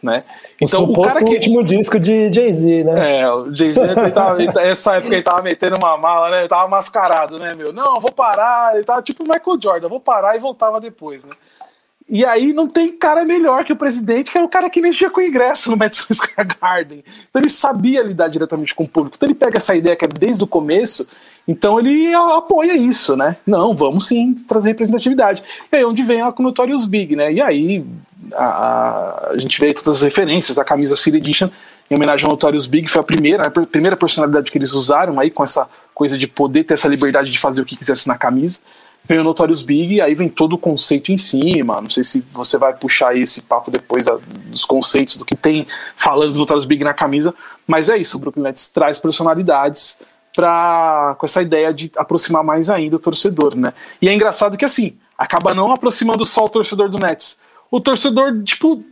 né? 0.03 0.25
Então, 0.61 0.85
o, 0.85 0.93
o 0.93 1.03
cara 1.03 1.23
que... 1.23 1.35
último 1.35 1.63
disco 1.63 1.99
de 1.99 2.33
Jay-Z, 2.33 2.85
né? 2.85 3.21
É, 3.21 3.33
o 3.33 3.55
Jay-Z, 3.55 3.81
essa 4.61 4.97
época 4.97 5.15
ele 5.15 5.23
tava 5.23 5.43
metendo 5.43 5.77
uma 5.77 5.97
mala, 5.97 6.31
né? 6.31 6.41
Ele 6.41 6.49
tava 6.49 6.69
mascarado, 6.69 7.39
né, 7.39 7.55
meu? 7.55 7.73
Não, 7.73 8.01
vou 8.01 8.13
parar, 8.13 8.75
ele 8.75 8.85
tava 8.85 9.03
tipo 9.03 9.25
o 9.25 9.27
Michael 9.27 9.59
Jordan, 9.63 9.89
vou 9.89 10.01
parar 10.01 10.37
e 10.37 10.39
voltava 10.39 10.81
depois, 10.81 11.25
né? 11.25 11.33
E 12.13 12.25
aí 12.25 12.53
não 12.53 12.67
tem 12.67 12.91
cara 12.91 13.25
melhor 13.25 13.65
que 13.65 13.73
o 13.73 13.77
presidente, 13.77 14.33
que 14.33 14.37
era 14.37 14.45
o 14.45 14.51
cara 14.51 14.69
que 14.69 14.81
mexia 14.81 15.09
com 15.09 15.21
o 15.21 15.23
ingresso 15.23 15.71
no 15.71 15.77
Madison 15.77 16.07
Square 16.13 16.57
Garden. 16.61 17.05
Então 17.29 17.41
ele 17.41 17.49
sabia 17.49 18.03
lidar 18.03 18.27
diretamente 18.27 18.75
com 18.75 18.83
o 18.83 18.89
público. 18.89 19.17
Então 19.17 19.29
ele 19.29 19.37
pega 19.37 19.59
essa 19.59 19.77
ideia 19.77 19.95
que 19.95 20.05
é 20.05 20.09
desde 20.09 20.43
o 20.43 20.47
começo, 20.47 21.09
então 21.47 21.79
ele 21.79 22.13
apoia 22.13 22.77
isso, 22.77 23.17
né? 23.17 23.37
Não, 23.47 23.77
vamos 23.77 24.09
sim 24.09 24.35
trazer 24.35 24.71
representatividade. 24.71 25.45
E 25.71 25.77
aí 25.77 25.85
onde 25.85 26.03
vem 26.03 26.21
a 26.21 26.35
Notorious 26.37 26.85
Big, 26.85 27.15
né? 27.15 27.33
E 27.33 27.41
aí 27.41 27.87
a, 28.35 29.31
a, 29.31 29.39
gente 29.39 29.59
vê 29.61 29.73
todas 29.73 29.97
as 29.97 30.03
referências, 30.03 30.59
a 30.59 30.65
camisa 30.65 30.97
City 30.97 31.17
Edition 31.17 31.49
em 31.91 31.97
homenagem 31.97 32.25
ao 32.25 32.31
Notorious 32.31 32.67
Big 32.67 32.89
foi 32.89 33.01
a 33.01 33.05
primeira, 33.05 33.43
a 33.45 33.51
primeira 33.51 33.97
personalidade 33.97 34.51
que 34.51 34.57
eles 34.57 34.73
usaram 34.73 35.19
aí 35.19 35.31
com 35.31 35.43
essa 35.43 35.69
coisa 35.93 36.17
de 36.17 36.27
poder 36.27 36.65
ter 36.65 36.75
essa 36.75 36.87
liberdade 36.87 37.33
de 37.33 37.39
fazer 37.39 37.61
o 37.63 37.65
que 37.65 37.77
quisesse 37.77 38.07
na 38.07 38.17
camisa. 38.17 38.61
Vem 39.05 39.19
o 39.19 39.25
Notorious 39.25 39.63
Big 39.63 39.95
e 39.95 40.01
aí 40.01 40.15
vem 40.15 40.29
todo 40.29 40.53
o 40.53 40.59
conceito 40.59 41.11
em 41.11 41.17
cima. 41.17 41.81
Não 41.81 41.91
sei 41.91 42.05
se 42.05 42.25
você 42.33 42.59
vai 42.59 42.75
puxar 42.75 43.17
esse 43.17 43.43
papo 43.43 43.71
depois 43.71 44.05
da, 44.05 44.19
dos 44.47 44.65
conceitos 44.65 45.17
do 45.17 45.25
que 45.25 45.35
tem 45.35 45.67
falando 45.97 46.33
do 46.33 46.39
Notorious 46.39 46.67
Big 46.67 46.85
na 46.85 46.95
camisa, 46.95 47.35
mas 47.67 47.89
é 47.89 47.97
isso, 47.97 48.17
o 48.17 48.21
Brooklyn 48.21 48.45
Nets 48.45 48.69
traz 48.69 48.99
personalidades 48.99 49.99
pra, 50.35 51.17
com 51.19 51.27
essa 51.27 51.43
ideia 51.43 51.73
de 51.75 51.91
aproximar 51.97 52.45
mais 52.45 52.71
ainda 52.71 52.97
o 52.97 52.99
torcedor, 52.99 53.57
né? 53.57 53.73
E 54.01 54.09
é 54.09 54.15
engraçado 54.15 54.57
que 54.57 54.65
assim, 54.65 54.97
acaba 55.19 55.55
não 55.55 55.73
aproximando 55.73 56.25
só 56.25 56.45
o 56.45 56.49
torcedor 56.49 56.89
do 56.89 56.99
Nets, 56.99 57.37
o 57.71 57.81
torcedor, 57.81 58.43
tipo, 58.43 58.83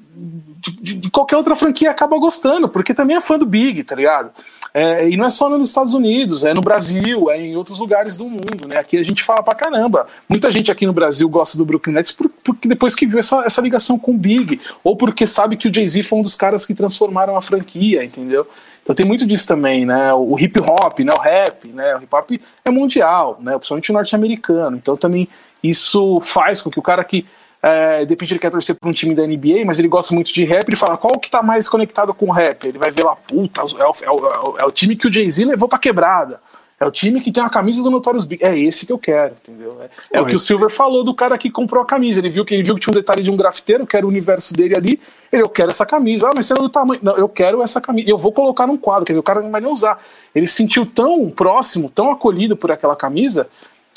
de, 0.81 0.95
de, 0.95 1.11
qualquer 1.11 1.37
outra 1.37 1.55
franquia 1.55 1.91
acaba 1.91 2.18
gostando, 2.18 2.68
porque 2.68 2.95
também 2.95 3.16
é 3.16 3.20
fã 3.20 3.39
do 3.39 3.47
Big, 3.47 3.83
tá 3.83 3.95
ligado? 3.95 4.31
É, 4.74 5.09
e 5.09 5.16
não 5.16 5.24
é 5.24 5.30
só 5.30 5.49
nos 5.49 5.68
Estados 5.68 5.95
Unidos, 5.95 6.45
é 6.45 6.53
no 6.53 6.61
Brasil, 6.61 7.30
é 7.30 7.41
em 7.41 7.57
outros 7.57 7.79
lugares 7.79 8.17
do 8.17 8.25
mundo, 8.25 8.68
né? 8.68 8.76
Aqui 8.79 8.99
a 8.99 9.03
gente 9.03 9.22
fala 9.22 9.42
pra 9.42 9.55
caramba. 9.55 10.07
Muita 10.29 10.53
gente 10.53 10.71
aqui 10.71 10.87
no 10.87 10.92
Brasil 10.92 11.29
gosta 11.29 11.57
do 11.57 11.64
Brooklyn 11.64 11.95
Nets 11.95 12.13
por, 12.13 12.29
porque 12.45 12.68
depois 12.68 12.95
que 12.95 13.07
viu 13.07 13.18
essa, 13.18 13.42
essa 13.45 13.61
ligação 13.61 13.99
com 13.99 14.13
o 14.13 14.18
Big, 14.18 14.61
ou 14.84 14.96
porque 14.96 15.26
sabe 15.26 15.57
que 15.57 15.68
o 15.68 15.75
Jay-Z 15.75 16.03
foi 16.03 16.18
um 16.18 16.22
dos 16.22 16.37
caras 16.37 16.67
que 16.67 16.75
transformaram 16.75 17.37
a 17.37 17.42
franquia, 17.42 18.05
entendeu? 18.05 18.46
Então 18.83 18.95
tem 18.95 19.05
muito 19.05 19.26
disso 19.26 19.46
também, 19.46 19.84
né? 19.84 20.13
O 20.14 20.38
hip 20.38 20.59
hop, 20.61 21.00
né? 21.00 21.13
O 21.13 21.21
rap, 21.21 21.68
né? 21.68 21.96
O 21.96 22.03
hip 22.03 22.14
hop 22.14 22.30
é 22.64 22.71
mundial, 22.71 23.38
né? 23.41 23.53
Principalmente 23.57 23.92
norte-americano. 23.92 24.76
Então 24.76 24.96
também 24.96 25.29
isso 25.63 26.21
faz 26.21 26.63
com 26.63 26.71
que 26.71 26.79
o 26.79 26.83
cara 26.83 27.05
que 27.05 27.26
é, 27.63 28.05
de 28.05 28.11
repente 28.11 28.33
ele 28.33 28.41
quer 28.41 28.51
torcer 28.51 28.76
para 28.76 28.89
um 28.89 28.93
time 28.93 29.14
da 29.14 29.26
NBA, 29.26 29.64
mas 29.67 29.79
ele 29.79 29.89
gosta 29.89 30.14
muito 30.14 30.33
de 30.33 30.45
rap, 30.45 30.68
ele 30.68 30.76
fala 30.76 30.97
qual 30.97 31.18
que 31.18 31.30
tá 31.30 31.43
mais 31.43 31.68
conectado 31.68 32.14
com 32.14 32.26
o 32.26 32.33
rap? 32.33 32.67
Ele 32.67 32.79
vai 32.79 32.91
ver 32.91 33.05
lá, 33.05 33.17
puta, 33.17 33.63
é 33.63 33.64
o, 33.64 33.93
é 34.03 34.11
o, 34.11 34.59
é 34.59 34.64
o 34.64 34.71
time 34.71 34.97
que 34.97 35.09
o 35.09 35.13
Jay-Z 35.13 35.45
levou 35.45 35.68
pra 35.68 35.79
quebrada. 35.79 36.41
É 36.80 36.87
o 36.87 36.93
time 36.93 37.21
que 37.21 37.33
tem 37.33 37.43
a 37.43 37.51
camisa 37.51 37.83
do 37.83 37.91
Notorious 37.91 38.25
Big. 38.25 38.45
É 38.45 38.57
esse 38.57 38.87
que 38.87 38.93
eu 38.93 38.99
quero, 38.99 39.35
entendeu? 39.43 39.76
É, 39.83 40.18
é 40.18 40.21
o 40.21 40.26
que 40.26 40.37
o 40.37 40.39
Silver 40.39 40.71
falou 40.71 41.03
do 41.03 41.13
cara 41.13 41.37
que 41.37 41.51
comprou 41.51 41.83
a 41.83 41.87
camisa. 41.87 42.21
Ele 42.21 42.30
viu 42.30 42.45
que 42.45 42.55
ele 42.55 42.63
viu 42.63 42.76
que 42.76 42.80
tinha 42.80 42.93
um 42.93 42.95
detalhe 42.95 43.21
de 43.21 43.30
um 43.33 43.37
grafiteiro, 43.37 43.85
que 43.85 43.97
era 43.97 44.07
o 44.07 44.09
universo 44.09 44.55
dele 44.55 44.76
ali. 44.76 45.01
Ele, 45.33 45.43
eu 45.43 45.49
quero 45.49 45.71
essa 45.71 45.85
camisa. 45.85 46.29
Ah, 46.29 46.33
mas 46.37 46.47
você 46.47 46.53
é 46.53 46.57
do 46.57 46.68
tamanho. 46.68 47.01
Não, 47.03 47.17
eu 47.17 47.29
quero 47.29 47.63
essa 47.63 47.80
camisa. 47.80 48.09
Eu 48.09 48.17
vou 48.17 48.30
colocar 48.30 48.64
num 48.64 48.76
quadro. 48.76 49.05
Quer 49.05 49.13
dizer, 49.13 49.21
o 49.21 49.25
cara 49.25 49.43
não 49.43 49.51
vai 49.51 49.61
nem 49.61 49.71
usar. 49.71 50.01
Ele 50.33 50.47
se 50.47 50.55
sentiu 50.55 50.87
tão 50.87 51.29
próximo, 51.30 51.91
tão 51.91 52.13
acolhido 52.13 52.57
por 52.57 52.71
aquela 52.71 52.95
camisa, 52.95 53.49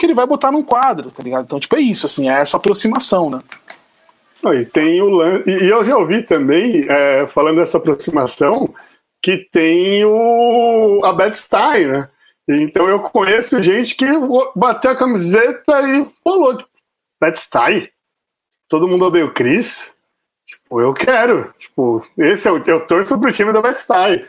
que 0.02 0.08
ele 0.08 0.16
vai 0.16 0.26
botar 0.26 0.52
num 0.52 0.64
quadro, 0.64 1.12
tá 1.12 1.22
ligado? 1.22 1.44
Então, 1.44 1.60
tipo, 1.60 1.76
é 1.76 1.80
isso, 1.80 2.08
assim, 2.08 2.28
é 2.28 2.42
essa 2.42 2.58
aproximação, 2.58 3.30
né? 3.30 3.40
E 4.44 4.66
tem 4.66 5.00
o 5.00 5.22
e 5.48 5.70
eu 5.70 5.86
já 5.86 5.96
ouvi 5.96 6.24
também, 6.24 6.88
é, 6.90 7.28
falando 7.28 7.58
dessa 7.58 7.78
aproximação, 7.78 8.74
que 9.22 9.38
tem 9.52 10.04
o 10.04 11.02
a 11.06 11.14
Bad 11.14 11.38
Style, 11.38 11.92
né? 11.92 12.10
Então 12.50 12.90
eu 12.90 13.00
conheço 13.00 13.62
gente 13.62 13.96
que 13.96 14.08
bateu 14.56 14.90
a 14.90 14.96
camiseta 14.96 15.82
e 15.88 16.04
falou, 16.24 16.58
tipo, 16.58 16.70
let's 17.22 17.48
tie. 17.48 17.92
Todo 18.68 18.88
mundo 18.88 19.06
odeia 19.06 19.26
o 19.26 19.32
Chris. 19.32 19.94
Tipo, 20.44 20.82
eu 20.82 20.96
quero. 20.96 21.54
Tipo, 21.60 22.04
esse 22.18 22.48
é 22.48 22.52
o, 22.52 22.58
eu 22.66 22.88
torço 22.88 23.20
pro 23.20 23.32
time 23.32 23.54
da 23.54 23.62
Betstai. 23.62 24.20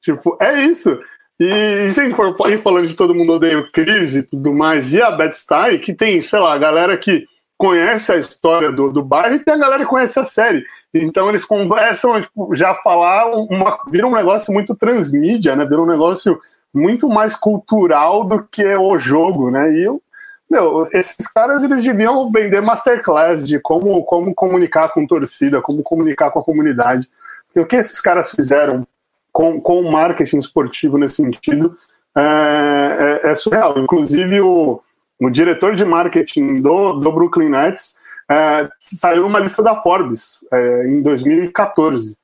Tipo, 0.00 0.36
é 0.40 0.64
isso. 0.64 1.00
E, 1.42 1.84
e 1.86 1.90
se 1.90 2.00
a 2.00 2.04
gente 2.04 2.14
for 2.14 2.36
falando 2.62 2.86
de 2.86 2.94
todo 2.94 3.14
mundo 3.14 3.32
odeia 3.32 3.58
o 3.58 3.70
Chris 3.72 4.14
e 4.14 4.22
tudo 4.22 4.54
mais, 4.54 4.94
e 4.94 5.02
a 5.02 5.10
Betstai, 5.10 5.78
que 5.78 5.92
tem, 5.92 6.20
sei 6.20 6.38
lá, 6.38 6.54
a 6.54 6.58
galera 6.58 6.96
que 6.96 7.26
conhece 7.58 8.12
a 8.12 8.16
história 8.16 8.70
do, 8.70 8.92
do 8.92 9.02
bairro 9.02 9.34
e 9.34 9.38
tem 9.40 9.54
a 9.54 9.58
galera 9.58 9.82
que 9.82 9.90
conhece 9.90 10.20
a 10.20 10.24
série. 10.24 10.64
Então 10.94 11.28
eles 11.28 11.44
começam 11.44 12.20
tipo, 12.20 12.54
já 12.54 12.74
falar, 12.76 13.26
uma, 13.30 13.76
vira 13.90 14.06
um 14.06 14.14
negócio 14.14 14.52
muito 14.52 14.76
transmídia, 14.76 15.56
né? 15.56 15.64
Vira 15.64 15.82
um 15.82 15.86
negócio 15.86 16.38
muito 16.72 17.08
mais 17.08 17.34
cultural 17.34 18.24
do 18.24 18.44
que 18.44 18.64
o 18.76 18.96
jogo, 18.96 19.50
né? 19.50 19.72
E 19.72 19.82
eu, 19.82 20.00
meu, 20.48 20.86
esses 20.92 21.26
caras 21.26 21.64
eles 21.64 21.82
deviam 21.82 22.30
vender 22.30 22.60
masterclass 22.60 23.48
de 23.48 23.58
como, 23.58 24.04
como 24.04 24.32
comunicar 24.32 24.90
com 24.90 25.06
torcida, 25.06 25.60
como 25.60 25.82
comunicar 25.82 26.30
com 26.30 26.38
a 26.38 26.44
comunidade. 26.44 27.08
O 27.56 27.66
que 27.66 27.76
esses 27.76 28.00
caras 28.00 28.30
fizeram 28.30 28.86
com, 29.32 29.60
com 29.60 29.80
o 29.80 29.90
marketing 29.90 30.38
esportivo 30.38 30.98
nesse 30.98 31.16
sentido 31.16 31.74
é, 32.16 33.20
é, 33.24 33.30
é 33.30 33.34
surreal. 33.34 33.78
Inclusive, 33.78 34.40
o, 34.40 34.80
o 35.20 35.30
diretor 35.30 35.74
de 35.74 35.84
marketing 35.84 36.60
do, 36.60 36.94
do 36.94 37.10
Brooklyn 37.10 37.48
Nets 37.48 37.96
é, 38.30 38.68
saiu 38.78 39.26
uma 39.26 39.38
lista 39.38 39.62
da 39.62 39.76
Forbes 39.76 40.46
é, 40.52 40.86
em 40.88 41.02
2014. 41.02 42.16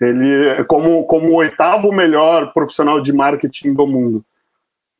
Ele 0.00 0.64
como, 0.64 1.04
como 1.04 1.30
o 1.30 1.36
oitavo 1.36 1.90
melhor 1.92 2.52
profissional 2.52 3.00
de 3.00 3.12
marketing 3.12 3.72
do 3.72 3.86
mundo. 3.86 4.24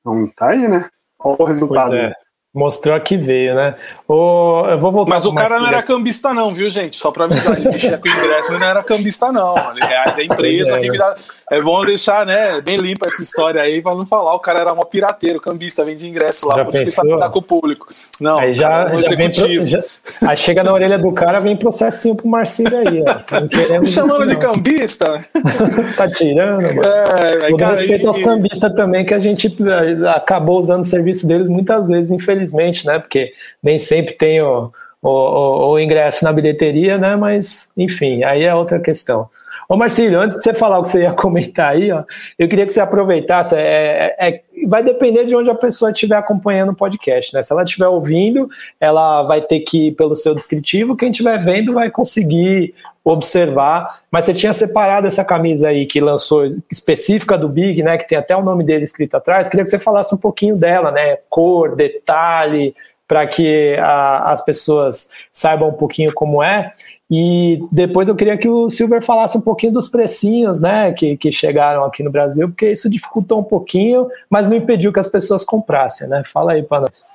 Então 0.00 0.26
tá 0.34 0.50
aí, 0.50 0.68
né? 0.68 0.88
Olha 1.18 1.36
o 1.40 1.44
resultado. 1.44 1.90
Pois 1.90 2.00
é. 2.00 2.12
Mostrou 2.56 2.98
que 2.98 3.18
veio, 3.18 3.54
né? 3.54 3.74
O, 4.08 4.64
eu 4.66 4.78
vou 4.78 4.90
voltar 4.90 5.10
Mas 5.10 5.26
o 5.26 5.34
cara 5.34 5.60
não 5.60 5.66
era 5.66 5.82
cambista, 5.82 6.32
não, 6.32 6.54
viu, 6.54 6.70
gente? 6.70 6.96
Só 6.96 7.10
pra 7.10 7.26
avisar, 7.26 7.58
ele 7.58 7.68
mexia 7.68 7.98
com 7.98 8.08
o 8.08 8.10
ingresso, 8.10 8.52
ele 8.52 8.60
não 8.60 8.66
era 8.66 8.82
cambista, 8.82 9.30
não. 9.30 9.54
Ele 9.72 9.84
é 9.84 10.12
da 10.12 10.24
empresa. 10.24 10.80
É, 10.80 10.88
né? 10.88 11.14
é 11.50 11.60
bom 11.60 11.84
deixar, 11.84 12.24
né, 12.24 12.58
bem 12.62 12.78
limpa 12.78 13.08
essa 13.08 13.20
história 13.20 13.60
aí, 13.60 13.82
pra 13.82 13.94
não 13.94 14.06
falar. 14.06 14.34
O 14.34 14.38
cara 14.38 14.60
era 14.60 14.72
um 14.72 14.80
pirateiro, 14.86 15.38
cambista, 15.38 15.84
vende 15.84 16.06
ingresso 16.06 16.48
lá, 16.48 16.56
já 16.56 16.64
por 16.64 16.72
isso 16.72 16.84
que 16.84 16.90
sabe 16.92 17.10
com 17.30 17.38
o 17.38 17.42
público. 17.42 17.88
Não, 18.18 18.38
aí 18.38 18.54
já, 18.54 18.88
é 18.88 19.02
já 19.02 19.14
vem 19.14 19.30
pro, 19.30 19.66
já, 19.66 19.78
aí 20.26 20.36
chega 20.38 20.64
na 20.64 20.72
orelha 20.72 20.96
do 20.96 21.12
cara, 21.12 21.40
vem 21.40 21.54
processinho 21.56 22.16
pro 22.16 22.26
Marcinho 22.26 22.74
aí, 22.74 23.02
ó. 23.02 23.80
Não 23.82 23.86
chamando 23.86 24.24
isso, 24.24 24.34
de 24.34 24.36
cambista? 24.36 25.28
tá 25.94 26.08
tirando, 26.08 26.62
mano. 26.62 26.82
É, 26.82 27.50
Com 27.50 27.56
respeito 27.56 28.08
aos 28.08 28.18
cambistas 28.18 28.72
também, 28.74 29.04
que 29.04 29.12
a 29.12 29.18
gente 29.18 29.54
eh, 29.60 30.08
acabou 30.08 30.58
usando 30.58 30.80
o 30.80 30.86
serviço 30.86 31.26
deles 31.28 31.50
muitas 31.50 31.88
vezes, 31.88 32.10
infelizmente 32.10 32.45
infelizmente, 32.46 32.86
né? 32.86 32.98
Porque 32.98 33.32
nem 33.62 33.78
sempre 33.78 34.14
tem 34.14 34.40
o, 34.40 34.72
o, 35.02 35.72
o, 35.72 35.78
ingresso 35.78 36.24
na 36.24 36.32
bilheteria, 36.32 36.98
né? 36.98 37.16
Mas, 37.16 37.72
enfim, 37.76 38.22
aí 38.22 38.44
é 38.44 38.54
outra 38.54 38.78
questão. 38.78 39.28
Ô 39.68 39.76
Marcílio, 39.76 40.20
antes 40.20 40.36
de 40.36 40.42
você 40.42 40.54
falar 40.54 40.78
o 40.78 40.82
que 40.82 40.88
você 40.88 41.02
ia 41.02 41.12
comentar 41.14 41.72
aí, 41.72 41.90
ó, 41.90 42.04
eu 42.38 42.48
queria 42.48 42.66
que 42.66 42.72
você 42.72 42.80
aproveitasse. 42.80 43.54
É, 43.54 44.14
é, 44.18 44.28
é, 44.28 44.42
vai 44.66 44.82
depender 44.82 45.24
de 45.24 45.34
onde 45.34 45.50
a 45.50 45.54
pessoa 45.54 45.90
estiver 45.90 46.16
acompanhando 46.16 46.72
o 46.72 46.76
podcast, 46.76 47.34
né? 47.34 47.42
Se 47.42 47.52
ela 47.52 47.62
estiver 47.62 47.88
ouvindo, 47.88 48.48
ela 48.80 49.22
vai 49.22 49.40
ter 49.40 49.60
que 49.60 49.88
ir 49.88 49.92
pelo 49.92 50.14
seu 50.14 50.34
descritivo, 50.34 50.96
quem 50.96 51.10
estiver 51.10 51.38
vendo 51.38 51.74
vai 51.74 51.90
conseguir 51.90 52.74
observar. 53.04 54.00
Mas 54.10 54.24
você 54.24 54.34
tinha 54.34 54.52
separado 54.52 55.06
essa 55.06 55.24
camisa 55.24 55.68
aí 55.68 55.86
que 55.86 56.00
lançou 56.00 56.46
específica 56.70 57.38
do 57.38 57.48
Big, 57.48 57.82
né? 57.82 57.96
Que 57.96 58.08
tem 58.08 58.18
até 58.18 58.36
o 58.36 58.42
nome 58.42 58.64
dele 58.64 58.84
escrito 58.84 59.16
atrás. 59.16 59.48
Queria 59.48 59.64
que 59.64 59.70
você 59.70 59.78
falasse 59.78 60.14
um 60.14 60.18
pouquinho 60.18 60.56
dela, 60.56 60.90
né? 60.90 61.18
Cor, 61.28 61.76
detalhe, 61.76 62.74
para 63.06 63.26
que 63.26 63.76
a, 63.78 64.32
as 64.32 64.44
pessoas 64.44 65.12
saibam 65.32 65.68
um 65.68 65.72
pouquinho 65.72 66.12
como 66.12 66.42
é. 66.42 66.70
E 67.10 67.60
depois 67.70 68.08
eu 68.08 68.16
queria 68.16 68.36
que 68.36 68.48
o 68.48 68.68
Silver 68.68 69.00
falasse 69.00 69.38
um 69.38 69.40
pouquinho 69.40 69.72
dos 69.72 69.88
precinhos, 69.88 70.60
né, 70.60 70.92
que, 70.92 71.16
que 71.16 71.30
chegaram 71.30 71.84
aqui 71.84 72.02
no 72.02 72.10
Brasil, 72.10 72.48
porque 72.48 72.72
isso 72.72 72.90
dificultou 72.90 73.40
um 73.40 73.44
pouquinho, 73.44 74.08
mas 74.28 74.48
não 74.48 74.56
impediu 74.56 74.92
que 74.92 74.98
as 74.98 75.08
pessoas 75.08 75.44
comprassem, 75.44 76.08
né? 76.08 76.22
Fala 76.24 76.52
aí 76.52 76.62
para 76.64 76.80
nós. 76.80 77.06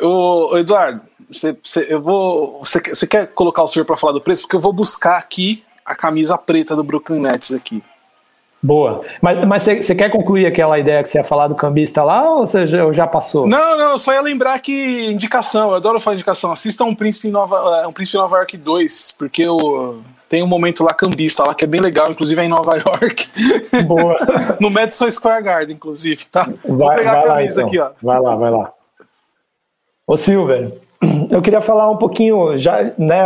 Ô, 0.00 0.56
Eduardo, 0.56 1.00
você, 1.30 1.56
eu 1.88 2.00
vou. 2.00 2.60
Você, 2.60 3.06
quer 3.06 3.26
colocar 3.28 3.62
o 3.62 3.68
senhor 3.68 3.84
para 3.84 3.96
falar 3.96 4.12
do 4.12 4.20
preço? 4.20 4.42
Porque 4.42 4.56
eu 4.56 4.60
vou 4.60 4.72
buscar 4.72 5.18
aqui 5.18 5.64
a 5.84 5.94
camisa 5.94 6.36
preta 6.38 6.76
do 6.76 6.84
Brooklyn 6.84 7.20
Nets 7.20 7.52
aqui. 7.52 7.82
Boa. 8.62 9.02
Mas, 9.22 9.44
mas 9.44 9.62
você, 9.62 9.94
quer 9.94 10.10
concluir 10.10 10.44
aquela 10.44 10.78
ideia 10.78 11.02
que 11.02 11.08
você 11.08 11.18
ia 11.18 11.24
falar 11.24 11.46
do 11.46 11.54
cambista 11.54 12.02
lá 12.02 12.28
ou 12.28 12.46
você 12.46 12.66
já, 12.66 12.90
já 12.92 13.06
passou? 13.06 13.46
Não, 13.46 13.78
não, 13.78 13.96
só 13.96 14.12
ia 14.12 14.20
lembrar 14.20 14.58
que 14.58 15.06
indicação, 15.06 15.70
eu 15.70 15.76
adoro 15.76 16.00
falar 16.00 16.14
indicação. 16.14 16.50
Assista 16.50 16.82
um 16.84 16.94
Príncipe 16.94 17.30
Nova, 17.30 17.86
um 17.86 17.92
Príncipe 17.92 18.18
Nova 18.18 18.36
York 18.36 18.56
2, 18.56 19.14
porque 19.16 19.42
eu, 19.42 20.02
tem 20.28 20.42
um 20.42 20.46
momento 20.46 20.82
lá 20.82 20.92
cambista 20.92 21.44
lá 21.44 21.54
que 21.54 21.64
é 21.64 21.68
bem 21.68 21.80
legal, 21.80 22.10
inclusive 22.10 22.40
é 22.40 22.44
em 22.44 22.48
Nova 22.48 22.76
York. 22.76 23.30
Boa. 23.86 24.18
no 24.60 24.70
Madison 24.70 25.08
Square 25.08 25.44
Garden, 25.44 25.76
inclusive, 25.76 26.24
tá? 26.26 26.42
Vai, 26.44 26.56
Vou 26.64 26.94
pegar 26.96 27.12
a 27.12 27.22
camisa 27.22 27.32
lá, 27.32 27.42
então. 27.44 27.66
aqui, 27.66 27.78
ó. 27.78 27.90
Vai 28.02 28.20
lá, 28.20 28.34
vai 28.34 28.50
lá. 28.50 28.72
Ô 30.04 30.16
Silver, 30.16 30.72
eu 31.30 31.40
queria 31.40 31.60
falar 31.60 31.90
um 31.90 31.96
pouquinho, 31.96 32.56
já, 32.56 32.92
né, 32.98 33.24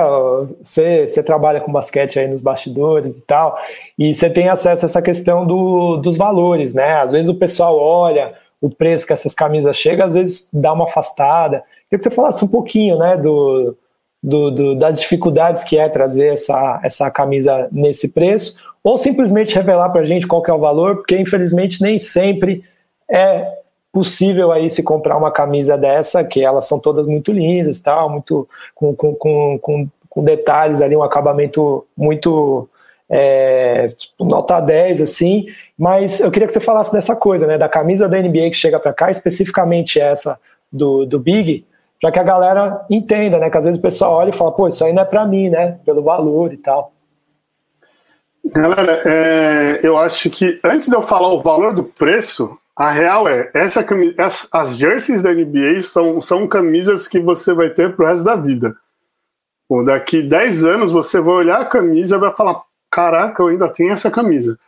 você, 0.61 1.07
você 1.07 1.23
trabalha 1.23 1.61
com 1.61 1.73
basquete 1.73 2.19
aí 2.19 2.28
nos 2.28 2.43
bastidores 2.43 3.19
e 3.19 3.23
tal, 3.23 3.59
e 3.99 4.15
você 4.15 4.28
tem 4.28 4.49
acesso 4.49 4.85
a 4.85 4.86
essa 4.86 5.03
questão 5.03 5.47
do, 5.47 5.97
dos 5.97 6.16
valores, 6.16 6.74
né, 6.74 6.94
às 6.94 7.12
vezes 7.12 7.28
o 7.28 7.35
pessoal 7.35 7.78
olha 7.78 8.35
o 8.61 8.70
preço 8.70 9.07
que 9.07 9.12
essas 9.12 9.35
camisas 9.35 9.77
chegam, 9.77 10.07
às 10.07 10.15
vezes 10.15 10.51
dá 10.53 10.73
uma 10.73 10.85
afastada, 10.85 11.65
queria 11.89 11.99
que 11.99 12.03
você 12.03 12.11
falasse 12.11 12.44
um 12.44 12.49
pouquinho, 12.49 12.99
né, 12.99 13.16
do, 13.16 13.77
do, 14.23 14.51
do, 14.51 14.74
das 14.77 15.01
dificuldades 15.01 15.65
que 15.65 15.78
é 15.78 15.89
trazer 15.89 16.35
essa, 16.35 16.81
essa 16.85 17.11
camisa 17.11 17.69
nesse 17.73 18.12
preço, 18.12 18.61
ou 18.85 18.99
simplesmente 18.99 19.55
revelar 19.55 19.90
para 19.90 20.03
a 20.03 20.05
gente 20.05 20.27
qual 20.27 20.43
que 20.43 20.51
é 20.51 20.55
o 20.55 20.59
valor, 20.59 20.97
porque 20.97 21.19
infelizmente 21.19 21.82
nem 21.82 21.99
sempre 21.99 22.65
é 23.11 23.62
possível 23.93 24.51
aí 24.51 24.70
se 24.70 24.82
comprar 24.82 25.19
uma 25.19 25.31
camisa 25.31 25.77
dessa, 25.77 26.24
que 26.24 26.43
elas 26.43 26.66
são 26.66 26.81
todas 26.81 27.06
muito 27.06 27.31
lindas, 27.31 27.81
tal, 27.81 28.09
muito 28.09 28.48
com, 28.74 28.97
com, 28.97 29.14
com, 29.14 29.89
com, 30.09 30.24
detalhes 30.24 30.81
ali, 30.81 30.97
um 30.97 31.02
acabamento 31.02 31.86
muito 31.94 32.66
é, 33.09 33.89
tipo, 33.89 34.24
nota 34.24 34.59
10, 34.60 35.02
assim, 35.02 35.47
mas 35.78 36.20
eu 36.20 36.31
queria 36.31 36.47
que 36.47 36.55
você 36.55 36.60
falasse 36.60 36.90
dessa 36.90 37.14
coisa, 37.14 37.47
né, 37.47 37.59
da 37.59 37.69
camisa 37.69 38.09
da 38.09 38.19
NBA 38.19 38.48
que 38.51 38.55
chega 38.55 38.81
para 38.81 38.94
cá, 38.94 39.10
especificamente 39.10 40.01
essa 40.01 40.40
do, 40.73 41.05
do 41.05 41.20
Big, 41.20 41.66
para 42.01 42.10
que 42.10 42.19
a 42.19 42.24
galera 42.24 42.86
entenda, 42.89 43.39
né, 43.39 43.51
que 43.51 43.59
às 43.59 43.64
vezes 43.64 43.78
o 43.78 43.82
pessoal 43.82 44.14
olha 44.14 44.31
e 44.31 44.36
fala, 44.36 44.52
pô, 44.52 44.66
isso 44.66 44.82
aí 44.82 44.93
não 44.94 45.02
é 45.02 45.05
para 45.05 45.27
mim, 45.27 45.51
né, 45.51 45.78
pelo 45.85 46.02
valor 46.02 46.51
e 46.51 46.56
tal. 46.56 46.93
Galera, 48.44 49.02
é, 49.05 49.81
eu 49.82 49.97
acho 49.98 50.31
que 50.31 50.59
antes 50.64 50.89
de 50.89 50.97
eu 50.97 51.02
falar 51.02 51.32
o 51.32 51.40
valor 51.40 51.74
do 51.74 51.85
preço, 51.85 52.59
a 52.77 52.90
real 52.90 53.28
é, 53.28 53.51
essa 53.55 53.85
camisa, 53.85 54.15
as 54.53 54.77
jerseys 54.77 55.23
da 55.23 55.32
NBA 55.32 55.81
são, 55.81 56.20
são 56.20 56.49
camisas 56.49 57.07
que 57.07 57.20
você 57.20 57.53
vai 57.53 57.70
ter 57.70 57.94
pro 57.94 58.07
resto 58.07 58.24
da 58.24 58.35
vida. 58.35 58.74
Pô, 59.69 59.82
daqui 59.82 60.23
10 60.23 60.65
anos 60.65 60.93
você 60.93 61.20
vai 61.20 61.35
olhar 61.35 61.61
a 61.61 61.66
camisa 61.66 62.16
e 62.16 62.20
vai 62.20 62.32
falar: 62.32 62.62
caraca, 62.90 63.43
eu 63.43 63.49
ainda 63.49 63.69
tenho 63.69 63.93
essa 63.93 64.11
camisa. 64.11 64.59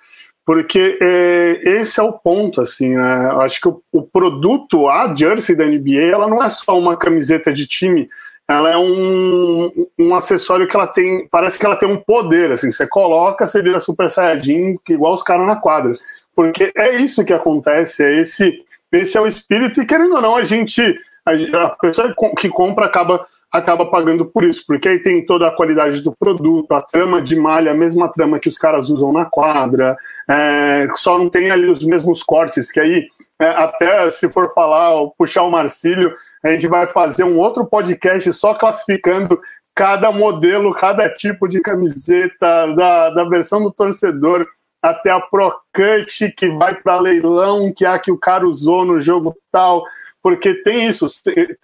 Porque 0.47 0.99
é, 1.01 1.61
esse 1.81 1.99
é 1.99 2.03
o 2.03 2.13
ponto, 2.13 2.61
assim, 2.61 2.95
né? 2.95 3.31
Acho 3.41 3.61
que 3.61 3.69
o, 3.69 3.83
o, 3.91 4.03
produto, 4.03 4.89
a 4.89 5.15
jersey 5.15 5.57
da 5.57 5.65
NBA, 5.65 6.03
ela 6.13 6.29
não 6.29 6.43
é 6.43 6.51
só 6.51 6.79
uma 6.79 6.99
camiseta 6.99 7.51
de 7.51 7.67
time, 7.67 8.11
ela 8.47 8.71
é 8.71 8.77
um, 8.77 9.73
um 9.99 10.15
acessório 10.15 10.69
que 10.69 10.77
ela 10.77 10.87
tem, 10.87 11.27
parece 11.29 11.59
que 11.59 11.65
ela 11.65 11.77
tem 11.77 11.89
um 11.89 11.97
poder, 11.97 12.53
assim, 12.53 12.71
você 12.71 12.87
coloca, 12.87 13.47
você 13.47 13.63
vira 13.63 13.79
super 13.79 14.11
saiyajin, 14.11 14.79
igual 14.91 15.15
os 15.15 15.23
caras 15.23 15.47
na 15.47 15.57
quadra 15.57 15.97
porque 16.35 16.73
é 16.77 16.97
isso 16.97 17.25
que 17.25 17.33
acontece, 17.33 18.05
é 18.05 18.21
esse, 18.21 18.63
esse 18.93 19.17
é 19.17 19.21
o 19.21 19.27
espírito, 19.27 19.81
e 19.81 19.87
querendo 19.87 20.17
ou 20.17 20.23
não, 20.23 20.37
a 20.37 20.45
gente, 20.45 20.99
a, 21.25 21.69
pessoa 21.71 22.15
que 22.39 22.49
compra 22.49 22.87
acaba, 22.87 23.27
acaba 23.53 23.87
pagando 23.87 24.27
por 24.27 24.45
isso, 24.45 24.65
porque 24.67 24.89
aí 24.89 25.01
tem 25.01 25.25
toda 25.25 25.47
a 25.49 25.55
qualidade 25.55 26.03
do 26.03 26.13
produto, 26.13 26.73
a 26.73 26.83
trama 26.83 27.23
de 27.23 27.37
malha, 27.37 27.73
a 27.73 27.77
mesma 27.77 28.11
trama 28.11 28.39
que 28.39 28.49
os 28.49 28.59
caras 28.59 28.91
usam 28.91 29.13
na 29.13 29.25
quadra, 29.25 29.97
é, 30.29 30.87
só 30.95 31.19
não 31.19 31.29
tem 31.29 31.51
ali 31.51 31.67
os 31.67 31.85
mesmos 31.85 32.23
cortes, 32.23 32.71
que 32.71 32.81
aí, 32.81 33.07
é, 33.41 33.47
até 33.47 34.11
se 34.11 34.29
for 34.29 34.53
falar, 34.53 34.93
puxar 35.19 35.43
o 35.43 35.51
Marcílio, 35.51 36.15
a 36.43 36.49
gente 36.51 36.67
vai 36.67 36.87
fazer 36.87 37.25
um 37.25 37.39
outro 37.39 37.65
podcast 37.65 38.33
só 38.33 38.55
classificando 38.55 39.41
cada 39.75 40.13
modelo, 40.13 40.73
cada 40.73 41.11
tipo 41.11 41.49
de 41.49 41.61
camiseta, 41.61 42.73
da, 42.75 43.11
da 43.11 43.25
versão 43.25 43.63
do 43.63 43.73
torcedor, 43.73 44.47
até 44.85 45.11
a 45.11 45.19
Procut 45.19 46.31
que 46.37 46.51
vai 46.51 46.75
para 46.75 47.01
leilão, 47.01 47.73
que 47.73 47.87
é 47.87 47.89
a 47.89 47.99
que 47.99 48.13
o 48.13 48.19
cara 48.19 48.47
usou 48.47 48.85
no 48.85 49.01
jogo 49.01 49.35
tal, 49.51 49.83
porque 50.23 50.53
tem 50.63 50.87
isso, 50.87 51.07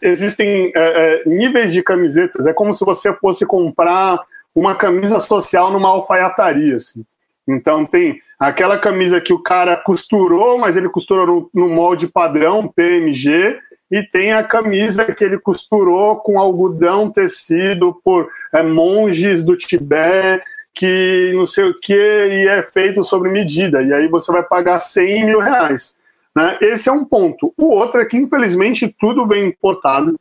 existem 0.01 0.72
é, 0.74 1.22
é, 1.24 1.28
níveis 1.28 1.70
de 1.70 1.82
camisetas, 1.82 2.47
é 2.47 2.55
como 2.55 2.72
se 2.72 2.82
você 2.82 3.12
fosse 3.12 3.44
comprar 3.44 4.18
uma 4.55 4.74
camisa 4.74 5.18
social 5.18 5.70
numa 5.70 5.90
alfaiataria, 5.90 6.76
assim. 6.76 7.05
Então 7.47 7.84
tem 7.84 8.18
aquela 8.38 8.78
camisa 8.78 9.20
que 9.20 9.34
o 9.34 9.42
cara 9.42 9.76
costurou, 9.76 10.59
mas 10.59 10.78
ele 10.78 10.88
costurou 10.88 11.26
no, 11.26 11.51
no 11.52 11.68
molde 11.68 12.09
padrão 12.09 12.66
PMG, 12.68 13.59
e 13.90 14.02
tem 14.02 14.32
a 14.32 14.44
camisa 14.44 15.05
que 15.12 15.24
ele 15.24 15.38
costurou 15.38 16.16
com 16.16 16.38
algodão 16.38 17.10
tecido 17.10 18.01
por 18.05 18.28
é, 18.55 18.62
monges 18.62 19.44
do 19.44 19.56
Tibete, 19.56 20.44
que 20.81 21.31
não 21.35 21.44
sei 21.44 21.65
o 21.65 21.78
que, 21.78 21.93
e 21.93 22.48
é 22.48 22.62
feito 22.62 23.05
sobre 23.05 23.28
medida. 23.28 23.82
E 23.82 23.93
aí 23.93 24.09
você 24.09 24.32
vai 24.32 24.43
pagar 24.43 24.78
100 24.78 25.27
mil 25.27 25.39
reais. 25.39 25.98
Né? 26.35 26.57
Esse 26.62 26.89
é 26.89 26.93
um 26.93 27.05
ponto. 27.05 27.52
O 27.55 27.66
outro 27.66 28.01
é 28.01 28.07
que, 28.07 28.16
infelizmente, 28.16 28.89
tudo 28.98 29.27
vem 29.27 29.48
importado. 29.48 30.19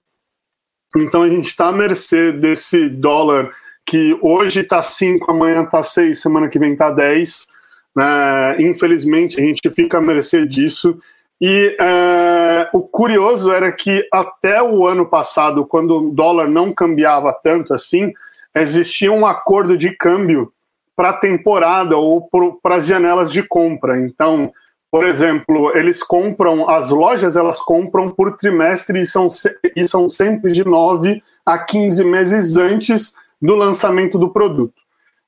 Então 0.98 1.24
a 1.24 1.30
gente 1.30 1.48
está 1.48 1.70
à 1.70 1.72
mercê 1.72 2.34
desse 2.34 2.90
dólar 2.90 3.52
que 3.86 4.20
hoje 4.22 4.60
está 4.60 4.84
5, 4.84 5.32
amanhã 5.32 5.64
está 5.64 5.82
6, 5.82 6.22
semana 6.22 6.50
que 6.50 6.60
vem 6.60 6.74
está 6.74 6.92
10. 6.92 7.48
Né? 7.96 8.62
Infelizmente, 8.62 9.40
a 9.40 9.44
gente 9.46 9.62
fica 9.70 10.00
à 10.00 10.02
mercê 10.02 10.46
disso. 10.46 11.00
E 11.40 11.78
é, 11.80 12.70
o 12.74 12.82
curioso 12.82 13.50
era 13.50 13.72
que 13.72 14.06
até 14.12 14.62
o 14.62 14.86
ano 14.86 15.06
passado, 15.06 15.66
quando 15.66 15.98
o 15.98 16.12
dólar 16.12 16.50
não 16.50 16.70
cambiava 16.70 17.32
tanto 17.32 17.74
assim, 17.74 18.12
existia 18.56 19.12
um 19.12 19.26
acordo 19.26 19.78
de 19.78 19.96
câmbio 19.96 20.52
para 20.96 21.10
a 21.10 21.18
temporada 21.18 21.98
ou 21.98 22.30
para 22.62 22.76
as 22.76 22.86
janelas 22.86 23.32
de 23.32 23.42
compra. 23.42 24.00
Então, 24.00 24.52
por 24.92 25.06
exemplo, 25.06 25.72
eles 25.78 26.04
compram, 26.04 26.70
as 26.70 26.90
lojas 26.90 27.38
elas 27.38 27.60
compram 27.60 28.10
por 28.10 28.36
trimestre 28.36 29.00
e 29.00 29.06
são, 29.06 29.28
e 29.76 29.88
são 29.88 30.10
sempre 30.10 30.52
de 30.52 30.66
9 30.66 31.22
a 31.46 31.58
15 31.58 32.04
meses 32.04 32.58
antes 32.58 33.14
do 33.42 33.56
lançamento 33.56 34.18
do 34.18 34.30
produto. 34.30 34.82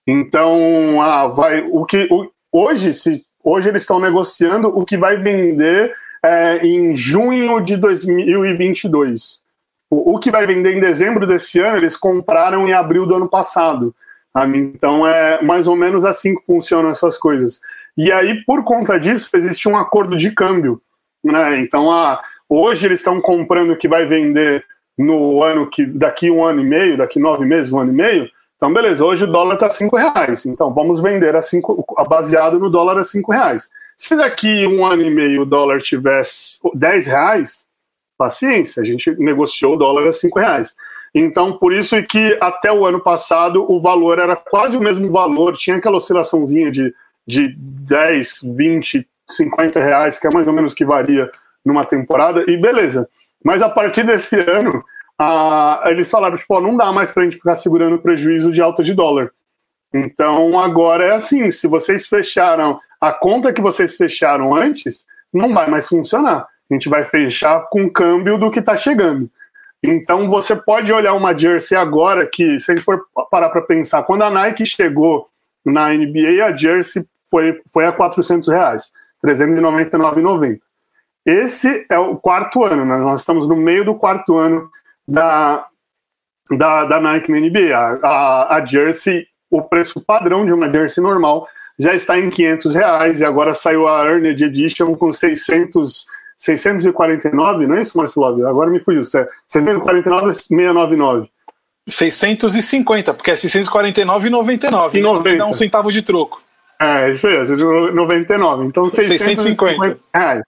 Então, 0.06 1.02
ah, 1.02 1.28
vai, 1.28 1.62
o 1.72 1.86
que 1.86 2.08
o, 2.12 2.28
hoje, 2.52 2.94
se 2.94 3.26
Hoje 3.44 3.70
eles 3.70 3.82
estão 3.82 4.00
negociando 4.00 4.68
o 4.68 4.86
que 4.86 4.98
vai 4.98 5.18
vender 5.18 5.94
é, 6.24 6.58
em 6.66 6.96
junho 6.96 7.60
de 7.60 7.76
2022. 7.76 9.41
O, 9.92 10.16
o, 10.16 10.20
que 10.20 10.32
vai 10.32 10.48
vender 10.48 10.76
em 10.76 10.80
dezembro 10.80 11.28
desse 11.28 11.60
ano, 11.60 11.78
eles 11.78 11.98
compraram 11.98 12.68
em 12.68 12.74
abril 12.74 13.06
do 13.06 13.16
ano 13.16 13.28
passado. 13.28 13.94
Sabe? 14.34 14.58
Então 14.58 15.06
é 15.06 15.42
mais 15.44 15.68
ou 15.68 15.76
menos 15.76 16.06
assim 16.06 16.34
que 16.34 16.46
funcionam 16.46 16.90
essas 16.90 17.18
coisas. 17.18 17.60
E 17.96 18.12
aí, 18.12 18.44
por 18.46 18.64
conta 18.64 18.98
disso, 18.98 19.30
existe 19.36 19.68
um 19.68 19.78
acordo 19.78 20.16
de 20.16 20.32
câmbio. 20.32 20.82
Né? 21.22 21.60
Então, 21.60 21.92
ah, 21.92 22.22
hoje 22.48 22.88
eles 22.88 23.02
estão 23.02 23.20
comprando 23.20 23.72
o 23.72 23.78
que 23.78 23.90
vai 23.90 24.06
vender 24.06 24.64
no 24.98 25.44
ano 25.44 25.70
que 25.70 25.86
daqui 25.86 26.32
um 26.32 26.44
ano 26.44 26.62
e 26.62 26.66
meio, 26.66 26.98
daqui 26.98 27.20
nove 27.20 27.46
meses, 27.46 27.72
um 27.72 27.80
ano 27.80 27.92
e 27.92 27.96
meio, 27.96 28.30
então, 28.62 28.72
beleza, 28.72 29.04
hoje 29.04 29.24
o 29.24 29.28
dólar 29.28 29.56
está 29.56 29.72
cinco 29.72 29.98
reais. 29.98 30.46
Então, 30.46 30.72
vamos 30.72 31.02
vender 31.02 31.36
a 31.36 31.42
cinco, 31.42 31.84
baseado 32.08 32.60
no 32.60 32.70
dólar 32.70 33.00
a 33.00 33.04
cinco 33.04 33.32
reais. 33.32 33.72
Se 33.98 34.16
daqui 34.16 34.68
um 34.68 34.86
ano 34.86 35.02
e 35.02 35.10
meio 35.10 35.42
o 35.42 35.46
dólar 35.48 35.82
tivesse 35.82 36.60
10 36.76 37.08
reais, 37.08 37.68
paciência, 38.22 38.84
a 38.84 38.86
gente 38.86 39.10
negociou 39.18 39.74
o 39.74 39.78
dólar 39.78 40.08
a 40.08 40.12
cinco 40.12 40.38
reais. 40.38 40.76
Então, 41.14 41.58
por 41.58 41.74
isso 41.74 42.02
que 42.04 42.38
até 42.40 42.72
o 42.72 42.86
ano 42.86 43.00
passado 43.00 43.66
o 43.68 43.80
valor 43.82 44.20
era 44.20 44.36
quase 44.36 44.78
o 44.78 44.80
mesmo 44.80 45.12
valor, 45.12 45.58
tinha 45.58 45.78
aquela 45.78 45.98
oscilaçãozinha 45.98 46.70
de, 46.70 46.94
de 47.26 47.56
10, 47.58 48.42
20, 48.56 49.08
50 49.28 49.80
reais, 49.80 50.20
que 50.20 50.28
é 50.28 50.30
mais 50.32 50.48
ou 50.48 50.54
menos 50.54 50.76
que 50.76 50.86
varia 50.86 51.32
numa 51.66 51.84
temporada, 51.84 52.44
e 52.48 52.56
beleza. 52.56 53.10
Mas 53.44 53.64
a 53.64 53.70
partir 53.70 54.04
desse 54.04 54.40
ano, 54.40 54.84
eles 55.86 56.12
falaram, 56.12 56.38
tipo, 56.38 56.62
não 56.62 56.78
dá 56.78 56.92
mais 56.92 57.12
para 57.12 57.24
a 57.24 57.26
gente 57.26 57.38
ficar 57.38 57.56
segurando 57.56 57.96
o 57.96 58.02
prejuízo 58.02 58.52
de 58.52 58.62
alta 58.62 58.84
de 58.84 58.94
dólar. 58.94 59.32
Então 59.92 60.60
agora 60.60 61.06
é 61.06 61.12
assim, 61.16 61.50
se 61.50 61.68
vocês 61.68 62.06
fecharam 62.06 62.80
a 63.02 63.12
conta 63.12 63.52
que 63.52 63.62
vocês 63.62 63.98
fecharam 63.98 64.56
antes, 64.56 65.08
não 65.34 65.54
vai 65.54 65.68
mais 65.68 65.88
funcionar. 65.88 66.48
A 66.72 66.74
gente 66.74 66.88
vai 66.88 67.04
fechar 67.04 67.68
com 67.70 67.84
o 67.84 67.92
câmbio 67.92 68.38
do 68.38 68.50
que 68.50 68.60
está 68.60 68.78
chegando. 68.78 69.30
Então 69.84 70.28
você 70.28 70.56
pode 70.56 70.94
olhar 70.94 71.14
uma 71.14 71.38
jersey 71.38 71.78
agora 71.78 72.26
que, 72.26 72.60
se 72.60 72.72
a 72.72 72.76
gente 72.76 72.86
for 72.86 73.04
parar 73.30 73.50
para 73.50 73.62
pensar, 73.62 74.04
quando 74.04 74.24
a 74.24 74.30
Nike 74.30 74.66
chegou 74.66 75.28
na 75.66 75.90
NBA, 75.90 76.46
a 76.46 76.56
jersey 76.56 77.06
foi, 77.30 77.62
foi 77.72 77.86
a 77.86 77.92
400 77.92 78.48
reais, 78.48 78.92
399,90. 79.26 80.60
Esse 81.26 81.86
é 81.90 82.00
o 82.00 82.16
quarto 82.16 82.64
ano, 82.64 82.84
né? 82.84 82.98
nós 82.98 83.20
estamos 83.20 83.48
no 83.48 83.56
meio 83.56 83.86
do 83.86 83.96
quarto 83.96 84.38
ano 84.38 84.70
da, 85.08 85.66
da, 86.58 86.86
da 86.86 87.00
Nike 87.00 87.32
na 87.32 87.40
NBA. 87.40 87.76
A, 87.76 88.08
a, 88.08 88.56
a, 88.56 88.66
jersey, 88.66 89.28
o 89.50 89.62
preço 89.62 90.02
padrão 90.02 90.46
de 90.46 90.54
uma 90.54 90.72
jersey 90.72 91.04
normal 91.04 91.48
já 91.78 91.94
está 91.94 92.20
em 92.20 92.30
500 92.30 92.76
reais 92.76 93.22
e 93.22 93.26
agora 93.26 93.54
saiu 93.54 93.88
a 93.88 94.06
Earned 94.06 94.44
Edition 94.44 94.96
com 94.96 95.12
600, 95.12 96.06
649, 96.42 97.68
não 97.68 97.76
é 97.76 97.82
isso, 97.82 97.96
Marcelo? 97.96 98.48
Agora 98.48 98.72
me 98.72 98.80
fugiu. 98.80 99.04
649 99.04 100.34
699. 100.34 101.30
650, 101.88 103.14
porque 103.14 103.30
é 103.30 103.36
649,99. 103.36 104.96
E 104.96 105.02
90. 105.02 105.38
Dá 105.38 105.46
um 105.46 105.54
centavo 105.54 105.92
de 105.92 106.02
troco. 106.02 106.42
É, 106.80 107.12
isso 107.12 107.28
aí, 107.28 107.38
99. 107.94 108.66
Então, 108.66 108.90
650 108.90 109.42
650. 109.44 110.00
reais. 110.16 110.48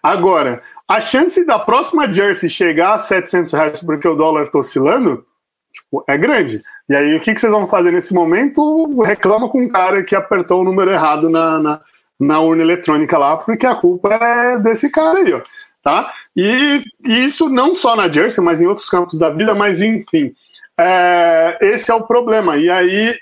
Agora, 0.00 0.62
a 0.88 1.00
chance 1.00 1.44
da 1.44 1.58
próxima 1.58 2.12
jersey 2.12 2.48
chegar 2.48 2.94
a 2.94 2.98
700 2.98 3.52
reais 3.52 3.80
porque 3.80 4.06
o 4.06 4.14
dólar 4.14 4.44
está 4.44 4.60
oscilando 4.60 5.26
tipo, 5.72 6.04
é 6.06 6.16
grande. 6.16 6.62
E 6.88 6.94
aí, 6.94 7.16
o 7.16 7.20
que, 7.20 7.34
que 7.34 7.40
vocês 7.40 7.52
vão 7.52 7.66
fazer 7.66 7.90
nesse 7.90 8.14
momento? 8.14 9.02
Reclama 9.02 9.48
com 9.48 9.64
o 9.64 9.68
cara 9.68 10.04
que 10.04 10.14
apertou 10.14 10.60
o 10.60 10.64
número 10.64 10.92
errado 10.92 11.28
na, 11.28 11.58
na, 11.58 11.80
na 12.22 12.40
urna 12.40 12.62
eletrônica 12.62 13.18
lá, 13.18 13.36
porque 13.36 13.66
a 13.66 13.74
culpa 13.74 14.14
é 14.14 14.58
desse 14.58 14.90
cara 14.90 15.18
aí, 15.18 15.32
ó. 15.32 15.40
Tá? 15.82 16.12
E, 16.36 16.84
e 17.04 17.24
isso 17.24 17.48
não 17.48 17.74
só 17.74 17.96
na 17.96 18.10
jersey, 18.10 18.42
mas 18.42 18.60
em 18.60 18.66
outros 18.68 18.88
campos 18.88 19.18
da 19.18 19.30
vida, 19.30 19.52
mas 19.52 19.82
enfim. 19.82 20.32
É, 20.78 21.58
esse 21.60 21.90
é 21.90 21.94
o 21.94 22.06
problema. 22.06 22.56
E 22.56 22.70
aí, 22.70 23.16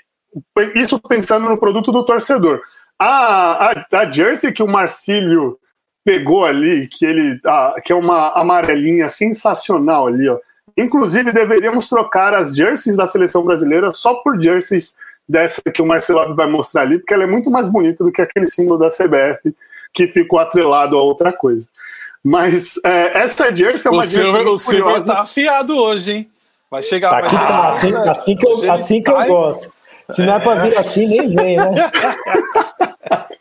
isso 0.75 0.99
pensando 0.99 1.49
no 1.49 1.57
produto 1.57 1.91
do 1.91 2.05
torcedor. 2.05 2.61
A, 2.99 3.71
a, 3.71 3.85
a 3.93 4.11
jersey 4.11 4.51
que 4.51 4.61
o 4.61 4.67
Marcílio 4.67 5.57
pegou 6.05 6.45
ali, 6.45 6.87
que 6.87 7.03
ele 7.03 7.39
ah, 7.45 7.75
que 7.83 7.91
é 7.91 7.95
uma 7.95 8.31
amarelinha 8.39 9.09
sensacional 9.09 10.07
ali, 10.07 10.29
ó. 10.29 10.37
Inclusive, 10.77 11.31
deveríamos 11.31 11.89
trocar 11.89 12.33
as 12.35 12.55
jerseys 12.55 12.95
da 12.95 13.07
seleção 13.07 13.43
brasileira 13.43 13.91
só 13.91 14.13
por 14.15 14.39
jerseys 14.39 14.95
dessa 15.31 15.61
que 15.61 15.81
o 15.81 15.85
Marcelo 15.85 16.35
vai 16.35 16.47
mostrar 16.47 16.81
ali, 16.81 16.99
porque 16.99 17.13
ela 17.13 17.23
é 17.23 17.27
muito 17.27 17.49
mais 17.49 17.69
bonita 17.69 18.03
do 18.03 18.11
que 18.11 18.21
aquele 18.21 18.47
símbolo 18.47 18.77
da 18.77 18.87
CBF 18.87 19.55
que 19.93 20.07
ficou 20.07 20.39
atrelado 20.39 20.97
a 20.97 21.01
outra 21.01 21.31
coisa. 21.31 21.67
Mas 22.23 22.79
é, 22.85 23.17
essa 23.19 23.53
jersey 23.55 23.89
é 23.89 23.91
uma 23.91 24.01
o 24.01 24.03
jersey. 24.03 24.25
Silver, 24.25 24.47
o 24.47 24.57
Silver 24.57 25.03
tá 25.03 25.21
afiado 25.21 25.75
hoje, 25.75 26.11
hein? 26.11 26.29
Vai 26.69 26.81
chegar. 26.81 27.09
Tá 27.09 27.21
que 27.23 27.35
tá, 27.35 27.69
assim, 27.69 27.95
assim, 27.95 28.35
que 28.35 28.47
eu, 28.47 28.71
assim 28.71 29.01
que 29.01 29.09
eu 29.09 29.25
gosto. 29.25 29.73
Se 30.09 30.21
não 30.23 30.35
é 30.35 30.39
pra 30.39 30.55
vir 30.55 30.77
assim, 30.77 31.07
nem 31.07 31.33
vem, 31.33 31.57
né? 31.57 31.65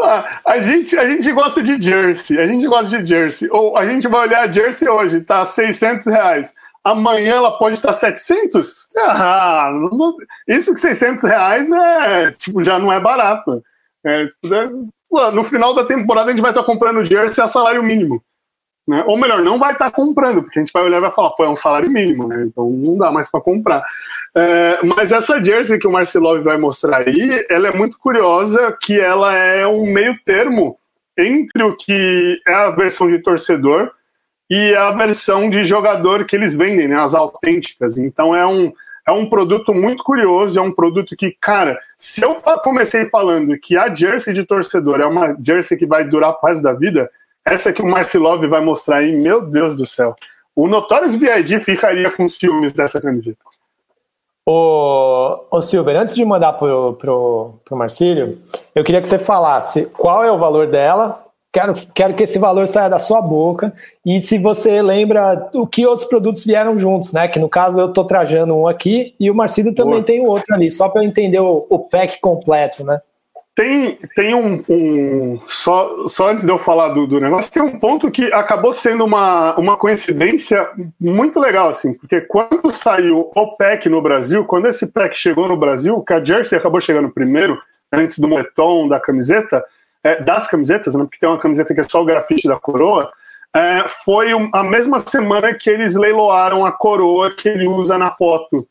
Ah, 0.00 0.40
a, 0.44 0.60
gente, 0.60 0.96
a 0.96 1.06
gente 1.06 1.30
gosta 1.32 1.60
de 1.60 1.80
jersey, 1.80 2.38
a 2.38 2.46
gente 2.46 2.66
gosta 2.68 3.02
de 3.02 3.06
jersey. 3.06 3.48
Ou 3.50 3.76
a 3.76 3.84
gente 3.84 4.06
vai 4.06 4.28
olhar 4.28 4.48
a 4.48 4.52
jersey 4.52 4.88
hoje, 4.88 5.20
tá 5.20 5.44
600 5.44 6.06
reais. 6.06 6.54
Amanhã 6.90 7.36
ela 7.36 7.58
pode 7.58 7.76
estar 7.76 7.92
700? 7.92 8.88
Ah, 8.98 9.70
não, 9.72 10.16
isso 10.46 10.74
que 10.74 10.80
600 10.80 11.24
reais 11.24 11.70
é, 11.72 12.30
tipo, 12.32 12.62
já 12.62 12.78
não 12.78 12.92
é 12.92 12.98
barato. 13.00 13.62
É, 14.04 14.24
é, 14.24 15.30
no 15.32 15.44
final 15.44 15.74
da 15.74 15.84
temporada 15.84 16.28
a 16.28 16.30
gente 16.32 16.42
vai 16.42 16.50
estar 16.50 16.64
comprando 16.64 17.04
jersey 17.04 17.42
a 17.42 17.46
salário 17.46 17.82
mínimo. 17.82 18.22
Né? 18.86 19.04
Ou 19.06 19.18
melhor, 19.18 19.42
não 19.42 19.58
vai 19.58 19.72
estar 19.72 19.90
comprando, 19.90 20.42
porque 20.42 20.58
a 20.58 20.62
gente 20.62 20.72
vai 20.72 20.82
olhar 20.82 20.96
e 20.96 21.02
vai 21.02 21.12
falar, 21.12 21.30
pô, 21.30 21.44
é 21.44 21.50
um 21.50 21.54
salário 21.54 21.90
mínimo, 21.90 22.26
né? 22.26 22.42
Então 22.44 22.70
não 22.70 22.96
dá 22.96 23.12
mais 23.12 23.30
para 23.30 23.42
comprar. 23.42 23.84
É, 24.34 24.82
mas 24.82 25.12
essa 25.12 25.44
jersey 25.44 25.78
que 25.78 25.86
o 25.86 25.92
Marcelov 25.92 26.40
vai 26.42 26.56
mostrar 26.56 27.06
aí, 27.06 27.44
ela 27.50 27.68
é 27.68 27.76
muito 27.76 27.98
curiosa, 27.98 28.74
que 28.80 28.98
ela 28.98 29.34
é 29.34 29.66
um 29.66 29.84
meio 29.92 30.18
termo 30.24 30.78
entre 31.18 31.62
o 31.62 31.76
que 31.76 32.40
é 32.46 32.54
a 32.54 32.70
versão 32.70 33.08
de 33.08 33.18
torcedor 33.18 33.92
e 34.48 34.74
a 34.74 34.90
versão 34.92 35.50
de 35.50 35.64
jogador 35.64 36.24
que 36.24 36.34
eles 36.34 36.56
vendem, 36.56 36.88
né? 36.88 36.96
As 36.96 37.14
autênticas. 37.14 37.98
Então 37.98 38.34
é 38.34 38.46
um, 38.46 38.72
é 39.06 39.12
um 39.12 39.28
produto 39.28 39.74
muito 39.74 40.02
curioso, 40.02 40.58
é 40.58 40.62
um 40.62 40.72
produto 40.72 41.16
que, 41.16 41.36
cara, 41.40 41.78
se 41.96 42.22
eu 42.22 42.36
comecei 42.62 43.06
falando 43.06 43.58
que 43.58 43.76
a 43.76 43.94
jersey 43.94 44.34
de 44.34 44.44
torcedor 44.44 45.00
é 45.00 45.06
uma 45.06 45.36
jersey 45.42 45.76
que 45.78 45.86
vai 45.86 46.04
durar 46.04 46.34
pro 46.34 46.48
resto 46.48 46.62
da 46.62 46.72
vida, 46.72 47.10
essa 47.44 47.72
que 47.72 47.82
o 47.82 47.86
Marcelov 47.86 48.46
vai 48.46 48.60
mostrar 48.60 48.98
aí, 48.98 49.12
meu 49.12 49.40
Deus 49.40 49.74
do 49.74 49.86
céu. 49.86 50.14
O 50.54 50.66
Notorious 50.66 51.14
B.I.D. 51.14 51.60
ficaria 51.60 52.10
com 52.10 52.24
os 52.24 52.36
filmes 52.36 52.72
dessa 52.72 53.00
camiseta. 53.00 53.38
Ô, 54.44 55.44
ô 55.50 55.62
Silver, 55.62 55.96
antes 55.96 56.14
de 56.14 56.24
mandar 56.24 56.54
pro, 56.54 56.94
pro, 56.94 57.54
pro 57.64 57.76
Marcílio, 57.76 58.40
eu 58.74 58.82
queria 58.82 59.00
que 59.00 59.06
você 59.06 59.18
falasse 59.18 59.86
qual 59.90 60.24
é 60.24 60.32
o 60.32 60.38
valor 60.38 60.66
dela. 60.66 61.27
Quero, 61.58 61.72
quero 61.92 62.14
que 62.14 62.22
esse 62.22 62.38
valor 62.38 62.68
saia 62.68 62.88
da 62.88 63.00
sua 63.00 63.20
boca. 63.20 63.72
E 64.06 64.22
se 64.22 64.38
você 64.38 64.80
lembra 64.80 65.50
o 65.52 65.66
que 65.66 65.84
outros 65.84 66.06
produtos 66.06 66.44
vieram 66.44 66.78
juntos, 66.78 67.12
né? 67.12 67.26
Que 67.26 67.40
no 67.40 67.48
caso 67.48 67.80
eu 67.80 67.92
tô 67.92 68.04
trajando 68.04 68.54
um 68.54 68.68
aqui 68.68 69.14
e 69.18 69.28
o 69.28 69.34
Marcílio 69.34 69.74
também 69.74 69.94
Boa. 69.94 70.04
tem 70.04 70.20
outro 70.20 70.54
ali, 70.54 70.70
só 70.70 70.88
para 70.88 71.02
eu 71.02 71.08
entender 71.08 71.40
o, 71.40 71.66
o 71.68 71.80
pack 71.80 72.20
completo, 72.20 72.84
né? 72.84 73.00
tem, 73.56 73.98
tem 74.14 74.36
um, 74.36 74.62
um, 74.68 75.40
só, 75.48 76.06
só 76.06 76.30
antes 76.30 76.44
de 76.44 76.52
eu 76.52 76.58
falar 76.60 76.90
do, 76.90 77.08
do 77.08 77.18
negócio, 77.18 77.50
tem 77.50 77.60
um 77.60 77.76
ponto 77.76 78.08
que 78.08 78.32
acabou 78.32 78.72
sendo 78.72 79.04
uma, 79.04 79.58
uma 79.58 79.76
coincidência 79.76 80.64
muito 81.00 81.40
legal, 81.40 81.68
assim, 81.68 81.92
porque 81.92 82.20
quando 82.20 82.72
saiu 82.72 83.28
o 83.34 83.56
PEC 83.56 83.88
no 83.88 84.00
Brasil, 84.00 84.44
quando 84.44 84.68
esse 84.68 84.92
PEC 84.92 85.16
chegou 85.16 85.48
no 85.48 85.56
Brasil, 85.56 86.00
que 86.02 86.12
a 86.12 86.24
Jersey 86.24 86.56
acabou 86.56 86.80
chegando 86.80 87.10
primeiro, 87.10 87.58
antes 87.92 88.20
do 88.20 88.28
moletom, 88.28 88.86
da 88.86 89.00
camiseta, 89.00 89.64
é, 90.02 90.22
das 90.22 90.48
camisetas, 90.48 90.94
né, 90.94 91.04
porque 91.04 91.18
tem 91.18 91.28
uma 91.28 91.38
camiseta 91.38 91.74
que 91.74 91.80
é 91.80 91.84
só 91.84 92.02
o 92.02 92.04
grafite 92.04 92.48
da 92.48 92.58
coroa, 92.58 93.10
é, 93.54 93.86
foi 93.88 94.28
a 94.52 94.62
mesma 94.62 94.98
semana 94.98 95.54
que 95.54 95.70
eles 95.70 95.96
leiloaram 95.96 96.66
a 96.66 96.72
coroa 96.72 97.34
que 97.34 97.48
ele 97.48 97.66
usa 97.66 97.96
na 97.96 98.10
foto 98.10 98.68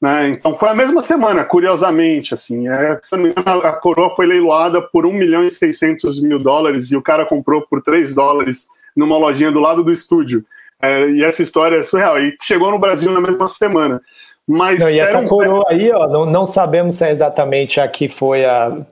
né? 0.00 0.30
Então 0.30 0.54
foi 0.54 0.70
a 0.70 0.74
mesma 0.74 1.02
semana, 1.02 1.44
curiosamente, 1.44 2.32
assim. 2.32 2.68
É, 2.68 2.98
se 3.02 3.14
não 3.14 3.24
me 3.24 3.30
engano, 3.30 3.60
a 3.60 3.72
coroa 3.72 4.08
foi 4.10 4.26
leiloada 4.26 4.80
por 4.80 5.04
1 5.04 5.12
milhão 5.12 5.44
e 5.44 5.50
600 5.50 6.20
mil 6.22 6.38
dólares 6.38 6.90
e 6.90 6.96
o 6.96 7.02
cara 7.02 7.26
comprou 7.26 7.62
por 7.62 7.82
3 7.82 8.14
dólares 8.14 8.68
numa 8.96 9.18
lojinha 9.18 9.52
do 9.52 9.60
lado 9.60 9.84
do 9.84 9.92
estúdio. 9.92 10.44
É, 10.80 11.06
e 11.10 11.22
essa 11.22 11.42
história 11.42 11.76
é 11.76 11.82
surreal. 11.82 12.18
E 12.18 12.34
chegou 12.40 12.70
no 12.70 12.78
Brasil 12.78 13.12
na 13.12 13.20
mesma 13.20 13.46
semana. 13.46 14.00
Mas 14.52 14.80
não, 14.80 14.90
e 14.90 14.98
essa 14.98 15.20
um... 15.20 15.24
coroa 15.26 15.64
aí, 15.68 15.92
ó, 15.92 16.08
não, 16.08 16.26
não, 16.26 16.44
sabemos 16.44 16.96
se 16.96 17.04
é 17.04 17.12
exatamente 17.12 17.80
a 17.80 17.86
que 17.86 18.08
foi 18.08 18.42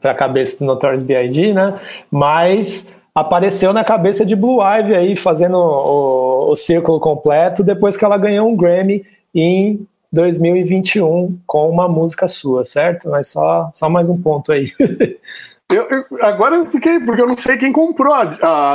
para 0.01 0.13
a 0.13 0.15
cabeça 0.15 0.61
do 0.61 0.65
Notorious 0.65 1.03
B.I.G., 1.03 1.53
né? 1.53 1.75
Mas 2.09 3.01
apareceu 3.13 3.73
na 3.73 3.83
cabeça 3.83 4.25
de 4.25 4.37
Blue 4.37 4.61
Ivy 4.63 4.95
aí, 4.95 5.17
fazendo 5.17 5.59
o, 5.59 6.53
o 6.53 6.57
círculo 6.57 7.01
completo, 7.01 7.65
depois 7.65 7.97
que 7.97 8.05
ela 8.05 8.17
ganhou 8.17 8.49
um 8.49 8.55
Grammy 8.55 9.05
em 9.35 9.85
2021 10.13 11.37
com 11.45 11.69
uma 11.69 11.89
música 11.89 12.29
sua, 12.29 12.65
certo? 12.65 13.11
Mas 13.11 13.27
só, 13.27 13.69
só 13.73 13.91
mais 13.91 14.09
um 14.09 14.17
ponto 14.17 14.53
aí. 14.53 14.73
eu, 15.69 15.89
eu, 15.91 16.05
agora 16.23 16.55
eu 16.55 16.67
fiquei, 16.67 17.01
porque 17.01 17.21
eu 17.21 17.27
não 17.27 17.37
sei 17.37 17.57
quem 17.57 17.73
comprou. 17.73 18.15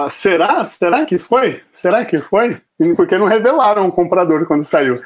Será? 0.09 0.65
Será 0.65 1.05
que 1.05 1.17
foi? 1.17 1.61
Será 1.71 2.03
que 2.03 2.19
foi? 2.19 2.57
Porque 2.97 3.17
não 3.17 3.25
revelaram 3.25 3.87
o 3.87 3.91
comprador 3.91 4.45
quando 4.45 4.63
saiu. 4.63 5.01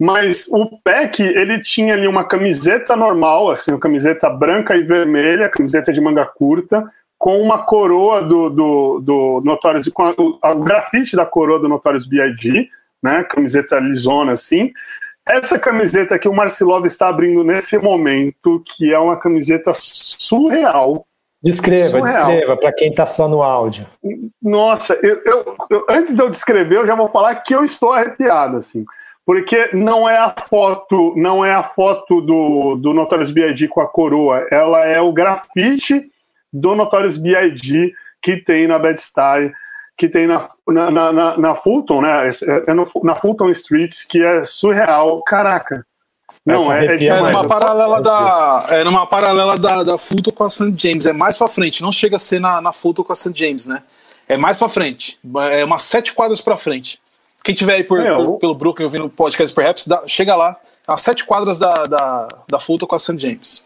Mas 0.00 0.48
o 0.48 0.78
Peck, 0.82 1.22
ele 1.22 1.60
tinha 1.60 1.94
ali 1.94 2.06
uma 2.06 2.24
camiseta 2.24 2.96
normal, 2.96 3.50
assim, 3.50 3.70
uma 3.72 3.80
camiseta 3.80 4.28
branca 4.28 4.76
e 4.76 4.82
vermelha, 4.82 5.48
camiseta 5.48 5.92
de 5.92 6.00
manga 6.00 6.24
curta, 6.24 6.84
com 7.16 7.40
uma 7.40 7.58
coroa 7.64 8.20
do, 8.22 8.50
do, 8.50 9.00
do 9.00 9.42
Notorious, 9.44 9.88
com 9.88 10.02
a, 10.42 10.50
o 10.52 10.60
grafite 10.60 11.16
da 11.16 11.24
coroa 11.24 11.58
do 11.58 11.68
Notorious 11.68 12.06
B.I.G., 12.06 12.68
né, 13.02 13.22
camiseta 13.24 13.78
lisona 13.78 14.32
assim, 14.32 14.72
essa 15.26 15.58
camiseta 15.58 16.18
que 16.18 16.28
o 16.28 16.34
Marcilov 16.34 16.84
está 16.84 17.08
abrindo 17.08 17.42
nesse 17.42 17.78
momento, 17.78 18.62
que 18.64 18.92
é 18.92 18.98
uma 18.98 19.18
camiseta 19.18 19.72
surreal. 19.74 21.06
Descreva, 21.42 21.98
surreal. 21.98 22.26
descreva 22.26 22.56
para 22.56 22.72
quem 22.72 22.90
está 22.90 23.06
só 23.06 23.26
no 23.26 23.42
áudio. 23.42 23.86
Nossa, 24.42 24.94
eu, 25.02 25.22
eu, 25.24 25.56
eu, 25.70 25.86
antes 25.88 26.14
de 26.14 26.22
eu 26.22 26.28
descrever, 26.28 26.76
eu 26.76 26.86
já 26.86 26.94
vou 26.94 27.08
falar 27.08 27.34
que 27.36 27.54
eu 27.54 27.64
estou 27.64 27.92
arrepiado, 27.92 28.58
assim, 28.58 28.84
porque 29.26 29.70
não 29.72 30.08
é 30.08 30.16
a 30.16 30.34
foto, 30.48 31.14
não 31.16 31.44
é 31.44 31.54
a 31.54 31.62
foto 31.62 32.20
do, 32.20 32.76
do 32.76 32.92
Notorious 32.92 33.30
B.I.G. 33.30 33.68
com 33.68 33.80
a 33.80 33.88
coroa, 33.88 34.46
ela 34.50 34.84
é 34.84 35.00
o 35.00 35.12
grafite 35.12 36.10
do 36.52 36.74
Notorious 36.74 37.16
B.I.G. 37.16 37.92
que 38.20 38.36
tem 38.36 38.66
na 38.66 38.78
Bad 38.78 39.00
Style 39.00 39.52
que 39.96 40.08
tem 40.08 40.26
na, 40.26 40.48
na, 40.66 41.12
na, 41.12 41.38
na 41.38 41.54
Fulton, 41.54 42.02
né? 42.02 42.28
É, 42.28 42.70
é 42.70 42.74
no, 42.74 42.84
na 43.02 43.14
Fulton 43.14 43.50
Street, 43.50 43.94
que 44.08 44.22
é 44.22 44.44
surreal. 44.44 45.22
Caraca. 45.22 45.86
Não, 46.44 46.70
é, 46.72 46.86
é, 46.86 47.06
é 47.06 47.20
numa 47.20 47.46
paralela 47.46 48.02
da 48.02 48.66
é 48.68 48.84
numa 48.84 49.06
paralela 49.06 49.56
da, 49.56 49.82
da 49.82 49.96
Fulton 49.96 50.30
com 50.30 50.44
a 50.44 50.50
St. 50.50 50.74
James, 50.76 51.06
é 51.06 51.12
mais 51.12 51.38
para 51.38 51.48
frente, 51.48 51.80
não 51.80 51.90
chega 51.90 52.16
a 52.16 52.18
ser 52.18 52.38
na, 52.38 52.60
na 52.60 52.70
Fulton 52.70 53.02
com 53.02 53.12
a 53.12 53.16
St. 53.16 53.32
James, 53.34 53.66
né? 53.66 53.82
É 54.28 54.36
mais 54.36 54.58
para 54.58 54.68
frente, 54.68 55.18
é 55.50 55.64
umas 55.64 55.82
sete 55.84 56.12
quadras 56.12 56.42
para 56.42 56.56
frente. 56.56 57.00
Quem 57.44 57.54
tiver 57.54 57.74
aí 57.74 57.84
por, 57.84 58.00
é, 58.00 58.12
por, 58.12 58.38
pelo 58.38 58.54
Brooklyn 58.54 58.86
ouvindo 58.86 59.04
o 59.04 59.10
podcast 59.10 59.54
Perhaps, 59.54 59.86
dá, 59.86 60.02
chega 60.06 60.34
lá, 60.34 60.56
umas 60.88 61.02
sete 61.02 61.24
quadras 61.24 61.58
da, 61.58 61.84
da, 61.84 62.28
da 62.48 62.58
Fulton 62.58 62.86
com 62.86 62.96
a 62.96 62.98
St. 62.98 63.18
James. 63.18 63.64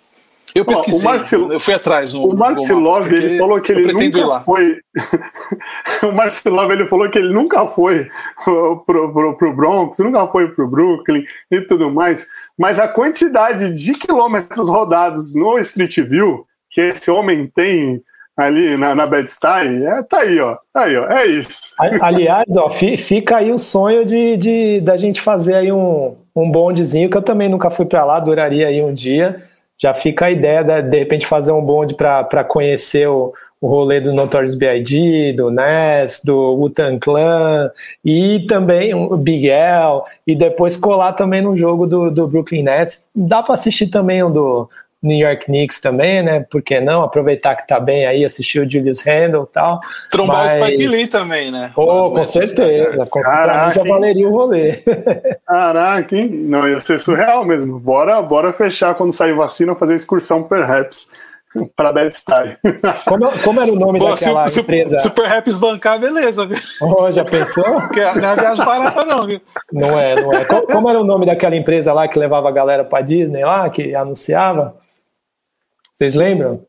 Eu 0.54 0.64
pesquisei, 0.64 1.00
o 1.00 1.04
Marcel, 1.04 1.52
eu 1.52 1.60
fui 1.60 1.74
atrás. 1.74 2.14
No, 2.14 2.24
o 2.24 2.36
Marcelov, 2.36 3.06
ele 3.06 3.38
falou 3.38 3.60
que 3.60 3.70
ele 3.70 3.92
nunca 3.92 4.40
foi. 4.40 4.80
o 6.02 6.12
Marcelov, 6.12 6.72
ele 6.72 6.86
falou 6.86 7.08
que 7.08 7.18
ele 7.18 7.32
nunca 7.32 7.66
foi 7.66 8.08
pro, 8.44 8.82
pro, 8.84 9.36
pro 9.36 9.52
Bronx, 9.54 9.98
nunca 9.98 10.26
foi 10.26 10.48
pro 10.48 10.66
Brooklyn 10.66 11.22
e 11.50 11.60
tudo 11.60 11.90
mais. 11.90 12.26
Mas 12.58 12.80
a 12.80 12.88
quantidade 12.88 13.70
de 13.70 13.92
quilômetros 13.92 14.68
rodados 14.68 15.34
no 15.34 15.58
Street 15.58 15.98
View 16.00 16.44
que 16.70 16.80
esse 16.80 17.10
homem 17.10 17.46
tem 17.46 18.02
ali 18.38 18.76
na, 18.76 18.94
na 18.94 19.06
Bad 19.06 19.28
Style, 19.28 19.84
é, 19.84 20.02
tá 20.02 20.20
aí, 20.20 20.40
ó. 20.40 20.56
Tá 20.72 20.84
aí, 20.84 20.96
ó. 20.96 21.06
É 21.10 21.26
isso. 21.26 21.74
Aliás, 22.00 22.56
ó, 22.56 22.70
fica 22.70 23.36
aí 23.36 23.52
o 23.52 23.58
sonho 23.58 24.04
de, 24.04 24.36
de 24.36 24.80
da 24.80 24.96
gente 24.96 25.20
fazer 25.20 25.54
aí 25.54 25.72
um, 25.72 26.14
um 26.34 26.50
bondezinho, 26.50 27.10
que 27.10 27.16
eu 27.16 27.22
também 27.22 27.48
nunca 27.48 27.68
fui 27.68 27.84
para 27.84 28.04
lá, 28.04 28.20
duraria 28.20 28.68
aí 28.68 28.82
um 28.82 28.94
dia 28.94 29.42
já 29.80 29.94
fica 29.94 30.26
a 30.26 30.30
ideia 30.30 30.64
de, 30.64 30.82
de 30.82 30.98
repente 30.98 31.24
fazer 31.24 31.52
um 31.52 31.62
bonde 31.62 31.94
para 31.94 32.42
conhecer 32.42 33.08
o, 33.08 33.32
o 33.60 33.68
rolê 33.68 34.00
do 34.00 34.12
Notorious 34.12 34.56
B.I.G., 34.56 35.34
do 35.34 35.50
Ness, 35.50 36.22
do 36.24 36.36
Wu-Tang 36.36 36.98
Clan 36.98 37.70
e 38.04 38.44
também 38.48 38.92
o 38.92 39.16
Big 39.16 39.48
L 39.48 40.02
e 40.26 40.34
depois 40.34 40.76
colar 40.76 41.12
também 41.12 41.40
no 41.40 41.56
jogo 41.56 41.86
do, 41.86 42.10
do 42.10 42.26
Brooklyn 42.26 42.64
Nets. 42.64 43.08
Dá 43.14 43.40
para 43.40 43.54
assistir 43.54 43.86
também 43.86 44.22
o 44.22 44.28
do 44.28 44.68
New 45.02 45.16
York 45.16 45.46
Knicks 45.46 45.80
também, 45.80 46.22
né? 46.22 46.40
Por 46.50 46.60
que 46.60 46.80
não? 46.80 47.02
Aproveitar 47.02 47.54
que 47.54 47.66
tá 47.66 47.78
bem 47.78 48.06
aí, 48.06 48.24
assistir 48.24 48.60
o 48.60 48.70
Julius 48.70 49.00
Randle 49.00 49.44
e 49.44 49.52
tal. 49.52 49.80
Trombar 50.10 50.44
Mas... 50.44 50.54
o 50.54 50.66
Spike 50.66 50.86
Lee 50.88 51.06
também, 51.06 51.50
né? 51.50 51.70
Oh, 51.76 52.10
com 52.10 52.24
certeza. 52.24 53.06
Com 53.06 53.22
certeza 53.22 53.70
já 53.70 53.82
valeria 53.84 54.28
o 54.28 54.32
rolê. 54.32 54.82
Caraca, 55.46 56.16
hein? 56.16 56.28
Não, 56.28 56.68
ia 56.68 56.80
ser 56.80 56.98
surreal 56.98 57.44
mesmo. 57.44 57.78
Bora, 57.78 58.20
bora 58.20 58.52
fechar 58.52 58.94
quando 58.94 59.12
sair 59.12 59.34
vacina, 59.34 59.74
fazer 59.76 59.94
excursão 59.94 60.42
perhaps 60.42 61.10
para 61.76 61.92
Bad 61.92 62.16
Style. 62.16 62.56
Como, 63.06 63.30
como, 63.42 63.60
era 63.60 63.72
o 63.72 63.76
nome 63.76 63.98
Pô, 63.98 64.10
daquela 64.10 64.46
se, 64.48 64.60
empresa? 64.60 64.98
Super 64.98 65.26
Raps 65.26 65.56
bancar, 65.56 65.98
beleza, 65.98 66.46
viu? 66.46 66.58
Oh, 66.82 67.10
já 67.10 67.24
pensou? 67.24 67.64
Porque 67.80 68.00
não 68.00 68.28
é 68.28 68.36
viagem 68.36 68.64
barata, 68.64 69.04
não, 69.04 69.26
viu? 69.26 69.40
Não 69.72 69.98
é, 69.98 70.14
não 70.14 70.32
é. 70.32 70.44
Como, 70.44 70.66
como, 70.66 70.90
era 70.90 71.00
o 71.00 71.04
nome 71.04 71.26
daquela 71.26 71.56
empresa 71.56 71.92
lá 71.92 72.06
que 72.06 72.18
levava 72.18 72.48
a 72.48 72.52
galera 72.52 72.84
para 72.84 73.02
Disney 73.02 73.44
lá, 73.44 73.68
que 73.70 73.94
anunciava? 73.94 74.76
Vocês 75.98 76.14
lembram? 76.14 76.64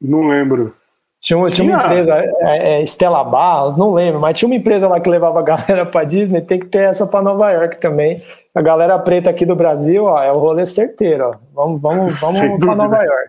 Não 0.00 0.28
lembro. 0.28 0.76
Tinha 1.20 1.36
uma, 1.36 1.50
tinha 1.50 1.66
uma 1.66 1.84
empresa, 1.84 2.14
é, 2.38 2.80
é, 2.80 2.86
Stella 2.86 3.24
Barros, 3.24 3.76
não 3.76 3.92
lembro, 3.92 4.20
mas 4.20 4.38
tinha 4.38 4.48
uma 4.48 4.54
empresa 4.54 4.86
lá 4.86 5.00
que 5.00 5.10
levava 5.10 5.40
a 5.40 5.42
galera 5.42 5.84
para 5.84 6.04
Disney, 6.04 6.40
tem 6.40 6.60
que 6.60 6.66
ter 6.66 6.88
essa 6.88 7.04
para 7.04 7.22
Nova 7.22 7.50
York 7.50 7.80
também. 7.80 8.22
A 8.54 8.62
galera 8.62 8.96
preta 9.00 9.28
aqui 9.28 9.44
do 9.44 9.56
Brasil, 9.56 10.04
ó, 10.04 10.22
é 10.22 10.30
o 10.30 10.38
rolê 10.38 10.64
certeiro, 10.66 11.30
ó. 11.30 11.34
Vamos, 11.52 11.82
vamos, 11.82 12.20
vamos 12.22 12.64
para 12.64 12.76
Nova 12.76 13.02
York. 13.02 13.28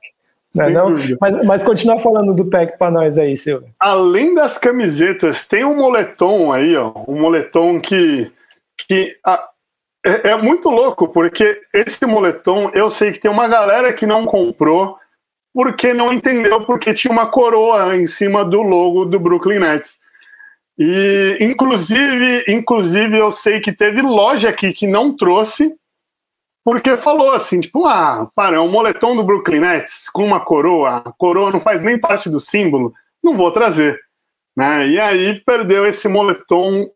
Não, 0.54 0.66
é 0.66 0.70
não? 0.70 0.96
Mas, 1.20 1.44
mas 1.44 1.64
continua 1.64 1.98
falando 1.98 2.32
do 2.32 2.46
pack 2.46 2.78
para 2.78 2.92
nós 2.92 3.18
aí, 3.18 3.36
Silvio. 3.36 3.70
Além 3.80 4.36
das 4.36 4.60
camisetas, 4.60 5.48
tem 5.48 5.66
um 5.66 5.76
moletom 5.76 6.54
aí, 6.54 6.78
ó, 6.78 6.94
um 7.08 7.20
moletom 7.20 7.80
que, 7.80 8.32
que 8.78 9.18
a, 9.26 9.44
é, 10.06 10.30
é 10.30 10.36
muito 10.36 10.70
louco, 10.70 11.08
porque 11.08 11.62
esse 11.74 12.06
moletom, 12.06 12.70
eu 12.76 12.92
sei 12.92 13.12
que 13.12 13.20
tem 13.20 13.32
uma 13.32 13.48
galera 13.48 13.92
que 13.92 14.06
não 14.06 14.28
comprou, 14.28 15.00
porque 15.56 15.94
não 15.94 16.12
entendeu 16.12 16.60
porque 16.66 16.94
tinha 16.94 17.10
uma 17.10 17.28
coroa 17.28 17.96
em 17.96 18.06
cima 18.06 18.44
do 18.44 18.62
logo 18.62 19.06
do 19.06 19.18
Brooklyn 19.18 19.60
Nets. 19.60 20.02
E 20.78 21.38
inclusive, 21.40 22.44
inclusive 22.50 23.18
eu 23.18 23.32
sei 23.32 23.62
que 23.62 23.72
teve 23.72 24.02
loja 24.02 24.50
aqui 24.50 24.74
que 24.74 24.86
não 24.86 25.16
trouxe 25.16 25.74
porque 26.62 26.98
falou 26.98 27.32
assim, 27.32 27.62
tipo, 27.62 27.86
ah, 27.86 28.30
para, 28.36 28.58
é 28.58 28.60
um 28.60 28.70
moletom 28.70 29.16
do 29.16 29.24
Brooklyn 29.24 29.62
Nets 29.62 30.10
com 30.10 30.26
uma 30.26 30.42
coroa, 30.42 30.98
a 31.06 31.12
coroa 31.14 31.52
não 31.52 31.62
faz 31.62 31.86
nem 31.86 31.98
parte 31.98 32.30
do 32.30 32.40
símbolo, 32.40 32.94
não 33.24 33.38
vou 33.38 33.50
trazer. 33.50 33.98
Né? 34.58 34.90
E 34.90 35.00
aí 35.00 35.40
perdeu 35.46 35.86
esse 35.86 36.10
moletom 36.10 36.90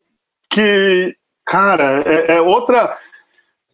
que, 0.49 1.15
cara, 1.45 2.01
é, 2.05 2.35
é 2.35 2.41
outra 2.41 2.97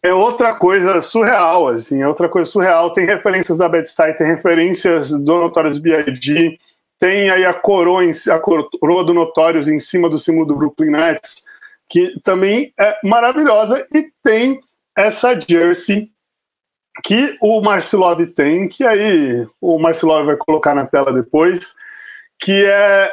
é 0.02 0.12
outra 0.12 0.54
coisa 0.54 1.00
surreal, 1.00 1.68
assim, 1.68 2.02
é 2.02 2.08
outra 2.08 2.28
coisa 2.28 2.50
surreal. 2.50 2.92
Tem 2.92 3.04
referências 3.04 3.58
da 3.58 3.68
Bad 3.68 3.88
Style, 3.88 4.16
tem 4.16 4.26
referências 4.26 5.10
do 5.10 5.40
Notorious 5.40 5.78
B.I.G., 5.78 6.58
tem 6.98 7.28
aí 7.28 7.44
a 7.44 7.52
coroa, 7.52 8.04
em, 8.04 8.10
a 8.30 8.38
coroa 8.38 9.04
do 9.04 9.12
Notorious 9.12 9.68
em 9.68 9.78
cima 9.78 10.08
do 10.08 10.18
símbolo 10.18 10.46
do 10.46 10.56
Brooklyn 10.56 10.92
Nets, 10.92 11.44
que 11.90 12.18
também 12.20 12.72
é 12.78 12.98
maravilhosa, 13.04 13.86
e 13.92 14.10
tem 14.22 14.60
essa 14.96 15.38
jersey 15.38 16.10
que 17.04 17.36
o 17.42 17.60
Marcelov 17.60 18.24
tem, 18.28 18.66
que 18.66 18.84
aí 18.84 19.46
o 19.60 19.78
Marcelov 19.78 20.24
vai 20.24 20.36
colocar 20.36 20.74
na 20.74 20.86
tela 20.86 21.12
depois, 21.12 21.76
que 22.38 22.64
é, 22.64 23.12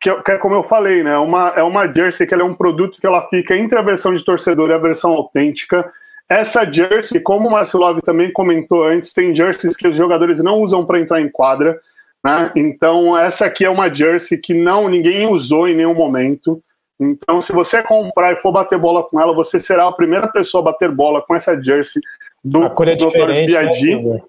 que 0.00 0.10
é, 0.10 0.22
que 0.22 0.30
é 0.30 0.38
como 0.38 0.54
eu 0.54 0.62
falei, 0.62 1.02
né, 1.02 1.16
uma, 1.18 1.48
é 1.56 1.62
uma 1.62 1.92
jersey 1.92 2.26
que 2.26 2.34
é 2.34 2.44
um 2.44 2.54
produto 2.54 3.00
que 3.00 3.06
ela 3.06 3.22
fica 3.28 3.56
entre 3.56 3.76
a 3.76 3.82
versão 3.82 4.14
de 4.14 4.24
torcedor 4.24 4.70
e 4.70 4.74
a 4.74 4.78
versão 4.78 5.12
autêntica, 5.12 5.92
essa 6.28 6.64
jersey, 6.70 7.20
como 7.20 7.48
o 7.48 7.50
Marcelov 7.50 8.00
também 8.00 8.32
comentou 8.32 8.84
antes, 8.84 9.12
tem 9.12 9.34
jerseys 9.34 9.76
que 9.76 9.86
os 9.86 9.96
jogadores 9.96 10.42
não 10.42 10.60
usam 10.60 10.84
para 10.84 11.00
entrar 11.00 11.20
em 11.20 11.28
quadra, 11.28 11.78
Né? 12.24 12.50
Então, 12.56 13.16
essa 13.16 13.44
aqui 13.44 13.66
é 13.66 13.70
uma 13.70 13.92
jersey 13.92 14.38
que 14.38 14.54
não 14.54 14.88
ninguém 14.88 15.26
usou 15.26 15.68
em 15.68 15.76
nenhum 15.76 15.94
momento. 15.94 16.62
Então, 16.98 17.40
se 17.40 17.52
você 17.52 17.82
comprar 17.82 18.32
e 18.32 18.36
for 18.36 18.50
bater 18.50 18.78
bola 18.78 19.02
com 19.02 19.20
ela, 19.20 19.34
você 19.34 19.58
será 19.58 19.86
a 19.86 19.92
primeira 19.92 20.26
pessoa 20.28 20.62
a 20.62 20.64
bater 20.64 20.90
bola 20.90 21.20
com 21.20 21.34
essa 21.34 21.60
jersey 21.60 22.00
do 22.42 22.68
Dr. 22.68 23.26
B.I.G. 23.26 23.96
Né, 23.96 24.20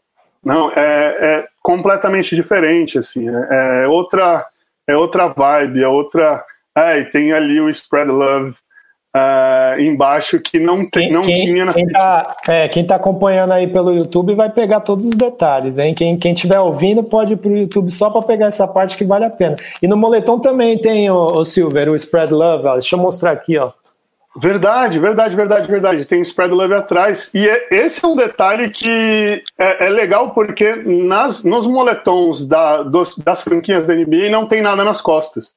não, 0.44 0.70
é, 0.72 1.16
é, 1.20 1.48
completamente 1.62 2.36
diferente, 2.36 2.98
assim. 2.98 3.30
É, 3.30 3.84
é, 3.84 3.88
outra, 3.88 4.46
é 4.88 4.98
outra 4.98 5.28
vibe, 5.28 5.82
é 5.82 5.88
outra... 5.88 6.44
É, 6.78 7.00
e 7.00 7.06
tem 7.06 7.32
ali 7.32 7.62
o 7.62 7.70
Spread 7.70 8.12
Love, 8.12 8.58
uh, 9.16 9.80
embaixo 9.80 10.40
que 10.40 10.60
não, 10.60 10.86
tem, 10.86 11.12
não 11.12 11.22
quem, 11.22 11.46
tinha 11.46 11.66
na 11.66 11.74
quem 11.74 11.88
tá, 11.88 12.36
é, 12.48 12.68
quem 12.68 12.86
tá 12.86 12.96
acompanhando 12.96 13.54
aí 13.54 13.68
pelo 13.68 13.94
YouTube 13.94 14.36
vai 14.36 14.50
pegar 14.50 14.82
todos 14.82 15.06
os 15.06 15.16
detalhes, 15.16 15.78
hein? 15.78 15.94
Quem, 15.94 16.18
quem 16.18 16.34
tiver 16.34 16.60
ouvindo 16.60 17.02
pode 17.02 17.34
ir 17.34 17.38
pro 17.38 17.56
YouTube 17.56 17.90
só 17.90 18.10
para 18.10 18.22
pegar 18.24 18.48
essa 18.48 18.68
parte 18.68 18.98
que 18.98 19.06
vale 19.06 19.24
a 19.26 19.30
pena. 19.30 19.56
E 19.82 19.88
no 19.88 19.96
moletom 19.96 20.40
também 20.40 20.78
tem, 20.78 21.10
o, 21.10 21.16
o 21.16 21.46
Silver, 21.46 21.90
o 21.90 21.96
Spread 21.96 22.34
Love, 22.34 22.68
ó. 22.68 22.74
deixa 22.74 22.96
eu 22.96 23.00
mostrar 23.00 23.32
aqui, 23.32 23.58
ó. 23.58 23.72
Verdade, 24.38 25.00
verdade, 25.00 25.34
verdade, 25.34 25.72
verdade. 25.72 26.06
Tem 26.06 26.20
spread 26.20 26.54
love 26.54 26.74
atrás. 26.74 27.34
E 27.34 27.48
é, 27.48 27.68
esse 27.72 28.04
é 28.04 28.08
um 28.08 28.18
detalhe 28.18 28.70
que 28.70 29.42
é, 29.58 29.86
é 29.86 29.90
legal 29.90 30.32
porque 30.32 30.76
nas, 30.76 31.46
nos 31.46 31.66
moletons 31.66 32.46
da, 32.46 32.84
dos, 32.84 33.18
das 33.18 33.42
franquias 33.42 33.88
da 33.88 33.96
NBA 33.96 34.30
não 34.30 34.46
tem 34.46 34.62
nada 34.62 34.84
nas 34.84 35.00
costas. 35.00 35.56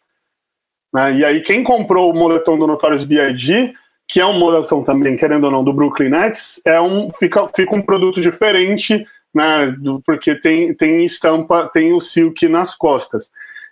Né? 0.92 1.14
E 1.14 1.24
aí, 1.24 1.40
quem 1.40 1.62
comprou 1.62 2.10
o 2.10 2.14
moletom 2.14 2.58
do 2.58 2.66
Notorious 2.66 3.04
B.I.G., 3.04 3.74
que 4.06 4.20
é 4.20 4.26
um 4.26 4.38
moletom 4.38 4.82
também, 4.82 5.16
querendo 5.16 5.44
ou 5.44 5.50
não, 5.50 5.62
do 5.62 5.72
Brooklyn 5.72 6.08
Nets, 6.08 6.60
é 6.64 6.80
um, 6.80 7.08
fica, 7.10 7.46
fica 7.48 7.76
um 7.76 7.82
produto 7.82 8.22
diferente, 8.22 9.06
né? 9.34 9.74
Do, 9.78 10.00
porque 10.00 10.34
tem, 10.34 10.72
tem 10.74 11.04
estampa, 11.04 11.68
tem 11.72 11.92
o 11.92 12.00
silk 12.00 12.48
nas 12.48 12.74
costas. 12.74 13.30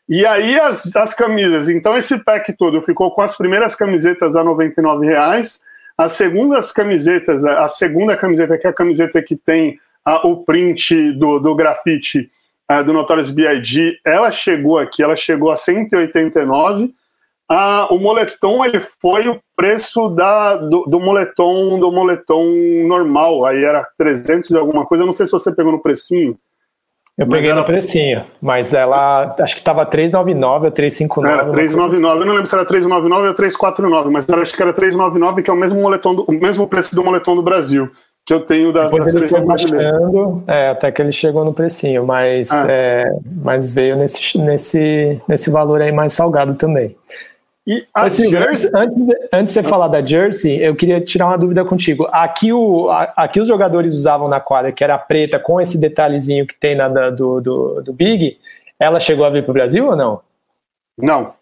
E 0.09 0.25
aí 0.25 0.59
as, 0.61 0.95
as 0.95 1.15
camisas, 1.15 1.69
então 1.69 1.97
esse 1.97 2.23
pack 2.23 2.53
todo 2.53 2.81
ficou 2.81 3.11
com 3.11 3.23
as 3.23 3.37
primeiras 3.37 3.75
camisetas 3.75 4.37
a 4.37 4.43
R$ 4.43 4.71
reais, 5.03 5.63
as 5.99 6.13
segundas 6.13 6.71
camisetas, 6.71 7.45
a 7.45 7.67
segunda 7.67 8.17
camiseta, 8.17 8.57
que 8.57 8.67
é 8.67 8.71
a 8.71 8.75
camiseta 8.75 9.21
que 9.23 9.35
tem 9.35 9.81
a, 10.05 10.25
o 10.27 10.45
print 10.45 11.13
do, 11.13 11.41
do 11.41 11.55
grafite 11.57 12.31
uh, 12.71 12.85
do 12.85 12.93
Notorious 12.93 13.31
B.I.G., 13.31 13.99
ela 14.05 14.31
chegou 14.31 14.79
aqui, 14.79 15.03
ela 15.03 15.17
chegou 15.17 15.51
a 15.51 15.57
189 15.57 16.95
ah, 17.48 17.86
o 17.90 17.98
moletom 17.98 18.64
ele 18.64 18.81
foi 18.81 19.28
o 19.28 19.39
preço 19.55 20.09
da, 20.09 20.56
do, 20.56 20.85
do, 20.85 20.98
moletom 20.98 21.78
do 21.78 21.93
moletom 21.93 22.44
normal. 22.86 23.47
Aí 23.47 23.62
era 23.62 23.86
300 23.97 24.51
e 24.51 24.56
alguma 24.56 24.85
coisa. 24.85 25.02
Eu 25.02 25.06
não 25.06 25.12
sei 25.12 25.27
se 25.27 25.32
você 25.32 25.55
pegou 25.55 25.73
no 25.73 25.81
precinho. 25.81 26.36
Eu 27.16 27.27
peguei 27.27 27.51
era... 27.51 27.60
no 27.60 27.64
precinho, 27.64 28.24
mas 28.43 28.74
ela 28.74 29.35
acho 29.40 29.55
que 29.55 29.60
estava 29.60 29.86
399 29.86 30.66
ou 30.66 30.70
359. 30.70 31.35
Era 31.35 31.51
399, 31.51 32.20
eu 32.20 32.27
não 32.27 32.35
lembro 32.35 32.47
se 32.47 32.55
era 32.55 32.64
399 32.66 33.28
ou 33.28 33.35
349, 33.35 34.10
mas 34.10 34.28
acho 34.28 34.55
que 34.55 34.62
era 34.62 34.73
399, 34.74 35.43
que 35.43 35.51
é 35.51 35.52
o 35.52 35.56
mesmo 35.56 35.81
moletom 35.81 36.14
do, 36.14 36.24
o 36.24 36.32
mesmo 36.32 36.68
preço 36.68 36.94
do 36.94 37.02
moletom 37.02 37.35
do 37.35 37.43
Brasil 37.43 37.90
que 38.27 38.35
eu 38.35 38.40
tenho 38.40 38.73
das, 38.73 38.90
Depois 38.90 39.05
das 39.05 39.14
ele 39.14 39.28
foi 39.28 39.40
baixando, 39.40 40.43
é, 40.48 40.70
até 40.70 40.90
que 40.90 41.01
ele 41.01 41.12
chegou 41.12 41.44
no 41.44 41.55
precinho, 41.55 42.05
mas, 42.05 42.51
ah. 42.51 42.66
é, 42.68 43.05
mas 43.36 43.70
veio 43.70 43.97
nesse, 43.97 44.36
nesse, 44.36 45.23
nesse 45.28 45.48
valor 45.48 45.81
aí 45.81 45.93
mais 45.93 46.12
salgado 46.12 46.56
também. 46.56 46.97
E 47.67 47.85
a 47.93 48.03
assim, 48.03 48.29
Jersey... 48.29 48.71
antes, 48.73 48.75
antes, 49.33 49.55
de 49.55 49.61
você 49.61 49.63
falar 49.63 49.89
da 49.89 50.05
Jersey, 50.05 50.63
eu 50.63 50.77
queria 50.77 51.01
tirar 51.01 51.27
uma 51.27 51.37
dúvida 51.37 51.65
contigo. 51.65 52.07
Aqui, 52.13 52.53
o, 52.53 52.89
aqui 52.89 53.41
os 53.41 53.49
jogadores 53.49 53.93
usavam 53.93 54.29
na 54.29 54.39
quadra, 54.39 54.71
que 54.71 54.85
era 54.85 54.97
preta, 54.97 55.39
com 55.41 55.61
esse 55.61 55.77
detalhezinho 55.77 56.47
que 56.47 56.55
tem 56.55 56.77
na 56.77 56.89
do, 57.11 57.41
do, 57.41 57.83
do 57.83 57.93
Big, 57.93 58.39
ela 58.79 59.01
chegou 59.01 59.25
a 59.27 59.31
vir 59.31 59.43
para 59.43 59.51
o 59.51 59.55
Brasil 59.55 59.85
ou 59.85 59.97
não? 59.97 60.21
Não, 60.97 61.35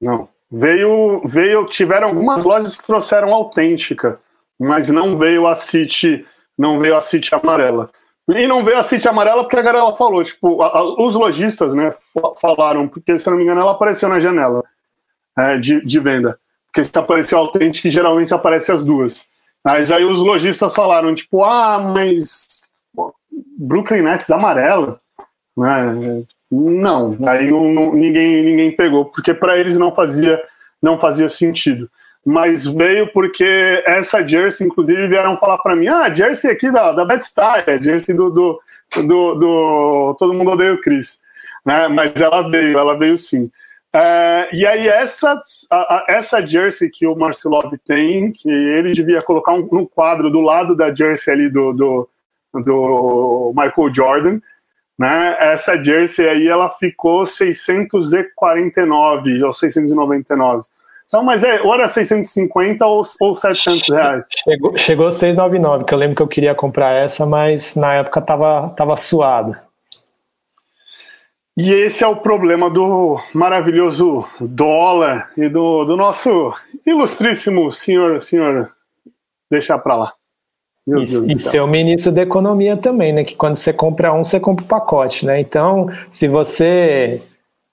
não. 0.00 0.28
Veio, 0.48 1.22
veio, 1.24 1.66
tiveram 1.66 2.08
algumas 2.08 2.44
lojas 2.44 2.76
que 2.76 2.86
trouxeram 2.86 3.34
autêntica, 3.34 4.20
mas 4.56 4.88
não 4.88 5.16
veio 5.16 5.48
a 5.48 5.56
City, 5.56 6.24
não 6.56 6.78
veio 6.78 6.96
a 6.96 7.00
City 7.00 7.34
amarela. 7.34 7.90
E 8.28 8.46
não 8.46 8.64
veio 8.64 8.78
a 8.78 8.84
City 8.84 9.08
amarela 9.08 9.42
porque 9.42 9.58
a 9.58 9.62
galera 9.62 9.96
falou, 9.96 10.22
tipo, 10.22 10.62
a, 10.62 10.68
a, 10.68 11.02
os 11.02 11.16
lojistas, 11.16 11.74
né, 11.74 11.92
falaram, 12.40 12.86
porque 12.86 13.18
se 13.18 13.28
não 13.28 13.36
me 13.36 13.42
engano 13.42 13.62
ela 13.62 13.72
apareceu 13.72 14.08
na 14.08 14.20
janela 14.20 14.62
é, 15.38 15.58
de, 15.58 15.84
de 15.84 16.00
venda. 16.00 16.38
Porque 16.66 16.84
se 16.84 16.98
apareceu 16.98 17.38
autêntico, 17.38 17.88
geralmente 17.88 18.34
aparece 18.34 18.72
as 18.72 18.84
duas. 18.84 19.26
Mas 19.64 19.90
aí 19.90 20.04
os 20.04 20.18
lojistas 20.18 20.74
falaram, 20.74 21.14
tipo, 21.14 21.42
ah, 21.44 21.78
mas 21.80 22.70
Brooklyn 23.58 24.02
Nets 24.02 24.30
amarela, 24.30 25.00
né? 25.56 26.24
Não, 26.50 27.18
aí 27.26 27.50
não, 27.50 27.72
não, 27.72 27.92
ninguém, 27.92 28.44
ninguém 28.44 28.70
pegou, 28.70 29.06
porque 29.06 29.34
para 29.34 29.58
eles 29.58 29.76
não 29.76 29.90
fazia, 29.90 30.40
não 30.80 30.96
fazia 30.96 31.28
sentido. 31.28 31.90
Mas 32.24 32.66
veio 32.66 33.12
porque 33.12 33.82
essa 33.86 34.26
jersey, 34.26 34.66
inclusive, 34.66 35.08
vieram 35.08 35.36
falar 35.36 35.58
para 35.58 35.76
mim: 35.76 35.88
ah, 35.88 36.12
jersey 36.12 36.50
aqui 36.50 36.70
da, 36.70 36.92
da 36.92 37.04
Bad 37.04 37.24
Style, 37.24 37.80
jersey 37.80 38.14
do, 38.14 38.30
do, 38.30 38.60
do, 38.96 39.34
do 39.34 40.16
Todo 40.18 40.34
Mundo 40.34 40.50
Odeia 40.50 40.74
o 40.74 40.80
Chris. 40.80 41.20
Né? 41.64 41.88
Mas 41.88 42.20
ela 42.20 42.48
veio, 42.48 42.78
ela 42.78 42.96
veio 42.96 43.16
sim. 43.16 43.50
Uh, 43.96 44.52
e 44.52 44.66
aí 44.66 44.88
essa, 44.88 45.40
a, 45.70 45.76
a, 45.76 46.04
essa 46.06 46.46
jersey 46.46 46.90
que 46.90 47.06
o 47.06 47.16
Marcelov 47.16 47.72
tem, 47.86 48.30
que 48.30 48.50
ele 48.50 48.92
devia 48.92 49.22
colocar 49.22 49.54
um, 49.54 49.66
um, 49.72 49.86
quadro 49.86 50.30
do 50.30 50.42
lado 50.42 50.76
da 50.76 50.94
jersey 50.94 51.32
ali 51.32 51.48
do, 51.48 51.72
do, 51.72 52.06
do, 52.52 53.54
Michael 53.56 53.94
Jordan, 53.94 54.38
né? 54.98 55.38
Essa 55.40 55.82
jersey 55.82 56.28
aí 56.28 56.46
ela 56.46 56.68
ficou 56.68 57.24
649 57.24 59.42
ou 59.42 59.50
699. 59.50 60.66
Então, 61.08 61.22
mas 61.22 61.42
é, 61.42 61.62
ou 61.62 61.72
era 61.72 61.88
650 61.88 62.84
ou, 62.84 63.00
ou 63.22 63.34
700 63.34 63.88
reais. 63.88 64.28
Chegou, 64.44 64.76
chegou 64.76 65.10
699, 65.10 65.84
que 65.84 65.94
eu 65.94 65.98
lembro 65.98 66.16
que 66.16 66.22
eu 66.22 66.28
queria 66.28 66.54
comprar 66.54 66.92
essa, 66.92 67.24
mas 67.24 67.74
na 67.74 67.94
época 67.94 68.20
tava, 68.20 68.68
tava 68.76 68.94
suado. 68.98 69.56
E 71.56 71.72
esse 71.72 72.04
é 72.04 72.06
o 72.06 72.16
problema 72.16 72.68
do 72.68 73.18
maravilhoso 73.32 74.26
dólar 74.38 75.30
e 75.38 75.48
do, 75.48 75.84
do 75.84 75.96
nosso 75.96 76.52
ilustríssimo 76.84 77.72
senhor, 77.72 78.20
senhor, 78.20 78.70
deixar 79.50 79.78
para 79.78 79.96
lá. 79.96 80.12
Meu 80.86 80.98
e, 80.98 81.02
e 81.02 81.34
ser 81.34 81.60
o 81.60 81.66
ministro 81.66 82.12
da 82.12 82.22
economia 82.22 82.76
também, 82.76 83.12
né? 83.12 83.24
Que 83.24 83.34
quando 83.34 83.56
você 83.56 83.72
compra 83.72 84.12
um, 84.12 84.22
você 84.22 84.38
compra 84.38 84.62
o 84.62 84.66
um 84.66 84.68
pacote, 84.68 85.24
né? 85.24 85.40
Então, 85.40 85.88
se 86.12 86.28
você 86.28 87.22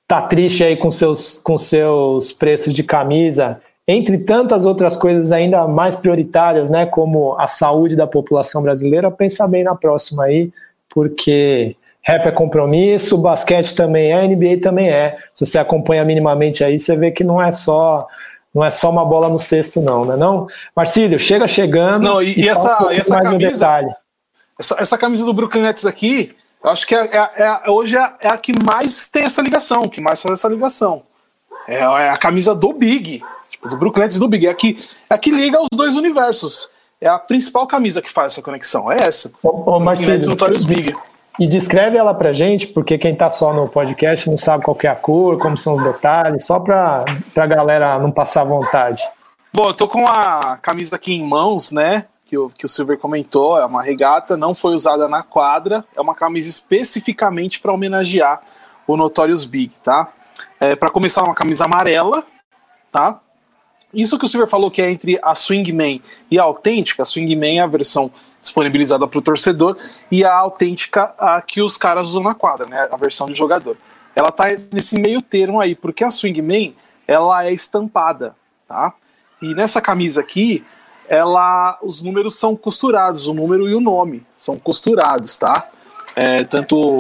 tá 0.08 0.22
triste 0.22 0.64
aí 0.64 0.78
com 0.78 0.90
seus, 0.90 1.38
com 1.38 1.58
seus 1.58 2.32
preços 2.32 2.74
de 2.74 2.84
camisa, 2.84 3.62
entre 3.86 4.18
tantas 4.18 4.66
outras 4.66 4.96
coisas 4.96 5.34
ainda 5.34 5.68
mais 5.68 5.96
prioritárias, 5.96 6.70
né? 6.70 6.86
Como 6.86 7.36
a 7.38 7.50
saúde 7.50 7.98
da 7.98 8.08
população 8.08 8.64
brasileira, 8.64 9.12
pensa 9.12 9.46
bem 9.46 9.64
na 9.64 9.76
próxima 9.76 10.24
aí, 10.24 10.52
porque 10.90 11.76
Rap 12.04 12.26
é 12.26 12.32
compromisso, 12.32 13.18
basquete 13.18 13.74
também 13.74 14.12
é, 14.12 14.28
NBA 14.28 14.60
também 14.62 14.90
é. 14.90 15.18
Se 15.32 15.46
você 15.46 15.58
acompanha 15.58 16.04
minimamente 16.04 16.64
aí, 16.64 16.78
você 16.78 16.98
vê 16.98 17.12
que 17.12 17.24
não 17.24 17.42
é 17.42 17.50
só 17.50 18.08
não 18.54 18.64
é 18.64 18.70
só 18.70 18.92
uma 18.92 19.04
bola 19.04 19.30
no 19.30 19.40
cesto, 19.40 19.82
não, 19.82 20.06
né? 20.06 20.16
Não, 20.16 20.46
Marcílio, 20.76 21.18
chega 21.18 21.48
chegando. 21.48 22.04
Não, 22.04 22.22
e, 22.22 22.42
e 22.42 22.48
essa, 22.48 22.84
um 22.84 22.92
essa 22.92 23.20
camisa, 23.20 23.96
essa, 24.60 24.76
essa, 24.80 24.98
camisa 24.98 25.26
do 25.26 25.34
Brooklyn 25.34 25.64
Nets 25.64 25.86
aqui, 25.86 26.36
eu 26.64 26.70
acho 26.70 26.86
que 26.86 26.94
é, 26.94 27.10
é, 27.12 27.30
é 27.66 27.70
hoje 27.72 27.98
é, 27.98 28.14
é, 28.22 28.28
a 28.28 28.38
que 28.38 28.52
mais 28.64 29.08
tem 29.08 29.24
essa 29.24 29.42
ligação, 29.42 29.90
que 29.90 30.00
mais 30.00 30.22
faz 30.22 30.34
essa 30.34 30.48
ligação. 30.48 31.02
É, 31.68 31.78
é 31.78 32.10
a 32.10 32.18
camisa 32.18 32.54
do 32.54 32.74
Big, 32.74 33.24
tipo, 33.50 33.70
do 33.70 33.78
Brooklyn 33.78 34.04
Nets 34.04 34.20
do 34.20 34.28
Big, 34.28 34.46
é 34.46 34.52
a 34.52 34.54
que, 34.54 34.78
é 35.10 35.14
a 35.16 35.18
que 35.18 35.32
liga 35.32 35.60
os 35.60 35.70
dois 35.74 35.96
universos. 35.96 36.70
É 37.02 37.08
a 37.08 37.18
principal 37.18 37.66
camisa 37.66 38.02
que 38.02 38.12
faz 38.12 38.34
essa 38.34 38.42
conexão, 38.42 38.92
é 38.92 38.98
essa. 39.02 39.32
Ô, 39.42 39.72
ô 39.72 39.80
Marcílio, 39.80 40.28
Notorious 40.28 40.64
Big. 40.64 40.94
E 41.40 41.48
descreve 41.48 41.98
ela 41.98 42.14
pra 42.14 42.32
gente, 42.32 42.68
porque 42.68 42.98
quem 42.98 43.16
tá 43.16 43.30
só 43.30 43.54
no 43.54 43.68
podcast 43.68 44.30
não 44.30 44.38
sabe 44.38 44.64
qual 44.64 44.78
é 44.84 44.88
a 44.88 44.96
cor, 44.96 45.40
como 45.40 45.58
são 45.58 45.74
os 45.74 45.84
detalhes, 45.84 46.46
só 46.46 46.60
pra, 46.60 47.04
pra 47.34 47.48
galera 47.48 47.98
não 47.98 48.12
passar 48.12 48.44
vontade. 48.44 49.04
Bom, 49.52 49.70
eu 49.70 49.74
tô 49.74 49.88
com 49.88 50.06
a 50.08 50.58
camisa 50.62 50.96
aqui 50.96 51.14
em 51.14 51.24
mãos, 51.24 51.72
né? 51.72 52.06
Que 52.26 52.38
o, 52.38 52.50
que 52.50 52.66
o 52.66 52.70
Silver 52.70 52.98
comentou, 52.98 53.58
é 53.58 53.66
uma 53.66 53.82
regata, 53.82 54.38
não 54.38 54.54
foi 54.54 54.74
usada 54.74 55.08
na 55.08 55.24
quadra, 55.24 55.84
é 55.96 56.02
uma 56.02 56.16
camisa 56.16 56.50
especificamente 56.50 57.60
para 57.60 57.74
homenagear 57.74 58.42
o 58.88 58.96
Notorious 58.96 59.46
Big, 59.46 59.74
tá? 59.84 60.10
É, 60.60 60.76
para 60.76 60.90
começar, 60.90 61.24
uma 61.24 61.34
camisa 61.34 61.66
amarela, 61.66 62.24
tá? 62.92 63.20
Isso 63.94 64.18
que 64.18 64.26
o 64.26 64.28
Silver 64.28 64.48
falou 64.48 64.72
que 64.72 64.82
é 64.82 64.90
entre 64.90 65.20
a 65.22 65.36
Swingman 65.36 66.02
e 66.30 66.40
a 66.40 66.44
autêntica, 66.44 67.04
a 67.04 67.06
Swingman 67.06 67.60
é 67.60 67.62
a 67.62 67.68
versão 67.68 68.12
disponibilizada 68.44 69.08
para 69.08 69.18
o 69.18 69.22
torcedor 69.22 69.78
e 70.12 70.24
a 70.24 70.36
autêntica 70.36 71.16
a 71.18 71.42
que 71.42 71.62
os 71.62 71.78
caras 71.78 72.08
usam 72.08 72.22
na 72.22 72.36
quadra, 72.36 72.68
né? 72.68 72.88
A 72.92 72.98
versão 72.98 73.26
de 73.26 73.34
jogador. 73.34 73.78
Ela 74.16 74.32
tá 74.32 74.46
nesse 74.72 75.00
meio 75.00 75.22
termo 75.22 75.60
aí, 75.60 75.74
porque 75.74 76.04
a 76.04 76.12
Swingman 76.12 76.76
ela 77.08 77.46
é 77.46 77.52
estampada, 77.52 78.36
tá? 78.68 78.94
E 79.42 79.56
nessa 79.56 79.82
camisa 79.82 80.22
aqui, 80.22 80.64
ela, 81.08 81.78
os 81.82 82.04
números 82.04 82.36
são 82.36 82.56
costurados, 82.56 83.28
o 83.28 83.34
número 83.34 83.68
e 83.68 83.74
o 83.74 83.82
nome 83.82 84.24
são 84.38 84.58
costurados, 84.58 85.36
tá? 85.38 85.68
É, 86.16 86.44
tanto 86.44 86.98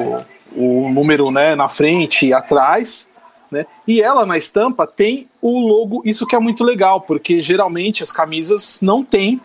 o 0.55 0.89
número 0.89 1.29
né, 1.29 1.55
na 1.55 1.67
frente 1.67 2.27
e 2.27 2.33
atrás. 2.33 3.09
Né? 3.51 3.65
E 3.87 4.01
ela 4.01 4.25
na 4.25 4.37
estampa 4.37 4.87
tem 4.87 5.29
o 5.41 5.59
logo, 5.59 6.01
isso 6.05 6.25
que 6.25 6.35
é 6.35 6.39
muito 6.39 6.63
legal, 6.63 7.01
porque 7.01 7.39
geralmente 7.39 8.01
as 8.01 8.11
camisas 8.11 8.79
não 8.81 9.03
têm 9.03 9.39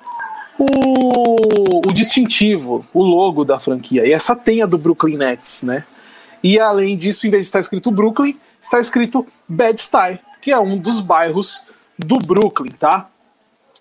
o, 0.59 1.89
o 1.89 1.93
distintivo, 1.93 2.85
o 2.93 3.02
logo 3.02 3.44
da 3.44 3.59
franquia. 3.59 4.06
E 4.06 4.12
essa 4.12 4.35
tem 4.35 4.62
a 4.62 4.66
do 4.66 4.76
Brooklyn 4.76 5.16
Nets, 5.16 5.62
né? 5.62 5.85
E 6.43 6.59
além 6.59 6.97
disso, 6.97 7.26
em 7.26 7.30
vez 7.30 7.44
de 7.44 7.47
estar 7.48 7.60
escrito 7.60 7.90
Brooklyn, 7.90 8.36
está 8.60 8.78
escrito 8.78 9.26
Bed-Stuy, 9.48 10.18
que 10.40 10.51
é 10.51 10.59
um 10.59 10.76
dos 10.76 11.01
bairros 11.01 11.62
do 11.98 12.18
Brooklyn, 12.18 12.72
tá? 12.72 13.09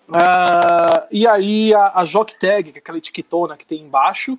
Uh, 0.08 1.06
e 1.10 1.26
aí 1.26 1.74
a, 1.74 1.92
a 1.96 2.04
Jock 2.04 2.38
Tag, 2.38 2.72
que 2.72 2.78
é 2.78 2.80
aquela 2.80 2.98
etiquetona 2.98 3.56
que 3.56 3.66
tem 3.66 3.82
embaixo, 3.82 4.38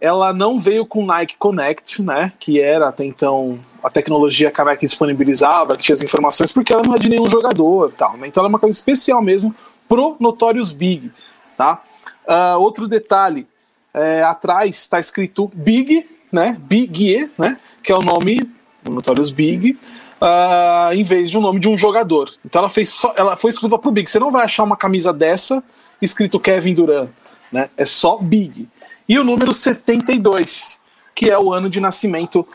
ela 0.00 0.32
não 0.32 0.58
veio 0.58 0.84
com 0.84 1.04
Nike 1.04 1.36
Connect, 1.38 2.02
né? 2.02 2.32
Que 2.38 2.60
era 2.60 2.88
até 2.88 3.04
então 3.04 3.58
a 3.82 3.88
tecnologia 3.88 4.50
que 4.50 4.60
a 4.60 4.64
Nike 4.64 4.84
disponibilizava, 4.84 5.76
que 5.76 5.82
tinha 5.82 5.94
as 5.94 6.02
informações, 6.02 6.52
porque 6.52 6.72
ela 6.72 6.82
não 6.84 6.94
é 6.94 6.98
de 6.98 7.08
nenhum 7.08 7.30
jogador 7.30 7.92
tal, 7.92 8.16
né? 8.16 8.26
Então 8.26 8.40
ela 8.40 8.48
é 8.48 8.52
uma 8.52 8.58
coisa 8.58 8.76
especial 8.76 9.22
mesmo 9.22 9.54
pro 9.88 10.16
Notorious 10.18 10.72
Big, 10.72 11.12
tá? 11.56 11.82
Uh, 12.26 12.60
outro 12.60 12.86
detalhe, 12.88 13.46
é, 13.92 14.22
atrás 14.22 14.76
está 14.76 14.98
escrito 14.98 15.50
Big, 15.54 16.06
né? 16.32 16.56
Big, 16.60 17.30
né? 17.38 17.58
Que 17.82 17.92
é 17.92 17.94
o 17.94 18.02
nome 18.02 18.42
Notorious 18.90 19.30
Big, 19.30 19.78
uh, 20.20 20.92
em 20.92 21.02
vez 21.02 21.30
de 21.30 21.38
um 21.38 21.40
nome 21.40 21.60
de 21.60 21.68
um 21.68 21.76
jogador. 21.76 22.32
Então 22.44 22.60
ela 22.60 22.68
fez 22.68 22.90
só, 22.90 23.14
ela 23.16 23.36
foi 23.36 23.50
exclusiva 23.50 23.78
pro 23.78 23.92
Big. 23.92 24.10
Você 24.10 24.18
não 24.18 24.32
vai 24.32 24.44
achar 24.44 24.64
uma 24.64 24.76
camisa 24.76 25.12
dessa 25.12 25.62
escrito 26.02 26.40
Kevin 26.40 26.74
Durant, 26.74 27.08
né? 27.52 27.70
É 27.76 27.84
só 27.84 28.18
Big. 28.18 28.68
E 29.08 29.18
o 29.18 29.24
número 29.24 29.52
72, 29.52 30.80
que 31.14 31.30
é 31.30 31.38
o 31.38 31.52
ano 31.52 31.70
de 31.70 31.80
nascimento 31.80 32.46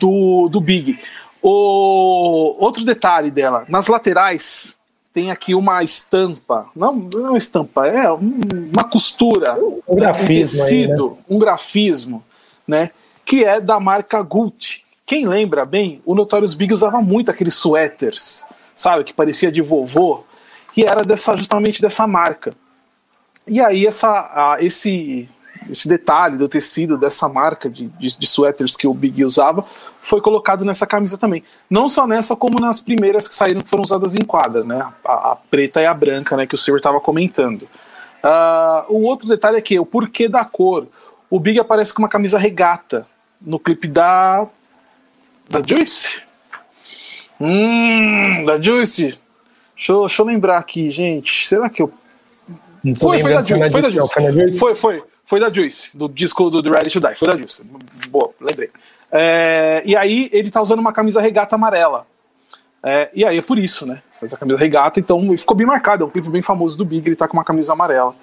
do, 0.00 0.48
do 0.48 0.60
Big. 0.60 0.98
O 1.42 2.56
outro 2.58 2.84
detalhe 2.84 3.30
dela, 3.30 3.64
nas 3.68 3.86
laterais 3.88 4.75
tem 5.16 5.30
aqui 5.30 5.54
uma 5.54 5.82
estampa, 5.82 6.66
não, 6.76 6.94
não 6.94 7.26
é 7.28 7.30
uma 7.30 7.38
estampa, 7.38 7.86
é 7.86 8.12
uma 8.12 8.84
costura, 8.84 9.56
um 9.88 9.96
grafismo, 9.96 10.34
um 10.34 10.38
tecido, 10.66 11.04
aí, 11.04 11.10
né? 11.10 11.16
um 11.30 11.38
grafismo, 11.38 12.24
né? 12.68 12.90
Que 13.24 13.42
é 13.42 13.58
da 13.58 13.80
marca 13.80 14.20
Gucci. 14.20 14.82
Quem 15.06 15.26
lembra 15.26 15.64
bem, 15.64 16.02
o 16.04 16.14
Notorious 16.14 16.52
Big 16.52 16.70
usava 16.70 17.00
muito 17.00 17.30
aqueles 17.30 17.54
suéteres, 17.54 18.44
sabe, 18.74 19.04
que 19.04 19.14
parecia 19.14 19.50
de 19.50 19.62
vovô, 19.62 20.22
que 20.74 20.84
era 20.84 21.02
dessa, 21.02 21.34
justamente 21.34 21.80
dessa 21.80 22.06
marca. 22.06 22.52
E 23.46 23.58
aí 23.58 23.86
essa, 23.86 24.10
a, 24.10 24.58
esse 24.60 25.30
esse 25.70 25.88
detalhe 25.88 26.36
do 26.36 26.48
tecido 26.48 26.96
dessa 26.96 27.28
marca 27.28 27.68
de, 27.68 27.88
de, 27.88 28.18
de 28.18 28.26
suéteres 28.26 28.76
que 28.76 28.86
o 28.86 28.94
Big 28.94 29.24
usava 29.24 29.64
foi 30.00 30.20
colocado 30.20 30.64
nessa 30.64 30.86
camisa 30.86 31.18
também. 31.18 31.42
Não 31.68 31.88
só 31.88 32.06
nessa, 32.06 32.36
como 32.36 32.60
nas 32.60 32.80
primeiras 32.80 33.26
que 33.26 33.34
saíram 33.34 33.60
que 33.60 33.68
foram 33.68 33.82
usadas 33.82 34.14
em 34.14 34.24
quadra, 34.24 34.62
né? 34.62 34.86
A, 35.04 35.32
a 35.32 35.36
preta 35.36 35.80
e 35.80 35.86
a 35.86 35.94
branca, 35.94 36.36
né? 36.36 36.46
Que 36.46 36.54
o 36.54 36.58
Silver 36.58 36.78
estava 36.78 37.00
comentando. 37.00 37.62
Uh, 38.22 38.92
o 38.92 39.02
outro 39.02 39.28
detalhe 39.28 39.56
é 39.56 39.60
que 39.60 39.78
o 39.78 39.86
porquê 39.86 40.28
da 40.28 40.44
cor. 40.44 40.86
O 41.28 41.40
Big 41.40 41.58
aparece 41.58 41.92
com 41.92 42.02
uma 42.02 42.08
camisa 42.08 42.38
regata 42.38 43.06
no 43.40 43.58
clipe 43.58 43.88
da. 43.88 44.46
da 45.48 45.60
Juice? 45.66 46.22
Hum, 47.40 48.44
da 48.44 48.60
Juice. 48.60 49.18
Deixa 49.74 49.92
eu, 49.92 50.00
deixa 50.00 50.22
eu 50.22 50.26
lembrar 50.26 50.58
aqui, 50.58 50.88
gente. 50.88 51.46
Será 51.46 51.68
que 51.68 51.82
eu. 51.82 51.92
Foi, 52.98 53.18
foi 53.20 53.34
da 53.34 53.40
Juice, 53.42 53.70
foi 53.70 53.82
da 53.82 53.90
Juice. 53.90 54.58
Foi, 54.58 54.74
foi. 54.74 55.02
Foi 55.26 55.40
da 55.40 55.52
Juice, 55.52 55.90
do 55.92 56.08
disco 56.08 56.48
do 56.48 56.62
The 56.62 56.70
Ready 56.70 56.90
to 56.90 57.00
Die. 57.00 57.14
Foi 57.16 57.26
da 57.26 57.36
Juice. 57.36 57.60
Boa, 58.08 58.30
lembrei. 58.40 58.70
É, 59.10 59.82
e 59.84 59.96
aí 59.96 60.30
ele 60.32 60.50
tá 60.52 60.62
usando 60.62 60.78
uma 60.78 60.92
camisa 60.92 61.20
regata 61.20 61.56
amarela. 61.56 62.06
É, 62.80 63.10
e 63.12 63.24
aí 63.24 63.36
é 63.36 63.42
por 63.42 63.58
isso, 63.58 63.84
né? 63.84 64.00
Faz 64.20 64.32
a 64.32 64.36
camisa 64.36 64.56
regata, 64.56 65.00
então 65.00 65.36
ficou 65.36 65.56
bem 65.56 65.66
marcado. 65.66 66.04
É 66.04 66.06
um 66.06 66.10
clipe 66.10 66.30
bem 66.30 66.42
famoso 66.42 66.78
do 66.78 66.84
Big, 66.84 67.08
ele 67.08 67.16
tá 67.16 67.26
com 67.26 67.36
uma 67.36 67.42
camisa 67.42 67.72
amarela. 67.72 68.14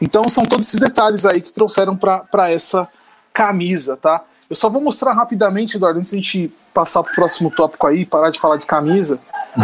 Então 0.00 0.26
são 0.30 0.46
todos 0.46 0.66
esses 0.66 0.80
detalhes 0.80 1.26
aí 1.26 1.42
que 1.42 1.52
trouxeram 1.52 1.94
para 1.94 2.50
essa 2.50 2.88
camisa, 3.34 3.96
tá? 3.96 4.24
Eu 4.48 4.56
só 4.56 4.70
vou 4.70 4.80
mostrar 4.80 5.12
rapidamente, 5.12 5.76
Eduardo, 5.76 5.98
antes 5.98 6.10
de 6.10 6.16
a 6.16 6.20
gente 6.20 6.54
passar 6.72 7.02
pro 7.02 7.12
próximo 7.12 7.50
tópico 7.50 7.86
aí, 7.86 8.06
parar 8.06 8.30
de 8.30 8.40
falar 8.40 8.56
de 8.56 8.64
camisa, 8.64 9.18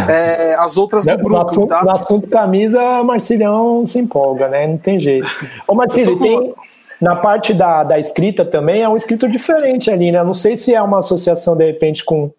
é, 0.09 0.55
as 0.57 0.77
outras 0.77 1.07
do 1.07 1.17
grupo, 1.17 1.31
no 1.31 1.41
assunto, 1.41 1.67
tá? 1.69 1.85
No 1.85 1.91
assunto 1.91 2.29
camisa, 2.29 3.03
Marcilhão 3.03 3.87
se 3.87 3.99
empolga, 3.99 4.49
né? 4.49 4.67
Não 4.67 4.77
tem 4.77 4.99
jeito. 4.99 5.27
Ô, 5.67 5.75
Marcílio, 5.75 6.19
tem, 6.19 6.55
na 7.03 7.17
parte 7.17 7.53
da, 7.53 7.83
da 7.83 7.99
escrita 7.99 8.45
também 8.45 8.81
é 8.81 8.89
um 8.89 8.97
escrito 8.97 9.29
diferente 9.29 9.91
ali, 9.91 10.13
né? 10.13 10.23
Não 10.23 10.33
sei 10.33 10.57
se 10.57 10.73
é 10.73 10.81
uma 10.81 11.01
associação, 11.01 11.57
de 11.57 11.67
repente, 11.67 12.05
com 12.05 12.33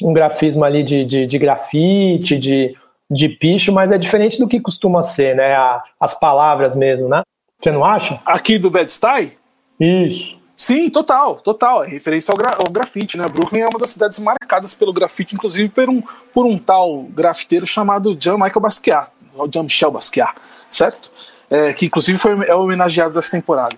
um 0.00 0.12
grafismo 0.12 0.64
ali 0.64 0.84
de, 0.84 1.04
de, 1.04 1.26
de 1.26 1.36
grafite, 1.36 2.38
de, 2.38 2.76
de 3.10 3.28
picho, 3.28 3.72
mas 3.72 3.90
é 3.90 3.98
diferente 3.98 4.38
do 4.38 4.46
que 4.46 4.60
costuma 4.60 5.02
ser, 5.02 5.34
né? 5.34 5.56
A, 5.56 5.82
as 5.98 6.16
palavras 6.20 6.76
mesmo, 6.76 7.08
né? 7.08 7.22
Você 7.60 7.72
não 7.72 7.84
acha? 7.84 8.20
Aqui 8.24 8.56
do 8.56 8.70
Bed-Stuy? 8.70 9.36
Isso. 9.80 10.38
Sim, 10.56 10.88
total, 10.90 11.34
total. 11.40 11.82
É 11.82 11.88
referência 11.88 12.30
ao, 12.30 12.38
gra 12.38 12.54
ao, 12.56 12.70
grafite, 12.70 13.18
né? 13.18 13.26
Brooklyn 13.26 13.62
é 13.62 13.68
uma 13.68 13.80
das 13.80 13.90
cidades 13.90 14.20
marcadas 14.20 14.74
pelo 14.74 14.92
grafite, 14.92 15.34
inclusive 15.34 15.68
por 15.68 15.90
um, 15.90 16.00
por 16.32 16.46
um 16.46 16.56
tal 16.56 17.02
grafiteiro 17.02 17.66
chamado 17.66 18.16
Jean-Michel 18.16 18.62
Basquiat, 18.62 19.10
Jean-Michel 19.52 19.90
Basquiat, 19.90 20.34
certo? 20.70 21.10
É, 21.50 21.72
que 21.72 21.86
inclusive 21.86 22.16
foi 22.16 22.46
é 22.46 22.54
homenageado 22.54 23.12
dessa 23.12 23.32
temporada. 23.32 23.76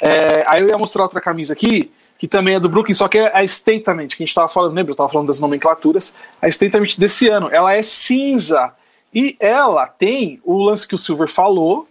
É, 0.00 0.44
aí 0.46 0.60
eu 0.60 0.68
ia 0.68 0.78
mostrar 0.78 1.02
outra 1.02 1.20
camisa 1.20 1.52
aqui, 1.52 1.90
que 2.18 2.26
também 2.26 2.54
é 2.54 2.60
do 2.60 2.68
Brooklyn, 2.68 2.94
só 2.94 3.06
que 3.08 3.18
é 3.18 3.36
a 3.36 3.46
Statement, 3.46 4.08
que 4.08 4.14
a 4.14 4.24
gente 4.24 4.28
estava 4.28 4.48
falando, 4.48 4.74
lembra? 4.74 4.90
Eu 4.90 4.94
estava 4.94 5.08
falando 5.08 5.28
das 5.28 5.40
nomenclaturas. 5.40 6.14
A 6.42 6.50
Statement 6.50 6.96
desse 6.98 7.28
ano, 7.28 7.48
ela 7.50 7.74
é 7.74 7.82
cinza. 7.82 8.72
E 9.14 9.36
ela 9.40 9.86
tem 9.86 10.40
o 10.44 10.58
lance 10.58 10.86
que 10.86 10.94
o 10.94 10.98
Silver 10.98 11.28
falou, 11.28 11.88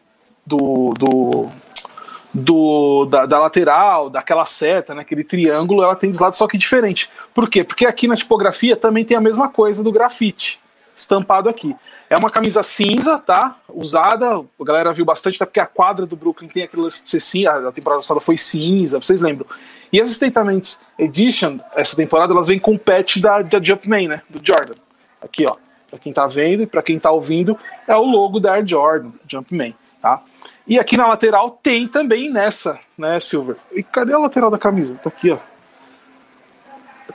do, 0.48 0.94
do, 0.98 1.50
do 2.34 3.06
da, 3.06 3.26
da, 3.26 3.40
lateral, 3.40 4.10
daquela 4.10 4.46
seta, 4.46 4.96
né, 4.96 5.02
aquele 5.02 5.24
triângulo, 5.24 5.84
ela 5.84 5.96
tem 5.96 6.10
dos 6.10 6.20
lados, 6.20 6.38
só 6.38 6.48
que 6.48 6.58
diferente. 6.58 7.10
Por 7.34 7.50
quê? 7.50 7.64
Porque 7.64 7.86
aqui 7.86 8.08
na 8.08 8.16
tipografia 8.16 8.76
também 8.76 9.04
tem 9.04 9.18
a 9.18 9.22
mesma 9.22 9.50
coisa 9.50 9.84
do 9.84 9.92
grafite, 9.92 10.60
estampado 10.96 11.50
aqui. 11.50 11.76
É 12.10 12.16
uma 12.16 12.30
camisa 12.30 12.64
cinza, 12.64 13.20
tá? 13.20 13.58
Usada, 13.68 14.38
a 14.38 14.64
galera 14.64 14.94
viu 14.94 15.04
bastante, 15.04 15.36
até 15.36 15.46
porque 15.46 15.60
a 15.60 15.66
quadra 15.66 16.06
do 16.06 16.16
Brooklyn 16.16 16.48
tem 16.48 16.64
aquele 16.64 16.84
lance 16.84 17.04
de 17.04 17.10
ser 17.10 17.20
cinza, 17.20 17.68
a 17.68 17.72
temporada 17.72 18.02
passada 18.02 18.22
foi 18.22 18.38
cinza, 18.38 19.00
vocês 19.00 19.20
lembram? 19.20 19.46
E 19.92 20.00
as 20.00 20.10
Statements 20.10 20.80
Edition, 20.98 21.60
essa 21.76 21.96
temporada, 21.96 22.34
elas 22.34 22.48
vêm 22.48 22.60
com 22.60 22.74
o 22.74 22.80
patch 22.80 23.18
da, 23.18 23.42
da 23.42 23.62
Jumpman, 23.62 24.08
né? 24.08 24.22
Do 24.30 24.40
Jordan. 24.46 24.76
Aqui, 25.22 25.46
ó. 25.46 25.56
Pra 25.90 26.00
quem 26.00 26.14
tá 26.14 26.28
vendo 26.28 26.64
e 26.64 26.68
pra 26.68 26.82
quem 26.82 27.00
tá 27.00 27.12
ouvindo, 27.12 27.58
é 27.88 27.96
o 27.96 28.04
logo 28.04 28.40
da 28.40 28.54
Air 28.54 28.68
Jordan, 28.68 29.12
Jumpman, 29.28 29.74
tá? 30.02 30.22
E 30.66 30.78
aqui 30.78 30.98
na 30.98 31.08
lateral 31.08 31.52
tem 31.64 31.88
também 31.88 32.30
nessa, 32.30 32.78
né, 32.98 33.20
Silver? 33.20 33.56
E 33.72 33.82
cadê 33.82 34.14
a 34.14 34.18
lateral 34.18 34.50
da 34.50 34.58
camisa? 34.58 34.96
Tá 34.96 35.10
aqui, 35.10 35.32
ó. 35.32 35.38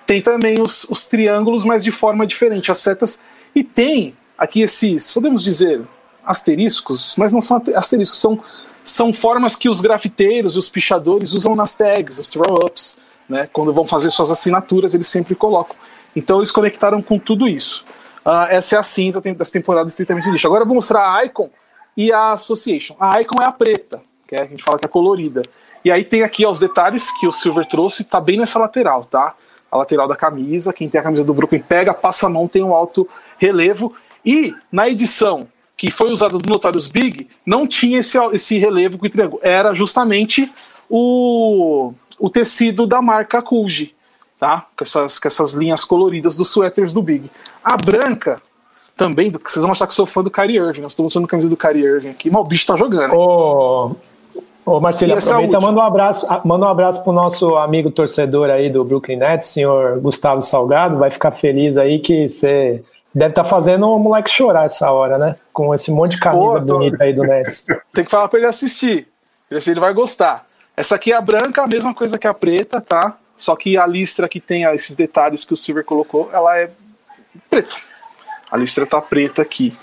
Tem 0.06 0.20
também 0.20 0.60
os, 0.60 0.84
os 0.84 1.06
triângulos, 1.06 1.64
mas 1.64 1.84
de 1.84 1.92
forma 1.92 2.26
diferente, 2.26 2.70
as 2.70 2.78
setas. 2.78 3.20
E 3.54 3.62
tem 3.62 4.16
aqui 4.36 4.62
esses, 4.62 5.12
podemos 5.12 5.42
dizer, 5.42 5.82
asteriscos, 6.24 7.14
mas 7.16 7.32
não 7.32 7.40
são 7.40 7.62
asteriscos, 7.74 8.20
são, 8.20 8.40
são 8.84 9.12
formas 9.12 9.56
que 9.56 9.68
os 9.68 9.80
grafiteiros 9.80 10.56
e 10.56 10.58
os 10.58 10.68
pichadores 10.68 11.32
usam 11.32 11.54
nas 11.54 11.74
tags, 11.74 12.18
nos 12.18 12.28
throw-ups, 12.28 12.96
né? 13.28 13.48
Quando 13.52 13.72
vão 13.72 13.86
fazer 13.86 14.10
suas 14.10 14.30
assinaturas, 14.30 14.94
eles 14.94 15.06
sempre 15.06 15.34
colocam. 15.34 15.76
Então 16.14 16.38
eles 16.38 16.50
conectaram 16.50 17.00
com 17.00 17.18
tudo 17.18 17.48
isso. 17.48 17.84
Uh, 18.24 18.46
essa 18.50 18.76
é 18.76 18.78
a 18.78 18.82
cinza 18.82 19.20
dessa 19.20 19.52
temporada 19.52 19.88
estritamente 19.88 20.30
lixo. 20.30 20.46
Agora 20.46 20.62
eu 20.62 20.66
vou 20.66 20.74
mostrar 20.74 21.16
a 21.16 21.24
Icon 21.24 21.50
e 21.96 22.12
a 22.12 22.32
Association. 22.32 22.94
A 23.00 23.20
Icon 23.20 23.42
é 23.42 23.46
a 23.46 23.52
preta, 23.52 24.00
que 24.28 24.36
é, 24.36 24.42
a 24.42 24.46
gente 24.46 24.62
fala 24.62 24.78
que 24.78 24.84
é 24.84 24.88
colorida. 24.88 25.42
E 25.84 25.90
aí 25.90 26.04
tem 26.04 26.22
aqui 26.22 26.46
ó, 26.46 26.50
os 26.50 26.60
detalhes 26.60 27.10
que 27.18 27.26
o 27.26 27.32
Silver 27.32 27.66
trouxe, 27.66 28.04
tá 28.04 28.20
bem 28.20 28.38
nessa 28.38 28.58
lateral, 28.58 29.04
tá? 29.04 29.34
A 29.70 29.76
lateral 29.78 30.06
da 30.06 30.14
camisa, 30.14 30.72
quem 30.72 30.88
tem 30.88 31.00
a 31.00 31.04
camisa 31.04 31.24
do 31.24 31.34
Brooklyn 31.34 31.60
pega, 31.60 31.94
passa 31.94 32.26
a 32.26 32.28
mão, 32.28 32.46
tem 32.46 32.62
um 32.62 32.74
alto 32.74 33.08
relevo. 33.38 33.94
E 34.24 34.54
na 34.70 34.88
edição 34.88 35.48
que 35.76 35.90
foi 35.90 36.12
usada 36.12 36.38
do 36.38 36.48
Notorious 36.48 36.86
Big, 36.86 37.28
não 37.44 37.66
tinha 37.66 37.98
esse, 37.98 38.16
esse 38.32 38.56
relevo 38.56 38.98
com 38.98 39.06
o 39.06 39.10
triângulo. 39.10 39.40
Era 39.42 39.74
justamente 39.74 40.50
o, 40.88 41.92
o 42.20 42.30
tecido 42.30 42.86
da 42.86 43.02
marca 43.02 43.42
Kuji, 43.42 43.94
tá? 44.38 44.66
Com 44.76 44.84
essas, 44.84 45.18
com 45.18 45.26
essas 45.26 45.54
linhas 45.54 45.84
coloridas 45.84 46.36
dos 46.36 46.50
suéteres 46.50 46.92
do 46.92 47.02
Big. 47.02 47.28
A 47.64 47.76
branca, 47.76 48.40
também, 48.96 49.30
vocês 49.30 49.62
vão 49.62 49.72
achar 49.72 49.86
que 49.86 49.94
sou 49.94 50.06
fã 50.06 50.22
do 50.22 50.30
Kyrie 50.30 50.58
Irving. 50.58 50.82
Nós 50.82 50.92
estamos 50.92 51.12
usando 51.12 51.24
a 51.24 51.28
camisa 51.28 51.48
do 51.48 51.56
Kyrie 51.56 51.84
Irving 51.84 52.10
aqui, 52.10 52.30
mas 52.30 52.42
o 52.42 52.48
bicho 52.48 52.66
tá 52.66 52.76
jogando. 52.76 53.14
Ô, 53.14 53.96
ô 54.64 54.80
Marcelo, 54.80 55.14
aproveita, 55.14 55.58
manda 55.60 55.80
um 55.80 55.82
abraço, 55.82 56.26
manda 56.44 56.66
um 56.66 56.68
abraço 56.68 57.02
pro 57.02 57.12
nosso 57.12 57.56
amigo 57.56 57.90
torcedor 57.90 58.50
aí 58.50 58.70
do 58.70 58.84
Brooklyn 58.84 59.16
Nets, 59.16 59.48
senhor 59.48 59.98
Gustavo 59.98 60.40
Salgado. 60.42 60.98
Vai 60.98 61.10
ficar 61.10 61.32
feliz 61.32 61.76
aí 61.76 61.98
que 61.98 62.28
você 62.28 62.84
Deve 63.14 63.30
estar 63.32 63.44
tá 63.44 63.48
fazendo 63.48 63.88
o 63.88 63.98
moleque 63.98 64.30
chorar 64.30 64.64
essa 64.64 64.90
hora, 64.90 65.18
né? 65.18 65.36
Com 65.52 65.74
esse 65.74 65.90
monte 65.90 66.12
de 66.12 66.20
camisa 66.20 66.60
Pô, 66.60 66.66
tô... 66.66 66.78
bonita 66.78 67.04
aí 67.04 67.12
do 67.12 67.22
Nets. 67.22 67.66
Tem 67.92 68.04
que 68.04 68.10
falar 68.10 68.28
pra 68.28 68.38
ele 68.38 68.48
assistir. 68.48 69.06
Ele 69.50 69.80
vai 69.80 69.92
gostar. 69.92 70.44
Essa 70.74 70.94
aqui 70.94 71.12
é 71.12 71.16
a 71.16 71.20
branca, 71.20 71.62
a 71.62 71.66
mesma 71.66 71.94
coisa 71.94 72.18
que 72.18 72.26
a 72.26 72.32
preta, 72.32 72.80
tá? 72.80 73.18
Só 73.36 73.54
que 73.54 73.76
a 73.76 73.86
listra 73.86 74.28
que 74.28 74.40
tem 74.40 74.64
esses 74.64 74.96
detalhes 74.96 75.44
que 75.44 75.52
o 75.52 75.56
Silver 75.56 75.84
colocou, 75.84 76.30
ela 76.32 76.56
é 76.56 76.70
preta. 77.50 77.76
A 78.50 78.56
listra 78.56 78.86
tá 78.86 79.00
preta 79.00 79.42
aqui. 79.42 79.76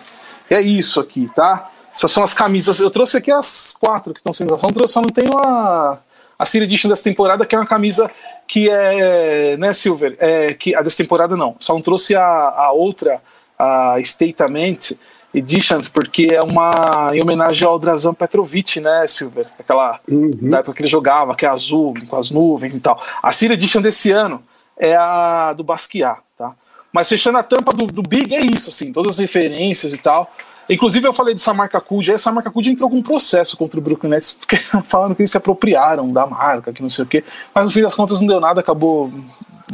É 0.49 0.59
isso 0.59 0.99
aqui, 0.99 1.29
tá? 1.35 1.69
Essas 1.93 2.11
são 2.11 2.23
as 2.23 2.33
camisas. 2.33 2.79
Eu 2.79 2.89
trouxe 2.89 3.17
aqui 3.17 3.31
as 3.31 3.73
quatro 3.79 4.13
que 4.13 4.19
estão 4.19 4.33
sendo 4.33 4.55
usadas. 4.55 4.91
Só 4.91 5.01
não 5.01 5.09
tenho 5.09 5.37
a, 5.37 5.99
a 6.37 6.45
City 6.45 6.63
Edition 6.63 6.89
dessa 6.89 7.03
temporada, 7.03 7.45
que 7.45 7.53
é 7.53 7.59
uma 7.59 7.67
camisa 7.67 8.09
que 8.49 8.67
é. 8.67 9.55
Né, 9.55 9.71
Silver? 9.71 10.17
É, 10.19 10.55
que, 10.55 10.75
a 10.75 10.81
dessa 10.81 10.97
temporada 10.97 11.37
não. 11.37 11.55
Só 11.59 11.73
não 11.73 11.81
trouxe 11.81 12.15
a, 12.15 12.23
a 12.23 12.71
outra, 12.71 13.21
a 13.57 13.95
Statement 14.03 14.97
Edition, 15.31 15.81
porque 15.93 16.29
é 16.31 16.41
uma 16.41 17.11
em 17.13 17.21
homenagem 17.21 17.65
ao 17.65 17.77
Drazan 17.77 18.15
Petrovic, 18.15 18.81
né, 18.81 19.05
Silver? 19.07 19.45
Aquela 19.59 19.99
uhum. 20.09 20.31
da 20.49 20.57
época 20.57 20.73
que 20.73 20.81
ele 20.81 20.89
jogava, 20.89 21.35
que 21.35 21.45
é 21.45 21.49
azul, 21.49 21.93
com 22.09 22.15
as 22.15 22.31
nuvens 22.31 22.75
e 22.75 22.81
tal. 22.81 22.99
A 23.21 23.31
City 23.31 23.53
Edition 23.53 23.81
desse 23.81 24.09
ano 24.09 24.43
é 24.75 24.95
a 24.95 25.53
do 25.53 25.63
Basquiat, 25.63 26.19
tá? 26.35 26.55
Mas 26.91 27.07
fechando 27.07 27.37
a 27.37 27.43
tampa 27.43 27.71
do, 27.71 27.85
do 27.85 28.01
Big 28.01 28.33
é 28.33 28.41
isso, 28.41 28.71
assim, 28.71 28.91
todas 28.91 29.13
as 29.13 29.19
referências 29.19 29.93
e 29.93 29.97
tal. 29.99 30.33
Inclusive, 30.69 31.07
eu 31.07 31.13
falei 31.13 31.33
dessa 31.33 31.53
marca 31.53 31.81
Cud, 31.81 32.11
essa 32.11 32.31
marca 32.31 32.51
Cud 32.51 32.69
entrou 32.69 32.89
com 32.89 32.97
um 32.97 33.01
processo 33.01 33.57
contra 33.57 33.79
o 33.79 33.83
Brooklyn 33.83 34.11
Nets, 34.11 34.31
porque 34.33 34.55
falando 34.85 35.15
que 35.15 35.21
eles 35.21 35.31
se 35.31 35.37
apropriaram 35.37 36.13
da 36.13 36.27
marca, 36.27 36.71
que 36.71 36.81
não 36.81 36.89
sei 36.89 37.05
o 37.05 37.07
quê, 37.07 37.23
mas 37.53 37.65
no 37.65 37.71
fim 37.71 37.81
das 37.81 37.95
contas 37.95 38.21
não 38.21 38.27
deu 38.27 38.39
nada, 38.39 38.59
acabou. 38.61 39.11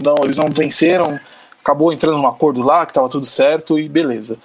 Não, 0.02 0.16
eles 0.24 0.38
não 0.38 0.50
venceram, 0.50 1.20
acabou 1.62 1.92
entrando 1.92 2.18
num 2.18 2.28
acordo 2.28 2.62
lá, 2.62 2.86
que 2.86 2.92
estava 2.92 3.10
tudo 3.10 3.26
certo 3.26 3.78
e 3.78 3.90
beleza. 3.90 4.38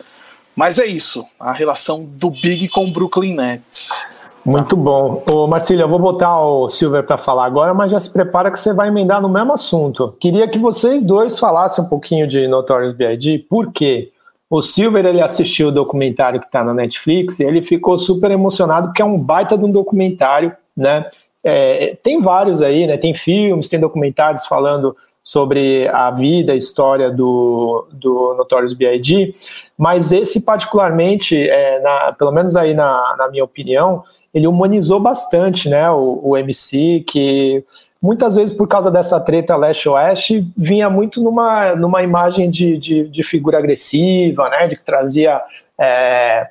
Mas 0.56 0.78
é 0.78 0.86
isso, 0.86 1.24
a 1.38 1.52
relação 1.52 2.04
do 2.04 2.30
Big 2.30 2.68
com 2.68 2.86
o 2.86 2.92
Brooklyn 2.92 3.34
Nets. 3.34 4.26
Muito 4.44 4.76
bom. 4.76 5.22
Ô, 5.30 5.46
Marcílio, 5.46 5.84
eu 5.84 5.88
vou 5.88 5.98
botar 5.98 6.40
o 6.40 6.68
Silver 6.68 7.04
para 7.04 7.18
falar 7.18 7.44
agora, 7.44 7.74
mas 7.74 7.92
já 7.92 8.00
se 8.00 8.12
prepara 8.12 8.50
que 8.50 8.58
você 8.58 8.72
vai 8.72 8.88
emendar 8.88 9.20
no 9.20 9.28
mesmo 9.28 9.52
assunto. 9.52 10.14
Queria 10.18 10.48
que 10.48 10.58
vocês 10.58 11.02
dois 11.02 11.38
falassem 11.38 11.84
um 11.84 11.88
pouquinho 11.88 12.26
de 12.26 12.48
Notorious 12.48 12.96
B.I.G., 12.96 13.46
por 13.48 13.70
quê? 13.70 14.10
O 14.50 14.60
Silver 14.60 15.06
ele 15.06 15.22
assistiu 15.22 15.68
o 15.68 15.72
documentário 15.72 16.40
que 16.40 16.46
está 16.46 16.64
na 16.64 16.74
Netflix 16.74 17.38
e 17.38 17.44
ele 17.44 17.62
ficou 17.62 17.96
super 17.96 18.32
emocionado 18.32 18.88
porque 18.88 19.00
é 19.00 19.04
um 19.04 19.16
baita 19.16 19.56
de 19.56 19.64
um 19.64 19.70
documentário, 19.70 20.54
né? 20.76 21.06
É, 21.42 21.96
tem 22.02 22.20
vários 22.20 22.60
aí, 22.60 22.84
né? 22.84 22.96
Tem 22.96 23.14
filmes, 23.14 23.68
tem 23.68 23.78
documentários 23.78 24.46
falando 24.46 24.96
sobre 25.22 25.86
a 25.88 26.10
vida, 26.10 26.52
a 26.52 26.56
história 26.56 27.10
do, 27.10 27.86
do 27.92 28.34
Notorious 28.34 28.74
B.I.G., 28.74 29.32
mas 29.78 30.10
esse 30.10 30.44
particularmente, 30.44 31.36
é, 31.48 31.80
na, 31.80 32.12
pelo 32.12 32.32
menos 32.32 32.56
aí 32.56 32.74
na, 32.74 33.14
na 33.16 33.28
minha 33.28 33.44
opinião, 33.44 34.02
ele 34.34 34.48
humanizou 34.48 34.98
bastante, 34.98 35.68
né? 35.68 35.88
O, 35.90 36.20
o 36.24 36.36
MC 36.36 37.04
que 37.06 37.64
muitas 38.00 38.36
vezes 38.36 38.54
por 38.54 38.66
causa 38.66 38.90
dessa 38.90 39.20
treta 39.20 39.56
leste-oeste, 39.56 40.46
vinha 40.56 40.88
muito 40.88 41.22
numa, 41.22 41.74
numa 41.74 42.02
imagem 42.02 42.50
de, 42.50 42.78
de, 42.78 43.08
de 43.08 43.22
figura 43.22 43.58
agressiva, 43.58 44.48
né, 44.48 44.66
de 44.66 44.76
que 44.76 44.84
trazia 44.84 45.40
é, 45.78 46.48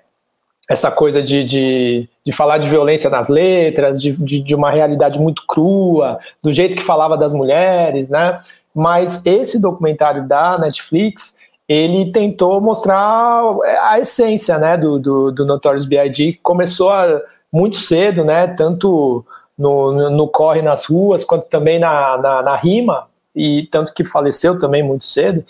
essa 0.69 0.91
coisa 0.91 1.23
de, 1.23 1.43
de, 1.43 2.09
de, 2.23 2.31
falar 2.31 2.59
de 2.59 2.69
violência 2.69 3.09
nas 3.09 3.29
letras, 3.29 3.99
de, 3.99 4.11
de, 4.11 4.41
de, 4.41 4.55
uma 4.55 4.69
realidade 4.69 5.19
muito 5.19 5.43
crua, 5.47 6.19
do 6.41 6.51
jeito 6.51 6.77
que 6.77 6.83
falava 6.83 7.17
das 7.17 7.33
mulheres, 7.33 8.09
né, 8.09 8.37
mas 8.73 9.25
esse 9.25 9.59
documentário 9.59 10.27
da 10.27 10.59
Netflix, 10.59 11.39
ele 11.67 12.11
tentou 12.11 12.61
mostrar 12.61 13.43
a 13.83 13.99
essência, 13.99 14.59
né, 14.59 14.77
do, 14.77 14.99
do, 14.99 15.31
do 15.31 15.45
Notorious 15.45 15.85
B.I.G., 15.85 16.39
começou 16.43 16.91
a, 16.91 17.19
muito 17.51 17.77
cedo, 17.77 18.23
né, 18.23 18.47
tanto 18.47 19.25
no, 19.59 20.09
no, 20.09 20.27
corre 20.29 20.61
nas 20.61 20.85
ruas, 20.85 21.25
quanto 21.25 21.49
também 21.49 21.77
na, 21.77 22.17
na, 22.17 22.41
na, 22.41 22.55
rima, 22.55 23.07
e 23.35 23.63
tanto 23.63 23.93
que 23.93 24.05
faleceu 24.05 24.57
também 24.57 24.81
muito 24.81 25.03
cedo, 25.03 25.43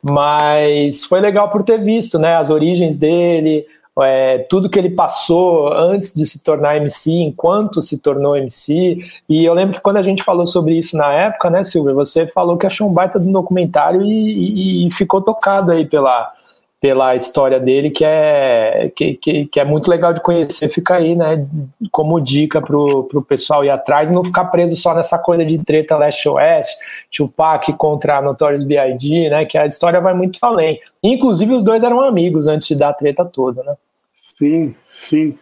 mas 0.00 1.04
foi 1.04 1.20
legal 1.20 1.50
por 1.50 1.64
ter 1.64 1.82
visto 1.82 2.16
né, 2.16 2.36
as 2.36 2.48
origens 2.48 2.96
dele, 2.96 3.66
é, 3.98 4.38
tudo 4.50 4.68
que 4.68 4.78
ele 4.78 4.90
passou 4.90 5.72
antes 5.72 6.14
de 6.14 6.26
se 6.26 6.44
tornar 6.44 6.76
MC, 6.76 7.10
enquanto 7.12 7.82
se 7.82 8.00
tornou 8.00 8.36
MC, 8.36 8.98
e 9.28 9.44
eu 9.44 9.52
lembro 9.52 9.74
que 9.74 9.80
quando 9.80 9.96
a 9.96 10.02
gente 10.02 10.22
falou 10.22 10.46
sobre 10.46 10.74
isso 10.78 10.96
na 10.96 11.12
época, 11.12 11.50
né, 11.50 11.64
Silvia, 11.64 11.92
você 11.92 12.26
falou 12.26 12.56
que 12.56 12.66
achou 12.66 12.88
um 12.88 12.92
baita 12.92 13.18
do 13.18 13.32
documentário 13.32 14.02
e, 14.02 14.84
e, 14.84 14.86
e 14.86 14.90
ficou 14.92 15.20
tocado 15.20 15.72
aí 15.72 15.84
pela, 15.84 16.32
pela 16.80 17.16
história 17.16 17.58
dele, 17.58 17.90
que 17.90 18.04
é, 18.04 18.92
que, 18.94 19.14
que, 19.14 19.46
que, 19.46 19.60
é 19.60 19.64
muito 19.64 19.90
legal 19.90 20.12
de 20.12 20.20
conhecer, 20.20 20.68
fica 20.68 20.96
aí, 20.96 21.16
né, 21.16 21.46
como 21.90 22.20
dica 22.20 22.60
pro, 22.60 23.04
pro 23.04 23.22
pessoal 23.22 23.64
ir 23.64 23.70
atrás 23.70 24.10
e 24.10 24.14
não 24.14 24.22
ficar 24.22 24.44
preso 24.46 24.76
só 24.76 24.94
nessa 24.94 25.18
coisa 25.18 25.44
de 25.44 25.64
treta 25.64 25.96
leste-oeste, 25.96 26.76
Tupac 27.10 27.72
contra 27.74 28.20
Notorious 28.20 28.64
B.I.G., 28.64 29.30
né, 29.30 29.44
que 29.46 29.56
a 29.56 29.66
história 29.66 30.00
vai 30.00 30.12
muito 30.12 30.38
além. 30.42 30.78
Inclusive, 31.02 31.54
os 31.54 31.64
dois 31.64 31.82
eram 31.82 32.00
amigos 32.00 32.46
antes 32.46 32.68
de 32.68 32.76
dar 32.76 32.90
a 32.90 32.94
treta 32.94 33.24
toda, 33.24 33.62
né. 33.62 33.74
Sim, 34.12 34.74
sim. 34.84 35.38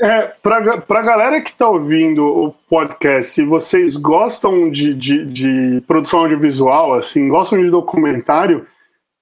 É, 0.00 0.32
para 0.42 0.56
a 0.88 1.02
galera 1.02 1.40
que 1.40 1.50
está 1.50 1.68
ouvindo 1.68 2.26
o 2.26 2.52
podcast, 2.68 3.30
se 3.30 3.44
vocês 3.44 3.96
gostam 3.96 4.68
de, 4.68 4.92
de, 4.92 5.24
de 5.24 5.80
produção 5.86 6.20
audiovisual, 6.20 6.94
assim, 6.94 7.28
gostam 7.28 7.62
de 7.62 7.70
documentário, 7.70 8.66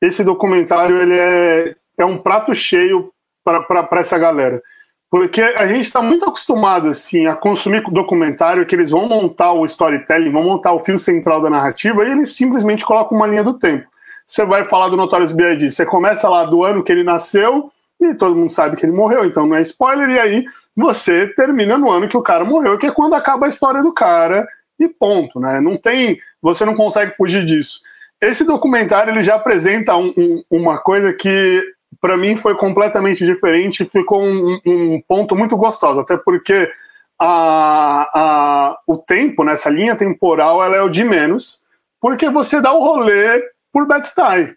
esse 0.02 0.24
documentário 0.24 1.00
ele 1.00 1.16
é, 1.16 1.74
é 1.96 2.04
um 2.04 2.18
prato 2.18 2.52
cheio 2.54 3.12
para 3.44 4.00
essa 4.00 4.18
galera. 4.18 4.60
Porque 5.08 5.40
a 5.42 5.66
gente 5.66 5.82
está 5.82 6.02
muito 6.02 6.24
acostumado 6.24 6.88
assim, 6.88 7.26
a 7.26 7.36
consumir 7.36 7.82
documentário 7.90 8.66
que 8.66 8.74
eles 8.74 8.90
vão 8.90 9.06
montar 9.06 9.52
o 9.52 9.64
storytelling, 9.64 10.32
vão 10.32 10.42
montar 10.42 10.72
o 10.72 10.80
fio 10.80 10.98
central 10.98 11.40
da 11.40 11.50
narrativa 11.50 12.04
e 12.04 12.10
eles 12.10 12.34
simplesmente 12.34 12.84
colocam 12.84 13.16
uma 13.16 13.26
linha 13.26 13.44
do 13.44 13.54
tempo. 13.58 13.86
Você 14.26 14.44
vai 14.44 14.64
falar 14.64 14.88
do 14.88 14.96
Notorious 14.96 15.32
B.I.D., 15.32 15.70
você 15.70 15.84
começa 15.84 16.28
lá 16.28 16.44
do 16.44 16.64
ano 16.64 16.82
que 16.82 16.90
ele 16.90 17.04
nasceu 17.04 17.70
e 18.00 18.14
todo 18.14 18.34
mundo 18.34 18.50
sabe 18.50 18.76
que 18.76 18.84
ele 18.84 18.92
morreu, 18.92 19.24
então 19.24 19.46
não 19.46 19.54
é 19.54 19.60
spoiler, 19.60 20.08
e 20.08 20.18
aí 20.18 20.44
você 20.74 21.28
termina 21.28 21.76
no 21.76 21.90
ano 21.90 22.08
que 22.08 22.16
o 22.16 22.22
cara 22.22 22.44
morreu, 22.44 22.78
que 22.78 22.86
é 22.86 22.90
quando 22.90 23.14
acaba 23.14 23.46
a 23.46 23.48
história 23.48 23.82
do 23.82 23.92
cara 23.92 24.48
e 24.80 24.88
ponto, 24.88 25.38
né? 25.38 25.60
Não 25.60 25.76
tem, 25.76 26.18
você 26.40 26.64
não 26.64 26.74
consegue 26.74 27.14
fugir 27.14 27.44
disso. 27.44 27.82
Esse 28.22 28.46
documentário 28.46 29.12
ele 29.12 29.20
já 29.20 29.34
apresenta 29.34 29.96
um, 29.96 30.14
um, 30.16 30.44
uma 30.48 30.78
coisa 30.78 31.12
que 31.12 31.60
para 32.00 32.16
mim 32.16 32.36
foi 32.36 32.56
completamente 32.56 33.24
diferente, 33.26 33.84
ficou 33.84 34.22
um, 34.22 34.60
um, 34.64 35.02
ponto 35.06 35.34
muito 35.34 35.56
gostoso, 35.56 36.00
até 36.00 36.16
porque 36.16 36.70
a, 37.18 38.08
a, 38.14 38.78
o 38.86 38.96
tempo 38.96 39.42
nessa 39.42 39.68
linha 39.68 39.96
temporal 39.96 40.62
ela 40.62 40.76
é 40.76 40.82
o 40.82 40.88
de 40.88 41.02
menos, 41.02 41.62
porque 42.00 42.30
você 42.30 42.60
dá 42.60 42.72
o 42.72 42.82
rolê 42.82 43.42
por 43.72 43.88
Bed-Stuy. 43.88 44.54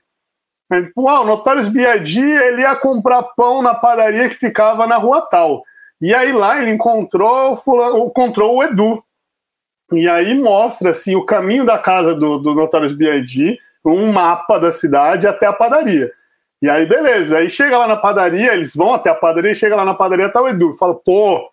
É, 0.72 0.82
tipo, 0.82 1.04
Uau, 1.04 1.24
o 1.24 1.26
Notorious 1.26 1.70
B.I.G. 1.70 2.22
ele 2.22 2.62
ia 2.62 2.76
comprar 2.76 3.24
pão 3.36 3.62
na 3.62 3.74
padaria 3.74 4.30
que 4.30 4.36
ficava 4.36 4.88
na 4.88 4.98
rua 4.98 5.22
tal. 5.22 5.64
E 6.02 6.14
aí 6.14 6.32
lá 6.32 6.60
ele 6.62 6.72
encontrou, 6.72 7.56
fulano, 7.56 8.06
encontrou 8.06 8.58
o 8.58 8.64
Edu, 8.64 9.04
e 9.92 10.10
aí 10.10 10.34
mostra 10.34 10.90
assim, 10.90 11.16
o 11.16 11.26
caminho 11.26 11.66
da 11.66 11.78
casa 11.78 12.16
do, 12.16 12.38
do 12.38 12.56
Notorious 12.56 12.94
B.I.G., 12.94 13.60
um 13.84 14.12
mapa 14.12 14.60
da 14.60 14.72
cidade 14.72 15.28
até 15.28 15.46
a 15.46 15.54
padaria. 15.54 16.12
E 16.62 16.70
aí, 16.70 16.86
beleza. 16.86 17.38
Aí 17.38 17.50
chega 17.50 17.78
lá 17.78 17.88
na 17.88 17.96
padaria, 17.96 18.54
eles 18.54 18.76
vão 18.76 18.94
até 18.94 19.10
a 19.12 19.16
padaria, 19.16 19.54
chega 19.54 19.76
lá 19.76 19.86
na 19.86 19.94
padaria, 19.94 20.32
tá 20.32 20.42
o 20.42 20.48
Edu. 20.48 20.74
Fala, 20.74 20.96
pô, 20.96 21.52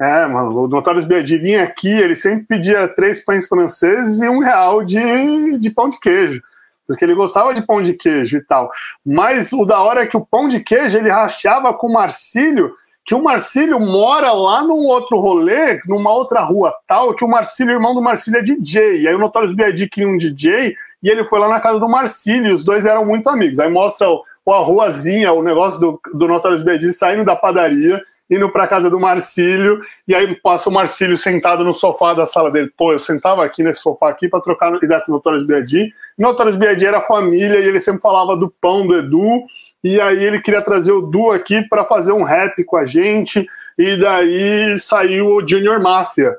é, 0.00 0.26
mano, 0.26 0.64
o 0.64 0.68
Notorious 0.68 1.04
B.I.G. 1.04 1.38
vinha 1.38 1.64
aqui, 1.64 1.90
ele 1.90 2.14
sempre 2.14 2.46
pedia 2.46 2.88
três 2.88 3.24
pães 3.24 3.46
franceses 3.46 4.22
e 4.22 4.28
um 4.28 4.38
real 4.38 4.82
de, 4.82 5.58
de 5.58 5.70
pão 5.70 5.88
de 5.88 6.00
queijo. 6.00 6.40
Porque 6.86 7.04
ele 7.04 7.14
gostava 7.14 7.52
de 7.52 7.60
pão 7.60 7.82
de 7.82 7.92
queijo 7.92 8.38
e 8.38 8.42
tal. 8.42 8.70
Mas 9.04 9.52
o 9.52 9.66
da 9.66 9.78
hora 9.80 10.04
é 10.04 10.06
que 10.06 10.16
o 10.16 10.24
pão 10.24 10.48
de 10.48 10.60
queijo 10.60 10.96
ele 10.96 11.10
rachava 11.10 11.74
com 11.74 11.88
o 11.88 11.92
Marcílio 11.92 12.72
que 13.08 13.14
o 13.14 13.22
Marcílio 13.22 13.80
mora 13.80 14.32
lá 14.32 14.62
num 14.62 14.84
outro 14.84 15.18
rolê, 15.18 15.80
numa 15.86 16.12
outra 16.12 16.42
rua 16.42 16.74
tal, 16.86 17.14
que 17.14 17.24
o 17.24 17.28
Marcílio, 17.28 17.72
irmão 17.72 17.94
do 17.94 18.02
Marcílio, 18.02 18.38
é 18.38 18.42
DJ. 18.42 19.00
E 19.00 19.08
aí 19.08 19.14
o 19.14 19.18
Notorious 19.18 19.54
B.I.D. 19.54 19.88
queria 19.88 20.06
um 20.06 20.14
DJ 20.18 20.74
e 21.02 21.08
ele 21.08 21.24
foi 21.24 21.38
lá 21.38 21.48
na 21.48 21.58
casa 21.58 21.80
do 21.80 21.88
Marcílio, 21.88 22.48
e 22.48 22.52
os 22.52 22.62
dois 22.62 22.84
eram 22.84 23.06
muito 23.06 23.26
amigos. 23.30 23.60
Aí 23.60 23.70
mostra 23.70 24.10
o, 24.10 24.52
a 24.52 24.58
ruazinha, 24.58 25.32
o 25.32 25.42
negócio 25.42 25.80
do, 25.80 26.00
do 26.12 26.28
Notorious 26.28 26.60
B.I.D. 26.60 26.92
saindo 26.92 27.24
da 27.24 27.34
padaria, 27.34 28.02
indo 28.30 28.52
pra 28.52 28.66
casa 28.66 28.90
do 28.90 29.00
Marcílio, 29.00 29.78
e 30.06 30.14
aí 30.14 30.36
passa 30.42 30.68
o 30.68 30.72
Marcílio 30.72 31.16
sentado 31.16 31.64
no 31.64 31.72
sofá 31.72 32.12
da 32.12 32.26
sala 32.26 32.50
dele. 32.50 32.70
Pô, 32.76 32.92
eu 32.92 32.98
sentava 32.98 33.42
aqui 33.42 33.62
nesse 33.62 33.80
sofá 33.80 34.10
aqui 34.10 34.28
para 34.28 34.42
trocar 34.42 34.70
ideia 34.82 35.00
com 35.00 35.12
o 35.12 35.14
Notorious 35.14 35.46
B.I.D. 35.46 35.88
Notorious 36.18 36.56
B.I.D. 36.58 36.84
era 36.84 37.00
família 37.00 37.58
e 37.58 37.68
ele 37.68 37.80
sempre 37.80 38.02
falava 38.02 38.36
do 38.36 38.52
pão 38.60 38.86
do 38.86 38.94
Edu, 38.94 39.46
e 39.82 40.00
aí 40.00 40.24
ele 40.24 40.40
queria 40.40 40.62
trazer 40.62 40.92
o 40.92 41.02
Du 41.02 41.30
aqui 41.30 41.62
para 41.68 41.84
fazer 41.84 42.12
um 42.12 42.22
rap 42.22 42.62
com 42.64 42.76
a 42.76 42.84
gente, 42.84 43.46
e 43.76 43.96
daí 43.96 44.78
saiu 44.78 45.36
o 45.36 45.48
Junior 45.48 45.80
Mafia, 45.80 46.36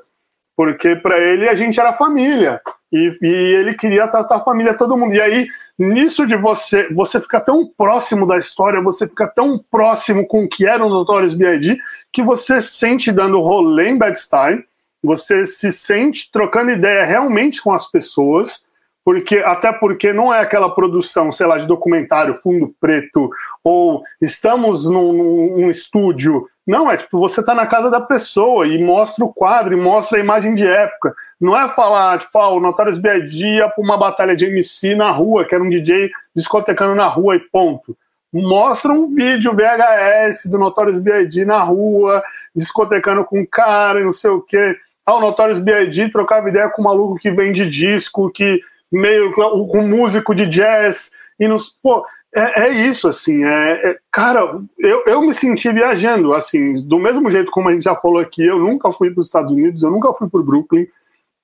porque 0.56 0.94
para 0.94 1.18
ele 1.18 1.48
a 1.48 1.54
gente 1.54 1.80
era 1.80 1.92
família, 1.92 2.60
e, 2.92 3.10
e, 3.22 3.28
ele 3.28 3.74
queria 3.74 4.08
tratar 4.08 4.36
a 4.36 4.40
família 4.40 4.74
todo 4.74 4.96
mundo. 4.96 5.14
E 5.14 5.20
aí, 5.20 5.46
nisso 5.78 6.26
de 6.26 6.36
você, 6.36 6.92
você 6.92 7.20
fica 7.20 7.40
tão 7.40 7.64
próximo 7.66 8.26
da 8.26 8.36
história, 8.36 8.82
você 8.82 9.08
fica 9.08 9.28
tão 9.28 9.62
próximo 9.70 10.26
com 10.26 10.44
o 10.44 10.48
que 10.48 10.66
era 10.66 10.84
o 10.84 10.88
Notorious 10.88 11.34
B.I.D., 11.34 11.78
que 12.12 12.22
você 12.22 12.60
sente 12.60 13.12
dando 13.12 13.40
rolê 13.40 13.90
em 13.90 13.96
Bad 13.96 14.18
Style, 14.18 14.64
você 15.02 15.46
se 15.46 15.72
sente 15.72 16.30
trocando 16.30 16.72
ideia 16.72 17.04
realmente 17.04 17.62
com 17.62 17.72
as 17.72 17.90
pessoas, 17.90 18.66
porque 19.04 19.38
até 19.38 19.72
porque 19.72 20.12
não 20.12 20.32
é 20.32 20.40
aquela 20.40 20.74
produção, 20.74 21.32
sei 21.32 21.46
lá, 21.46 21.56
de 21.56 21.66
documentário, 21.66 22.34
fundo 22.34 22.74
preto, 22.80 23.28
ou 23.64 24.02
estamos 24.20 24.88
num, 24.88 25.58
num 25.58 25.70
estúdio. 25.70 26.46
Não, 26.66 26.90
é 26.90 26.96
tipo, 26.96 27.18
você 27.18 27.44
tá 27.44 27.54
na 27.54 27.66
casa 27.66 27.90
da 27.90 28.00
pessoa 28.00 28.66
e 28.66 28.82
mostra 28.82 29.24
o 29.24 29.32
quadro, 29.32 29.72
e 29.72 29.80
mostra 29.80 30.18
a 30.18 30.22
imagem 30.22 30.54
de 30.54 30.66
época. 30.66 31.14
Não 31.40 31.58
é 31.58 31.68
falar, 31.68 32.18
tipo, 32.18 32.38
ah, 32.38 32.50
o 32.50 32.60
Notorious 32.60 32.98
B.I.G. 32.98 33.46
ia 33.46 33.72
uma 33.78 33.96
batalha 33.96 34.36
de 34.36 34.46
MC 34.46 34.94
na 34.94 35.10
rua, 35.10 35.44
que 35.44 35.54
era 35.54 35.64
um 35.64 35.68
DJ 35.68 36.10
discotecando 36.34 36.94
na 36.94 37.08
rua 37.08 37.36
e 37.36 37.40
ponto 37.40 37.96
mostra 38.32 38.92
um 38.92 39.08
vídeo 39.08 39.52
VHS 39.52 40.46
do 40.50 40.58
Notorious 40.58 40.98
B.I.G. 40.98 41.44
na 41.44 41.62
rua, 41.62 42.22
discotecando 42.54 43.24
com 43.24 43.40
um 43.40 43.46
cara 43.46 44.00
e 44.00 44.04
não 44.04 44.12
sei 44.12 44.30
o 44.30 44.40
quê. 44.40 44.76
Ah, 45.04 45.16
o 45.16 45.20
Notorious 45.20 45.58
B.I.G. 45.58 46.10
trocava 46.10 46.48
ideia 46.48 46.68
com 46.68 46.82
um 46.82 46.84
maluco 46.84 47.18
que 47.18 47.30
vende 47.30 47.68
disco, 47.68 48.30
que 48.30 48.60
meio 48.90 49.32
com 49.32 49.78
um 49.78 49.88
músico 49.88 50.34
de 50.34 50.46
jazz 50.46 51.12
e 51.38 51.46
nos 51.46 51.68
pô 51.68 52.04
é, 52.34 52.64
é 52.66 52.68
isso 52.70 53.08
assim 53.08 53.44
é, 53.44 53.90
é, 53.90 53.96
cara 54.10 54.60
eu, 54.78 55.02
eu 55.06 55.22
me 55.22 55.32
senti 55.32 55.70
viajando 55.72 56.34
assim 56.34 56.74
do 56.86 56.98
mesmo 56.98 57.30
jeito 57.30 57.50
como 57.50 57.68
a 57.68 57.72
gente 57.72 57.84
já 57.84 57.94
falou 57.94 58.18
aqui 58.18 58.44
eu 58.44 58.58
nunca 58.58 58.90
fui 58.90 59.10
para 59.10 59.20
os 59.20 59.26
Estados 59.26 59.52
Unidos 59.52 59.82
eu 59.82 59.90
nunca 59.90 60.12
fui 60.12 60.28
para 60.28 60.42
Brooklyn 60.42 60.86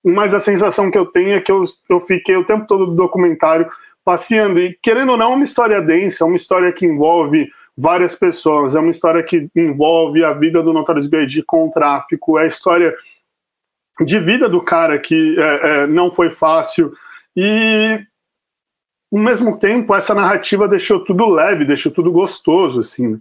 mas 0.04 0.34
a 0.34 0.40
sensação 0.40 0.90
que 0.90 0.98
eu 0.98 1.06
tenho 1.06 1.36
é 1.36 1.40
que 1.40 1.50
eu, 1.50 1.62
eu 1.88 2.00
fiquei 2.00 2.36
o 2.36 2.44
tempo 2.44 2.66
todo 2.66 2.86
do 2.86 2.94
documentário 2.94 3.68
passeando 4.04 4.60
e 4.60 4.76
querendo 4.82 5.12
ou 5.12 5.16
não 5.16 5.32
é 5.32 5.34
uma 5.34 5.44
história 5.44 5.80
densa 5.80 6.24
é 6.24 6.26
uma 6.26 6.36
história 6.36 6.72
que 6.72 6.86
envolve 6.86 7.50
várias 7.76 8.16
pessoas 8.16 8.74
é 8.74 8.80
uma 8.80 8.90
história 8.90 9.22
que 9.22 9.48
envolve 9.54 10.24
a 10.24 10.32
vida 10.32 10.62
do 10.62 10.72
Notorious 10.72 11.06
B.I.G. 11.06 11.42
com 11.46 11.66
o 11.66 11.70
tráfico 11.70 12.38
é 12.38 12.44
a 12.44 12.46
história 12.46 12.94
de 14.04 14.18
vida 14.18 14.48
do 14.48 14.60
cara 14.60 14.98
que 14.98 15.36
é, 15.38 15.82
é 15.82 15.86
não 15.86 16.10
foi 16.10 16.30
fácil 16.30 16.92
e 17.36 18.00
ao 19.12 19.20
mesmo 19.20 19.58
tempo 19.58 19.94
essa 19.94 20.14
narrativa 20.14 20.66
deixou 20.66 21.04
tudo 21.04 21.28
leve, 21.28 21.64
deixou 21.64 21.92
tudo 21.92 22.10
gostoso, 22.10 22.80
assim. 22.80 23.14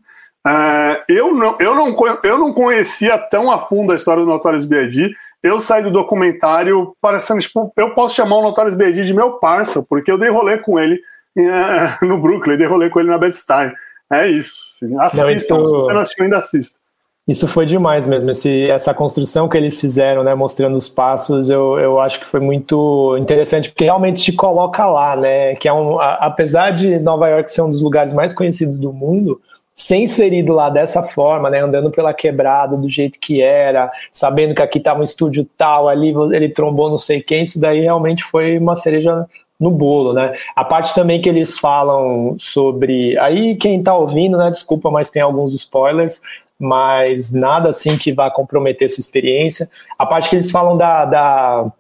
Uh, 0.45 1.01
eu, 1.09 1.33
não, 1.33 1.57
eu, 1.59 1.73
não, 1.73 1.95
eu 2.23 2.37
não 2.37 2.53
conhecia 2.53 3.17
tão 3.17 3.51
a 3.51 3.57
fundo 3.57 3.91
a 3.91 3.95
história 3.95 4.23
do 4.23 4.29
Notorious 4.29 4.65
B.I.G., 4.65 5.13
eu 5.43 5.59
saí 5.59 5.83
do 5.83 5.91
documentário 5.91 6.95
parecendo, 6.99 7.39
tipo, 7.39 7.71
eu 7.77 7.93
posso 7.93 8.15
chamar 8.15 8.37
o 8.37 8.41
Notorious 8.41 8.75
B.I.G. 8.75 9.03
de 9.03 9.13
meu 9.13 9.33
parça, 9.33 9.83
porque 9.83 10.11
eu 10.11 10.17
dei 10.17 10.29
rolê 10.29 10.57
com 10.57 10.79
ele 10.79 10.99
uh, 11.37 12.05
no 12.05 12.19
Brooklyn, 12.19 12.57
dei 12.57 12.65
rolê 12.65 12.89
com 12.89 12.99
ele 12.99 13.09
na 13.09 13.17
Bed-Stuy. 13.17 13.71
É 14.11 14.27
isso. 14.27 14.63
Assim, 14.99 15.21
assistam, 15.21 15.57
não, 15.57 15.65
se 15.65 15.71
você 15.71 15.93
não 15.93 16.01
assistiu 16.01 16.23
ainda, 16.23 16.37
assista. 16.37 16.79
Isso 17.27 17.47
foi 17.47 17.65
demais 17.65 18.05
mesmo, 18.05 18.29
esse, 18.29 18.69
essa 18.69 18.93
construção 18.93 19.49
que 19.49 19.57
eles 19.57 19.81
fizeram, 19.81 20.23
né, 20.23 20.35
mostrando 20.35 20.77
os 20.77 20.87
passos, 20.87 21.49
eu, 21.49 21.79
eu 21.79 21.99
acho 21.99 22.19
que 22.19 22.25
foi 22.25 22.39
muito 22.39 23.17
interessante, 23.17 23.69
porque 23.69 23.85
realmente 23.85 24.21
te 24.21 24.31
coloca 24.31 24.85
lá, 24.85 25.15
né, 25.15 25.55
que 25.55 25.67
é 25.67 25.73
um, 25.73 25.99
a, 25.99 26.13
apesar 26.17 26.69
de 26.69 26.99
Nova 26.99 27.27
York 27.27 27.51
ser 27.51 27.63
um 27.63 27.71
dos 27.71 27.81
lugares 27.81 28.13
mais 28.13 28.31
conhecidos 28.31 28.79
do 28.79 28.93
mundo, 28.93 29.41
ser 29.73 29.97
inserido 29.97 30.53
lá 30.53 30.69
dessa 30.69 31.01
forma, 31.01 31.49
né, 31.49 31.61
andando 31.61 31.89
pela 31.89 32.13
quebrada 32.13 32.77
do 32.77 32.87
jeito 32.87 33.19
que 33.19 33.41
era, 33.41 33.91
sabendo 34.11 34.53
que 34.53 34.61
aqui 34.61 34.77
estava 34.77 34.99
um 34.99 35.03
estúdio 35.03 35.49
tal, 35.57 35.89
ali 35.89 36.13
ele 36.31 36.49
trombou 36.49 36.91
não 36.91 36.97
sei 36.99 37.23
quem, 37.23 37.41
isso 37.41 37.59
daí 37.59 37.81
realmente 37.81 38.23
foi 38.23 38.59
uma 38.59 38.75
cereja 38.75 39.25
no 39.59 39.71
bolo, 39.71 40.11
né? 40.11 40.33
A 40.53 40.65
parte 40.65 40.93
também 40.93 41.21
que 41.21 41.29
eles 41.29 41.57
falam 41.57 42.35
sobre. 42.37 43.17
Aí, 43.19 43.55
quem 43.55 43.81
tá 43.81 43.95
ouvindo, 43.95 44.37
né? 44.37 44.51
Desculpa, 44.51 44.91
mas 44.91 45.09
tem 45.09 45.21
alguns 45.21 45.53
spoilers 45.53 46.21
mas 46.59 47.33
nada 47.33 47.69
assim 47.69 47.97
que 47.97 48.13
vá 48.13 48.29
comprometer 48.31 48.89
sua 48.89 49.01
experiência. 49.01 49.69
A 49.97 50.05
parte 50.05 50.29
que 50.29 50.35
eles 50.35 50.51
falam 50.51 50.77
da, 50.77 51.05
da, 51.05 51.71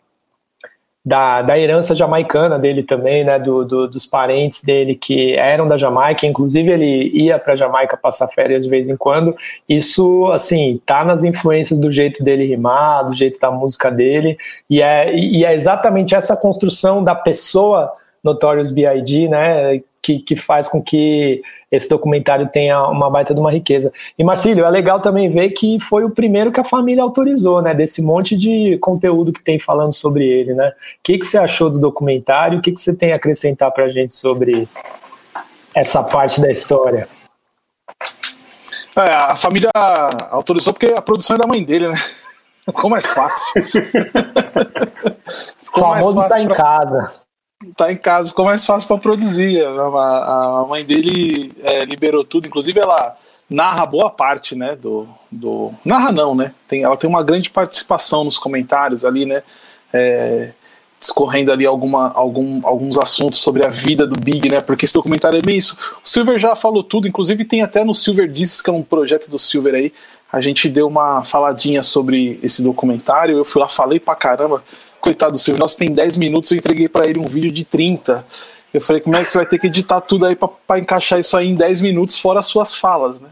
da, 1.05 1.41
da 1.43 1.59
herança 1.59 1.93
jamaicana 1.93 2.57
dele 2.57 2.83
também, 2.83 3.23
né, 3.23 3.37
do, 3.37 3.63
do, 3.63 3.87
dos 3.87 4.05
parentes 4.05 4.63
dele 4.63 4.95
que 4.95 5.35
eram 5.35 5.67
da 5.67 5.77
Jamaica, 5.77 6.25
inclusive 6.25 6.71
ele 6.71 7.09
ia 7.13 7.37
para 7.37 7.55
Jamaica 7.55 7.95
passar 7.95 8.27
férias 8.27 8.63
de 8.63 8.69
vez 8.69 8.89
em 8.89 8.97
quando. 8.97 9.35
Isso, 9.69 10.25
assim, 10.31 10.81
tá 10.85 11.05
nas 11.05 11.23
influências 11.23 11.79
do 11.79 11.91
jeito 11.91 12.23
dele 12.23 12.45
rimar, 12.45 13.05
do 13.05 13.13
jeito 13.13 13.39
da 13.39 13.51
música 13.51 13.91
dele, 13.91 14.35
e 14.69 14.81
é, 14.81 15.15
e 15.15 15.45
é 15.45 15.53
exatamente 15.53 16.15
essa 16.15 16.35
construção 16.35 17.03
da 17.03 17.13
pessoa 17.13 17.93
Notorious 18.25 18.71
B.I.G., 18.71 19.29
né, 19.29 19.79
que, 20.01 20.19
que 20.19 20.35
faz 20.35 20.67
com 20.67 20.81
que 20.81 21.43
esse 21.71 21.87
documentário 21.87 22.47
tenha 22.47 22.87
uma 22.87 23.09
baita 23.09 23.33
de 23.35 23.39
uma 23.39 23.51
riqueza. 23.51 23.93
E 24.17 24.23
Marcílio, 24.23 24.65
é 24.65 24.69
legal 24.69 24.99
também 24.99 25.29
ver 25.29 25.51
que 25.51 25.79
foi 25.79 26.03
o 26.03 26.09
primeiro 26.09 26.51
que 26.51 26.59
a 26.59 26.63
família 26.63 27.03
autorizou, 27.03 27.61
né? 27.61 27.73
Desse 27.73 28.01
monte 28.01 28.35
de 28.35 28.77
conteúdo 28.79 29.31
que 29.31 29.43
tem 29.43 29.59
falando 29.59 29.93
sobre 29.93 30.25
ele, 30.25 30.55
né? 30.55 30.69
O 30.69 30.73
que, 31.03 31.19
que 31.19 31.25
você 31.25 31.37
achou 31.37 31.69
do 31.69 31.79
documentário? 31.79 32.57
O 32.57 32.61
que, 32.61 32.71
que 32.71 32.81
você 32.81 32.95
tem 32.95 33.13
a 33.13 33.15
acrescentar 33.15 33.71
pra 33.71 33.89
gente 33.89 34.13
sobre 34.13 34.67
essa 35.73 36.03
parte 36.03 36.41
da 36.41 36.49
história? 36.49 37.07
É, 38.95 39.11
a 39.11 39.35
família 39.35 39.69
autorizou 40.31 40.73
porque 40.73 40.87
a 40.87 41.01
produção 41.01 41.35
é 41.35 41.39
da 41.39 41.47
mãe 41.47 41.63
dele, 41.63 41.89
né? 41.89 41.95
Ficou 42.65 42.89
mais 42.89 43.05
fácil. 43.07 43.63
Ficou 45.63 45.83
o 45.83 45.93
famoso 45.93 46.27
tá 46.27 46.39
em 46.39 46.47
pra... 46.47 46.55
casa 46.55 47.24
tá 47.75 47.91
em 47.91 47.97
casa, 47.97 48.29
ficou 48.29 48.45
mais 48.45 48.65
fácil 48.65 48.87
para 48.87 48.97
produzir. 48.97 49.65
A, 49.65 50.61
a, 50.61 50.65
mãe 50.67 50.83
dele 50.83 51.53
é, 51.63 51.85
liberou 51.85 52.23
tudo, 52.23 52.47
inclusive 52.47 52.79
ela 52.79 53.15
narra 53.49 53.85
boa 53.85 54.09
parte, 54.09 54.55
né, 54.55 54.75
do, 54.75 55.07
do... 55.31 55.71
narra 55.83 56.11
não, 56.11 56.33
né, 56.33 56.51
tem, 56.67 56.83
ela 56.83 56.97
tem 56.97 57.07
uma 57.07 57.23
grande 57.23 57.51
participação 57.51 58.23
nos 58.23 58.39
comentários 58.39 59.05
ali, 59.05 59.23
né, 59.23 59.43
é, 59.93 60.51
discorrendo 60.99 61.51
ali 61.51 61.63
alguma, 61.63 62.11
algum, 62.13 62.65
alguns 62.65 62.97
assuntos 62.97 63.39
sobre 63.39 63.63
a 63.63 63.69
vida 63.69 64.07
do 64.07 64.19
Big, 64.19 64.49
né, 64.49 64.61
porque 64.61 64.85
esse 64.85 64.93
documentário 64.95 65.37
é 65.37 65.41
bem 65.43 65.57
isso. 65.57 65.77
O 66.03 66.09
Silver 66.09 66.39
já 66.39 66.55
falou 66.55 66.83
tudo, 66.83 67.07
inclusive 67.07 67.45
tem 67.45 67.61
até 67.61 67.83
no 67.83 67.93
Silver 67.93 68.27
Discs, 68.27 68.63
que 68.63 68.69
é 68.69 68.73
um 68.73 68.81
projeto 68.81 69.29
do 69.29 69.37
Silver 69.37 69.75
aí, 69.75 69.93
a 70.33 70.41
gente 70.41 70.67
deu 70.67 70.87
uma 70.87 71.23
faladinha 71.23 71.83
sobre 71.83 72.39
esse 72.41 72.63
documentário, 72.63 73.37
eu 73.37 73.45
fui 73.45 73.61
lá, 73.61 73.67
falei 73.67 73.99
pra 73.99 74.15
caramba, 74.15 74.63
coitado 75.05 75.33
do 75.33 75.37
Silvio, 75.37 75.59
nós 75.59 75.75
tem 75.75 75.91
10 75.91 76.17
minutos, 76.17 76.51
eu 76.51 76.57
entreguei 76.57 76.89
para 76.89 77.07
ele 77.07 77.19
um 77.19 77.25
vídeo 77.25 77.51
de 77.51 77.63
30. 77.63 78.25
Eu 78.73 78.81
falei, 78.81 79.01
como 79.01 79.15
é 79.15 79.23
que 79.23 79.29
você 79.29 79.37
vai 79.37 79.45
ter 79.45 79.59
que 79.59 79.67
editar 79.67 80.01
tudo 80.01 80.25
aí 80.25 80.35
para 80.35 80.79
encaixar 80.79 81.19
isso 81.19 81.37
aí 81.37 81.47
em 81.47 81.55
10 81.55 81.81
minutos, 81.81 82.19
fora 82.19 82.39
as 82.39 82.47
suas 82.47 82.73
falas, 82.73 83.19
né? 83.21 83.29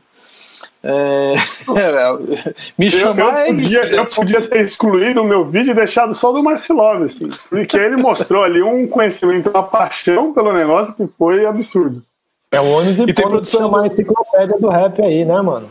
É... 0.83 1.33
me 2.77 2.91
chamar 2.91 3.47
eu, 3.47 3.55
eu, 3.55 3.55
podia, 3.55 3.81
é 3.81 3.99
eu 3.99 4.05
podia 4.05 4.41
ter 4.41 4.59
excluído 4.63 5.21
o 5.21 5.25
meu 5.25 5.45
vídeo 5.45 5.71
e 5.71 5.73
deixado 5.73 6.13
só 6.13 6.31
do 6.31 6.43
Marcelov, 6.43 7.03
assim, 7.03 7.29
porque 7.49 7.77
ele 7.77 7.97
mostrou 7.97 8.43
ali 8.43 8.61
um 8.61 8.85
conhecimento, 8.85 9.49
uma 9.49 9.63
paixão 9.63 10.31
pelo 10.31 10.53
negócio 10.53 10.95
que 10.95 11.07
foi 11.17 11.45
absurdo. 11.45 12.03
É 12.53 12.61
o 12.61 12.69
ônibus 12.69 12.99
e, 12.99 13.03
e 13.05 13.13
tem 13.13 13.27
produção 13.27 13.61
chamar 13.61 13.81
a 13.81 13.87
enciclopédia 13.87 14.59
do 14.59 14.69
rap 14.69 15.01
aí, 15.01 15.25
né, 15.25 15.41
mano? 15.41 15.67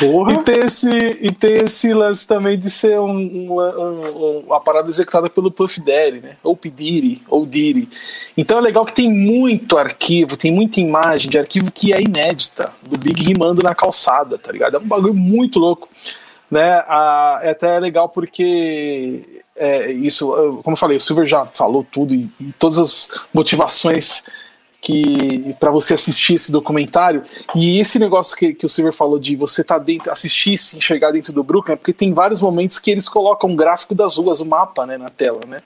Porra. 0.00 0.32
E 0.32 0.38
ter 0.38 0.64
esse, 0.64 0.88
e 0.88 1.30
ter 1.30 1.64
esse 1.64 1.92
lance 1.92 2.26
também 2.26 2.58
de 2.58 2.70
ser 2.70 2.98
um, 2.98 3.50
uma, 3.50 3.78
um, 3.78 4.38
uma 4.46 4.58
parada 4.58 4.88
executada 4.88 5.28
pelo 5.28 5.50
Puff 5.50 5.78
Daddy, 5.82 6.20
né? 6.20 6.36
Ou 6.42 6.56
Pediri, 6.56 7.20
ou 7.28 7.44
Diri. 7.44 7.90
Então 8.34 8.56
é 8.56 8.62
legal 8.62 8.86
que 8.86 8.94
tem 8.94 9.12
muito 9.12 9.76
arquivo, 9.76 10.34
tem 10.34 10.50
muita 10.50 10.80
imagem 10.80 11.30
de 11.30 11.38
arquivo 11.38 11.70
que 11.70 11.92
é 11.92 12.00
inédita, 12.00 12.72
do 12.82 12.98
Big 12.98 13.22
rimando 13.22 13.62
na 13.62 13.74
calçada, 13.74 14.38
tá 14.38 14.50
ligado? 14.50 14.78
É 14.78 14.80
um 14.80 14.88
bagulho 14.88 15.12
muito 15.12 15.58
louco. 15.58 15.90
Né? 16.50 16.82
Ah, 16.88 17.38
é 17.42 17.50
até 17.50 17.78
legal 17.78 18.08
porque 18.08 19.42
é, 19.54 19.92
isso, 19.92 20.26
como 20.62 20.72
eu 20.74 20.78
falei, 20.78 20.96
o 20.96 21.00
Silver 21.00 21.26
já 21.26 21.44
falou 21.44 21.86
tudo 21.92 22.14
e, 22.14 22.30
e 22.40 22.52
todas 22.58 22.78
as 22.78 23.10
motivações 23.32 24.22
que 24.82 25.54
para 25.60 25.70
você 25.70 25.94
assistir 25.94 26.34
esse 26.34 26.50
documentário 26.50 27.22
e 27.54 27.78
esse 27.78 28.00
negócio 28.00 28.36
que, 28.36 28.52
que 28.52 28.66
o 28.66 28.68
Silver 28.68 28.92
falou 28.92 29.16
de 29.16 29.36
você 29.36 29.62
tá 29.62 29.78
dentro 29.78 30.10
assistir 30.10 30.58
se 30.58 30.76
enxergar 30.76 31.12
dentro 31.12 31.32
do 31.32 31.44
Brooklyn 31.44 31.74
é 31.74 31.76
porque 31.76 31.92
tem 31.92 32.12
vários 32.12 32.40
momentos 32.42 32.80
que 32.80 32.90
eles 32.90 33.08
colocam 33.08 33.50
um 33.50 33.54
gráfico 33.54 33.94
das 33.94 34.16
ruas 34.16 34.40
o 34.40 34.44
mapa 34.44 34.84
né 34.84 34.98
na 34.98 35.08
tela 35.08 35.40
né? 35.46 35.60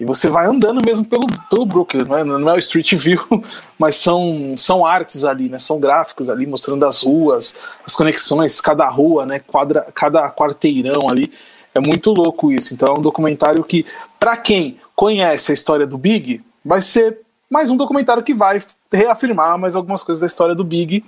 E 0.00 0.04
você 0.04 0.28
vai 0.28 0.46
andando 0.46 0.84
mesmo 0.84 1.06
pelo, 1.06 1.26
pelo 1.50 1.66
Brooklyn 1.66 2.04
não 2.04 2.16
é, 2.16 2.24
não 2.24 2.48
é 2.48 2.54
o 2.54 2.58
Street 2.58 2.94
View 2.94 3.20
mas 3.78 3.96
são 3.96 4.54
são 4.56 4.86
artes 4.86 5.24
ali 5.24 5.50
né? 5.50 5.58
São 5.58 5.78
gráficos 5.78 6.30
ali 6.30 6.46
mostrando 6.46 6.86
as 6.86 7.02
ruas 7.02 7.58
as 7.86 7.94
conexões 7.94 8.62
cada 8.62 8.88
rua 8.88 9.26
né? 9.26 9.40
Quadra 9.40 9.86
cada 9.94 10.28
quarteirão 10.30 11.10
ali. 11.10 11.30
É 11.74 11.80
muito 11.80 12.12
louco 12.12 12.52
isso. 12.52 12.72
Então 12.72 12.94
é 12.94 12.98
um 12.98 13.02
documentário 13.02 13.62
que 13.64 13.84
para 14.18 14.36
quem 14.36 14.78
conhece 14.94 15.50
a 15.50 15.54
história 15.54 15.86
do 15.86 15.98
Big 15.98 16.40
vai 16.64 16.80
ser 16.80 17.23
mais 17.54 17.70
um 17.70 17.76
documentário 17.76 18.20
que 18.20 18.34
vai 18.34 18.60
reafirmar 18.92 19.56
mais 19.56 19.76
algumas 19.76 20.02
coisas 20.02 20.20
da 20.20 20.26
história 20.26 20.56
do 20.56 20.64
Big. 20.64 21.04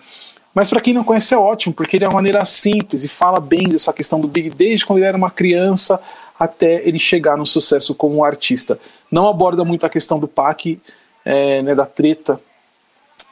Mas 0.55 0.70
para 0.70 0.81
quem 0.81 0.94
não 0.94 1.02
conhece 1.02 1.35
é 1.35 1.36
ótimo, 1.36 1.74
porque 1.74 1.97
ele 1.97 2.05
é 2.05 2.09
uma 2.09 2.14
maneira 2.14 2.44
simples 2.44 3.02
e 3.02 3.09
fala 3.09 3.40
bem 3.40 3.64
dessa 3.64 3.93
questão 3.93 4.20
do 4.20 4.28
Big 4.28 4.51
desde 4.51 4.86
quando 4.86 5.01
ele 5.01 5.09
era 5.09 5.16
uma 5.16 5.28
criança 5.28 6.01
até 6.39 6.86
ele 6.86 7.01
chegar 7.01 7.36
no 7.36 7.44
sucesso 7.44 7.97
como 7.97 8.24
artista. 8.24 8.78
Não 9.10 9.27
aborda 9.27 9.64
muito 9.64 9.85
a 9.85 9.89
questão 9.89 10.20
do 10.20 10.28
Pac, 10.28 10.78
é, 11.24 11.62
né, 11.62 11.74
da 11.74 11.85
treta 11.85 12.40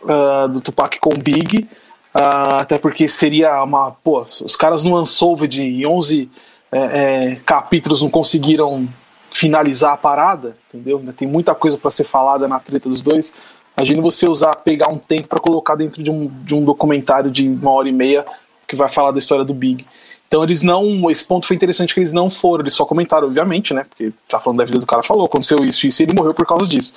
uh, 0.03 0.49
do 0.49 0.61
Tupac 0.61 0.99
com 0.99 1.15
o 1.15 1.17
Big, 1.17 1.69
uh, 2.13 2.59
até 2.59 2.79
porque 2.79 3.09
seria 3.09 3.63
uma. 3.63 3.93
Pô, 3.93 4.23
os 4.23 4.57
caras 4.57 4.83
no 4.83 5.01
Unsolved 5.01 5.63
em 5.63 5.87
11 5.87 6.29
é, 6.73 6.79
é, 6.79 7.37
capítulos 7.47 8.03
não 8.03 8.11
conseguiram 8.11 8.89
finalizar 9.35 9.93
a 9.93 9.97
parada, 9.97 10.57
entendeu? 10.69 10.99
Ainda 10.99 11.13
tem 11.13 11.27
muita 11.27 11.55
coisa 11.57 11.77
para 11.77 11.91
ser 11.91 12.05
falada 12.05 12.47
na 12.47 12.61
treta 12.61 12.89
dos 12.89 13.03
dois. 13.03 13.35
Imagina 13.77 14.01
você 14.01 14.29
usar, 14.29 14.55
pegar 14.55 14.89
um 14.89 14.97
tempo 14.97 15.27
para 15.27 15.41
colocar 15.41 15.75
dentro 15.75 16.01
de 16.01 16.09
um, 16.09 16.31
de 16.45 16.55
um 16.55 16.65
documentário 16.65 17.31
de 17.33 17.49
uma 17.49 17.73
hora 17.73 17.89
e 17.89 17.93
meia 17.93 18.25
que 18.67 18.77
vai 18.77 18.89
falar 18.89 19.11
da 19.11 19.19
história 19.19 19.45
do 19.45 19.53
Big. 19.53 19.85
Então 20.29 20.45
eles 20.45 20.63
não. 20.63 21.11
Esse 21.11 21.25
ponto 21.25 21.47
foi 21.49 21.57
interessante 21.57 21.93
que 21.93 21.99
eles 21.99 22.13
não 22.13 22.31
foram, 22.31 22.63
eles 22.63 22.75
só 22.75 22.85
comentaram, 22.85 23.27
obviamente, 23.27 23.75
né? 23.75 23.85
Porque 23.85 24.13
tá 24.29 24.39
falando 24.39 24.59
da 24.59 24.65
vida 24.65 24.79
do 24.79 24.87
cara, 24.87 25.03
falou, 25.03 25.27
aconteceu 25.27 25.65
isso, 25.65 25.85
isso 25.85 26.01
e 26.01 26.05
ele 26.05 26.15
morreu 26.15 26.33
por 26.33 26.47
causa 26.47 26.67
disso. 26.67 26.95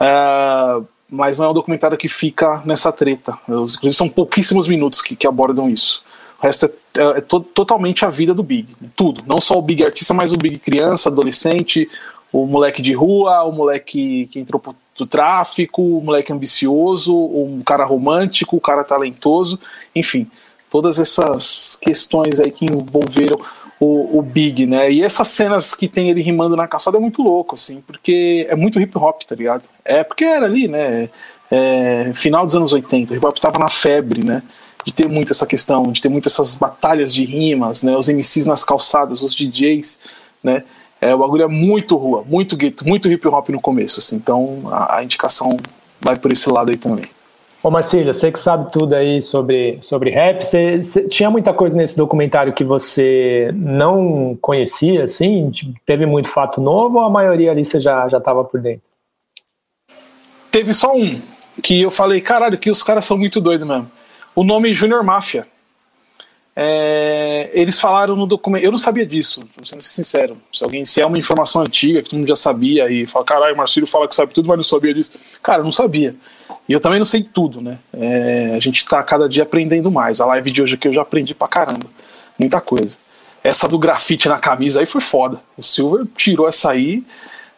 É, 0.00 0.80
mas 1.10 1.38
não 1.38 1.46
é 1.46 1.50
um 1.50 1.54
documentário 1.54 1.98
que 1.98 2.08
fica 2.08 2.62
nessa 2.64 2.90
treta. 2.90 3.38
Inclusive 3.46 3.92
são 3.92 4.08
pouquíssimos 4.08 4.66
minutos 4.66 5.02
que, 5.02 5.14
que 5.14 5.26
abordam 5.26 5.68
isso. 5.68 6.02
O 6.44 6.46
resto 6.46 6.66
é, 6.66 7.00
é, 7.00 7.18
é 7.18 7.20
to, 7.22 7.40
totalmente 7.40 8.04
a 8.04 8.10
vida 8.10 8.34
do 8.34 8.42
Big. 8.42 8.68
Né? 8.80 8.88
Tudo. 8.94 9.22
Não 9.26 9.40
só 9.40 9.58
o 9.58 9.62
Big 9.62 9.82
artista, 9.82 10.12
mas 10.12 10.30
o 10.30 10.36
Big 10.36 10.58
criança, 10.58 11.08
adolescente, 11.08 11.88
o 12.30 12.46
moleque 12.46 12.82
de 12.82 12.92
rua, 12.92 13.42
o 13.44 13.52
moleque 13.52 14.28
que 14.30 14.38
entrou 14.38 14.60
pro, 14.60 14.76
pro 14.94 15.06
tráfico, 15.06 15.80
o 15.80 16.02
moleque 16.02 16.32
ambicioso, 16.32 17.16
o 17.16 17.62
cara 17.64 17.84
romântico, 17.84 18.56
o 18.56 18.60
cara 18.60 18.84
talentoso, 18.84 19.58
enfim 19.94 20.28
todas 20.74 20.98
essas 20.98 21.78
questões 21.80 22.40
aí 22.40 22.50
que 22.50 22.64
envolveram 22.64 23.38
o, 23.78 24.18
o, 24.18 24.22
Big, 24.22 24.66
né? 24.66 24.90
E 24.90 25.04
essas 25.04 25.28
cenas 25.28 25.72
que 25.72 25.86
tem 25.86 26.10
ele 26.10 26.20
rimando 26.20 26.56
na 26.56 26.66
calçada 26.66 26.96
é 26.96 27.00
muito 27.00 27.22
louco, 27.22 27.54
assim, 27.54 27.80
porque 27.80 28.44
é 28.50 28.56
muito 28.56 28.80
hip 28.80 28.98
hop, 28.98 29.22
tá 29.22 29.36
ligado? 29.36 29.68
É 29.84 30.02
porque 30.02 30.24
era 30.24 30.46
ali, 30.46 30.66
né? 30.66 31.08
É, 31.48 32.10
final 32.12 32.44
dos 32.44 32.56
anos 32.56 32.72
80, 32.72 33.14
o 33.14 33.16
hip 33.16 33.24
hop 33.24 33.38
tava 33.38 33.60
na 33.60 33.68
febre, 33.68 34.24
né? 34.24 34.42
De 34.84 34.92
ter 34.92 35.08
muito 35.08 35.32
essa 35.32 35.46
questão, 35.46 35.84
de 35.84 36.00
ter 36.00 36.08
muitas 36.08 36.32
essas 36.32 36.56
batalhas 36.56 37.12
de 37.12 37.24
rimas, 37.24 37.82
né? 37.82 37.96
Os 37.96 38.08
MCs 38.08 38.46
nas 38.46 38.64
calçadas, 38.64 39.22
os 39.22 39.34
DJs, 39.34 39.98
né? 40.42 40.62
É, 41.00 41.14
o 41.14 41.18
bagulho 41.18 41.44
é 41.44 41.48
muito 41.48 41.96
rua, 41.96 42.24
muito 42.26 42.56
gueto, 42.56 42.86
muito 42.86 43.10
hip 43.10 43.26
hop 43.28 43.48
no 43.50 43.60
começo, 43.60 44.00
assim. 44.00 44.16
Então 44.16 44.62
a, 44.66 44.96
a 44.96 45.04
indicação 45.04 45.56
vai 46.00 46.16
por 46.16 46.32
esse 46.32 46.48
lado 46.50 46.70
aí 46.70 46.76
também. 46.76 47.06
Ô 47.62 47.70
Marcílio, 47.70 48.12
você 48.12 48.30
que 48.30 48.38
sabe 48.38 48.70
tudo 48.70 48.94
aí 48.94 49.22
sobre, 49.22 49.78
sobre 49.80 50.10
rap, 50.10 50.44
você, 50.44 50.82
você, 50.82 51.08
tinha 51.08 51.30
muita 51.30 51.50
coisa 51.54 51.74
nesse 51.74 51.96
documentário 51.96 52.52
que 52.52 52.62
você 52.62 53.50
não 53.54 54.36
conhecia, 54.38 55.04
assim? 55.04 55.50
Tipo, 55.50 55.72
teve 55.86 56.04
muito 56.04 56.28
fato 56.28 56.60
novo 56.60 56.98
ou 56.98 57.04
a 57.04 57.08
maioria 57.08 57.50
ali 57.50 57.64
você 57.64 57.80
já 57.80 58.06
estava 58.06 58.44
por 58.44 58.60
dentro? 58.60 58.82
Teve 60.50 60.74
só 60.74 60.94
um, 60.94 61.18
que 61.62 61.80
eu 61.80 61.90
falei, 61.90 62.20
caralho, 62.20 62.58
que 62.58 62.70
os 62.70 62.82
caras 62.82 63.06
são 63.06 63.16
muito 63.16 63.40
doidos 63.40 63.66
mesmo. 63.66 63.90
O 64.34 64.42
nome 64.42 64.72
Junior 64.74 65.02
Máfia. 65.04 65.46
É, 66.56 67.50
eles 67.52 67.80
falaram 67.80 68.14
no 68.14 68.26
documento. 68.26 68.62
Eu 68.62 68.70
não 68.70 68.78
sabia 68.78 69.04
disso, 69.04 69.44
sendo 69.64 69.82
sincero. 69.82 70.36
Se 70.52 70.62
alguém 70.62 70.84
se 70.84 71.00
é 71.00 71.06
uma 71.06 71.18
informação 71.18 71.62
antiga 71.62 72.02
que 72.02 72.10
todo 72.10 72.18
mundo 72.18 72.28
já 72.28 72.36
sabia 72.36 72.88
e 72.88 73.06
fala, 73.06 73.24
caralho, 73.24 73.54
o 73.54 73.56
Marcílio 73.56 73.86
fala 73.86 74.06
que 74.06 74.14
sabe 74.14 74.32
tudo, 74.32 74.46
mas 74.46 74.56
não 74.56 74.64
sabia 74.64 74.94
disso. 74.94 75.12
Cara, 75.42 75.60
eu 75.60 75.64
não 75.64 75.72
sabia. 75.72 76.14
E 76.68 76.72
eu 76.72 76.80
também 76.80 76.98
não 76.98 77.04
sei 77.04 77.22
tudo, 77.22 77.60
né? 77.60 77.78
É, 77.92 78.54
a 78.56 78.60
gente 78.60 78.84
tá 78.84 79.02
cada 79.02 79.28
dia 79.28 79.42
aprendendo 79.42 79.90
mais. 79.90 80.20
A 80.20 80.26
live 80.26 80.50
de 80.50 80.62
hoje 80.62 80.74
aqui 80.76 80.88
eu 80.88 80.92
já 80.92 81.02
aprendi 81.02 81.34
pra 81.34 81.48
caramba. 81.48 81.86
Muita 82.38 82.60
coisa. 82.60 82.96
Essa 83.42 83.68
do 83.68 83.78
grafite 83.78 84.28
na 84.28 84.38
camisa 84.38 84.80
aí 84.80 84.86
foi 84.86 85.00
foda. 85.00 85.40
O 85.56 85.62
Silver 85.62 86.06
tirou 86.16 86.48
essa 86.48 86.70
aí. 86.70 87.04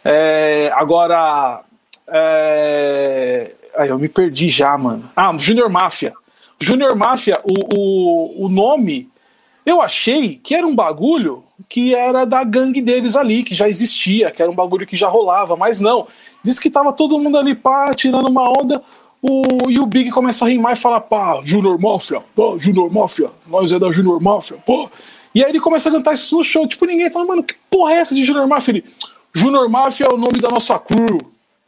É, 0.05 0.71
agora. 0.75 1.61
É... 2.09 3.53
Aí 3.77 3.91
eu 3.91 3.99
me 3.99 4.09
perdi 4.09 4.49
já, 4.49 4.77
mano. 4.77 5.09
Ah, 5.15 5.37
Junior 5.39 5.69
Máfia. 5.69 6.15
Junior 6.61 6.97
Máfia, 6.97 7.39
o, 7.45 7.77
o, 7.77 8.47
o 8.47 8.49
nome, 8.49 9.09
eu 9.65 9.81
achei 9.81 10.37
que 10.37 10.55
era 10.55 10.67
um 10.67 10.75
bagulho 10.75 11.45
que 11.69 11.95
era 11.95 12.25
da 12.25 12.45
gangue 12.45 12.81
deles 12.81 13.17
ali, 13.17 13.43
que 13.43 13.55
já 13.55 13.69
existia, 13.69 14.31
que 14.31 14.41
era 14.41 14.51
um 14.51 14.55
bagulho 14.55 14.87
que 14.87 14.97
já 14.97 15.09
rolava, 15.09 15.57
mas 15.57 15.81
não. 15.81 16.07
Diz 16.43 16.59
que 16.59 16.71
tava 16.71 16.93
todo 16.93 17.19
mundo 17.19 17.37
ali, 17.37 17.55
pá, 17.55 17.93
tirando 17.95 18.29
uma 18.29 18.49
onda. 18.49 18.83
O, 19.21 19.69
e 19.69 19.81
o 19.81 19.87
Big 19.87 20.11
começa 20.11 20.45
a 20.45 20.49
rimar 20.49 20.75
e 20.75 20.77
fala, 20.77 21.01
pá, 21.01 21.41
Junior 21.43 21.81
Mafia, 21.81 22.23
pô, 22.35 22.59
Junior 22.59 22.93
Mafia, 22.93 23.31
nós 23.47 23.73
é 23.73 23.79
da 23.79 23.91
Junior 23.91 24.21
Mafia, 24.23 24.57
pô. 24.65 24.89
E 25.35 25.43
aí 25.43 25.51
ele 25.51 25.61
começa 25.61 25.89
a 25.89 25.93
cantar 25.93 26.15
isso 26.15 26.37
no 26.37 26.45
show, 26.45 26.67
tipo, 26.67 26.87
ninguém 26.87 27.11
fala, 27.11 27.27
mano, 27.27 27.43
que 27.43 27.55
porra 27.71 27.95
é 27.95 27.97
essa 27.97 28.15
de 28.15 28.25
Junior 28.25 28.47
Mafia? 28.47 28.75
Ele, 28.75 28.85
Junior 29.35 29.69
Mafia 29.69 30.07
é 30.07 30.09
o 30.09 30.17
nome 30.17 30.39
da 30.41 30.49
nossa 30.49 30.79
crew, 30.79 31.19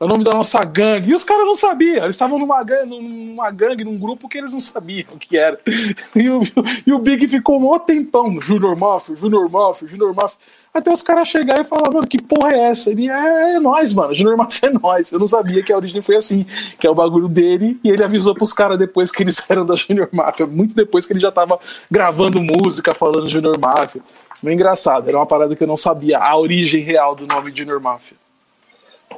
é 0.01 0.05
o 0.05 0.07
nome 0.07 0.23
da 0.23 0.33
nossa 0.33 0.62
gangue. 0.62 1.11
E 1.11 1.15
os 1.15 1.25
caras 1.25 1.45
não 1.45 1.57
sabiam, 1.57 2.05
eles 2.05 2.15
estavam 2.15 2.39
numa 2.39 2.65
numa 2.87 3.51
gangue, 3.51 3.85
num 3.85 3.99
grupo 3.99 4.29
que 4.29 4.39
eles 4.39 4.53
não 4.53 4.61
sabiam 4.61 5.07
o 5.15 5.19
que 5.19 5.37
era. 5.37 5.59
E 6.15 6.29
o, 6.31 6.43
e 6.87 6.93
o 6.93 6.99
Big 6.99 7.29
ficou 7.29 7.57
um 7.57 7.61
maior 7.61 7.79
tempão, 7.81 8.41
Junior 8.41 8.77
Mafia, 8.77 9.15
Junior 9.15 9.49
Mafia, 9.49 9.87
Junior 9.87 10.15
Mafia. 10.15 10.39
Até 10.75 10.93
os 10.93 11.03
caras 11.03 11.29
chegarem 11.29 11.62
e 11.62 11.65
falar, 11.65 11.91
mano, 11.93 12.07
que 12.07 12.20
porra 12.20 12.53
é 12.53 12.70
essa? 12.70 12.91
Ele 12.91 13.09
é, 13.09 13.55
é 13.55 13.61
nós, 13.61 13.93
mano. 13.93 14.15
Junior 14.15 14.37
Mafia 14.37 14.69
é 14.69 14.73
nós. 14.73 15.12
Eu 15.12 15.19
não 15.19 15.27
sabia 15.27 15.62
que 15.62 15.73
a 15.73 15.77
origem 15.77 16.03
foi 16.03 16.16
assim, 16.16 16.45
que 16.79 16.87
é 16.87 16.91
o 16.91 16.95
bagulho 16.95 17.29
dele, 17.29 17.79
e 17.85 17.91
ele 17.91 18.03
avisou 18.03 18.35
pros 18.35 18.53
caras 18.53 18.77
depois 18.79 19.11
que 19.11 19.23
eles 19.23 19.43
eram 19.49 19.65
da 19.65 19.77
Junior 19.77 20.09
Mafia, 20.12 20.47
muito 20.47 20.75
depois 20.75 21.07
que 21.07 21.12
ele 21.12 21.20
já 21.20 21.31
tava 21.31 21.59
gravando 21.91 22.41
música 22.43 22.95
falando 22.95 23.29
Junior 23.29 23.59
Mafia. 23.59 24.03
Meio 24.43 24.55
engraçado, 24.55 25.09
era 25.09 25.19
uma 25.19 25.27
parada 25.27 25.55
que 25.55 25.62
eu 25.62 25.69
não 25.69 25.77
sabia, 25.77 26.19
a 26.19 26.37
origem 26.37 26.83
real 26.83 27.15
do 27.15 27.27
nome 27.27 27.53
Junior 27.55 27.81
Mafia. 27.81 28.16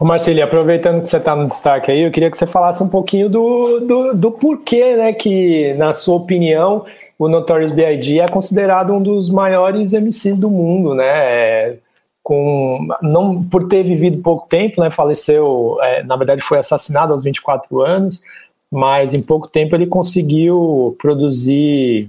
Ô 0.00 0.04
Marcelo, 0.06 0.42
aproveitando 0.42 1.02
que 1.02 1.10
você 1.10 1.18
está 1.18 1.36
no 1.36 1.46
destaque 1.46 1.92
aí, 1.92 2.00
eu 2.00 2.10
queria 2.10 2.30
que 2.30 2.38
você 2.38 2.46
falasse 2.46 2.82
um 2.82 2.88
pouquinho 2.88 3.28
do, 3.28 3.80
do, 3.80 4.14
do, 4.14 4.32
porquê, 4.32 4.96
né, 4.96 5.12
que, 5.12 5.74
na 5.74 5.92
sua 5.92 6.14
opinião, 6.16 6.86
o 7.18 7.28
Notorious 7.28 7.70
B.I.G. 7.70 8.18
é 8.18 8.26
considerado 8.26 8.94
um 8.94 9.02
dos 9.02 9.28
maiores 9.28 9.92
MCs 9.92 10.38
do 10.38 10.48
mundo, 10.48 10.94
né, 10.94 11.04
é, 11.04 11.78
com, 12.22 12.88
não, 13.02 13.44
por 13.44 13.68
ter 13.68 13.82
vivido 13.82 14.22
pouco 14.22 14.48
tempo, 14.48 14.80
né, 14.80 14.90
faleceu, 14.90 15.76
é, 15.82 16.02
na 16.02 16.16
verdade 16.16 16.40
foi 16.40 16.56
assassinado 16.56 17.12
aos 17.12 17.22
24 17.22 17.82
anos, 17.82 18.22
mas 18.70 19.12
em 19.12 19.20
pouco 19.20 19.48
tempo 19.48 19.76
ele 19.76 19.86
conseguiu 19.86 20.96
produzir 20.98 22.08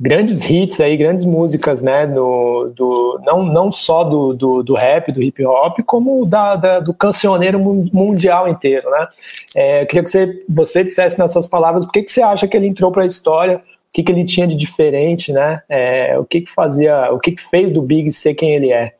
grandes 0.00 0.48
hits 0.48 0.80
aí, 0.80 0.96
grandes 0.96 1.24
músicas, 1.24 1.82
né, 1.82 2.06
do, 2.06 2.72
do, 2.74 3.20
não, 3.24 3.42
não 3.44 3.70
só 3.70 4.04
do, 4.04 4.32
do, 4.32 4.62
do 4.62 4.74
rap, 4.74 5.10
do 5.10 5.20
hip 5.20 5.44
hop, 5.44 5.80
como 5.84 6.24
da, 6.24 6.54
da, 6.54 6.80
do 6.80 6.94
cancioneiro 6.94 7.58
mundial 7.58 8.48
inteiro, 8.48 8.88
né. 8.90 9.08
É, 9.56 9.82
eu 9.82 9.86
queria 9.86 10.04
que 10.04 10.10
você, 10.10 10.44
você 10.48 10.84
dissesse 10.84 11.18
nas 11.18 11.32
suas 11.32 11.48
palavras 11.48 11.84
o 11.84 11.88
que, 11.88 12.02
que 12.02 12.12
você 12.12 12.22
acha 12.22 12.46
que 12.46 12.56
ele 12.56 12.68
entrou 12.68 12.92
para 12.92 13.02
a 13.02 13.06
história, 13.06 13.56
o 13.56 13.92
que, 13.92 14.04
que 14.04 14.12
ele 14.12 14.24
tinha 14.24 14.46
de 14.46 14.54
diferente, 14.54 15.32
né, 15.32 15.62
é, 15.68 16.16
o 16.16 16.24
que 16.24 16.42
que 16.42 16.50
fazia, 16.50 17.12
o 17.12 17.18
que 17.18 17.32
que 17.32 17.42
fez 17.42 17.72
do 17.72 17.82
Big 17.82 18.12
ser 18.12 18.34
quem 18.34 18.54
ele 18.54 18.72
é. 18.72 18.94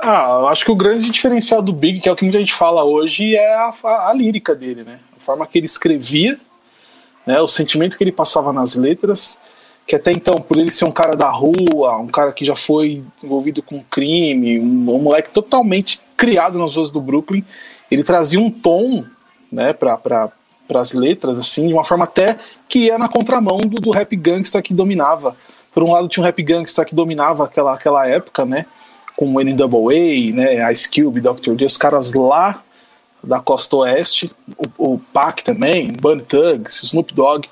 Ah, 0.00 0.38
eu 0.40 0.48
acho 0.48 0.64
que 0.64 0.70
o 0.70 0.76
grande 0.76 1.10
diferencial 1.10 1.60
do 1.60 1.72
Big, 1.72 2.00
que 2.00 2.08
é 2.08 2.12
o 2.12 2.16
que 2.16 2.26
a 2.26 2.30
gente 2.30 2.54
fala 2.54 2.84
hoje, 2.84 3.34
é 3.34 3.54
a, 3.54 3.70
a, 3.84 4.08
a 4.08 4.12
lírica 4.14 4.54
dele, 4.54 4.82
né, 4.82 4.98
a 5.14 5.20
forma 5.20 5.46
que 5.46 5.58
ele 5.58 5.66
escrevia, 5.66 6.38
né, 7.26 7.38
o 7.42 7.48
sentimento 7.48 7.98
que 7.98 8.04
ele 8.04 8.12
passava 8.12 8.50
nas 8.50 8.74
letras, 8.74 9.42
que 9.88 9.96
até 9.96 10.12
então, 10.12 10.34
por 10.34 10.58
ele 10.58 10.70
ser 10.70 10.84
um 10.84 10.92
cara 10.92 11.16
da 11.16 11.30
rua, 11.30 11.96
um 11.96 12.08
cara 12.08 12.30
que 12.30 12.44
já 12.44 12.54
foi 12.54 13.02
envolvido 13.24 13.62
com 13.62 13.82
crime, 13.82 14.60
um, 14.60 14.94
um 14.94 14.98
moleque 14.98 15.30
totalmente 15.30 15.98
criado 16.14 16.58
nas 16.58 16.76
ruas 16.76 16.90
do 16.90 17.00
Brooklyn, 17.00 17.42
ele 17.90 18.04
trazia 18.04 18.38
um 18.38 18.50
tom 18.50 19.06
né, 19.50 19.72
para 19.72 20.30
as 20.74 20.92
letras, 20.92 21.38
assim, 21.38 21.66
de 21.66 21.72
uma 21.72 21.84
forma 21.84 22.04
até 22.04 22.38
que 22.68 22.80
ia 22.80 22.98
na 22.98 23.08
contramão 23.08 23.56
do, 23.56 23.80
do 23.80 23.90
rap 23.90 24.14
gangsta 24.14 24.60
que 24.60 24.74
dominava. 24.74 25.34
Por 25.72 25.82
um 25.82 25.92
lado, 25.92 26.06
tinha 26.06 26.22
um 26.22 26.26
rap 26.26 26.42
gangsta 26.42 26.84
que 26.84 26.94
dominava 26.94 27.46
aquela, 27.46 27.72
aquela 27.72 28.06
época, 28.06 28.44
né? 28.44 28.66
Com 29.16 29.34
o 29.34 29.42
NWA, 29.42 30.34
né, 30.34 30.70
Ice 30.70 30.86
Cube, 30.90 31.22
Dr. 31.22 31.54
Dre, 31.54 31.64
os 31.64 31.78
caras 31.78 32.12
lá 32.12 32.62
da 33.24 33.40
costa 33.40 33.76
oeste, 33.76 34.30
o, 34.76 34.92
o 34.94 34.98
Pac 35.14 35.42
também, 35.42 35.90
Bunny 35.92 36.22
Thugs, 36.22 36.82
Snoop 36.82 37.14
Dogg. 37.14 37.48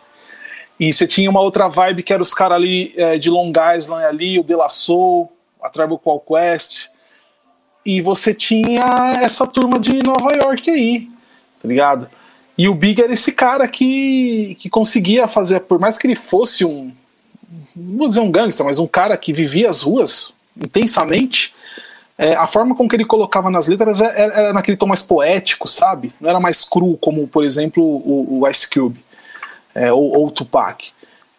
E 0.78 0.93
você 0.93 1.07
tinha 1.07 1.31
uma 1.31 1.40
outra 1.40 1.69
vibe 1.69 2.03
que 2.03 2.12
era 2.12 2.23
os 2.23 2.35
caras 2.35 2.57
ali 2.57 2.93
é, 2.97 3.19
de 3.19 3.31
Long 3.31 3.53
Island 3.77 4.05
ali, 4.05 4.39
o 4.39 4.44
De 4.44 4.55
La 4.55 4.69
Soul, 4.69 5.32
a 5.62 5.70
Tribal 5.70 5.98
Call 5.98 6.20
Quest. 6.20 6.89
E 7.85 8.01
você 8.01 8.35
tinha 8.35 9.20
essa 9.23 9.47
turma 9.47 9.78
de 9.78 10.03
Nova 10.03 10.35
York 10.35 10.69
aí, 10.70 11.09
tá 11.62 11.69
ligado? 11.69 12.09
E 12.59 12.69
o 12.69 12.74
Big 12.74 13.01
era 13.01 13.12
esse 13.12 13.32
cara 13.32 13.66
que, 13.69 14.57
que 14.59 14.69
conseguia 14.69 15.28
fazer, 15.28 15.61
por 15.61 15.78
mais 15.78 15.97
que 15.97 16.07
ele 16.07 16.16
fosse 16.16 16.65
um, 16.65 16.90
não 17.74 17.98
vou 17.98 18.09
dizer 18.09 18.20
um 18.20 18.31
gangster, 18.31 18.65
mas 18.65 18.78
um 18.78 18.86
cara 18.86 19.16
que 19.16 19.32
vivia 19.32 19.69
as 19.69 19.82
ruas 19.82 20.35
intensamente, 20.57 21.55
é, 22.19 22.35
a 22.35 22.47
forma 22.47 22.74
com 22.74 22.89
que 22.89 22.97
ele 22.97 23.05
colocava 23.05 23.51
nas 23.51 23.69
letras 23.69 24.01
era, 24.01 24.15
era, 24.15 24.53
naquele 24.53 24.77
tom 24.77 24.86
mais 24.86 25.03
poético, 25.03 25.69
sabe? 25.69 26.12
Não 26.19 26.31
era 26.31 26.40
mais 26.40 26.65
cru, 26.65 26.97
como, 26.97 27.28
por 27.28 27.44
exemplo, 27.44 27.82
o, 27.82 28.40
o 28.40 28.48
Ice 28.48 28.69
Cube 28.69 29.06
é, 29.77 29.93
ou, 29.93 30.19
ou 30.19 30.31
Tupac. 30.31 30.90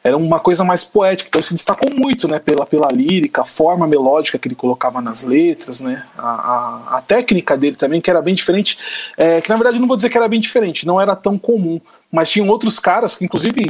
Era 0.04 0.16
uma 0.16 0.40
coisa 0.40 0.64
mais 0.64 0.86
poética, 0.86 1.28
então 1.28 1.42
se 1.42 1.54
destacou 1.54 1.94
muito 1.94 2.28
né, 2.30 2.40
pela, 2.40 2.66
pela 2.66 2.90
lírica, 2.90 3.42
a 3.42 3.46
forma 3.46 3.86
melódica 3.86 4.38
que 4.38 4.48
ele 4.48 4.56
colocava 4.56 5.02
nas 5.02 5.24
letras, 5.24 5.82
né, 5.82 6.06
a, 6.18 6.30
a, 6.30 6.98
a 6.98 7.02
técnica 7.02 7.58
dele 7.58 7.76
também, 7.76 8.00
que 8.00 8.10
era 8.10 8.22
bem 8.22 8.34
diferente, 8.34 8.78
é, 9.18 9.42
que 9.42 9.50
na 9.50 9.58
verdade 9.58 9.80
não 9.80 9.88
vou 9.88 9.98
dizer 9.98 10.10
que 10.10 10.18
era 10.18 10.30
bem 10.30 10.40
diferente, 10.40 10.88
não 10.88 11.02
era 11.02 11.14
tão 11.14 11.38
comum, 11.38 11.82
mas 12.10 12.30
tinham 12.30 12.48
outros 12.48 12.80
caras 12.80 13.18
que 13.18 13.26
inclusive 13.26 13.70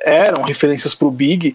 eram 0.00 0.42
referências 0.42 0.94
para 0.94 1.08
o 1.08 1.10
Big, 1.10 1.54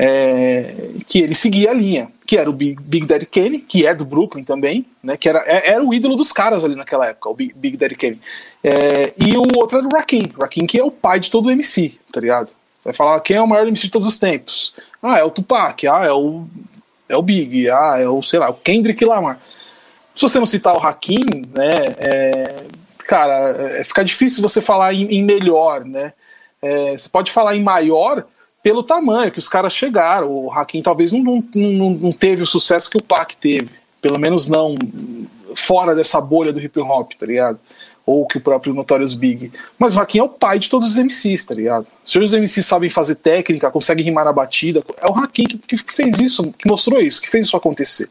é, 0.00 0.74
que 1.08 1.18
ele 1.18 1.34
seguia 1.34 1.72
a 1.72 1.74
linha, 1.74 2.08
que 2.24 2.36
era 2.36 2.48
o 2.48 2.52
Big, 2.52 3.04
Daddy 3.04 3.26
Kane, 3.26 3.58
que 3.58 3.84
é 3.84 3.92
do 3.92 4.04
Brooklyn 4.04 4.44
também, 4.44 4.86
né, 5.02 5.16
que 5.16 5.28
era, 5.28 5.40
é, 5.40 5.72
era 5.72 5.84
o 5.84 5.92
ídolo 5.92 6.14
dos 6.14 6.30
caras 6.30 6.64
ali 6.64 6.76
naquela 6.76 7.08
época, 7.08 7.28
o 7.28 7.34
Big, 7.34 7.52
Big 7.56 7.76
Daddy 7.76 7.96
Kane. 7.96 8.20
É, 8.62 9.12
e 9.18 9.36
o 9.36 9.58
outro 9.58 9.76
era 9.76 9.86
o 9.86 9.90
Rakim, 9.92 10.30
Rakim 10.40 10.66
que 10.66 10.78
é 10.78 10.84
o 10.84 10.90
pai 10.92 11.18
de 11.18 11.28
todo 11.32 11.46
o 11.46 11.50
MC, 11.50 11.98
tá 12.12 12.20
ligado? 12.20 12.50
Você 12.78 12.84
vai 12.84 12.92
falar 12.92 13.20
quem 13.20 13.36
é 13.36 13.42
o 13.42 13.46
maior 13.48 13.66
MC 13.66 13.86
de 13.86 13.90
todos 13.90 14.06
os 14.06 14.16
tempos. 14.16 14.72
Ah, 15.02 15.18
é 15.18 15.24
o 15.24 15.30
Tupac, 15.30 15.84
ah, 15.88 16.04
é 16.04 16.12
o, 16.12 16.44
é 17.08 17.16
o 17.16 17.22
Big, 17.22 17.68
ah, 17.68 17.96
é 17.98 18.08
o, 18.08 18.22
sei 18.22 18.38
lá, 18.38 18.50
o 18.50 18.54
Kendrick 18.54 19.04
Lamar. 19.04 19.40
Se 20.14 20.22
você 20.22 20.38
não 20.38 20.46
citar 20.46 20.76
o 20.76 20.78
Rakim, 20.78 21.24
né, 21.52 21.70
é, 21.98 22.54
cara, 22.98 23.78
é, 23.80 23.82
fica 23.82 24.04
difícil 24.04 24.42
você 24.42 24.62
falar 24.62 24.94
em, 24.94 25.06
em 25.06 25.24
melhor, 25.24 25.84
né? 25.84 26.12
É, 26.62 26.96
você 26.96 27.08
pode 27.08 27.32
falar 27.32 27.56
em 27.56 27.62
maior 27.62 28.24
pelo 28.68 28.82
tamanho 28.82 29.32
que 29.32 29.38
os 29.38 29.48
caras 29.48 29.72
chegaram. 29.72 30.30
O 30.30 30.52
Hakim 30.52 30.82
talvez 30.82 31.10
não, 31.10 31.42
não, 31.54 31.90
não, 31.90 32.12
teve 32.12 32.42
o 32.42 32.46
sucesso 32.46 32.90
que 32.90 32.98
o 32.98 33.02
Pac 33.02 33.34
teve. 33.34 33.70
Pelo 34.02 34.18
menos 34.18 34.46
não 34.46 34.76
fora 35.54 35.94
dessa 35.94 36.20
bolha 36.20 36.52
do 36.52 36.60
hip 36.60 36.78
hop, 36.78 37.12
tá 37.18 37.24
ligado? 37.24 37.58
Ou 38.04 38.26
que 38.26 38.36
o 38.36 38.40
próprio 38.42 38.74
Notorious 38.74 39.14
Big. 39.14 39.50
Mas 39.78 39.96
o 39.96 40.00
Hakim 40.00 40.18
é 40.18 40.22
o 40.22 40.28
pai 40.28 40.58
de 40.58 40.68
todos 40.68 40.86
os 40.86 40.98
MCs, 40.98 41.46
tá 41.46 41.54
ligado? 41.54 41.86
Se 42.04 42.18
os 42.18 42.34
MCs 42.34 42.66
sabem 42.66 42.90
fazer 42.90 43.14
técnica, 43.14 43.70
conseguem 43.70 44.04
rimar 44.04 44.26
na 44.26 44.34
batida, 44.34 44.82
é 44.98 45.10
o 45.10 45.14
Hakim 45.14 45.44
que, 45.44 45.56
que 45.56 45.76
fez 45.78 46.18
isso, 46.18 46.52
que 46.52 46.68
mostrou 46.68 47.00
isso, 47.00 47.22
que 47.22 47.30
fez 47.30 47.46
isso 47.46 47.56
acontecer. 47.56 48.10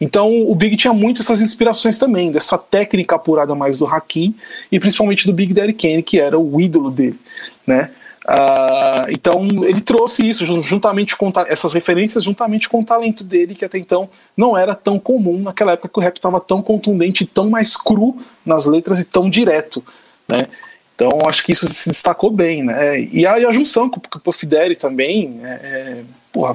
Então 0.00 0.50
o 0.50 0.54
Big 0.54 0.74
tinha 0.74 0.94
muito 0.94 1.20
essas 1.20 1.42
inspirações 1.42 1.98
também, 1.98 2.32
dessa 2.32 2.56
técnica 2.56 3.16
apurada 3.16 3.54
mais 3.54 3.76
do 3.76 3.86
Hakim 3.86 4.34
e 4.70 4.80
principalmente 4.80 5.26
do 5.26 5.34
Big 5.34 5.52
Daddy 5.52 5.74
Kane, 5.74 6.02
que 6.02 6.18
era 6.18 6.38
o 6.38 6.58
ídolo 6.58 6.90
dele, 6.90 7.18
né? 7.66 7.90
Uh, 8.24 9.10
então 9.10 9.48
ele 9.64 9.80
trouxe 9.80 10.28
isso 10.28 10.46
juntamente 10.62 11.16
com 11.16 11.32
essas 11.48 11.72
referências 11.72 12.22
juntamente 12.22 12.68
com 12.68 12.78
o 12.78 12.84
talento 12.84 13.24
dele 13.24 13.52
que 13.52 13.64
até 13.64 13.78
então 13.78 14.08
não 14.36 14.56
era 14.56 14.76
tão 14.76 14.96
comum 14.96 15.40
naquela 15.40 15.72
época 15.72 15.88
que 15.88 15.98
o 15.98 16.02
rap 16.02 16.16
estava 16.16 16.38
tão 16.38 16.62
contundente, 16.62 17.26
tão 17.26 17.50
mais 17.50 17.76
cru 17.76 18.16
nas 18.46 18.66
letras 18.66 19.00
e 19.00 19.04
tão 19.04 19.28
direto, 19.28 19.84
né? 20.28 20.46
Então 20.94 21.18
acho 21.26 21.42
que 21.42 21.50
isso 21.50 21.66
se 21.66 21.88
destacou 21.88 22.30
bem, 22.30 22.62
né? 22.62 23.00
E 23.00 23.26
a, 23.26 23.32
a 23.32 23.52
junção 23.52 23.90
com, 23.90 23.98
com 23.98 24.18
o 24.18 24.20
Puff 24.20 24.46
Daddy 24.46 24.76
também, 24.76 25.40
é, 25.42 25.48
é, 25.48 26.02
porra, 26.30 26.52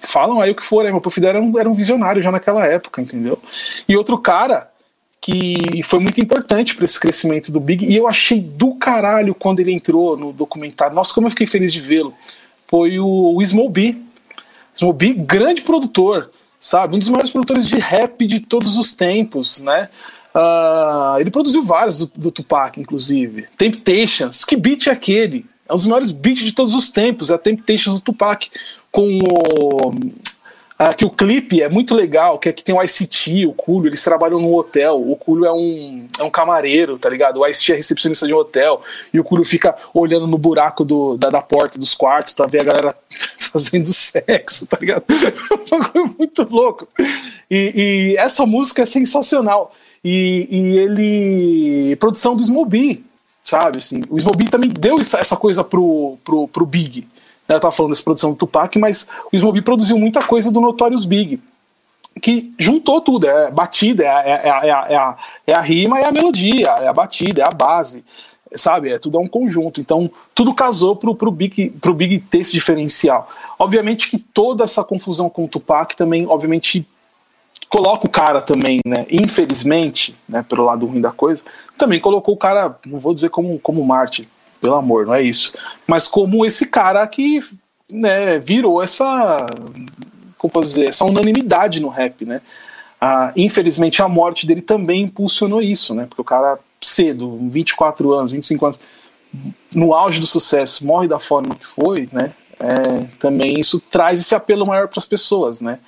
falam 0.00 0.40
aí 0.40 0.50
o 0.50 0.54
que 0.54 0.64
for, 0.64 0.84
né? 0.84 0.90
o 0.90 1.02
Puff 1.02 1.20
Daddy 1.20 1.36
era 1.36 1.44
um, 1.44 1.58
era 1.58 1.68
um 1.68 1.74
visionário 1.74 2.22
já 2.22 2.30
naquela 2.30 2.64
época, 2.64 3.02
entendeu? 3.02 3.38
E 3.86 3.94
outro 3.94 4.16
cara 4.16 4.69
que 5.20 5.82
foi 5.82 6.00
muito 6.00 6.20
importante 6.20 6.74
para 6.74 6.84
esse 6.84 6.98
crescimento 6.98 7.52
do 7.52 7.60
Big. 7.60 7.84
E 7.84 7.94
eu 7.94 8.08
achei 8.08 8.40
do 8.40 8.74
caralho 8.74 9.34
quando 9.34 9.60
ele 9.60 9.72
entrou 9.72 10.16
no 10.16 10.32
documentário. 10.32 10.94
Nossa, 10.94 11.12
como 11.12 11.26
eu 11.26 11.30
fiquei 11.30 11.46
feliz 11.46 11.72
de 11.72 11.80
vê-lo. 11.80 12.14
Foi 12.66 12.98
o, 12.98 13.36
o. 13.36 13.42
Smolby, 13.42 15.14
grande 15.14 15.62
produtor, 15.62 16.30
sabe? 16.58 16.94
Um 16.94 16.98
dos 16.98 17.08
maiores 17.08 17.30
produtores 17.30 17.68
de 17.68 17.78
rap 17.78 18.26
de 18.26 18.40
todos 18.40 18.78
os 18.78 18.92
tempos, 18.92 19.60
né? 19.60 19.88
Uh, 20.34 21.18
ele 21.20 21.30
produziu 21.30 21.62
vários 21.62 21.98
do, 21.98 22.12
do 22.16 22.30
Tupac, 22.30 22.80
inclusive. 22.80 23.46
Temptations, 23.58 24.44
que 24.44 24.56
beat 24.56 24.86
é 24.86 24.92
aquele? 24.92 25.44
É 25.68 25.72
um 25.72 25.76
dos 25.76 25.86
maiores 25.86 26.10
beats 26.12 26.44
de 26.44 26.52
todos 26.52 26.74
os 26.74 26.88
tempos, 26.88 27.30
é 27.30 27.34
a 27.34 27.38
Temptations 27.38 27.96
do 27.96 28.02
Tupac, 28.02 28.48
com 28.90 29.18
o 29.18 29.94
ah, 30.82 30.94
que 30.94 31.04
o 31.04 31.10
clipe 31.10 31.60
é 31.60 31.68
muito 31.68 31.94
legal, 31.94 32.38
que 32.38 32.48
aqui 32.48 32.64
tem 32.64 32.74
o 32.74 32.82
ICT, 32.82 33.44
o 33.44 33.52
Cúlio, 33.52 33.90
eles 33.90 34.02
trabalham 34.02 34.40
no 34.40 34.56
hotel, 34.56 34.98
o 34.98 35.14
Cúlio 35.14 35.44
é 35.44 35.52
um, 35.52 36.08
é 36.18 36.22
um 36.22 36.30
camareiro, 36.30 36.96
tá 36.96 37.10
ligado? 37.10 37.38
O 37.38 37.46
ICT 37.46 37.72
é 37.72 37.76
recepcionista 37.76 38.26
de 38.26 38.32
um 38.32 38.38
hotel, 38.38 38.80
e 39.12 39.20
o 39.20 39.24
Cúlio 39.24 39.44
fica 39.44 39.76
olhando 39.92 40.26
no 40.26 40.38
buraco 40.38 40.82
do, 40.82 41.18
da, 41.18 41.28
da 41.28 41.42
porta 41.42 41.78
dos 41.78 41.92
quartos 41.92 42.32
para 42.32 42.46
ver 42.46 42.62
a 42.62 42.64
galera 42.64 42.96
fazendo 43.52 43.92
sexo, 43.92 44.66
tá 44.66 44.78
ligado? 44.80 45.04
É 45.94 46.18
muito 46.18 46.48
louco. 46.50 46.88
E, 47.50 48.14
e, 48.14 48.16
essa 48.16 48.46
música 48.46 48.80
é 48.80 48.86
sensacional. 48.86 49.74
E, 50.02 50.48
e 50.50 50.78
ele. 50.78 51.96
produção 51.96 52.34
do 52.34 52.42
Smoby, 52.42 53.04
sabe? 53.42 53.78
Assim, 53.78 54.02
o 54.08 54.16
Smoby 54.18 54.48
também 54.48 54.70
deu 54.70 54.96
essa 54.98 55.36
coisa 55.36 55.62
pro, 55.62 56.16
pro, 56.24 56.48
pro 56.48 56.64
Big 56.64 57.06
né, 57.50 57.56
eu 57.56 57.60
tava 57.60 57.72
falando 57.72 57.90
dessa 57.90 58.04
produção 58.04 58.30
do 58.30 58.36
Tupac, 58.36 58.78
mas 58.78 59.08
o 59.32 59.36
Smoby 59.36 59.60
produziu 59.60 59.98
muita 59.98 60.22
coisa 60.22 60.52
do 60.52 60.60
Notorious 60.60 61.04
Big, 61.04 61.42
que 62.22 62.54
juntou 62.56 63.00
tudo, 63.00 63.26
é 63.26 63.50
batida, 63.50 64.04
é, 64.04 64.06
é, 64.06 64.48
é, 64.48 64.68
é, 64.68 64.96
a, 64.96 65.16
é 65.44 65.52
a 65.52 65.60
rima, 65.60 65.98
é 65.98 66.04
a 66.04 66.12
melodia, 66.12 66.68
é 66.68 66.86
a 66.86 66.92
batida, 66.92 67.42
é 67.42 67.44
a 67.44 67.50
base, 67.50 68.04
sabe? 68.54 68.92
É 68.92 69.00
tudo 69.00 69.18
é 69.18 69.20
um 69.20 69.26
conjunto. 69.26 69.80
Então, 69.80 70.08
tudo 70.32 70.54
casou 70.54 70.94
pro, 70.94 71.12
pro, 71.12 71.30
Big, 71.32 71.70
pro 71.70 71.92
Big 71.92 72.20
ter 72.20 72.38
esse 72.38 72.52
diferencial. 72.52 73.28
Obviamente 73.58 74.08
que 74.08 74.18
toda 74.18 74.62
essa 74.62 74.84
confusão 74.84 75.28
com 75.28 75.44
o 75.44 75.48
Tupac 75.48 75.96
também, 75.96 76.28
obviamente, 76.28 76.86
coloca 77.68 78.06
o 78.06 78.10
cara 78.10 78.40
também, 78.40 78.80
né? 78.86 79.06
Infelizmente, 79.10 80.14
né, 80.28 80.44
pelo 80.48 80.64
lado 80.64 80.86
ruim 80.86 81.00
da 81.00 81.10
coisa, 81.10 81.42
também 81.76 81.98
colocou 81.98 82.34
o 82.34 82.38
cara, 82.38 82.78
não 82.86 83.00
vou 83.00 83.12
dizer 83.12 83.30
como, 83.30 83.58
como 83.58 83.84
Marte, 83.84 84.28
pelo 84.60 84.74
amor, 84.74 85.06
não 85.06 85.14
é 85.14 85.22
isso. 85.22 85.54
Mas 85.86 86.06
como 86.06 86.44
esse 86.44 86.66
cara 86.66 87.06
que 87.06 87.40
né, 87.90 88.38
virou 88.38 88.82
essa, 88.82 89.46
como 90.38 90.52
posso 90.52 90.68
dizer, 90.68 90.88
essa 90.88 91.04
unanimidade 91.04 91.80
no 91.80 91.88
rap, 91.88 92.24
né? 92.24 92.40
Ah, 93.00 93.32
infelizmente 93.34 94.02
a 94.02 94.08
morte 94.08 94.46
dele 94.46 94.60
também 94.60 95.02
impulsionou 95.02 95.62
isso, 95.62 95.94
né? 95.94 96.06
Porque 96.06 96.20
o 96.20 96.24
cara 96.24 96.58
cedo, 96.80 97.38
24 97.50 98.12
anos, 98.12 98.32
25 98.32 98.64
anos, 98.66 98.80
no 99.74 99.94
auge 99.94 100.20
do 100.20 100.26
sucesso, 100.26 100.84
morre 100.86 101.08
da 101.08 101.18
forma 101.18 101.54
que 101.54 101.66
foi, 101.66 102.08
né? 102.12 102.32
É, 102.58 103.06
também 103.18 103.58
isso 103.58 103.80
traz 103.80 104.20
esse 104.20 104.34
apelo 104.34 104.66
maior 104.66 104.86
para 104.88 104.98
as 104.98 105.06
pessoas, 105.06 105.62
né? 105.62 105.78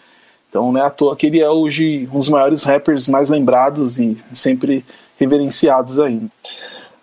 Então 0.49 0.73
não 0.73 0.81
é 0.81 0.87
à 0.87 0.91
toa 0.91 1.17
que 1.17 1.27
ele 1.27 1.41
é 1.41 1.49
hoje 1.49 2.09
um 2.13 2.19
dos 2.19 2.29
maiores 2.29 2.63
rappers 2.63 3.09
mais 3.09 3.29
lembrados 3.29 3.99
e 3.99 4.17
sempre 4.33 4.85
reverenciados 5.19 5.99
ainda. 5.99 6.31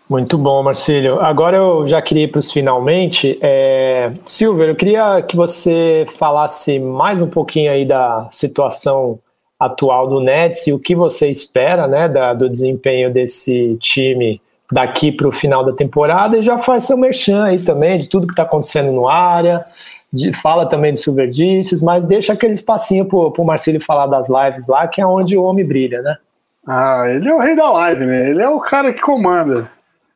Muito 0.10 0.40
bom, 0.40 0.64
Marcílio. 0.64 1.20
Agora 1.20 1.58
eu 1.58 1.86
já 1.86 2.02
queria 2.02 2.24
ir 2.24 2.30
para 2.30 2.40
os 2.40 2.52
finalmente. 2.52 3.38
É... 3.44 4.12
Silver, 4.26 4.70
eu 4.70 4.76
queria 4.76 5.22
que 5.22 5.36
você 5.36 6.04
falasse 6.18 6.80
mais 6.80 7.22
um 7.22 7.30
pouquinho 7.30 7.72
aí 7.72 7.86
da 7.86 8.28
situação 8.32 9.20
atual 9.60 10.08
do 10.08 10.20
Nets 10.20 10.66
e 10.66 10.74
o 10.74 10.80
que 10.80 10.96
você 10.96 11.30
espera 11.30 11.88
né, 11.88 12.10
da, 12.10 12.34
do 12.34 12.50
desempenho 12.50 13.14
desse 13.14 13.78
time 13.80 14.42
daqui 14.72 15.12
para 15.12 15.28
o 15.28 15.32
final 15.32 15.64
da 15.64 15.74
temporada 15.74 16.38
e 16.38 16.42
já 16.42 16.58
faz 16.58 16.86
seu 16.86 16.98
merchan 16.98 17.44
aí 17.44 17.60
também 17.60 18.00
de 18.00 18.10
tudo 18.10 18.26
que 18.26 18.34
está 18.34 18.44
acontecendo 18.44 18.92
no 18.92 19.08
área, 19.08 19.64
de, 20.12 20.34
fala 20.34 20.66
também 20.68 20.92
de 20.92 21.00
Silver 21.00 21.30
Disses, 21.30 21.84
mas 21.84 22.06
deixa 22.06 22.34
aquele 22.34 22.54
espacinho 22.54 23.06
para 23.06 23.42
o 23.42 23.46
Marcílio 23.46 23.82
falar 23.82 24.08
das 24.08 24.28
lives 24.28 24.68
lá, 24.68 24.88
que 24.88 25.02
é 25.02 25.06
onde 25.06 25.38
o 25.38 25.44
homem 25.44 25.66
brilha, 25.66 26.02
né? 26.02 26.18
Ah, 26.66 27.04
ele 27.08 27.30
é 27.30 27.34
o 27.34 27.40
rei 27.40 27.56
da 27.56 27.70
live, 27.72 28.06
né? 28.06 28.30
Ele 28.30 28.42
é 28.42 28.50
o 28.50 28.60
cara 28.60 28.92
que 28.92 29.02
comanda. 29.02 29.70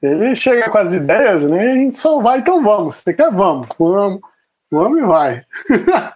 Ele 0.04 0.36
chega 0.36 0.70
com 0.70 0.78
as 0.78 0.92
ideias, 0.92 1.46
né? 1.46 1.72
A 1.72 1.76
gente 1.76 1.98
só 1.98 2.20
vai, 2.20 2.40
então 2.40 2.62
vamos. 2.62 2.98
Você 2.98 3.14
quer? 3.14 3.32
Vamos. 3.32 3.68
Vamos, 3.80 4.20
vamos 4.70 5.00
e 5.00 5.06
vai. 5.06 5.44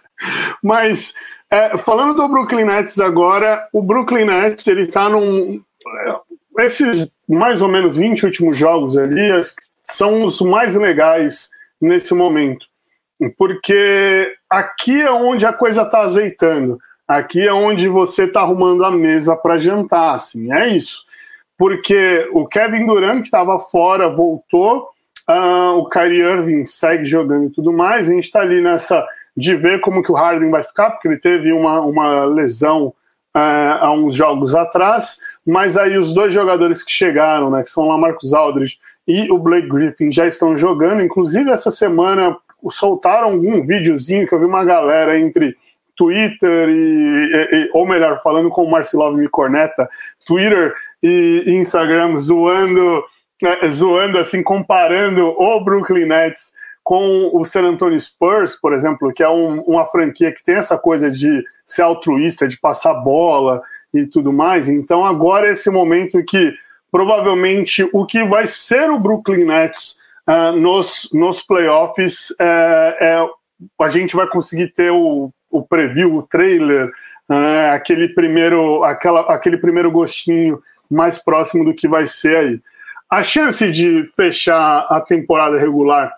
Mas, 0.62 1.14
é, 1.50 1.78
falando 1.78 2.14
do 2.14 2.28
Brooklyn 2.28 2.66
Nets 2.66 3.00
agora, 3.00 3.66
o 3.72 3.82
Brooklyn 3.82 4.26
Nets, 4.26 4.66
ele 4.66 4.86
tá 4.86 5.08
num... 5.08 5.62
Esses 6.58 7.08
mais 7.26 7.62
ou 7.62 7.68
menos 7.68 7.96
20 7.96 8.26
últimos 8.26 8.58
jogos 8.58 8.98
ali 8.98 9.30
são 9.84 10.22
os 10.22 10.40
mais 10.42 10.74
legais 10.76 11.48
nesse 11.80 12.12
momento. 12.12 12.66
Porque 13.38 14.34
aqui 14.50 15.00
é 15.00 15.10
onde 15.10 15.46
a 15.46 15.52
coisa 15.52 15.86
tá 15.86 16.02
azeitando. 16.02 16.78
Aqui 17.06 17.46
é 17.46 17.52
onde 17.54 17.88
você 17.88 18.26
tá 18.26 18.42
arrumando 18.42 18.84
a 18.84 18.90
mesa 18.90 19.34
para 19.34 19.56
jantar, 19.56 20.14
assim. 20.14 20.52
É 20.52 20.68
isso 20.68 21.07
porque 21.58 22.28
o 22.32 22.46
Kevin 22.46 22.86
Durant, 22.86 23.18
que 23.18 23.24
estava 23.26 23.58
fora, 23.58 24.08
voltou, 24.08 24.88
uh, 25.28 25.76
o 25.76 25.88
Kyrie 25.88 26.22
Irving 26.22 26.64
segue 26.64 27.04
jogando 27.04 27.48
e 27.48 27.50
tudo 27.50 27.72
mais, 27.72 28.08
a 28.08 28.14
gente 28.14 28.24
está 28.24 28.40
ali 28.40 28.62
nessa 28.62 29.04
de 29.36 29.54
ver 29.56 29.80
como 29.80 30.02
que 30.02 30.10
o 30.10 30.14
Harden 30.14 30.50
vai 30.50 30.62
ficar, 30.62 30.90
porque 30.90 31.08
ele 31.08 31.18
teve 31.18 31.52
uma, 31.52 31.80
uma 31.80 32.24
lesão 32.24 32.94
uh, 33.36 33.78
há 33.80 33.92
uns 33.92 34.14
jogos 34.14 34.54
atrás, 34.54 35.18
mas 35.44 35.76
aí 35.76 35.98
os 35.98 36.14
dois 36.14 36.32
jogadores 36.32 36.84
que 36.84 36.92
chegaram, 36.92 37.50
né, 37.50 37.62
que 37.62 37.70
são 37.70 37.88
lá 37.88 37.98
Marcos 37.98 38.32
Aldridge 38.32 38.78
e 39.06 39.30
o 39.30 39.38
Blake 39.38 39.68
Griffin, 39.68 40.12
já 40.12 40.26
estão 40.26 40.56
jogando, 40.56 41.02
inclusive 41.02 41.50
essa 41.50 41.70
semana 41.70 42.36
soltaram 42.70 43.28
algum 43.28 43.62
videozinho 43.62 44.26
que 44.26 44.34
eu 44.34 44.38
vi 44.38 44.44
uma 44.44 44.64
galera 44.64 45.18
entre 45.18 45.56
Twitter 45.96 46.68
e, 46.68 47.48
e 47.52 47.70
ou 47.72 47.86
melhor, 47.86 48.20
falando 48.22 48.48
com 48.48 48.62
o 48.62 48.70
Marcelov 48.70 49.16
me 49.16 49.28
corneta, 49.28 49.88
Twitter 50.26 50.74
e 51.02 51.44
Instagram 51.46 52.16
zoando, 52.16 53.04
né, 53.42 53.68
zoando 53.68 54.18
assim, 54.18 54.42
comparando 54.42 55.26
o 55.26 55.64
Brooklyn 55.64 56.06
Nets 56.06 56.52
com 56.82 57.30
o 57.34 57.44
San 57.44 57.64
Antonio 57.64 58.00
Spurs, 58.00 58.58
por 58.58 58.72
exemplo, 58.72 59.12
que 59.12 59.22
é 59.22 59.28
um, 59.28 59.60
uma 59.60 59.84
franquia 59.84 60.32
que 60.32 60.42
tem 60.42 60.54
essa 60.54 60.78
coisa 60.78 61.10
de 61.10 61.44
ser 61.66 61.82
altruísta, 61.82 62.48
de 62.48 62.58
passar 62.58 62.94
bola 62.94 63.60
e 63.92 64.06
tudo 64.06 64.32
mais. 64.32 64.68
Então 64.68 65.04
agora 65.04 65.48
é 65.48 65.52
esse 65.52 65.70
momento 65.70 66.24
que 66.24 66.54
provavelmente 66.90 67.86
o 67.92 68.06
que 68.06 68.24
vai 68.24 68.46
ser 68.46 68.90
o 68.90 68.98
Brooklyn 68.98 69.44
Nets 69.44 69.98
uh, 70.26 70.52
nos, 70.52 71.10
nos 71.12 71.42
playoffs 71.42 72.34
é, 72.40 72.96
é 73.00 73.28
a 73.80 73.88
gente 73.88 74.16
vai 74.16 74.26
conseguir 74.26 74.68
ter 74.68 74.90
o, 74.90 75.30
o 75.50 75.62
preview, 75.62 76.14
o 76.16 76.22
trailer, 76.22 76.90
né, 77.28 77.70
aquele, 77.70 78.08
primeiro, 78.08 78.82
aquela, 78.84 79.20
aquele 79.22 79.58
primeiro 79.58 79.90
gostinho 79.90 80.58
mais 80.90 81.18
próximo 81.22 81.64
do 81.64 81.74
que 81.74 81.88
vai 81.88 82.06
ser 82.06 82.36
aí. 82.36 82.60
A 83.10 83.22
chance 83.22 83.70
de 83.70 84.04
fechar 84.14 84.86
a 84.90 85.00
temporada 85.00 85.58
regular 85.58 86.14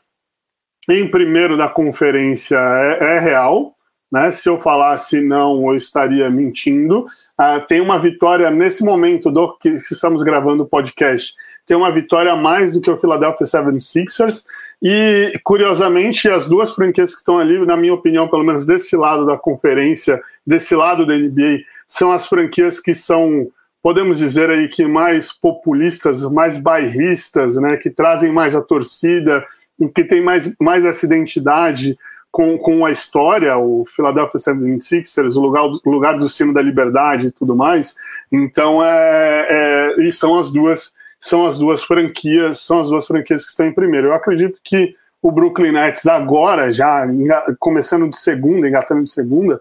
em 0.89 1.09
primeiro 1.09 1.57
da 1.57 1.69
conferência 1.69 2.57
é, 2.59 3.17
é 3.17 3.19
real. 3.21 3.75
Né? 4.11 4.31
Se 4.31 4.49
eu 4.49 4.59
falasse 4.59 5.21
não, 5.21 5.71
eu 5.71 5.77
estaria 5.77 6.29
mentindo. 6.29 7.07
Uh, 7.41 7.65
tem 7.67 7.81
uma 7.81 7.99
vitória 7.99 8.51
nesse 8.51 8.85
momento 8.85 9.31
do 9.31 9.57
que 9.57 9.71
estamos 9.71 10.23
gravando 10.23 10.65
o 10.65 10.67
podcast. 10.67 11.35
Tem 11.65 11.77
uma 11.77 11.93
vitória 11.93 12.33
a 12.33 12.37
mais 12.37 12.73
do 12.73 12.81
que 12.81 12.91
o 12.91 12.97
Philadelphia 12.97 13.47
76ers. 13.47 14.45
E, 14.83 15.39
curiosamente, 15.45 16.29
as 16.29 16.49
duas 16.49 16.75
franquias 16.75 17.13
que 17.13 17.19
estão 17.19 17.39
ali, 17.39 17.65
na 17.65 17.77
minha 17.77 17.95
opinião, 17.95 18.29
pelo 18.29 18.45
menos 18.45 18.67
desse 18.67 18.97
lado 18.97 19.25
da 19.25 19.39
conferência, 19.39 20.21
desse 20.47 20.75
lado 20.75 21.07
da 21.07 21.17
NBA, 21.17 21.61
são 21.87 22.13
as 22.13 22.27
franquias 22.27 22.81
que 22.81 22.93
são, 22.93 23.49
podemos 23.83 24.19
dizer 24.19 24.51
aí, 24.51 24.69
que 24.69 24.87
mais 24.87 25.33
populistas, 25.33 26.23
mais 26.31 26.59
bairristas, 26.59 27.57
né, 27.57 27.77
que 27.77 27.91
trazem 27.91 28.33
mais 28.33 28.55
a 28.55 28.63
torcida, 28.63 29.45
que 29.95 30.05
tem 30.05 30.23
mais, 30.23 30.55
mais 30.61 30.85
essa 30.85 31.07
identidade 31.07 31.97
com, 32.31 32.59
com 32.59 32.85
a 32.85 32.91
história, 32.91 33.57
o 33.57 33.85
Philadelphia 33.87 34.39
76ers, 34.39 35.37
o 35.37 35.41
lugar, 35.41 35.65
lugar 35.85 36.19
do 36.19 36.29
sino 36.29 36.53
da 36.53 36.63
liberdade 36.63 37.29
e 37.29 37.33
tudo 37.33 37.57
mais. 37.57 37.95
Então, 38.31 38.85
é, 38.85 39.47
é, 39.49 40.03
e 40.03 40.13
são 40.13 40.39
as 40.39 40.53
duas 40.53 40.99
são 41.23 41.45
as 41.47 41.59
duas 41.59 41.85
franquias, 41.85 42.61
são 42.61 42.81
as 42.81 42.89
duas 42.89 43.07
franquias 43.07 43.45
que 43.45 43.51
estão 43.51 43.67
em 43.67 43.75
primeiro. 43.75 44.09
Eu 44.09 44.15
acredito 44.15 44.59
que 44.65 44.97
o 45.21 45.31
Brooklyn 45.31 45.73
Nets 45.73 46.07
agora, 46.07 46.71
já 46.71 47.07
começando 47.59 48.09
de 48.09 48.17
segunda, 48.17 48.67
engatando 48.67 49.03
de 49.03 49.11
segunda, 49.11 49.61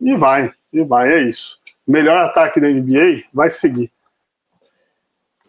e 0.00 0.16
vai, 0.16 0.52
e 0.72 0.84
vai, 0.84 1.12
é 1.12 1.22
isso. 1.22 1.59
Melhor 1.90 2.18
ataque 2.18 2.60
da 2.60 2.68
NBA 2.68 3.24
vai 3.32 3.50
seguir. 3.50 3.90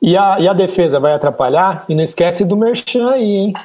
E 0.02 0.18
a, 0.18 0.40
e 0.40 0.48
a 0.48 0.54
defesa 0.54 1.00
vai 1.00 1.14
atrapalhar? 1.14 1.86
E 1.88 1.94
não 1.94 2.04
esquece 2.04 2.44
do 2.44 2.58
Merchan 2.58 3.12
aí, 3.12 3.36
hein? 3.36 3.54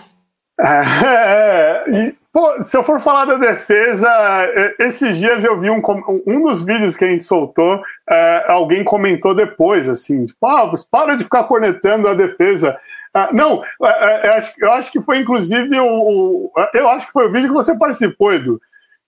É, 0.59 1.85
e, 1.87 2.15
pô, 2.33 2.63
se 2.63 2.77
eu 2.77 2.83
for 2.83 2.99
falar 2.99 3.27
da 3.27 3.35
defesa, 3.35 4.09
é, 4.11 4.75
esses 4.81 5.19
dias 5.19 5.45
eu 5.45 5.59
vi 5.61 5.71
um, 5.71 5.83
um 6.27 6.43
dos 6.43 6.65
vídeos 6.65 6.97
que 6.97 7.05
a 7.05 7.09
gente 7.09 7.25
soltou, 7.25 7.83
é, 8.09 8.45
alguém 8.49 8.83
comentou 8.83 9.35
depois, 9.35 9.87
assim, 9.87 10.25
tipo, 10.25 10.47
ah, 10.47 10.73
para 10.91 11.15
de 11.15 11.25
ficar 11.25 11.45
cornetando 11.45 12.09
a 12.09 12.15
defesa. 12.15 12.77
Ah, 13.13 13.29
não, 13.33 13.63
é, 13.83 13.89
é, 13.89 14.29
eu 14.29 14.33
acho, 14.33 14.65
eu 14.65 14.73
acho 14.73 14.93
que 14.93 15.01
foi 15.01 15.19
inclusive 15.19 15.79
o, 15.79 15.87
o, 15.87 16.53
Eu 16.73 16.89
acho 16.89 17.07
que 17.07 17.13
foi 17.13 17.27
o 17.27 17.33
vídeo 17.33 17.49
que 17.49 17.55
você 17.55 17.77
participou, 17.79 18.33
Edu. 18.33 18.61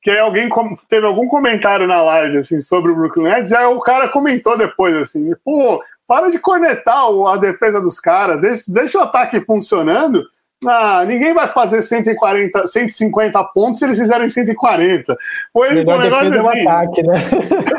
Que 0.08 0.18
alguém 0.18 0.48
teve 0.88 1.06
algum 1.06 1.28
comentário 1.28 1.86
na 1.86 2.00
live 2.00 2.38
assim, 2.38 2.62
sobre 2.62 2.92
o 2.92 2.94
Brooklyn 2.94 3.24
Nets, 3.24 3.50
e 3.50 3.56
aí 3.56 3.66
o 3.66 3.78
cara 3.78 4.08
comentou 4.08 4.56
depois, 4.56 4.96
assim, 4.96 5.34
pô, 5.44 5.82
para 6.06 6.30
de 6.30 6.38
cornetar 6.38 7.04
a 7.30 7.36
defesa 7.36 7.78
dos 7.78 8.00
caras, 8.00 8.40
deixa, 8.40 8.72
deixa 8.72 8.98
o 8.98 9.02
ataque 9.02 9.38
funcionando 9.42 10.24
ah, 10.66 11.04
ninguém 11.06 11.32
vai 11.32 11.46
fazer 11.46 11.82
140, 11.82 12.66
150 12.66 13.44
pontos 13.54 13.78
se 13.78 13.84
eles 13.84 13.98
fizerem 13.98 14.28
140. 14.28 15.16
Foi 15.52 15.70
um 15.70 15.98
negócio 15.98 16.40
assim. 16.40 16.58
É 16.58 16.62
ataque, 16.62 17.02
né? 17.02 17.16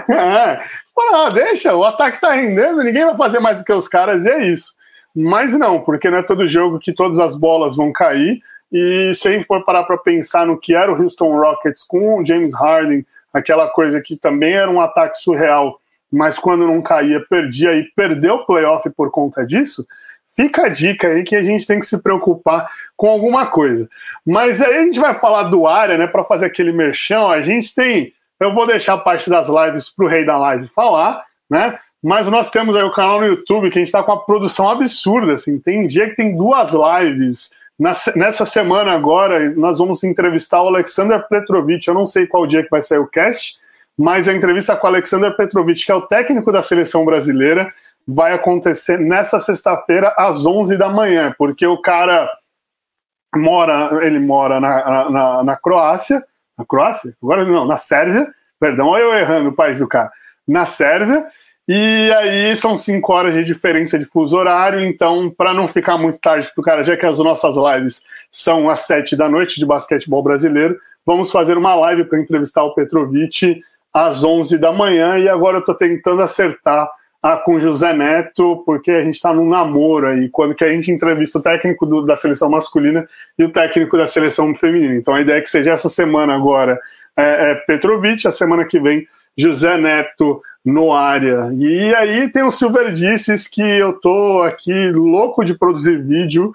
é. 0.15 0.59
Não, 0.95 1.33
deixa, 1.33 1.75
o 1.75 1.83
ataque 1.83 2.21
tá 2.21 2.31
rendendo, 2.31 2.83
ninguém 2.83 3.05
vai 3.05 3.17
fazer 3.17 3.39
mais 3.39 3.57
do 3.57 3.65
que 3.65 3.73
os 3.73 3.87
caras, 3.87 4.25
e 4.25 4.31
é 4.31 4.45
isso. 4.45 4.73
Mas 5.15 5.57
não, 5.57 5.81
porque 5.81 6.09
não 6.09 6.19
é 6.19 6.23
todo 6.23 6.47
jogo 6.47 6.79
que 6.79 6.93
todas 6.93 7.19
as 7.19 7.35
bolas 7.35 7.75
vão 7.75 7.91
cair. 7.91 8.39
E 8.71 9.11
se 9.13 9.27
a 9.27 9.31
gente 9.31 9.45
for 9.45 9.63
parar 9.63 9.83
para 9.83 9.97
pensar 9.97 10.45
no 10.45 10.59
que 10.59 10.75
era 10.75 10.91
o 10.91 11.01
Houston 11.01 11.35
Rockets 11.37 11.83
com 11.83 12.19
o 12.19 12.25
James 12.25 12.53
Harden, 12.53 13.05
aquela 13.33 13.67
coisa 13.67 14.01
que 14.01 14.15
também 14.15 14.53
era 14.53 14.69
um 14.69 14.81
ataque 14.81 15.17
surreal, 15.17 15.79
mas 16.11 16.37
quando 16.37 16.67
não 16.67 16.81
caía, 16.81 17.23
perdia 17.29 17.75
e 17.75 17.83
perdeu 17.95 18.35
o 18.35 18.45
playoff 18.45 18.89
por 18.91 19.09
conta 19.09 19.45
disso 19.45 19.85
fica 20.39 20.67
a 20.67 20.69
dica 20.69 21.09
aí 21.09 21.23
que 21.23 21.35
a 21.35 21.43
gente 21.43 21.67
tem 21.67 21.79
que 21.79 21.85
se 21.85 21.97
preocupar 22.01 22.71
com 22.95 23.09
alguma 23.09 23.47
coisa. 23.47 23.89
Mas 24.25 24.61
aí 24.61 24.73
a 24.73 24.83
gente 24.83 24.97
vai 24.97 25.13
falar 25.13 25.43
do 25.43 25.67
área, 25.67 25.97
né, 25.97 26.07
para 26.07 26.23
fazer 26.23 26.45
aquele 26.45 26.71
merchão. 26.71 27.29
A 27.29 27.41
gente 27.41 27.75
tem, 27.75 28.13
eu 28.39 28.53
vou 28.53 28.65
deixar 28.65 28.97
parte 28.99 29.29
das 29.29 29.47
lives 29.49 29.89
para 29.89 30.05
o 30.05 30.07
rei 30.07 30.25
da 30.25 30.37
live 30.37 30.69
falar, 30.69 31.25
né? 31.49 31.77
Mas 32.01 32.29
nós 32.29 32.49
temos 32.49 32.77
aí 32.77 32.83
o 32.83 32.93
canal 32.93 33.19
no 33.19 33.27
YouTube 33.27 33.69
que 33.69 33.77
a 33.77 33.81
gente 33.81 33.87
está 33.87 34.01
com 34.01 34.13
uma 34.13 34.23
produção 34.23 34.69
absurda, 34.69 35.33
assim. 35.33 35.59
Tem 35.59 35.85
dia 35.85 36.07
que 36.09 36.15
tem 36.15 36.33
duas 36.33 36.71
lives. 36.73 37.51
Nessa 37.79 38.45
semana 38.45 38.91
agora, 38.91 39.51
nós 39.51 39.79
vamos 39.79 40.03
entrevistar 40.03 40.61
o 40.61 40.67
Alexander 40.67 41.25
Petrovic. 41.29 41.87
Eu 41.87 41.93
não 41.93 42.05
sei 42.05 42.27
qual 42.27 42.45
dia 42.45 42.61
que 42.61 42.69
vai 42.69 42.81
sair 42.81 42.99
o 42.99 43.07
cast, 43.07 43.57
mas 43.97 44.27
a 44.27 44.33
entrevista 44.33 44.75
com 44.75 44.85
o 44.85 44.89
Alexander 44.89 45.33
Petrovic, 45.35 45.85
que 45.85 45.91
é 45.91 45.95
o 45.95 46.01
técnico 46.01 46.51
da 46.51 46.61
seleção 46.61 47.05
brasileira 47.05 47.73
vai 48.05 48.33
acontecer 48.33 48.99
nessa 48.99 49.39
sexta-feira 49.39 50.13
às 50.17 50.45
11 50.45 50.77
da 50.77 50.89
manhã, 50.89 51.33
porque 51.37 51.65
o 51.65 51.81
cara 51.81 52.29
mora, 53.35 54.05
ele 54.05 54.19
mora 54.19 54.59
na, 54.59 55.09
na, 55.09 55.43
na 55.43 55.55
Croácia, 55.55 56.23
na 56.57 56.65
Croácia? 56.65 57.13
Agora 57.21 57.45
não, 57.45 57.65
na 57.65 57.75
Sérvia, 57.75 58.27
perdão, 58.59 58.97
eu 58.97 59.13
errando 59.13 59.49
o 59.49 59.55
país 59.55 59.79
do 59.79 59.87
cara, 59.87 60.11
na 60.47 60.65
Sérvia, 60.65 61.25
e 61.71 62.11
aí 62.13 62.55
são 62.55 62.75
cinco 62.75 63.13
horas 63.13 63.35
de 63.35 63.45
diferença 63.45 63.99
de 63.99 64.03
fuso 64.03 64.35
horário, 64.35 64.83
então 64.83 65.29
para 65.29 65.53
não 65.53 65.67
ficar 65.67 65.99
muito 65.99 66.17
tarde 66.17 66.49
para 66.51 66.59
o 66.59 66.65
cara, 66.65 66.83
já 66.83 66.97
que 66.97 67.05
as 67.05 67.19
nossas 67.19 67.55
lives 67.55 68.03
são 68.31 68.67
às 68.71 68.87
sete 68.87 69.15
da 69.15 69.29
noite 69.29 69.59
de 69.59 69.67
basquetebol 69.67 70.23
brasileiro, 70.23 70.79
vamos 71.05 71.31
fazer 71.31 71.59
uma 71.59 71.75
live 71.75 72.05
para 72.05 72.19
entrevistar 72.19 72.63
o 72.63 72.73
Petrovic 72.73 73.61
às 73.93 74.23
11 74.23 74.57
da 74.57 74.71
manhã, 74.71 75.19
e 75.19 75.29
agora 75.29 75.57
eu 75.57 75.59
estou 75.59 75.75
tentando 75.75 76.23
acertar 76.23 76.89
ah, 77.21 77.37
com 77.37 77.59
José 77.59 77.93
Neto, 77.93 78.63
porque 78.65 78.91
a 78.91 79.03
gente 79.03 79.13
está 79.13 79.31
num 79.31 79.47
namoro 79.47 80.07
aí, 80.07 80.27
quando 80.27 80.55
que 80.55 80.63
a 80.63 80.73
gente 80.73 80.91
entrevista 80.91 81.37
o 81.37 81.41
técnico 81.43 81.85
do, 81.85 82.01
da 82.01 82.15
seleção 82.15 82.49
masculina 82.49 83.07
e 83.37 83.43
o 83.43 83.51
técnico 83.51 83.95
da 83.95 84.07
seleção 84.07 84.55
feminina. 84.55 84.95
Então 84.95 85.13
a 85.13 85.21
ideia 85.21 85.37
é 85.37 85.41
que 85.41 85.51
seja 85.51 85.73
essa 85.73 85.87
semana 85.87 86.33
agora 86.33 86.79
é, 87.15 87.51
é 87.51 87.55
Petrovic, 87.55 88.27
a 88.27 88.31
semana 88.31 88.65
que 88.65 88.79
vem 88.79 89.05
José 89.37 89.77
Neto 89.77 90.41
no 90.65 90.93
área. 90.93 91.51
E 91.53 91.93
aí 91.95 92.29
tem 92.29 92.43
o 92.43 92.51
Silver 92.51 92.91
Disses 92.91 93.47
que 93.47 93.61
eu 93.61 93.93
tô 93.93 94.41
aqui 94.43 94.91
louco 94.91 95.43
de 95.43 95.57
produzir 95.57 96.01
vídeo, 96.01 96.51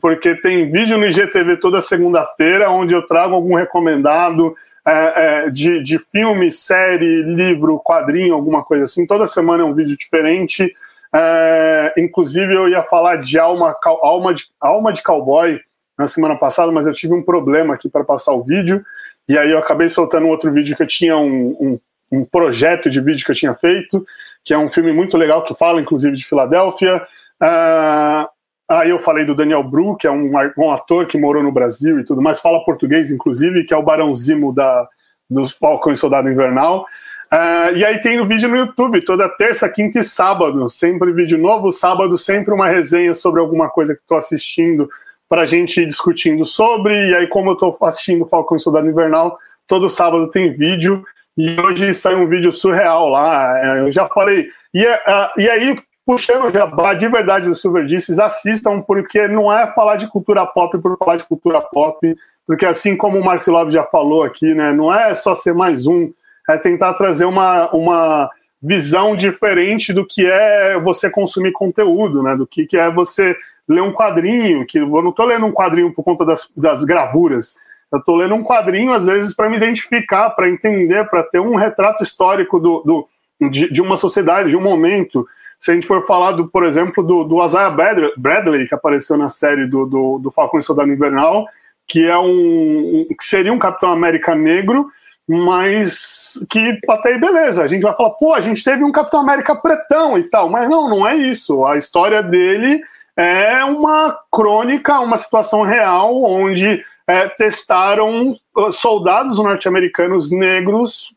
porque 0.00 0.34
tem 0.34 0.70
vídeo 0.70 0.98
no 0.98 1.06
IGTV 1.06 1.56
toda 1.56 1.80
segunda-feira, 1.80 2.70
onde 2.70 2.94
eu 2.94 3.06
trago 3.06 3.34
algum 3.34 3.54
recomendado, 3.54 4.54
é, 4.86 5.46
é, 5.46 5.50
de, 5.50 5.82
de 5.82 5.98
filme, 5.98 6.50
série, 6.50 7.22
livro, 7.22 7.80
quadrinho, 7.80 8.34
alguma 8.34 8.62
coisa 8.62 8.84
assim. 8.84 9.06
Toda 9.06 9.26
semana 9.26 9.62
é 9.62 9.66
um 9.66 9.74
vídeo 9.74 9.96
diferente. 9.96 10.72
É, 11.14 11.94
inclusive, 11.96 12.54
eu 12.54 12.68
ia 12.68 12.82
falar 12.82 13.16
de 13.16 13.38
alma, 13.38 13.74
alma, 14.02 14.34
de 14.34 14.44
alma 14.60 14.92
de 14.92 15.02
cowboy 15.02 15.58
na 15.98 16.06
semana 16.06 16.36
passada, 16.36 16.70
mas 16.70 16.86
eu 16.86 16.92
tive 16.92 17.14
um 17.14 17.22
problema 17.22 17.74
aqui 17.74 17.88
para 17.88 18.04
passar 18.04 18.32
o 18.32 18.42
vídeo. 18.42 18.84
E 19.28 19.36
aí 19.36 19.50
eu 19.50 19.58
acabei 19.58 19.88
soltando 19.88 20.28
outro 20.28 20.50
vídeo 20.52 20.76
que 20.76 20.82
eu 20.82 20.86
tinha 20.86 21.18
um, 21.18 21.56
um, 21.60 21.80
um 22.10 22.24
projeto 22.24 22.90
de 22.90 23.00
vídeo 23.00 23.24
que 23.24 23.32
eu 23.32 23.36
tinha 23.36 23.54
feito, 23.54 24.04
que 24.44 24.54
é 24.54 24.58
um 24.58 24.68
filme 24.68 24.92
muito 24.92 25.16
legal 25.16 25.44
que 25.44 25.54
fala, 25.54 25.80
inclusive, 25.80 26.16
de 26.16 26.26
Filadélfia. 26.26 27.02
Uh, 27.42 28.28
Aí 28.70 28.90
eu 28.90 28.98
falei 28.98 29.24
do 29.24 29.34
Daniel 29.34 29.62
Bru, 29.64 29.96
que 29.96 30.06
é 30.06 30.10
um, 30.10 30.30
um, 30.58 30.70
ator 30.70 31.06
que 31.06 31.16
morou 31.16 31.42
no 31.42 31.50
Brasil 31.50 31.98
e 31.98 32.04
tudo 32.04 32.20
mais, 32.20 32.38
fala 32.38 32.62
português, 32.66 33.10
inclusive, 33.10 33.64
que 33.64 33.72
é 33.72 33.76
o 33.76 33.82
Barão 33.82 34.12
Zimo 34.12 34.52
da, 34.52 34.86
do 35.28 35.48
Falcão 35.48 35.90
e 35.90 35.96
Soldado 35.96 36.28
Invernal. 36.28 36.84
Uh, 37.32 37.76
e 37.76 37.84
aí 37.84 37.98
tem 37.98 38.20
o 38.20 38.26
vídeo 38.26 38.46
no 38.46 38.56
YouTube, 38.56 39.00
toda 39.02 39.26
terça, 39.26 39.70
quinta 39.70 40.00
e 40.00 40.02
sábado, 40.02 40.68
sempre 40.68 41.12
vídeo 41.12 41.38
novo, 41.38 41.70
sábado 41.70 42.18
sempre 42.18 42.52
uma 42.52 42.68
resenha 42.68 43.14
sobre 43.14 43.40
alguma 43.40 43.70
coisa 43.70 43.94
que 43.94 44.02
estou 44.02 44.18
assistindo 44.18 44.86
para 45.30 45.42
a 45.42 45.46
gente 45.46 45.80
ir 45.80 45.86
discutindo 45.86 46.44
sobre. 46.44 47.08
E 47.08 47.14
aí, 47.14 47.26
como 47.26 47.50
eu 47.50 47.54
estou 47.54 47.74
assistindo 47.86 48.26
Falcão 48.26 48.56
e 48.56 48.60
Soldado 48.60 48.88
Invernal, 48.88 49.38
todo 49.66 49.88
sábado 49.88 50.30
tem 50.30 50.52
vídeo. 50.52 51.02
E 51.38 51.60
hoje 51.60 51.94
sai 51.94 52.16
um 52.16 52.26
vídeo 52.26 52.50
surreal 52.50 53.08
lá. 53.08 53.56
É, 53.56 53.80
eu 53.82 53.90
já 53.92 54.08
falei. 54.08 54.48
E, 54.74 54.84
uh, 54.84 55.30
e 55.38 55.48
aí, 55.48 55.78
puxando 56.04 56.46
o 56.46 56.50
jabá 56.50 56.94
de 56.94 57.06
verdade 57.06 57.48
do 57.48 57.54
Silver 57.54 57.84
Disses, 57.84 58.18
assistam, 58.18 58.80
porque 58.80 59.28
não 59.28 59.52
é 59.52 59.68
falar 59.68 59.94
de 59.94 60.08
cultura 60.08 60.44
pop 60.44 60.76
por 60.78 60.98
falar 60.98 61.14
de 61.14 61.22
cultura 61.22 61.60
pop, 61.60 62.16
porque 62.44 62.66
assim 62.66 62.96
como 62.96 63.18
o 63.18 63.24
Marcelov 63.24 63.70
já 63.70 63.84
falou 63.84 64.24
aqui, 64.24 64.52
né, 64.52 64.72
não 64.72 64.92
é 64.92 65.14
só 65.14 65.34
ser 65.34 65.54
mais 65.54 65.86
um, 65.86 66.10
é 66.48 66.56
tentar 66.56 66.94
trazer 66.94 67.26
uma, 67.26 67.70
uma 67.72 68.30
visão 68.60 69.14
diferente 69.14 69.92
do 69.92 70.04
que 70.04 70.26
é 70.26 70.80
você 70.80 71.10
consumir 71.10 71.52
conteúdo, 71.52 72.22
né, 72.22 72.34
do 72.34 72.46
que, 72.46 72.66
que 72.66 72.76
é 72.76 72.90
você 72.90 73.36
ler 73.68 73.82
um 73.82 73.92
quadrinho, 73.92 74.66
que 74.66 74.78
eu 74.78 74.88
não 74.88 75.10
estou 75.10 75.26
lendo 75.26 75.44
um 75.44 75.52
quadrinho 75.52 75.92
por 75.92 76.02
conta 76.02 76.24
das, 76.24 76.50
das 76.56 76.84
gravuras, 76.84 77.54
eu 77.90 77.98
estou 77.98 78.16
lendo 78.16 78.34
um 78.34 78.42
quadrinho, 78.42 78.92
às 78.92 79.06
vezes, 79.06 79.34
para 79.34 79.48
me 79.48 79.56
identificar, 79.56 80.30
para 80.30 80.48
entender, 80.48 81.08
para 81.08 81.22
ter 81.22 81.40
um 81.40 81.56
retrato 81.56 82.02
histórico 82.02 82.58
do, 82.58 82.82
do 82.84 83.08
de, 83.48 83.72
de, 83.72 83.80
uma 83.80 83.96
sociedade, 83.96 84.50
de 84.50 84.56
um 84.56 84.60
momento, 84.60 85.26
se 85.60 85.70
a 85.70 85.74
gente 85.74 85.86
for 85.86 86.04
falar, 86.06 86.32
do, 86.32 86.48
por 86.48 86.64
exemplo, 86.64 87.02
do, 87.02 87.24
do 87.24 87.44
Isaiah 87.44 87.70
Bradley, 88.16 88.68
que 88.68 88.74
apareceu 88.74 89.16
na 89.16 89.28
série 89.28 89.66
do, 89.66 89.86
do, 89.86 90.18
do 90.18 90.30
Falcão 90.30 90.58
e 90.58 90.62
Soldado 90.62 90.92
Invernal, 90.92 91.46
que 91.86 92.06
é 92.06 92.18
um 92.18 93.06
que 93.08 93.24
seria 93.24 93.52
um 93.52 93.58
Capitão 93.58 93.90
América 93.90 94.34
negro, 94.34 94.90
mas 95.26 96.34
que 96.50 96.78
até 96.88 97.10
aí 97.10 97.18
beleza, 97.18 97.62
a 97.62 97.68
gente 97.68 97.82
vai 97.82 97.94
falar, 97.94 98.10
pô, 98.10 98.34
a 98.34 98.40
gente 98.40 98.62
teve 98.62 98.84
um 98.84 98.92
Capitão 98.92 99.20
América 99.20 99.54
pretão 99.54 100.18
e 100.18 100.24
tal, 100.24 100.50
mas 100.50 100.68
não, 100.68 100.88
não 100.88 101.08
é 101.08 101.16
isso. 101.16 101.64
A 101.64 101.78
história 101.78 102.22
dele 102.22 102.82
é 103.16 103.64
uma 103.64 104.16
crônica, 104.30 105.00
uma 105.00 105.16
situação 105.16 105.62
real 105.62 106.22
onde 106.22 106.84
é, 107.08 107.26
testaram 107.26 108.36
uh, 108.54 108.70
soldados 108.70 109.38
norte-americanos 109.38 110.30
negros 110.30 111.14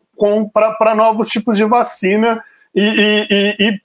para 0.53 0.95
novos 0.95 1.27
tipos 1.27 1.57
de 1.57 1.65
vacina 1.65 2.41
e, 2.73 2.81
e, 2.81 3.55
e, 3.59 3.81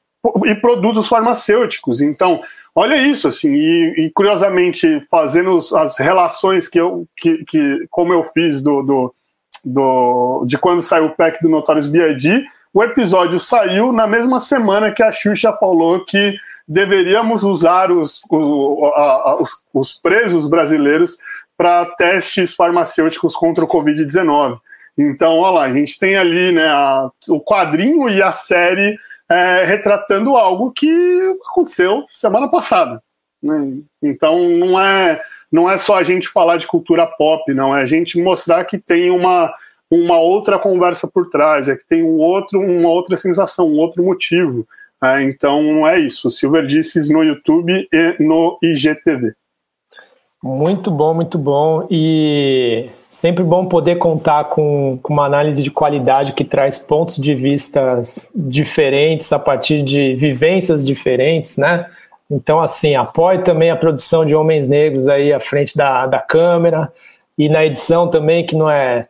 e, 0.51 0.55
produtos 0.55 1.09
farmacêuticos. 1.09 2.01
Então, 2.01 2.41
olha 2.75 2.97
isso, 2.97 3.27
assim, 3.27 3.53
e, 3.53 4.11
curiosamente, 4.15 5.01
fazendo 5.11 5.59
as 5.77 5.99
relações 5.99 6.69
que 6.69 6.79
eu, 6.79 7.09
que, 7.17 7.45
que 7.45 7.87
como 7.91 8.13
eu 8.13 8.23
fiz 8.23 8.63
do, 8.63 8.83
do, 8.83 9.15
do 9.65 10.45
de 10.47 10.59
quando 10.59 10.83
saiu 10.83 11.07
o 11.07 11.17
pack 11.17 11.43
do 11.43 11.49
Notorious 11.49 11.89
B.I.G., 11.89 12.45
o 12.73 12.85
episódio 12.85 13.41
saiu 13.41 13.91
na 13.91 14.07
mesma 14.07 14.39
semana 14.39 14.93
que 14.93 15.03
a 15.03 15.11
Xuxa 15.11 15.53
falou 15.55 16.05
que 16.05 16.37
deveríamos 16.69 17.43
usar 17.43 17.91
os, 17.91 18.21
os, 18.31 19.65
os 19.73 19.93
presos 19.95 20.47
brasileiros 20.47 21.17
para 21.57 21.87
testes 21.97 22.55
farmacêuticos 22.55 23.35
contra 23.35 23.65
o 23.65 23.69
Covid-19. 23.69 24.59
Então, 24.99 25.39
olha 25.39 25.55
lá, 25.55 25.65
a 25.65 25.73
gente 25.73 25.99
tem 25.99 26.17
ali 26.17 26.53
né, 26.53 26.67
a, 26.69 27.11
o 27.29 27.41
quadrinho 27.41 28.09
e 28.09 28.23
a 28.23 28.33
série 28.33 28.99
é, 29.29 29.65
retratando 29.65 30.37
algo 30.37 30.73
que 30.73 30.91
aconteceu 31.51 32.05
semana 32.09 32.49
passada. 32.49 33.03
Né? 33.43 33.79
Então, 34.03 34.49
não 34.49 34.81
é, 34.81 35.21
não 35.51 35.71
é 35.71 35.77
só 35.77 35.99
a 35.99 36.03
gente 36.03 36.29
falar 36.29 36.57
de 36.57 36.67
cultura 36.67 37.07
pop, 37.07 37.53
não, 37.53 37.77
é 37.77 37.83
a 37.83 37.87
gente 37.87 38.21
mostrar 38.21 38.65
que 38.65 38.79
tem 38.79 39.11
uma, 39.11 39.53
uma 39.91 40.19
outra 40.19 40.59
conversa 40.59 41.09
por 41.09 41.29
trás, 41.29 41.69
é 41.69 41.77
que 41.77 41.87
tem 41.87 42.03
um 42.03 42.17
outro, 42.17 42.61
uma 42.61 42.89
outra 42.89 43.17
sensação, 43.17 43.69
um 43.69 43.79
outro 43.79 44.03
motivo. 44.03 44.67
É, 45.03 45.23
então, 45.23 45.87
é 45.87 45.99
isso. 45.99 46.31
Silver 46.31 46.67
Disses 46.67 47.11
no 47.11 47.23
YouTube 47.23 47.87
e 47.93 48.17
no 48.19 48.59
IGTV. 48.63 49.35
Muito 50.43 50.91
bom, 50.91 51.15
muito 51.15 51.39
bom. 51.39 51.87
E 51.91 52.89
sempre 53.11 53.43
bom 53.43 53.67
poder 53.67 53.97
contar 53.97 54.45
com, 54.45 54.97
com, 55.03 55.13
uma 55.13 55.25
análise 55.25 55.63
de 55.63 55.71
qualidade 55.71 56.33
que 56.33 56.45
traz 56.45 56.79
pontos 56.79 57.17
de 57.17 57.35
vistas 57.35 58.31
diferentes 58.35 59.33
a 59.33 59.39
partir 59.39 59.83
de 59.83 60.15
vivências 60.15 60.87
diferentes, 60.87 61.57
né? 61.57 61.87
Então, 62.31 62.61
assim, 62.61 62.95
apoie 62.95 63.39
também 63.39 63.71
a 63.71 63.77
produção 63.77 64.25
de 64.25 64.35
Homens 64.35 64.69
Negros 64.69 65.09
aí 65.09 65.33
à 65.33 65.41
frente 65.41 65.77
da, 65.77 66.07
da 66.07 66.19
câmera 66.19 66.93
e 67.39 67.49
na 67.49 67.65
edição 67.65 68.09
também, 68.09 68.45
que 68.45 68.57
não 68.57 68.71
é 68.71 69.09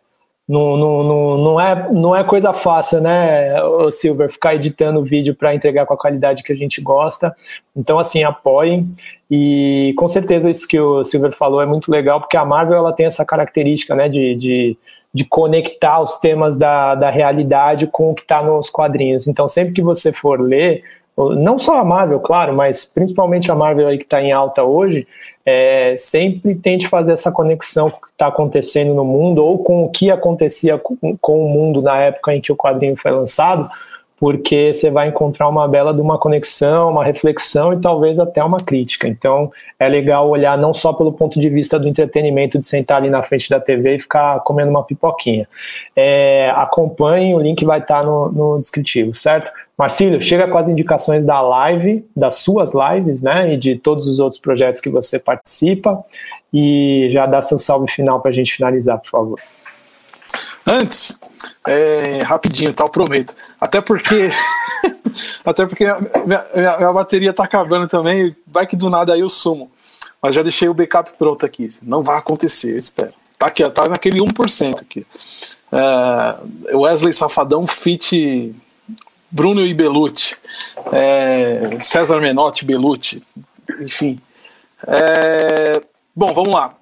não, 0.49 0.77
não, 0.77 1.03
não, 1.03 1.39
não, 1.39 1.61
é, 1.61 1.93
não 1.93 2.17
é 2.17 2.23
coisa 2.23 2.53
fácil, 2.53 3.01
né, 3.01 3.61
o 3.63 3.91
Silver, 3.91 4.31
ficar 4.31 4.55
editando 4.55 5.03
vídeo 5.03 5.35
para 5.35 5.55
entregar 5.55 5.87
com 5.87 5.95
a 5.95 5.99
qualidade 5.99 6.45
que 6.45 6.53
a 6.53 6.57
gente 6.57 6.81
gosta. 6.81 7.35
Então, 7.75 7.99
assim, 7.99 8.23
apoiem. 8.23 8.89
E 9.29 9.93
com 9.97 10.07
certeza 10.07 10.49
isso 10.49 10.69
que 10.69 10.79
o 10.79 11.03
Silver 11.03 11.33
falou 11.33 11.61
é 11.61 11.67
muito 11.67 11.91
legal, 11.91 12.21
porque 12.21 12.37
a 12.37 12.45
Marvel 12.45 12.77
ela 12.77 12.93
tem 12.93 13.07
essa 13.07 13.25
característica 13.25 13.97
né, 13.97 14.09
de, 14.09 14.37
de, 14.37 14.79
de 15.13 15.25
conectar 15.25 16.01
os 16.01 16.19
temas 16.19 16.57
da, 16.57 16.95
da 16.95 17.11
realidade 17.11 17.89
com 17.89 18.13
o 18.13 18.15
que 18.15 18.23
está 18.23 18.41
nos 18.41 18.71
quadrinhos. 18.71 19.27
Então, 19.27 19.49
sempre 19.49 19.73
que 19.73 19.83
você 19.83 20.13
for 20.13 20.41
ler, 20.41 20.85
não 21.17 21.59
só 21.59 21.79
a 21.79 21.85
Marvel, 21.85 22.21
claro, 22.21 22.55
mas 22.55 22.85
principalmente 22.85 23.51
a 23.51 23.55
Marvel 23.55 23.89
aí 23.89 23.97
que 23.97 24.05
está 24.05 24.21
em 24.21 24.33
alta 24.33 24.63
hoje, 24.63 25.07
é, 25.45 25.95
sempre 25.97 26.55
tente 26.55 26.89
fazer 26.89 27.13
essa 27.13 27.33
conexão 27.33 27.89
com 27.89 27.99
o 27.99 28.01
que 28.01 28.11
está 28.11 28.27
acontecendo 28.27 28.93
no 28.93 29.05
mundo 29.05 29.45
ou 29.45 29.59
com 29.59 29.85
o 29.85 29.91
que 29.91 30.11
acontecia 30.11 30.77
com, 30.77 30.97
com, 31.21 31.47
o 31.47 31.49
mundo 31.49 31.81
na 31.81 31.97
época 31.99 32.35
em 32.35 32.41
que 32.41 32.53
o 32.53 32.57
quadrinho 32.57 32.97
foi 32.97 33.13
lançado, 33.13 33.71
porque 34.19 34.73
você 34.73 34.91
vai 34.91 35.09
encontrar 35.09 35.49
uma 35.49 35.69
bela 35.69 35.93
de 35.93 36.01
uma 36.01 36.19
conexão, 36.19 36.91
uma 36.91 37.05
reflexão 37.05 37.75
e 37.75 37.81
talvez 37.81 38.19
até 38.19 38.43
uma 38.43 38.59
crítica. 38.59 39.07
Então 39.07 39.53
é 39.79 39.87
legal 39.87 40.29
olhar 40.29 40.57
não 40.57 40.73
só 40.73 40.93
pelo 40.93 41.13
ponto 41.13 41.39
de 41.39 41.51
vista 41.51 41.79
do 41.79 41.87
entretenimento, 41.87 42.59
de 42.59 42.65
sentar 42.65 42.97
ali 42.99 43.11
na 43.11 43.23
frente 43.23 43.51
da 43.51 43.61
TV 43.61 43.97
e 43.97 43.99
ficar 43.99 44.41
comendo 44.41 44.71
uma 44.71 44.83
pipoquinha. 44.83 45.47
É, 45.95 46.51
acompanhe, 46.57 47.35
o 47.35 47.41
link 47.41 47.63
vai 47.65 47.81
estar 47.81 48.03
no, 48.05 48.33
no 48.33 48.59
descritivo, 48.59 49.13
certo? 49.13 49.53
Marcílio, 49.77 50.23
chega 50.23 50.49
com 50.49 50.57
as 50.57 50.71
indicações 50.71 51.27
da 51.27 51.43
live, 51.43 52.03
das 52.17 52.37
suas 52.37 52.73
lives, 52.73 53.21
né, 53.21 53.53
e 53.53 53.59
de 53.59 53.77
todos 53.77 54.09
os 54.09 54.19
outros 54.19 54.41
projetos 54.41 54.81
que 54.81 54.89
você 54.89 55.21
participa, 55.21 56.03
e 56.51 57.09
já 57.11 57.27
dá 57.27 57.43
seu 57.43 57.59
salve 57.59 57.91
final 57.91 58.21
para 58.21 58.31
a 58.31 58.35
gente 58.35 58.55
finalizar, 58.55 58.99
por 58.99 59.11
favor. 59.11 59.41
Antes, 60.67 61.17
é, 61.67 62.23
rapidinho, 62.23 62.73
tal, 62.73 62.89
tá, 62.89 62.93
prometo. 62.93 63.37
Até 63.61 63.81
porque, 63.81 64.31
até 65.47 65.65
porque 65.65 65.85
minha, 65.85 66.01
minha, 66.27 66.77
minha, 66.79 66.93
bateria 66.93 67.33
tá 67.33 67.45
acabando 67.45 67.87
também, 67.87 68.35
vai 68.47 68.67
que 68.67 68.75
do 68.75 68.91
nada 68.91 69.15
aí 69.15 69.21
eu 69.21 69.29
sumo. 69.29 69.71
Mas 70.21 70.35
já 70.35 70.43
deixei 70.43 70.69
o 70.69 70.75
backup 70.75 71.13
pronto 71.17 71.47
aqui. 71.47 71.69
Não 71.83 72.03
vai 72.03 72.19
acontecer, 72.19 72.73
eu 72.73 72.79
espero. 72.79 73.13
Tá 73.39 73.47
aqui, 73.47 73.63
ó, 73.63 73.71
tá 73.71 73.89
naquele 73.89 74.19
1% 74.19 74.81
aqui. 74.81 75.07
É, 75.71 76.77
Wesley 76.77 77.13
Safadão 77.13 77.67
fit 77.67 78.55
Bruno 79.31 79.65
e 79.65 79.75
Belucci, 79.75 80.37
é, 80.93 81.79
César 81.81 82.21
Menotti 82.21 82.65
Belucci, 82.65 83.23
enfim. 83.81 84.21
É, 84.87 85.83
bom, 86.15 86.33
vamos 86.33 86.53
lá. 86.53 86.76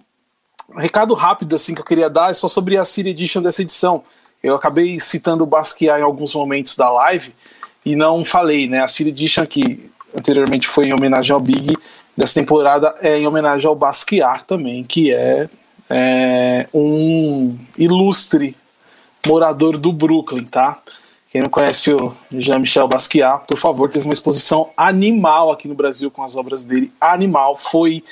Um 0.74 0.80
recado 0.80 1.14
rápido 1.14 1.54
assim 1.54 1.72
que 1.72 1.80
eu 1.80 1.84
queria 1.84 2.10
dar 2.10 2.30
é 2.30 2.34
só 2.34 2.48
sobre 2.48 2.76
a 2.76 2.84
City 2.84 3.10
Edition 3.10 3.40
dessa 3.40 3.62
edição. 3.62 4.02
Eu 4.42 4.56
acabei 4.56 4.98
citando 4.98 5.44
o 5.44 5.46
Basquiat 5.46 6.00
em 6.00 6.02
alguns 6.02 6.34
momentos 6.34 6.76
da 6.76 6.90
live 6.90 7.32
e 7.86 7.94
não 7.94 8.24
falei, 8.24 8.66
né? 8.68 8.82
A 8.82 8.88
City 8.88 9.10
Edition 9.10 9.46
que 9.46 9.88
anteriormente 10.12 10.66
foi 10.66 10.88
em 10.88 10.92
homenagem 10.92 11.32
ao 11.32 11.40
Big, 11.40 11.76
dessa 12.16 12.34
temporada 12.34 12.92
é 13.00 13.18
em 13.18 13.26
homenagem 13.26 13.68
ao 13.68 13.76
Basquiat 13.76 14.44
também, 14.46 14.82
que 14.82 15.12
é, 15.12 15.48
é 15.88 16.66
um 16.74 17.56
ilustre 17.78 18.56
morador 19.24 19.78
do 19.78 19.92
Brooklyn, 19.92 20.44
tá? 20.44 20.80
Quem 21.30 21.42
não 21.42 21.50
conhece 21.50 21.92
o 21.92 22.16
Jean-Michel 22.32 22.88
Basquiat, 22.88 23.44
por 23.46 23.58
favor, 23.58 23.88
teve 23.88 24.04
uma 24.04 24.12
exposição 24.12 24.70
animal 24.76 25.52
aqui 25.52 25.68
no 25.68 25.74
Brasil 25.74 26.10
com 26.10 26.22
as 26.22 26.36
obras 26.36 26.64
dele. 26.64 26.92
Animal. 27.00 27.56
Foi 27.56 28.04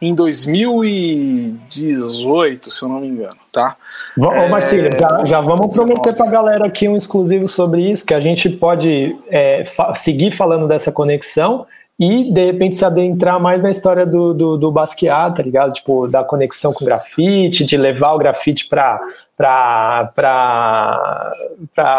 em 0.00 0.14
2018, 0.14 2.70
se 2.70 2.82
eu 2.82 2.88
não 2.88 3.00
me 3.00 3.08
engano, 3.08 3.36
tá? 3.52 3.76
Ô, 4.16 4.32
é... 4.32 4.48
Marcílio, 4.48 4.90
já, 4.98 5.24
já 5.24 5.40
vamos 5.40 5.76
prometer 5.76 6.14
para 6.14 6.26
a 6.26 6.30
galera 6.30 6.66
aqui 6.66 6.88
um 6.88 6.96
exclusivo 6.96 7.46
sobre 7.46 7.90
isso, 7.90 8.06
que 8.06 8.14
a 8.14 8.20
gente 8.20 8.48
pode 8.48 9.14
é, 9.28 9.66
fa 9.66 9.94
seguir 9.94 10.30
falando 10.30 10.66
dessa 10.66 10.90
conexão 10.90 11.66
e 11.98 12.32
de 12.32 12.46
repente 12.46 12.76
se 12.76 12.84
adentrar 12.84 13.38
mais 13.38 13.60
na 13.60 13.70
história 13.70 14.06
do, 14.06 14.32
do, 14.32 14.56
do 14.56 14.72
Basquiat, 14.72 15.36
tá 15.36 15.42
ligado? 15.42 15.74
Tipo, 15.74 16.08
da 16.08 16.24
conexão 16.24 16.72
com 16.72 16.82
o 16.82 16.86
grafite, 16.86 17.62
de 17.62 17.76
levar 17.76 18.14
o 18.14 18.18
grafite 18.18 18.66
para 18.66 18.98
para 19.36 20.06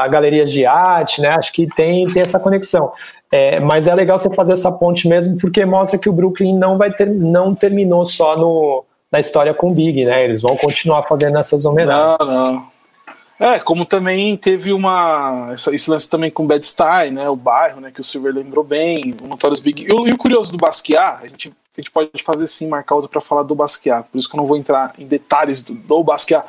galerias 0.10 0.52
de 0.52 0.66
arte, 0.66 1.22
né? 1.22 1.30
Acho 1.30 1.54
que 1.54 1.68
tem, 1.68 2.08
tem 2.08 2.22
essa 2.22 2.40
conexão. 2.40 2.92
É, 3.32 3.60
mas 3.60 3.88
é 3.88 3.96
legal 3.96 4.20
você 4.20 4.30
fazer 4.30 4.54
essa 4.54 4.72
ponte 4.72 5.08
mesmo, 5.08 5.38
porque 5.38 5.64
mostra 5.66 5.98
que 5.98 6.10
o 6.10 6.14
Brooklyn 6.14 6.58
não 6.58 6.78
vai 6.78 6.92
ter, 6.92 7.08
não 7.08 7.56
terminou 7.56 8.06
só 8.06 8.38
no, 8.38 8.84
na 9.12 9.20
história 9.20 9.54
com 9.54 9.70
o 9.70 9.74
Big, 9.74 10.04
né? 10.04 10.26
Eles 10.26 10.42
vão 10.42 10.58
continuar 10.58 11.04
fazendo 11.04 11.38
essas 11.38 11.64
homenagens. 11.64 12.20
Não, 12.20 12.54
não. 12.54 12.72
É, 13.40 13.58
como 13.58 13.86
também 13.86 14.38
teve 14.38 14.72
uma. 14.72 15.54
Esse 15.54 15.90
lance 15.90 16.10
também 16.10 16.30
com 16.30 16.46
Bad 16.46 16.64
Style, 16.64 17.12
né? 17.12 17.28
O 17.30 17.36
bairro, 17.36 17.82
né? 17.82 17.90
Que 17.90 18.02
o 18.02 18.04
Silver 18.04 18.34
lembrou 18.34 18.64
bem, 18.64 19.16
o 19.24 19.28
Notorious 19.28 19.62
Big. 19.62 19.84
E 19.84 19.94
o, 19.94 20.08
e 20.08 20.12
o 20.12 20.18
curioso 20.18 20.52
do 20.52 20.60
Basquiat, 20.60 21.24
a 21.24 21.28
gente, 21.28 21.50
a 21.50 21.82
gente 21.82 21.90
pode 21.90 22.12
fazer 22.24 22.46
sim, 22.46 22.68
marcar 22.68 22.96
outro 22.96 23.10
para 23.10 23.22
falar 23.22 23.44
do 23.44 23.56
Basquiat. 23.56 24.08
Por 24.12 24.20
isso 24.20 24.30
que 24.30 24.36
eu 24.36 24.40
não 24.40 24.46
vou 24.46 24.58
entrar 24.58 24.94
em 25.00 25.08
detalhes 25.08 25.64
do, 25.64 25.74
do 25.74 26.04
Basquiat 26.04 26.46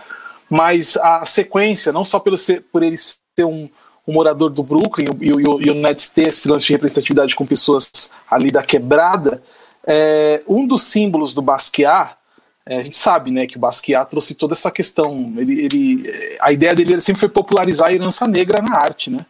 mas 0.52 0.98
a 0.98 1.24
sequência, 1.24 1.92
não 1.92 2.04
só 2.04 2.20
pelo 2.20 2.36
ser, 2.36 2.62
por 2.70 2.82
ele 2.82 2.98
ser 2.98 3.44
um, 3.44 3.70
um 4.06 4.12
morador 4.12 4.50
do 4.50 4.62
Brooklyn 4.62 5.06
e, 5.20 5.26
e, 5.26 5.30
e 5.30 5.70
o 5.70 5.74
Nets 5.74 6.08
ter 6.08 6.28
esse 6.28 6.48
lance 6.48 6.66
de 6.66 6.72
representatividade 6.72 7.34
com 7.36 7.46
pessoas 7.46 8.10
ali 8.30 8.50
da 8.50 8.62
quebrada, 8.62 9.42
é, 9.86 10.42
um 10.46 10.66
dos 10.66 10.82
símbolos 10.82 11.34
do 11.34 11.42
Basquiat, 11.42 12.16
é, 12.64 12.78
a 12.78 12.82
gente 12.82 12.96
sabe 12.96 13.30
né, 13.30 13.46
que 13.46 13.56
o 13.56 13.60
Basquiat 13.60 14.08
trouxe 14.08 14.34
toda 14.34 14.54
essa 14.54 14.70
questão. 14.70 15.34
Ele, 15.36 15.64
ele, 15.64 16.36
a 16.40 16.52
ideia 16.52 16.74
dele 16.74 17.00
sempre 17.00 17.20
foi 17.20 17.28
popularizar 17.28 17.88
a 17.88 17.92
herança 17.92 18.26
negra 18.26 18.62
na 18.62 18.76
arte. 18.76 19.10
Né? 19.10 19.26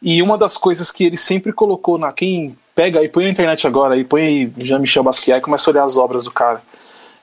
E 0.00 0.22
uma 0.22 0.38
das 0.38 0.56
coisas 0.56 0.90
que 0.90 1.04
ele 1.04 1.16
sempre 1.16 1.52
colocou 1.52 1.98
na. 1.98 2.12
Quem 2.12 2.56
pega 2.74 3.02
e 3.02 3.08
põe 3.08 3.24
na 3.24 3.30
internet 3.30 3.66
agora 3.66 3.96
e 3.96 4.04
põe 4.04 4.52
Jean-Michel 4.56 5.02
Basquiat 5.02 5.40
e 5.40 5.42
começa 5.42 5.68
a 5.68 5.72
olhar 5.72 5.84
as 5.84 5.96
obras 5.96 6.24
do 6.24 6.30
cara. 6.30 6.62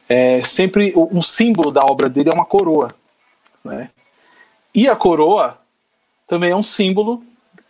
É, 0.09 0.41
sempre 0.41 0.93
um 0.95 1.21
símbolo 1.21 1.71
da 1.71 1.81
obra 1.81 2.09
dele 2.09 2.29
é 2.29 2.33
uma 2.33 2.45
coroa. 2.45 2.93
Né? 3.63 3.89
E 4.75 4.87
a 4.87 4.95
coroa 4.95 5.57
também 6.27 6.51
é 6.51 6.55
um 6.55 6.63
símbolo 6.63 7.23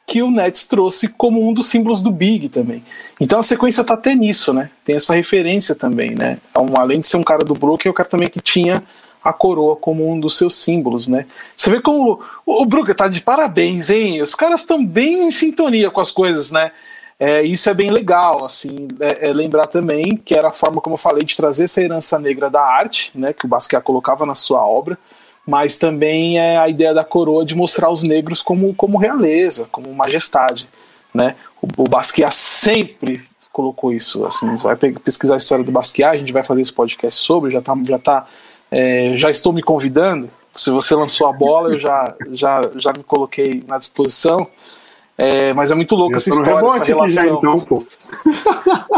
que 0.05 0.21
o 0.21 0.31
Nets 0.31 0.65
trouxe 0.65 1.09
como 1.09 1.47
um 1.47 1.53
dos 1.53 1.67
símbolos 1.67 2.01
do 2.01 2.09
Big 2.09 2.47
também. 2.47 2.83
Então 3.19 3.39
a 3.39 3.43
sequência 3.43 3.83
tá 3.83 3.93
até 3.93 4.15
nisso, 4.15 4.53
né? 4.53 4.69
Tem 4.85 4.95
essa 4.95 5.13
referência 5.13 5.75
também, 5.75 6.15
né? 6.15 6.39
Um, 6.57 6.79
além 6.79 7.01
de 7.01 7.07
ser 7.07 7.17
um 7.17 7.23
cara 7.23 7.43
do 7.43 7.53
Brooklyn, 7.53 7.89
é 7.89 7.91
o 7.91 7.93
cara 7.93 8.07
também 8.07 8.29
que 8.29 8.39
tinha 8.39 8.81
a 9.21 9.33
coroa 9.33 9.75
como 9.75 10.09
um 10.09 10.17
dos 10.17 10.37
seus 10.37 10.55
símbolos, 10.55 11.09
né? 11.09 11.25
Você 11.57 11.69
vê 11.69 11.81
como 11.81 12.21
o, 12.45 12.61
o 12.61 12.65
Brooklyn 12.65 12.95
tá 12.95 13.09
de 13.09 13.19
parabéns, 13.19 13.89
hein? 13.89 14.21
Os 14.21 14.33
caras 14.33 14.61
estão 14.61 14.85
bem 14.85 15.27
em 15.27 15.31
sintonia 15.31 15.91
com 15.91 15.99
as 15.99 16.09
coisas, 16.09 16.51
né? 16.51 16.71
É, 17.19 17.41
isso 17.41 17.69
é 17.69 17.73
bem 17.73 17.89
legal, 17.89 18.45
assim, 18.45 18.87
é, 18.99 19.29
é, 19.29 19.33
lembrar 19.33 19.65
também 19.65 20.15
que 20.23 20.35
era 20.35 20.49
a 20.49 20.51
forma, 20.51 20.79
como 20.79 20.93
eu 20.93 20.99
falei, 20.99 21.23
de 21.23 21.35
trazer 21.35 21.63
essa 21.63 21.81
herança 21.81 22.19
negra 22.19 22.47
da 22.47 22.61
arte, 22.61 23.11
né, 23.15 23.33
que 23.33 23.43
o 23.43 23.47
Basquiat 23.47 23.83
colocava 23.83 24.23
na 24.23 24.35
sua 24.35 24.63
obra, 24.63 24.95
mas 25.47 25.77
também 25.77 26.37
é 26.37 26.57
a 26.57 26.67
ideia 26.67 26.93
da 26.93 27.05
coroa 27.05 27.45
de 27.45 27.55
mostrar 27.55 27.89
os 27.89 28.03
negros 28.03 28.43
como, 28.43 28.73
como 28.75 28.97
realeza, 28.97 29.65
como 29.71 29.93
majestade, 29.93 30.67
né? 31.13 31.35
O, 31.61 31.83
o 31.83 31.87
Basquiat 31.87 32.35
sempre 32.35 33.21
colocou 33.51 33.93
isso, 33.93 34.25
assim, 34.25 34.51
você 34.55 34.63
vai 34.63 34.75
pesquisar 34.75 35.35
a 35.35 35.37
história 35.37 35.63
do 35.63 35.71
Basquiat, 35.71 36.15
a 36.15 36.19
gente 36.19 36.33
vai 36.33 36.43
fazer 36.43 36.61
esse 36.61 36.73
podcast 36.73 37.19
sobre, 37.19 37.49
já 37.49 37.61
tá, 37.61 37.73
já 37.87 37.97
tá, 37.97 38.27
é, 38.69 39.13
já 39.15 39.31
estou 39.31 39.53
me 39.53 39.63
convidando, 39.63 40.29
se 40.53 40.69
você 40.69 40.93
lançou 40.93 41.27
a 41.27 41.33
bola, 41.33 41.73
eu 41.73 41.79
já, 41.79 42.13
já, 42.31 42.61
já 42.75 42.91
me 42.91 43.03
coloquei 43.03 43.63
na 43.65 43.77
disposição, 43.77 44.47
é, 45.17 45.53
mas 45.53 45.71
é 45.71 45.75
muito 45.75 45.95
louco 45.95 46.15
essa 46.15 46.29
história, 46.29 46.67
essa 46.67 46.83
relação. 46.83 47.23
Já, 47.23 47.25
então, 47.25 47.87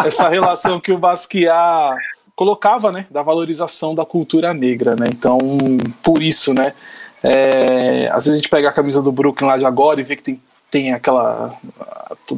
essa 0.03 0.27
relação 0.27 0.79
que 0.79 0.91
o 0.91 0.97
Basquiat 0.97 1.95
colocava, 2.39 2.89
né, 2.89 3.05
da 3.11 3.21
valorização 3.21 3.93
da 3.93 4.05
cultura 4.05 4.53
negra, 4.53 4.95
né? 4.95 5.07
Então, 5.11 5.37
por 6.01 6.23
isso, 6.23 6.53
né, 6.53 6.71
é, 7.21 8.07
às 8.07 8.23
vezes 8.23 8.31
a 8.31 8.35
gente 8.37 8.47
pega 8.47 8.69
a 8.69 8.71
camisa 8.71 9.01
do 9.01 9.11
Brooklyn 9.11 9.45
lá 9.45 9.57
de 9.57 9.65
agora 9.65 9.99
e 9.99 10.05
vê 10.05 10.15
que 10.15 10.23
tem, 10.23 10.41
tem 10.71 10.93
aquela 10.93 11.53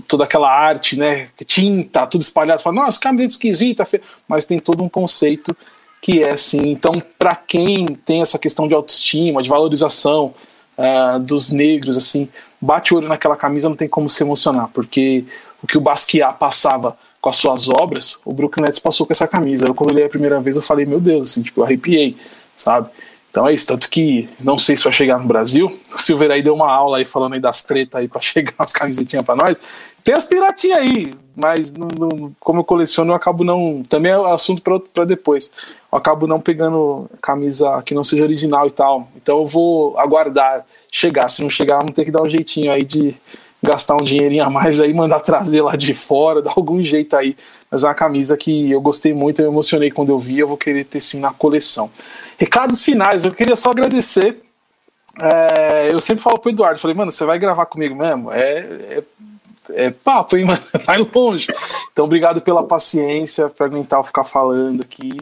toda 0.07 0.23
aquela 0.23 0.52
arte, 0.52 0.98
né, 0.98 1.28
tinta, 1.45 2.07
tudo 2.07 2.22
espalhado, 2.22 2.64
fala, 2.64 2.78
nossa, 2.78 2.99
camisa 2.99 3.36
esquisita, 3.36 3.88
mas 4.28 4.44
tem 4.44 4.57
todo 4.57 4.84
um 4.84 4.90
conceito 4.90 5.56
que 6.02 6.23
é 6.23 6.32
assim. 6.32 6.72
Então, 6.72 6.94
para 7.19 7.36
quem 7.36 7.86
tem 7.86 8.23
essa 8.23 8.40
questão 8.40 8.68
de 8.68 8.73
autoestima, 8.73 9.44
de 9.44 9.52
valorização, 9.52 10.34
uh, 10.80 11.19
dos 11.19 11.52
negros, 11.52 11.95
assim, 11.95 12.28
bate 12.60 12.91
o 12.91 12.98
olho 12.98 13.07
naquela 13.07 13.36
camisa, 13.36 13.69
não 13.69 13.76
tem 13.76 13.88
como 13.88 14.10
se 14.10 14.23
emocionar, 14.23 14.68
porque 14.73 15.26
o 15.61 15.68
que 15.68 15.78
o 15.78 15.82
Basquiat 15.82 16.40
passava 16.40 16.98
com 17.22 17.30
as 17.30 17.35
suas 17.35 17.69
obras, 17.69 18.19
o 18.26 18.34
Brooklyn 18.34 18.64
Nets 18.64 18.80
passou 18.80 19.06
com 19.06 19.14
essa 19.14 19.27
camisa. 19.27 19.68
Eu, 19.68 19.76
quando 19.76 19.91
eu 19.91 19.98
li 19.98 20.03
a 20.03 20.10
primeira 20.10 20.39
vez, 20.39 20.56
eu 20.56 20.61
falei, 20.61 20.85
meu 20.85 20.99
Deus, 20.99 21.31
assim, 21.31 21.43
tipo, 21.43 21.61
eu 21.61 21.65
arrepiei, 21.65 22.18
sabe? 22.57 22.89
Então 23.30 23.48
é 23.48 23.53
isso, 23.53 23.65
tanto 23.65 23.89
que 23.89 24.27
não 24.41 24.57
sei 24.57 24.76
se 24.76 24.84
vai 24.84 24.91
chegar 24.91 25.18
no 25.18 25.26
Brasil. 25.26 25.72
O 25.95 25.98
Silver 25.98 26.31
aí 26.31 26.41
deu 26.41 26.53
uma 26.53 26.69
aula 26.69 26.98
aí 26.98 27.06
falando 27.06 27.34
aí 27.34 27.39
das 27.39 27.64
tretas 27.64 28.02
aí 28.02 28.07
para 28.07 28.19
chegar 28.19 28.53
as 28.57 28.73
camisetinhas 28.73 29.26
para 29.26 29.38
nós. 29.38 29.61
Tem 30.03 30.14
as 30.14 30.26
piratinhas 30.26 30.80
aí, 30.80 31.14
mas 31.34 31.72
não, 31.72 31.88
não, 31.88 32.35
como 32.39 32.60
eu 32.60 32.64
coleciono, 32.65 33.11
eu 33.11 33.15
acabo 33.15 33.45
não. 33.45 33.84
Também 33.88 34.11
é 34.11 34.34
assunto 34.34 34.61
para 34.61 35.06
depois. 35.06 35.49
Eu 35.89 35.98
acabo 35.98 36.27
não 36.27 36.41
pegando 36.41 37.10
camisa 37.22 37.81
que 37.84 37.93
não 37.93 38.03
seja 38.03 38.23
original 38.23 38.68
e 38.68 38.72
tal. 38.72 39.07
Então 39.15 39.38
eu 39.38 39.45
vou 39.45 39.98
aguardar 39.98 40.65
chegar. 40.91 41.30
Se 41.30 41.41
não 41.41 41.49
chegar, 41.49 41.77
vamos 41.77 41.93
ter 41.93 42.03
que 42.03 42.11
dar 42.11 42.23
um 42.23 42.30
jeitinho 42.30 42.69
aí 42.69 42.84
de 42.84 43.15
gastar 43.62 43.96
um 43.96 44.04
dinheirinho 44.04 44.44
a 44.44 44.50
mais 44.50 44.80
aí, 44.80 44.94
mandar 44.94 45.20
trazer 45.20 45.62
lá 45.62 45.76
de 45.76 45.94
fora, 45.94 46.42
dar 46.44 46.54
algum 46.56 46.82
jeito 46.82 47.16
aí. 47.16 47.36
Mas 47.70 47.84
é 47.84 47.88
uma 47.88 47.94
camisa 47.94 48.36
que 48.36 48.72
eu 48.72 48.82
gostei 48.82 49.14
muito, 49.14 49.42
eu 49.42 49.50
emocionei 49.50 49.92
quando 49.92 50.10
eu 50.10 50.20
vi, 50.20 50.40
eu 50.40 50.48
vou 50.48 50.58
querer 50.58 50.84
ter 50.84 51.00
sim 51.00 51.20
na 51.20 51.32
coleção. 51.32 51.90
Recados 52.38 52.84
finais, 52.84 53.24
eu 53.24 53.32
queria 53.32 53.56
só 53.56 53.72
agradecer. 53.72 54.42
É, 55.20 55.94
eu 55.94 56.00
sempre 56.00 56.24
falo 56.24 56.40
pro 56.40 56.50
Eduardo, 56.50 56.80
falei, 56.80 56.96
mano, 56.96 57.12
você 57.12 57.26
vai 57.26 57.38
gravar 57.38 57.66
comigo 57.66 57.96
mesmo? 57.96 58.32
É, 58.32 58.58
é, 58.60 59.04
é 59.70 59.92
papo, 59.92 60.36
hein, 60.38 60.46
mano? 60.46 60.62
Vai 60.86 60.98
longe. 61.14 61.48
Então, 61.92 62.06
obrigado 62.06 62.42
pela 62.42 62.64
paciência, 62.64 63.50
para 63.50 63.66
aguentar 63.66 64.00
eu 64.00 64.04
ficar 64.04 64.24
falando 64.24 64.82
aqui. 64.82 65.20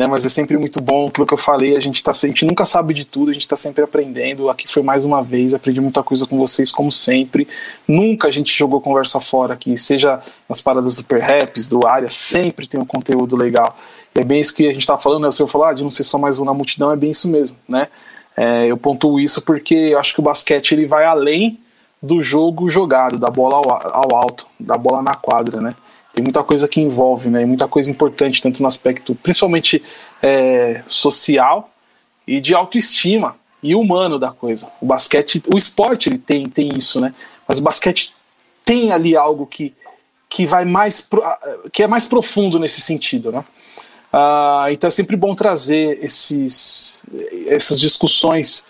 Né, 0.00 0.06
mas 0.06 0.24
é 0.24 0.28
sempre 0.28 0.56
muito 0.56 0.80
bom, 0.80 1.08
aquilo 1.08 1.26
que 1.26 1.34
eu 1.34 1.38
falei, 1.38 1.76
a 1.76 1.80
gente, 1.80 2.00
tá, 2.04 2.12
a 2.12 2.26
gente 2.26 2.44
nunca 2.44 2.64
sabe 2.64 2.94
de 2.94 3.04
tudo, 3.04 3.30
a 3.30 3.34
gente 3.34 3.42
está 3.42 3.56
sempre 3.56 3.82
aprendendo. 3.82 4.48
Aqui 4.48 4.70
foi 4.70 4.80
mais 4.80 5.04
uma 5.04 5.20
vez, 5.20 5.52
aprendi 5.52 5.80
muita 5.80 6.04
coisa 6.04 6.24
com 6.24 6.38
vocês, 6.38 6.70
como 6.70 6.92
sempre. 6.92 7.48
Nunca 7.86 8.28
a 8.28 8.30
gente 8.30 8.56
jogou 8.56 8.80
conversa 8.80 9.20
fora 9.20 9.54
aqui, 9.54 9.76
seja 9.76 10.22
nas 10.48 10.60
paradas 10.60 10.98
do 10.98 11.02
Perhaps, 11.02 11.66
do 11.66 11.84
área, 11.84 12.08
sempre 12.08 12.68
tem 12.68 12.78
um 12.78 12.84
conteúdo 12.84 13.34
legal. 13.34 13.76
É 14.14 14.22
bem 14.22 14.38
isso 14.38 14.54
que 14.54 14.68
a 14.68 14.72
gente 14.72 14.82
estava 14.82 15.02
falando, 15.02 15.22
né? 15.22 15.28
O 15.28 15.32
senhor 15.32 15.48
falou 15.48 15.66
ah, 15.66 15.72
de 15.72 15.82
não 15.82 15.90
ser 15.90 16.04
só 16.04 16.16
mais 16.16 16.38
um 16.38 16.44
na 16.44 16.54
multidão, 16.54 16.92
é 16.92 16.96
bem 16.96 17.10
isso 17.10 17.28
mesmo, 17.28 17.56
né? 17.68 17.88
É, 18.36 18.66
eu 18.66 18.76
pontuo 18.76 19.18
isso 19.18 19.42
porque 19.42 19.74
eu 19.74 19.98
acho 19.98 20.14
que 20.14 20.20
o 20.20 20.22
basquete 20.22 20.76
ele 20.76 20.86
vai 20.86 21.06
além 21.06 21.58
do 22.00 22.22
jogo 22.22 22.70
jogado, 22.70 23.18
da 23.18 23.30
bola 23.30 23.56
ao, 23.56 23.96
ao 23.96 24.16
alto, 24.16 24.46
da 24.60 24.78
bola 24.78 25.02
na 25.02 25.16
quadra, 25.16 25.60
né? 25.60 25.74
Tem 26.18 26.22
muita 26.24 26.42
coisa 26.42 26.66
que 26.66 26.80
envolve, 26.80 27.30
né? 27.30 27.46
muita 27.46 27.68
coisa 27.68 27.88
importante, 27.88 28.42
tanto 28.42 28.60
no 28.60 28.66
aspecto 28.66 29.14
principalmente 29.14 29.80
é, 30.20 30.82
social 30.88 31.70
e 32.26 32.40
de 32.40 32.56
autoestima 32.56 33.36
e 33.62 33.72
humano 33.72 34.18
da 34.18 34.32
coisa. 34.32 34.68
O 34.80 34.86
basquete, 34.86 35.40
o 35.54 35.56
esporte 35.56 36.08
ele 36.08 36.18
tem, 36.18 36.48
tem 36.48 36.76
isso, 36.76 37.00
né? 37.00 37.14
Mas 37.46 37.60
o 37.60 37.62
basquete 37.62 38.12
tem 38.64 38.90
ali 38.90 39.16
algo 39.16 39.46
que, 39.46 39.72
que 40.28 40.44
vai 40.44 40.64
mais 40.64 41.00
pro, 41.00 41.22
que 41.72 41.84
é 41.84 41.86
mais 41.86 42.04
profundo 42.04 42.58
nesse 42.58 42.80
sentido, 42.80 43.30
né? 43.30 43.44
Uh, 44.12 44.72
então 44.72 44.88
é 44.88 44.90
sempre 44.90 45.14
bom 45.14 45.36
trazer 45.36 46.02
esses, 46.02 47.04
essas 47.46 47.78
discussões 47.78 48.66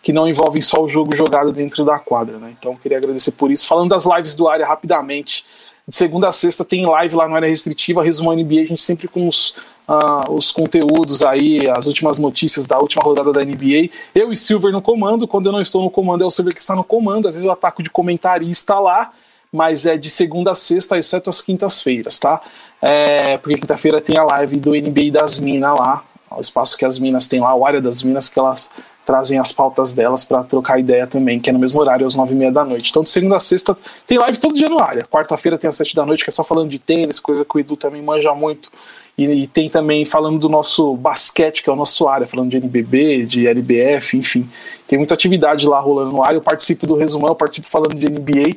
que 0.00 0.12
não 0.12 0.28
envolvem 0.28 0.62
só 0.62 0.80
o 0.80 0.88
jogo 0.88 1.16
jogado 1.16 1.50
dentro 1.50 1.84
da 1.84 1.98
quadra. 1.98 2.38
Né? 2.38 2.54
Então 2.56 2.76
queria 2.76 2.98
agradecer 2.98 3.32
por 3.32 3.50
isso. 3.50 3.66
Falando 3.66 3.88
das 3.88 4.04
lives 4.04 4.36
do 4.36 4.48
área 4.48 4.64
rapidamente, 4.64 5.44
de 5.86 5.94
segunda 5.94 6.28
a 6.28 6.32
sexta 6.32 6.64
tem 6.64 6.86
live 6.86 7.16
lá 7.16 7.28
no 7.28 7.34
área 7.34 7.48
restritiva, 7.48 8.02
resumo 8.02 8.32
NBA, 8.32 8.62
a 8.62 8.66
gente 8.66 8.82
sempre 8.82 9.08
com 9.08 9.26
os, 9.26 9.54
uh, 9.88 10.30
os 10.30 10.52
conteúdos 10.52 11.22
aí, 11.22 11.68
as 11.68 11.86
últimas 11.86 12.18
notícias 12.18 12.66
da 12.66 12.78
última 12.78 13.02
rodada 13.02 13.32
da 13.32 13.44
NBA. 13.44 13.90
Eu 14.14 14.30
e 14.30 14.36
Silver 14.36 14.72
no 14.72 14.80
comando, 14.80 15.26
quando 15.26 15.46
eu 15.46 15.52
não 15.52 15.60
estou 15.60 15.82
no 15.82 15.90
comando 15.90 16.22
é 16.22 16.26
o 16.26 16.30
Silver 16.30 16.54
que 16.54 16.60
está 16.60 16.76
no 16.76 16.84
comando, 16.84 17.26
às 17.26 17.34
vezes 17.34 17.44
eu 17.44 17.50
ataco 17.50 17.82
de 17.82 17.90
comentarista 17.90 18.78
lá, 18.78 19.12
mas 19.52 19.84
é 19.84 19.96
de 19.96 20.08
segunda 20.08 20.52
a 20.52 20.54
sexta, 20.54 20.96
exceto 20.96 21.28
as 21.28 21.40
quintas-feiras, 21.40 22.18
tá? 22.18 22.40
É, 22.80 23.36
porque 23.38 23.58
quinta-feira 23.58 24.00
tem 24.00 24.16
a 24.16 24.24
live 24.24 24.56
do 24.56 24.70
NBA 24.70 25.10
das 25.12 25.38
Minas 25.38 25.78
lá, 25.78 26.04
o 26.30 26.40
espaço 26.40 26.76
que 26.76 26.84
as 26.84 26.98
minas 26.98 27.28
têm 27.28 27.40
lá, 27.40 27.54
o 27.54 27.66
área 27.66 27.80
das 27.80 28.02
minas 28.02 28.28
que 28.28 28.38
elas 28.38 28.70
trazem 29.04 29.38
as 29.38 29.52
pautas 29.52 29.92
delas 29.92 30.24
para 30.24 30.42
trocar 30.44 30.78
ideia 30.78 31.06
também, 31.06 31.40
que 31.40 31.50
é 31.50 31.52
no 31.52 31.58
mesmo 31.58 31.80
horário, 31.80 32.06
às 32.06 32.16
nove 32.16 32.34
e 32.34 32.36
meia 32.36 32.52
da 32.52 32.64
noite. 32.64 32.90
Então, 32.90 33.02
de 33.02 33.10
segunda 33.10 33.36
a 33.36 33.38
sexta, 33.40 33.76
tem 34.06 34.18
live 34.18 34.38
todo 34.38 34.54
dia 34.54 34.68
no 34.68 34.80
área. 34.80 35.04
Quarta-feira 35.04 35.58
tem 35.58 35.68
às 35.68 35.76
sete 35.76 35.94
da 35.94 36.06
noite, 36.06 36.24
que 36.24 36.30
é 36.30 36.32
só 36.32 36.44
falando 36.44 36.70
de 36.70 36.78
tênis, 36.78 37.18
coisa 37.18 37.44
que 37.44 37.56
o 37.56 37.60
Edu 37.60 37.76
também 37.76 38.02
manja 38.02 38.32
muito. 38.34 38.70
E, 39.18 39.24
e, 39.24 39.46
tem 39.46 39.68
também 39.68 40.04
falando 40.04 40.38
do 40.38 40.48
nosso 40.48 40.96
basquete, 40.96 41.62
que 41.62 41.68
é 41.68 41.72
o 41.72 41.76
nosso 41.76 42.08
área, 42.08 42.26
falando 42.26 42.50
de 42.50 42.56
NBB, 42.56 43.26
de 43.26 43.46
LBF, 43.46 44.16
enfim. 44.16 44.48
Tem 44.86 44.98
muita 44.98 45.14
atividade 45.14 45.66
lá 45.66 45.78
rolando 45.80 46.12
no 46.12 46.22
área. 46.22 46.36
Eu 46.36 46.42
participo 46.42 46.86
do 46.86 46.96
resumão, 46.96 47.28
eu 47.28 47.34
participo 47.34 47.68
falando 47.68 47.94
de 47.94 48.06
NBA. 48.08 48.56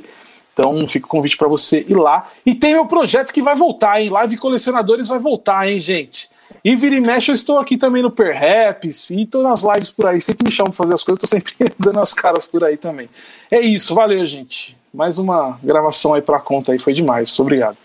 Então 0.53 0.87
fica 0.87 1.05
o 1.05 1.09
convite 1.09 1.35
para 1.35 1.49
você 1.49 1.85
ir 1.89 1.97
lá. 1.97 2.29
E 2.45 2.55
tem 2.55 2.73
meu 2.73 2.85
projeto 2.85 3.33
que 3.33 3.41
vai 3.41 3.55
voltar, 3.55 3.99
hein? 3.99 4.09
Live 4.09 4.37
Colecionadores 4.37 5.09
vai 5.09 5.19
voltar, 5.19 5.69
hein, 5.69 5.79
gente? 5.79 6.29
E 6.63 6.75
vira 6.75 6.95
e 6.95 6.99
mexe, 6.99 7.31
eu 7.31 7.35
estou 7.35 7.59
aqui 7.59 7.77
também 7.77 8.01
no 8.01 8.09
Perhaps 8.09 9.11
e 9.11 9.21
estou 9.21 9.43
nas 9.43 9.63
lives 9.63 9.91
por 9.91 10.07
aí. 10.07 10.19
Sempre 10.19 10.45
me 10.45 10.51
chamam 10.51 10.71
para 10.71 10.77
fazer 10.77 10.93
as 10.95 11.03
coisas, 11.03 11.23
estou 11.23 11.39
sempre 11.39 11.53
dando 11.77 11.99
as 11.99 12.13
caras 12.13 12.45
por 12.45 12.63
aí 12.63 12.77
também. 12.77 13.07
É 13.51 13.59
isso, 13.59 13.93
valeu, 13.93 14.25
gente. 14.25 14.75
Mais 14.93 15.19
uma 15.19 15.59
gravação 15.63 16.13
aí 16.13 16.21
para 16.21 16.39
conta 16.39 16.71
aí, 16.71 16.79
foi 16.79 16.93
demais. 16.93 17.37
Obrigado. 17.39 17.77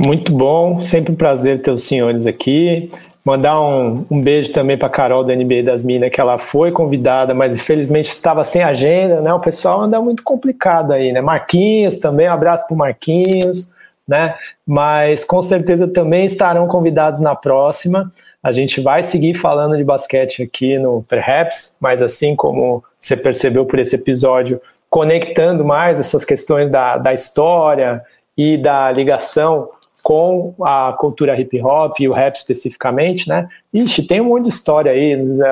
Muito 0.00 0.32
bom, 0.32 0.80
sempre 0.80 1.12
um 1.12 1.16
prazer 1.16 1.62
ter 1.62 1.70
os 1.70 1.82
senhores 1.82 2.26
aqui. 2.26 2.90
Mandar 3.24 3.60
um, 3.60 4.04
um 4.10 4.20
beijo 4.20 4.52
também 4.52 4.76
para 4.76 4.88
Carol 4.88 5.24
da 5.24 5.34
NBA 5.34 5.62
das 5.62 5.84
Minas, 5.84 6.10
que 6.10 6.20
ela 6.20 6.36
foi 6.36 6.70
convidada, 6.70 7.32
mas 7.32 7.54
infelizmente 7.54 8.08
estava 8.08 8.44
sem 8.44 8.62
agenda, 8.62 9.20
né? 9.22 9.32
O 9.32 9.40
pessoal 9.40 9.82
anda 9.82 10.00
muito 10.00 10.22
complicado 10.22 10.92
aí, 10.92 11.10
né? 11.10 11.22
Marquinhos 11.22 11.98
também, 11.98 12.28
um 12.28 12.32
abraço 12.32 12.66
para 12.66 12.76
Marquinhos, 12.76 13.73
né? 14.06 14.36
Mas 14.66 15.24
com 15.24 15.40
certeza 15.40 15.88
também 15.88 16.24
estarão 16.24 16.66
convidados 16.68 17.20
na 17.20 17.34
próxima. 17.34 18.12
A 18.42 18.52
gente 18.52 18.80
vai 18.80 19.02
seguir 19.02 19.34
falando 19.34 19.76
de 19.76 19.84
basquete 19.84 20.42
aqui 20.42 20.78
no 20.78 21.02
Perhaps, 21.04 21.78
mas 21.80 22.02
assim 22.02 22.36
como 22.36 22.84
você 23.00 23.16
percebeu 23.16 23.64
por 23.64 23.78
esse 23.78 23.96
episódio, 23.96 24.60
conectando 24.90 25.64
mais 25.64 25.98
essas 25.98 26.24
questões 26.24 26.70
da, 26.70 26.98
da 26.98 27.12
história 27.12 28.02
e 28.36 28.56
da 28.56 28.90
ligação 28.92 29.70
com 30.02 30.54
a 30.62 30.94
cultura 30.98 31.38
hip 31.40 31.60
hop 31.62 31.98
e 31.98 32.08
o 32.08 32.12
rap 32.12 32.34
especificamente, 32.34 33.26
né? 33.26 33.48
Ixi, 33.72 34.06
tem 34.06 34.20
um 34.20 34.26
monte 34.26 34.44
de 34.44 34.50
história 34.50 34.92
aí. 34.92 35.16
Né? 35.16 35.48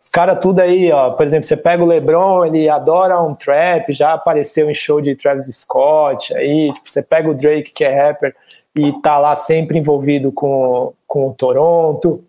Os 0.00 0.08
caras 0.08 0.38
tudo 0.40 0.60
aí, 0.60 0.92
ó. 0.92 1.10
Por 1.10 1.26
exemplo, 1.26 1.44
você 1.44 1.56
pega 1.56 1.82
o 1.82 1.86
LeBron, 1.86 2.44
ele 2.44 2.68
adora 2.68 3.20
um 3.20 3.34
trap, 3.34 3.92
já 3.92 4.12
apareceu 4.12 4.70
em 4.70 4.74
show 4.74 5.00
de 5.00 5.16
Travis 5.16 5.46
Scott. 5.46 6.34
Aí, 6.36 6.72
tipo, 6.72 6.88
você 6.88 7.02
pega 7.02 7.28
o 7.28 7.34
Drake, 7.34 7.72
que 7.72 7.84
é 7.84 8.06
rapper, 8.06 8.34
e 8.76 8.92
tá 9.00 9.18
lá 9.18 9.34
sempre 9.34 9.78
envolvido 9.78 10.30
com, 10.30 10.92
com 11.06 11.28
o 11.28 11.34
Toronto. 11.34 12.22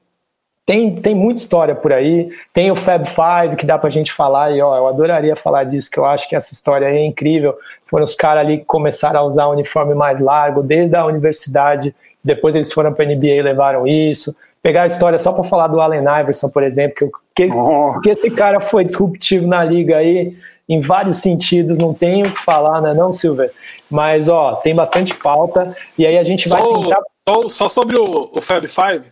tem, 0.65 0.95
tem 0.95 1.13
muita 1.13 1.41
história 1.41 1.75
por 1.75 1.93
aí. 1.93 2.31
Tem 2.51 2.71
o 2.71 2.75
Fab 2.75 3.05
Five 3.05 3.55
que 3.55 3.67
dá 3.67 3.77
pra 3.77 3.91
gente 3.91 4.11
falar, 4.11 4.51
e 4.51 4.61
ó, 4.61 4.75
eu 4.75 4.87
adoraria 4.87 5.35
falar 5.35 5.63
disso, 5.63 5.91
que 5.91 5.99
eu 5.99 6.05
acho 6.05 6.27
que 6.27 6.35
essa 6.35 6.53
história 6.53 6.87
é 6.87 7.05
incrível. 7.05 7.55
Foram 7.83 8.03
os 8.03 8.15
caras 8.15 8.45
ali 8.45 8.57
que 8.59 8.65
começaram 8.65 9.19
a 9.19 9.23
usar 9.23 9.45
o 9.45 9.51
uniforme 9.51 9.93
mais 9.93 10.19
largo 10.19 10.63
desde 10.63 10.95
a 10.95 11.05
universidade, 11.05 11.95
depois 12.25 12.55
eles 12.55 12.73
foram 12.73 12.93
pra 12.93 13.05
NBA 13.05 13.27
e 13.27 13.41
levaram 13.43 13.85
isso. 13.85 14.35
Pegar 14.61 14.83
a 14.83 14.87
história 14.87 15.17
só 15.17 15.31
para 15.31 15.43
falar 15.43 15.67
do 15.67 15.79
Allen 15.79 16.03
Iverson, 16.21 16.49
por 16.49 16.63
exemplo, 16.63 16.95
que, 16.95 17.09
que, 17.47 18.01
que 18.03 18.09
esse 18.09 18.35
cara 18.35 18.59
foi 18.59 18.83
disruptivo 18.83 19.47
na 19.47 19.63
liga 19.63 19.97
aí 19.97 20.35
em 20.67 20.81
vários 20.81 21.17
sentidos, 21.17 21.79
não 21.79 21.93
tenho 21.93 22.27
o 22.27 22.33
que 22.33 22.39
falar, 22.39 22.81
né, 22.81 22.93
não, 22.93 23.11
Silver? 23.11 23.51
Mas, 23.89 24.27
ó, 24.27 24.55
tem 24.55 24.75
bastante 24.75 25.15
pauta, 25.15 25.75
e 25.97 26.05
aí 26.05 26.17
a 26.17 26.23
gente 26.23 26.47
vai 26.47 26.61
só, 26.61 26.79
tentar... 26.79 27.01
Só, 27.27 27.49
só 27.49 27.69
sobre 27.69 27.97
o, 27.97 28.29
o 28.33 28.41
Fab 28.41 28.67
Five, 28.67 29.11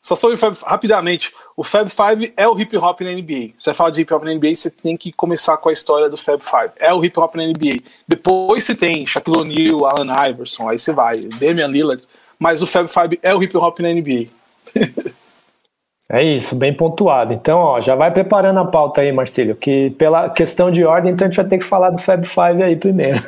só 0.00 0.14
sobre 0.14 0.36
o 0.36 0.38
Fab, 0.38 0.56
rapidamente, 0.64 1.32
o 1.56 1.64
Fab 1.64 1.88
Five 1.90 2.32
é 2.36 2.46
o 2.46 2.58
hip 2.58 2.76
hop 2.76 3.00
na 3.00 3.12
NBA. 3.12 3.50
Você 3.58 3.74
fala 3.74 3.90
de 3.90 4.00
hip 4.00 4.14
hop 4.14 4.22
na 4.22 4.32
NBA, 4.32 4.54
você 4.54 4.70
tem 4.70 4.96
que 4.96 5.10
começar 5.12 5.56
com 5.56 5.68
a 5.68 5.72
história 5.72 6.08
do 6.08 6.16
Fab 6.16 6.40
Five. 6.40 6.70
É 6.78 6.94
o 6.94 7.04
hip 7.04 7.18
hop 7.18 7.34
na 7.34 7.42
NBA. 7.42 7.82
Depois 8.06 8.62
você 8.62 8.74
tem 8.74 9.04
Shaquille 9.04 9.38
O'Neal, 9.38 9.84
Allen 9.84 10.30
Iverson, 10.30 10.68
aí 10.68 10.78
você 10.78 10.92
vai, 10.92 11.18
Damian 11.18 11.66
Lillard. 11.66 12.04
Mas 12.38 12.62
o 12.62 12.66
Fab 12.66 12.88
Five 12.88 13.18
é 13.22 13.34
o 13.34 13.42
hip 13.42 13.56
hop 13.56 13.80
na 13.80 13.92
NBA. 13.92 14.28
É 16.10 16.22
isso, 16.22 16.56
bem 16.56 16.72
pontuado. 16.72 17.34
Então, 17.34 17.58
ó, 17.58 17.80
já 17.82 17.94
vai 17.94 18.10
preparando 18.10 18.58
a 18.58 18.64
pauta 18.64 19.02
aí, 19.02 19.12
Marcílio, 19.12 19.54
que 19.54 19.90
pela 19.90 20.30
questão 20.30 20.70
de 20.70 20.82
ordem, 20.82 21.12
então 21.12 21.26
a 21.26 21.28
gente 21.28 21.36
vai 21.36 21.46
ter 21.46 21.58
que 21.58 21.64
falar 21.66 21.90
do 21.90 21.98
Fab 21.98 22.24
Five 22.26 22.62
aí 22.62 22.76
primeiro. 22.76 23.22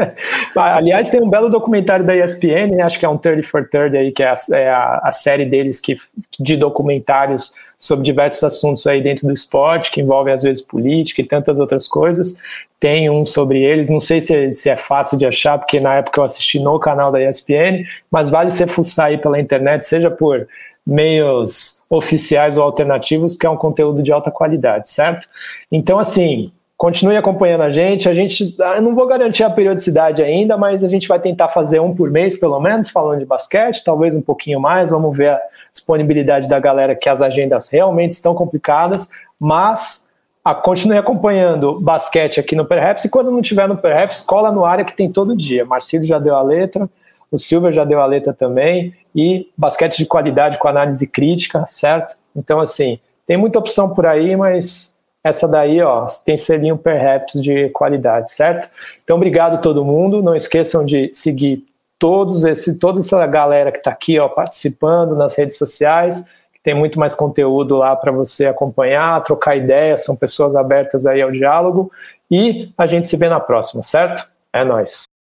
Aliás, 0.56 1.10
tem 1.10 1.20
um 1.20 1.28
belo 1.28 1.50
documentário 1.50 2.06
da 2.06 2.16
ESPN, 2.16 2.74
né, 2.74 2.82
acho 2.84 2.98
que 2.98 3.04
é 3.04 3.08
um 3.08 3.18
30 3.18 3.46
for 3.46 3.68
30 3.68 3.98
aí, 3.98 4.12
que 4.12 4.22
é 4.22 4.28
a, 4.28 4.34
é 4.54 4.70
a, 4.70 5.00
a 5.04 5.12
série 5.12 5.44
deles 5.44 5.78
que, 5.78 5.94
de 6.40 6.56
documentários 6.56 7.52
sobre 7.78 8.04
diversos 8.04 8.42
assuntos 8.44 8.86
aí 8.86 9.02
dentro 9.02 9.26
do 9.26 9.34
esporte, 9.34 9.90
que 9.90 10.00
envolvem 10.00 10.32
às 10.32 10.42
vezes 10.42 10.62
política 10.62 11.20
e 11.20 11.24
tantas 11.24 11.58
outras 11.58 11.86
coisas. 11.86 12.40
Tem 12.80 13.10
um 13.10 13.24
sobre 13.24 13.62
eles, 13.62 13.90
não 13.90 14.00
sei 14.00 14.22
se, 14.22 14.50
se 14.52 14.70
é 14.70 14.76
fácil 14.76 15.18
de 15.18 15.26
achar, 15.26 15.58
porque 15.58 15.80
na 15.80 15.96
época 15.96 16.20
eu 16.20 16.24
assisti 16.24 16.58
no 16.60 16.78
canal 16.78 17.12
da 17.12 17.22
ESPN, 17.22 17.84
mas 18.10 18.30
vale 18.30 18.50
você 18.50 18.66
fuçar 18.66 19.06
aí 19.06 19.18
pela 19.18 19.38
internet, 19.38 19.84
seja 19.84 20.10
por 20.10 20.46
meios 20.86 21.84
oficiais 21.88 22.56
ou 22.56 22.64
alternativos, 22.64 23.34
porque 23.34 23.46
é 23.46 23.50
um 23.50 23.56
conteúdo 23.56 24.02
de 24.02 24.12
alta 24.12 24.30
qualidade, 24.30 24.88
certo? 24.88 25.26
Então, 25.70 25.98
assim, 25.98 26.52
continue 26.76 27.16
acompanhando 27.16 27.60
a 27.60 27.70
gente. 27.70 28.08
A 28.08 28.14
gente, 28.14 28.56
ah, 28.60 28.74
eu 28.74 28.82
não 28.82 28.92
vou 28.92 29.06
garantir 29.06 29.44
a 29.44 29.50
periodicidade 29.50 30.20
ainda, 30.20 30.56
mas 30.56 30.82
a 30.82 30.88
gente 30.88 31.06
vai 31.06 31.20
tentar 31.20 31.48
fazer 31.48 31.78
um 31.78 31.94
por 31.94 32.10
mês, 32.10 32.36
pelo 32.36 32.58
menos, 32.58 32.90
falando 32.90 33.20
de 33.20 33.24
basquete, 33.24 33.84
talvez 33.84 34.16
um 34.16 34.20
pouquinho 34.20 34.58
mais. 34.58 34.90
Vamos 34.90 35.16
ver 35.16 35.28
a 35.28 35.40
disponibilidade 35.70 36.48
da 36.48 36.58
galera, 36.58 36.96
que 36.96 37.08
as 37.08 37.22
agendas 37.22 37.68
realmente 37.68 38.12
estão 38.12 38.34
complicadas, 38.34 39.10
mas 39.38 40.10
a, 40.44 40.54
continue 40.54 40.98
acompanhando 40.98 41.80
basquete 41.80 42.40
aqui 42.40 42.56
no 42.56 42.64
Perhaps 42.64 43.04
e 43.04 43.08
quando 43.08 43.30
não 43.30 43.40
tiver 43.40 43.68
no 43.68 43.76
Perhaps, 43.76 44.20
cola 44.20 44.50
no 44.50 44.64
área 44.64 44.84
que 44.84 44.92
tem 44.92 45.08
todo 45.08 45.36
dia. 45.36 45.64
Marcelo 45.64 46.04
já 46.04 46.18
deu 46.18 46.34
a 46.34 46.42
letra, 46.42 46.90
o 47.30 47.38
Silver 47.38 47.72
já 47.72 47.84
deu 47.84 48.00
a 48.00 48.06
letra 48.06 48.32
também, 48.32 48.92
e 49.14 49.48
basquete 49.56 49.98
de 49.98 50.06
qualidade 50.06 50.58
com 50.58 50.68
análise 50.68 51.06
crítica, 51.10 51.64
certo? 51.66 52.14
Então, 52.34 52.60
assim, 52.60 52.98
tem 53.26 53.36
muita 53.36 53.58
opção 53.58 53.94
por 53.94 54.06
aí, 54.06 54.36
mas 54.36 54.98
essa 55.24 55.46
daí, 55.46 55.80
ó, 55.80 56.06
tem 56.24 56.36
selinho 56.36 56.76
perhaps 56.76 57.40
de 57.40 57.68
qualidade, 57.70 58.30
certo? 58.32 58.68
Então, 59.02 59.16
obrigado 59.16 59.62
todo 59.62 59.84
mundo. 59.84 60.22
Não 60.22 60.34
esqueçam 60.34 60.84
de 60.84 61.10
seguir 61.12 61.64
todos 61.98 62.44
esse, 62.44 62.78
toda 62.78 62.98
essa 62.98 63.24
galera 63.26 63.70
que 63.70 63.78
está 63.78 63.90
aqui, 63.90 64.18
ó, 64.18 64.28
participando 64.28 65.14
nas 65.14 65.36
redes 65.36 65.56
sociais. 65.56 66.26
Tem 66.62 66.74
muito 66.74 66.98
mais 66.98 67.14
conteúdo 67.14 67.76
lá 67.76 67.94
para 67.94 68.10
você 68.10 68.46
acompanhar, 68.46 69.22
trocar 69.22 69.56
ideias. 69.56 70.04
São 70.04 70.16
pessoas 70.16 70.56
abertas 70.56 71.06
aí 71.06 71.22
ao 71.22 71.30
diálogo. 71.30 71.90
E 72.30 72.72
a 72.76 72.86
gente 72.86 73.06
se 73.06 73.16
vê 73.16 73.28
na 73.28 73.40
próxima, 73.40 73.82
certo? 73.82 74.28
É 74.52 74.64
nós. 74.64 75.11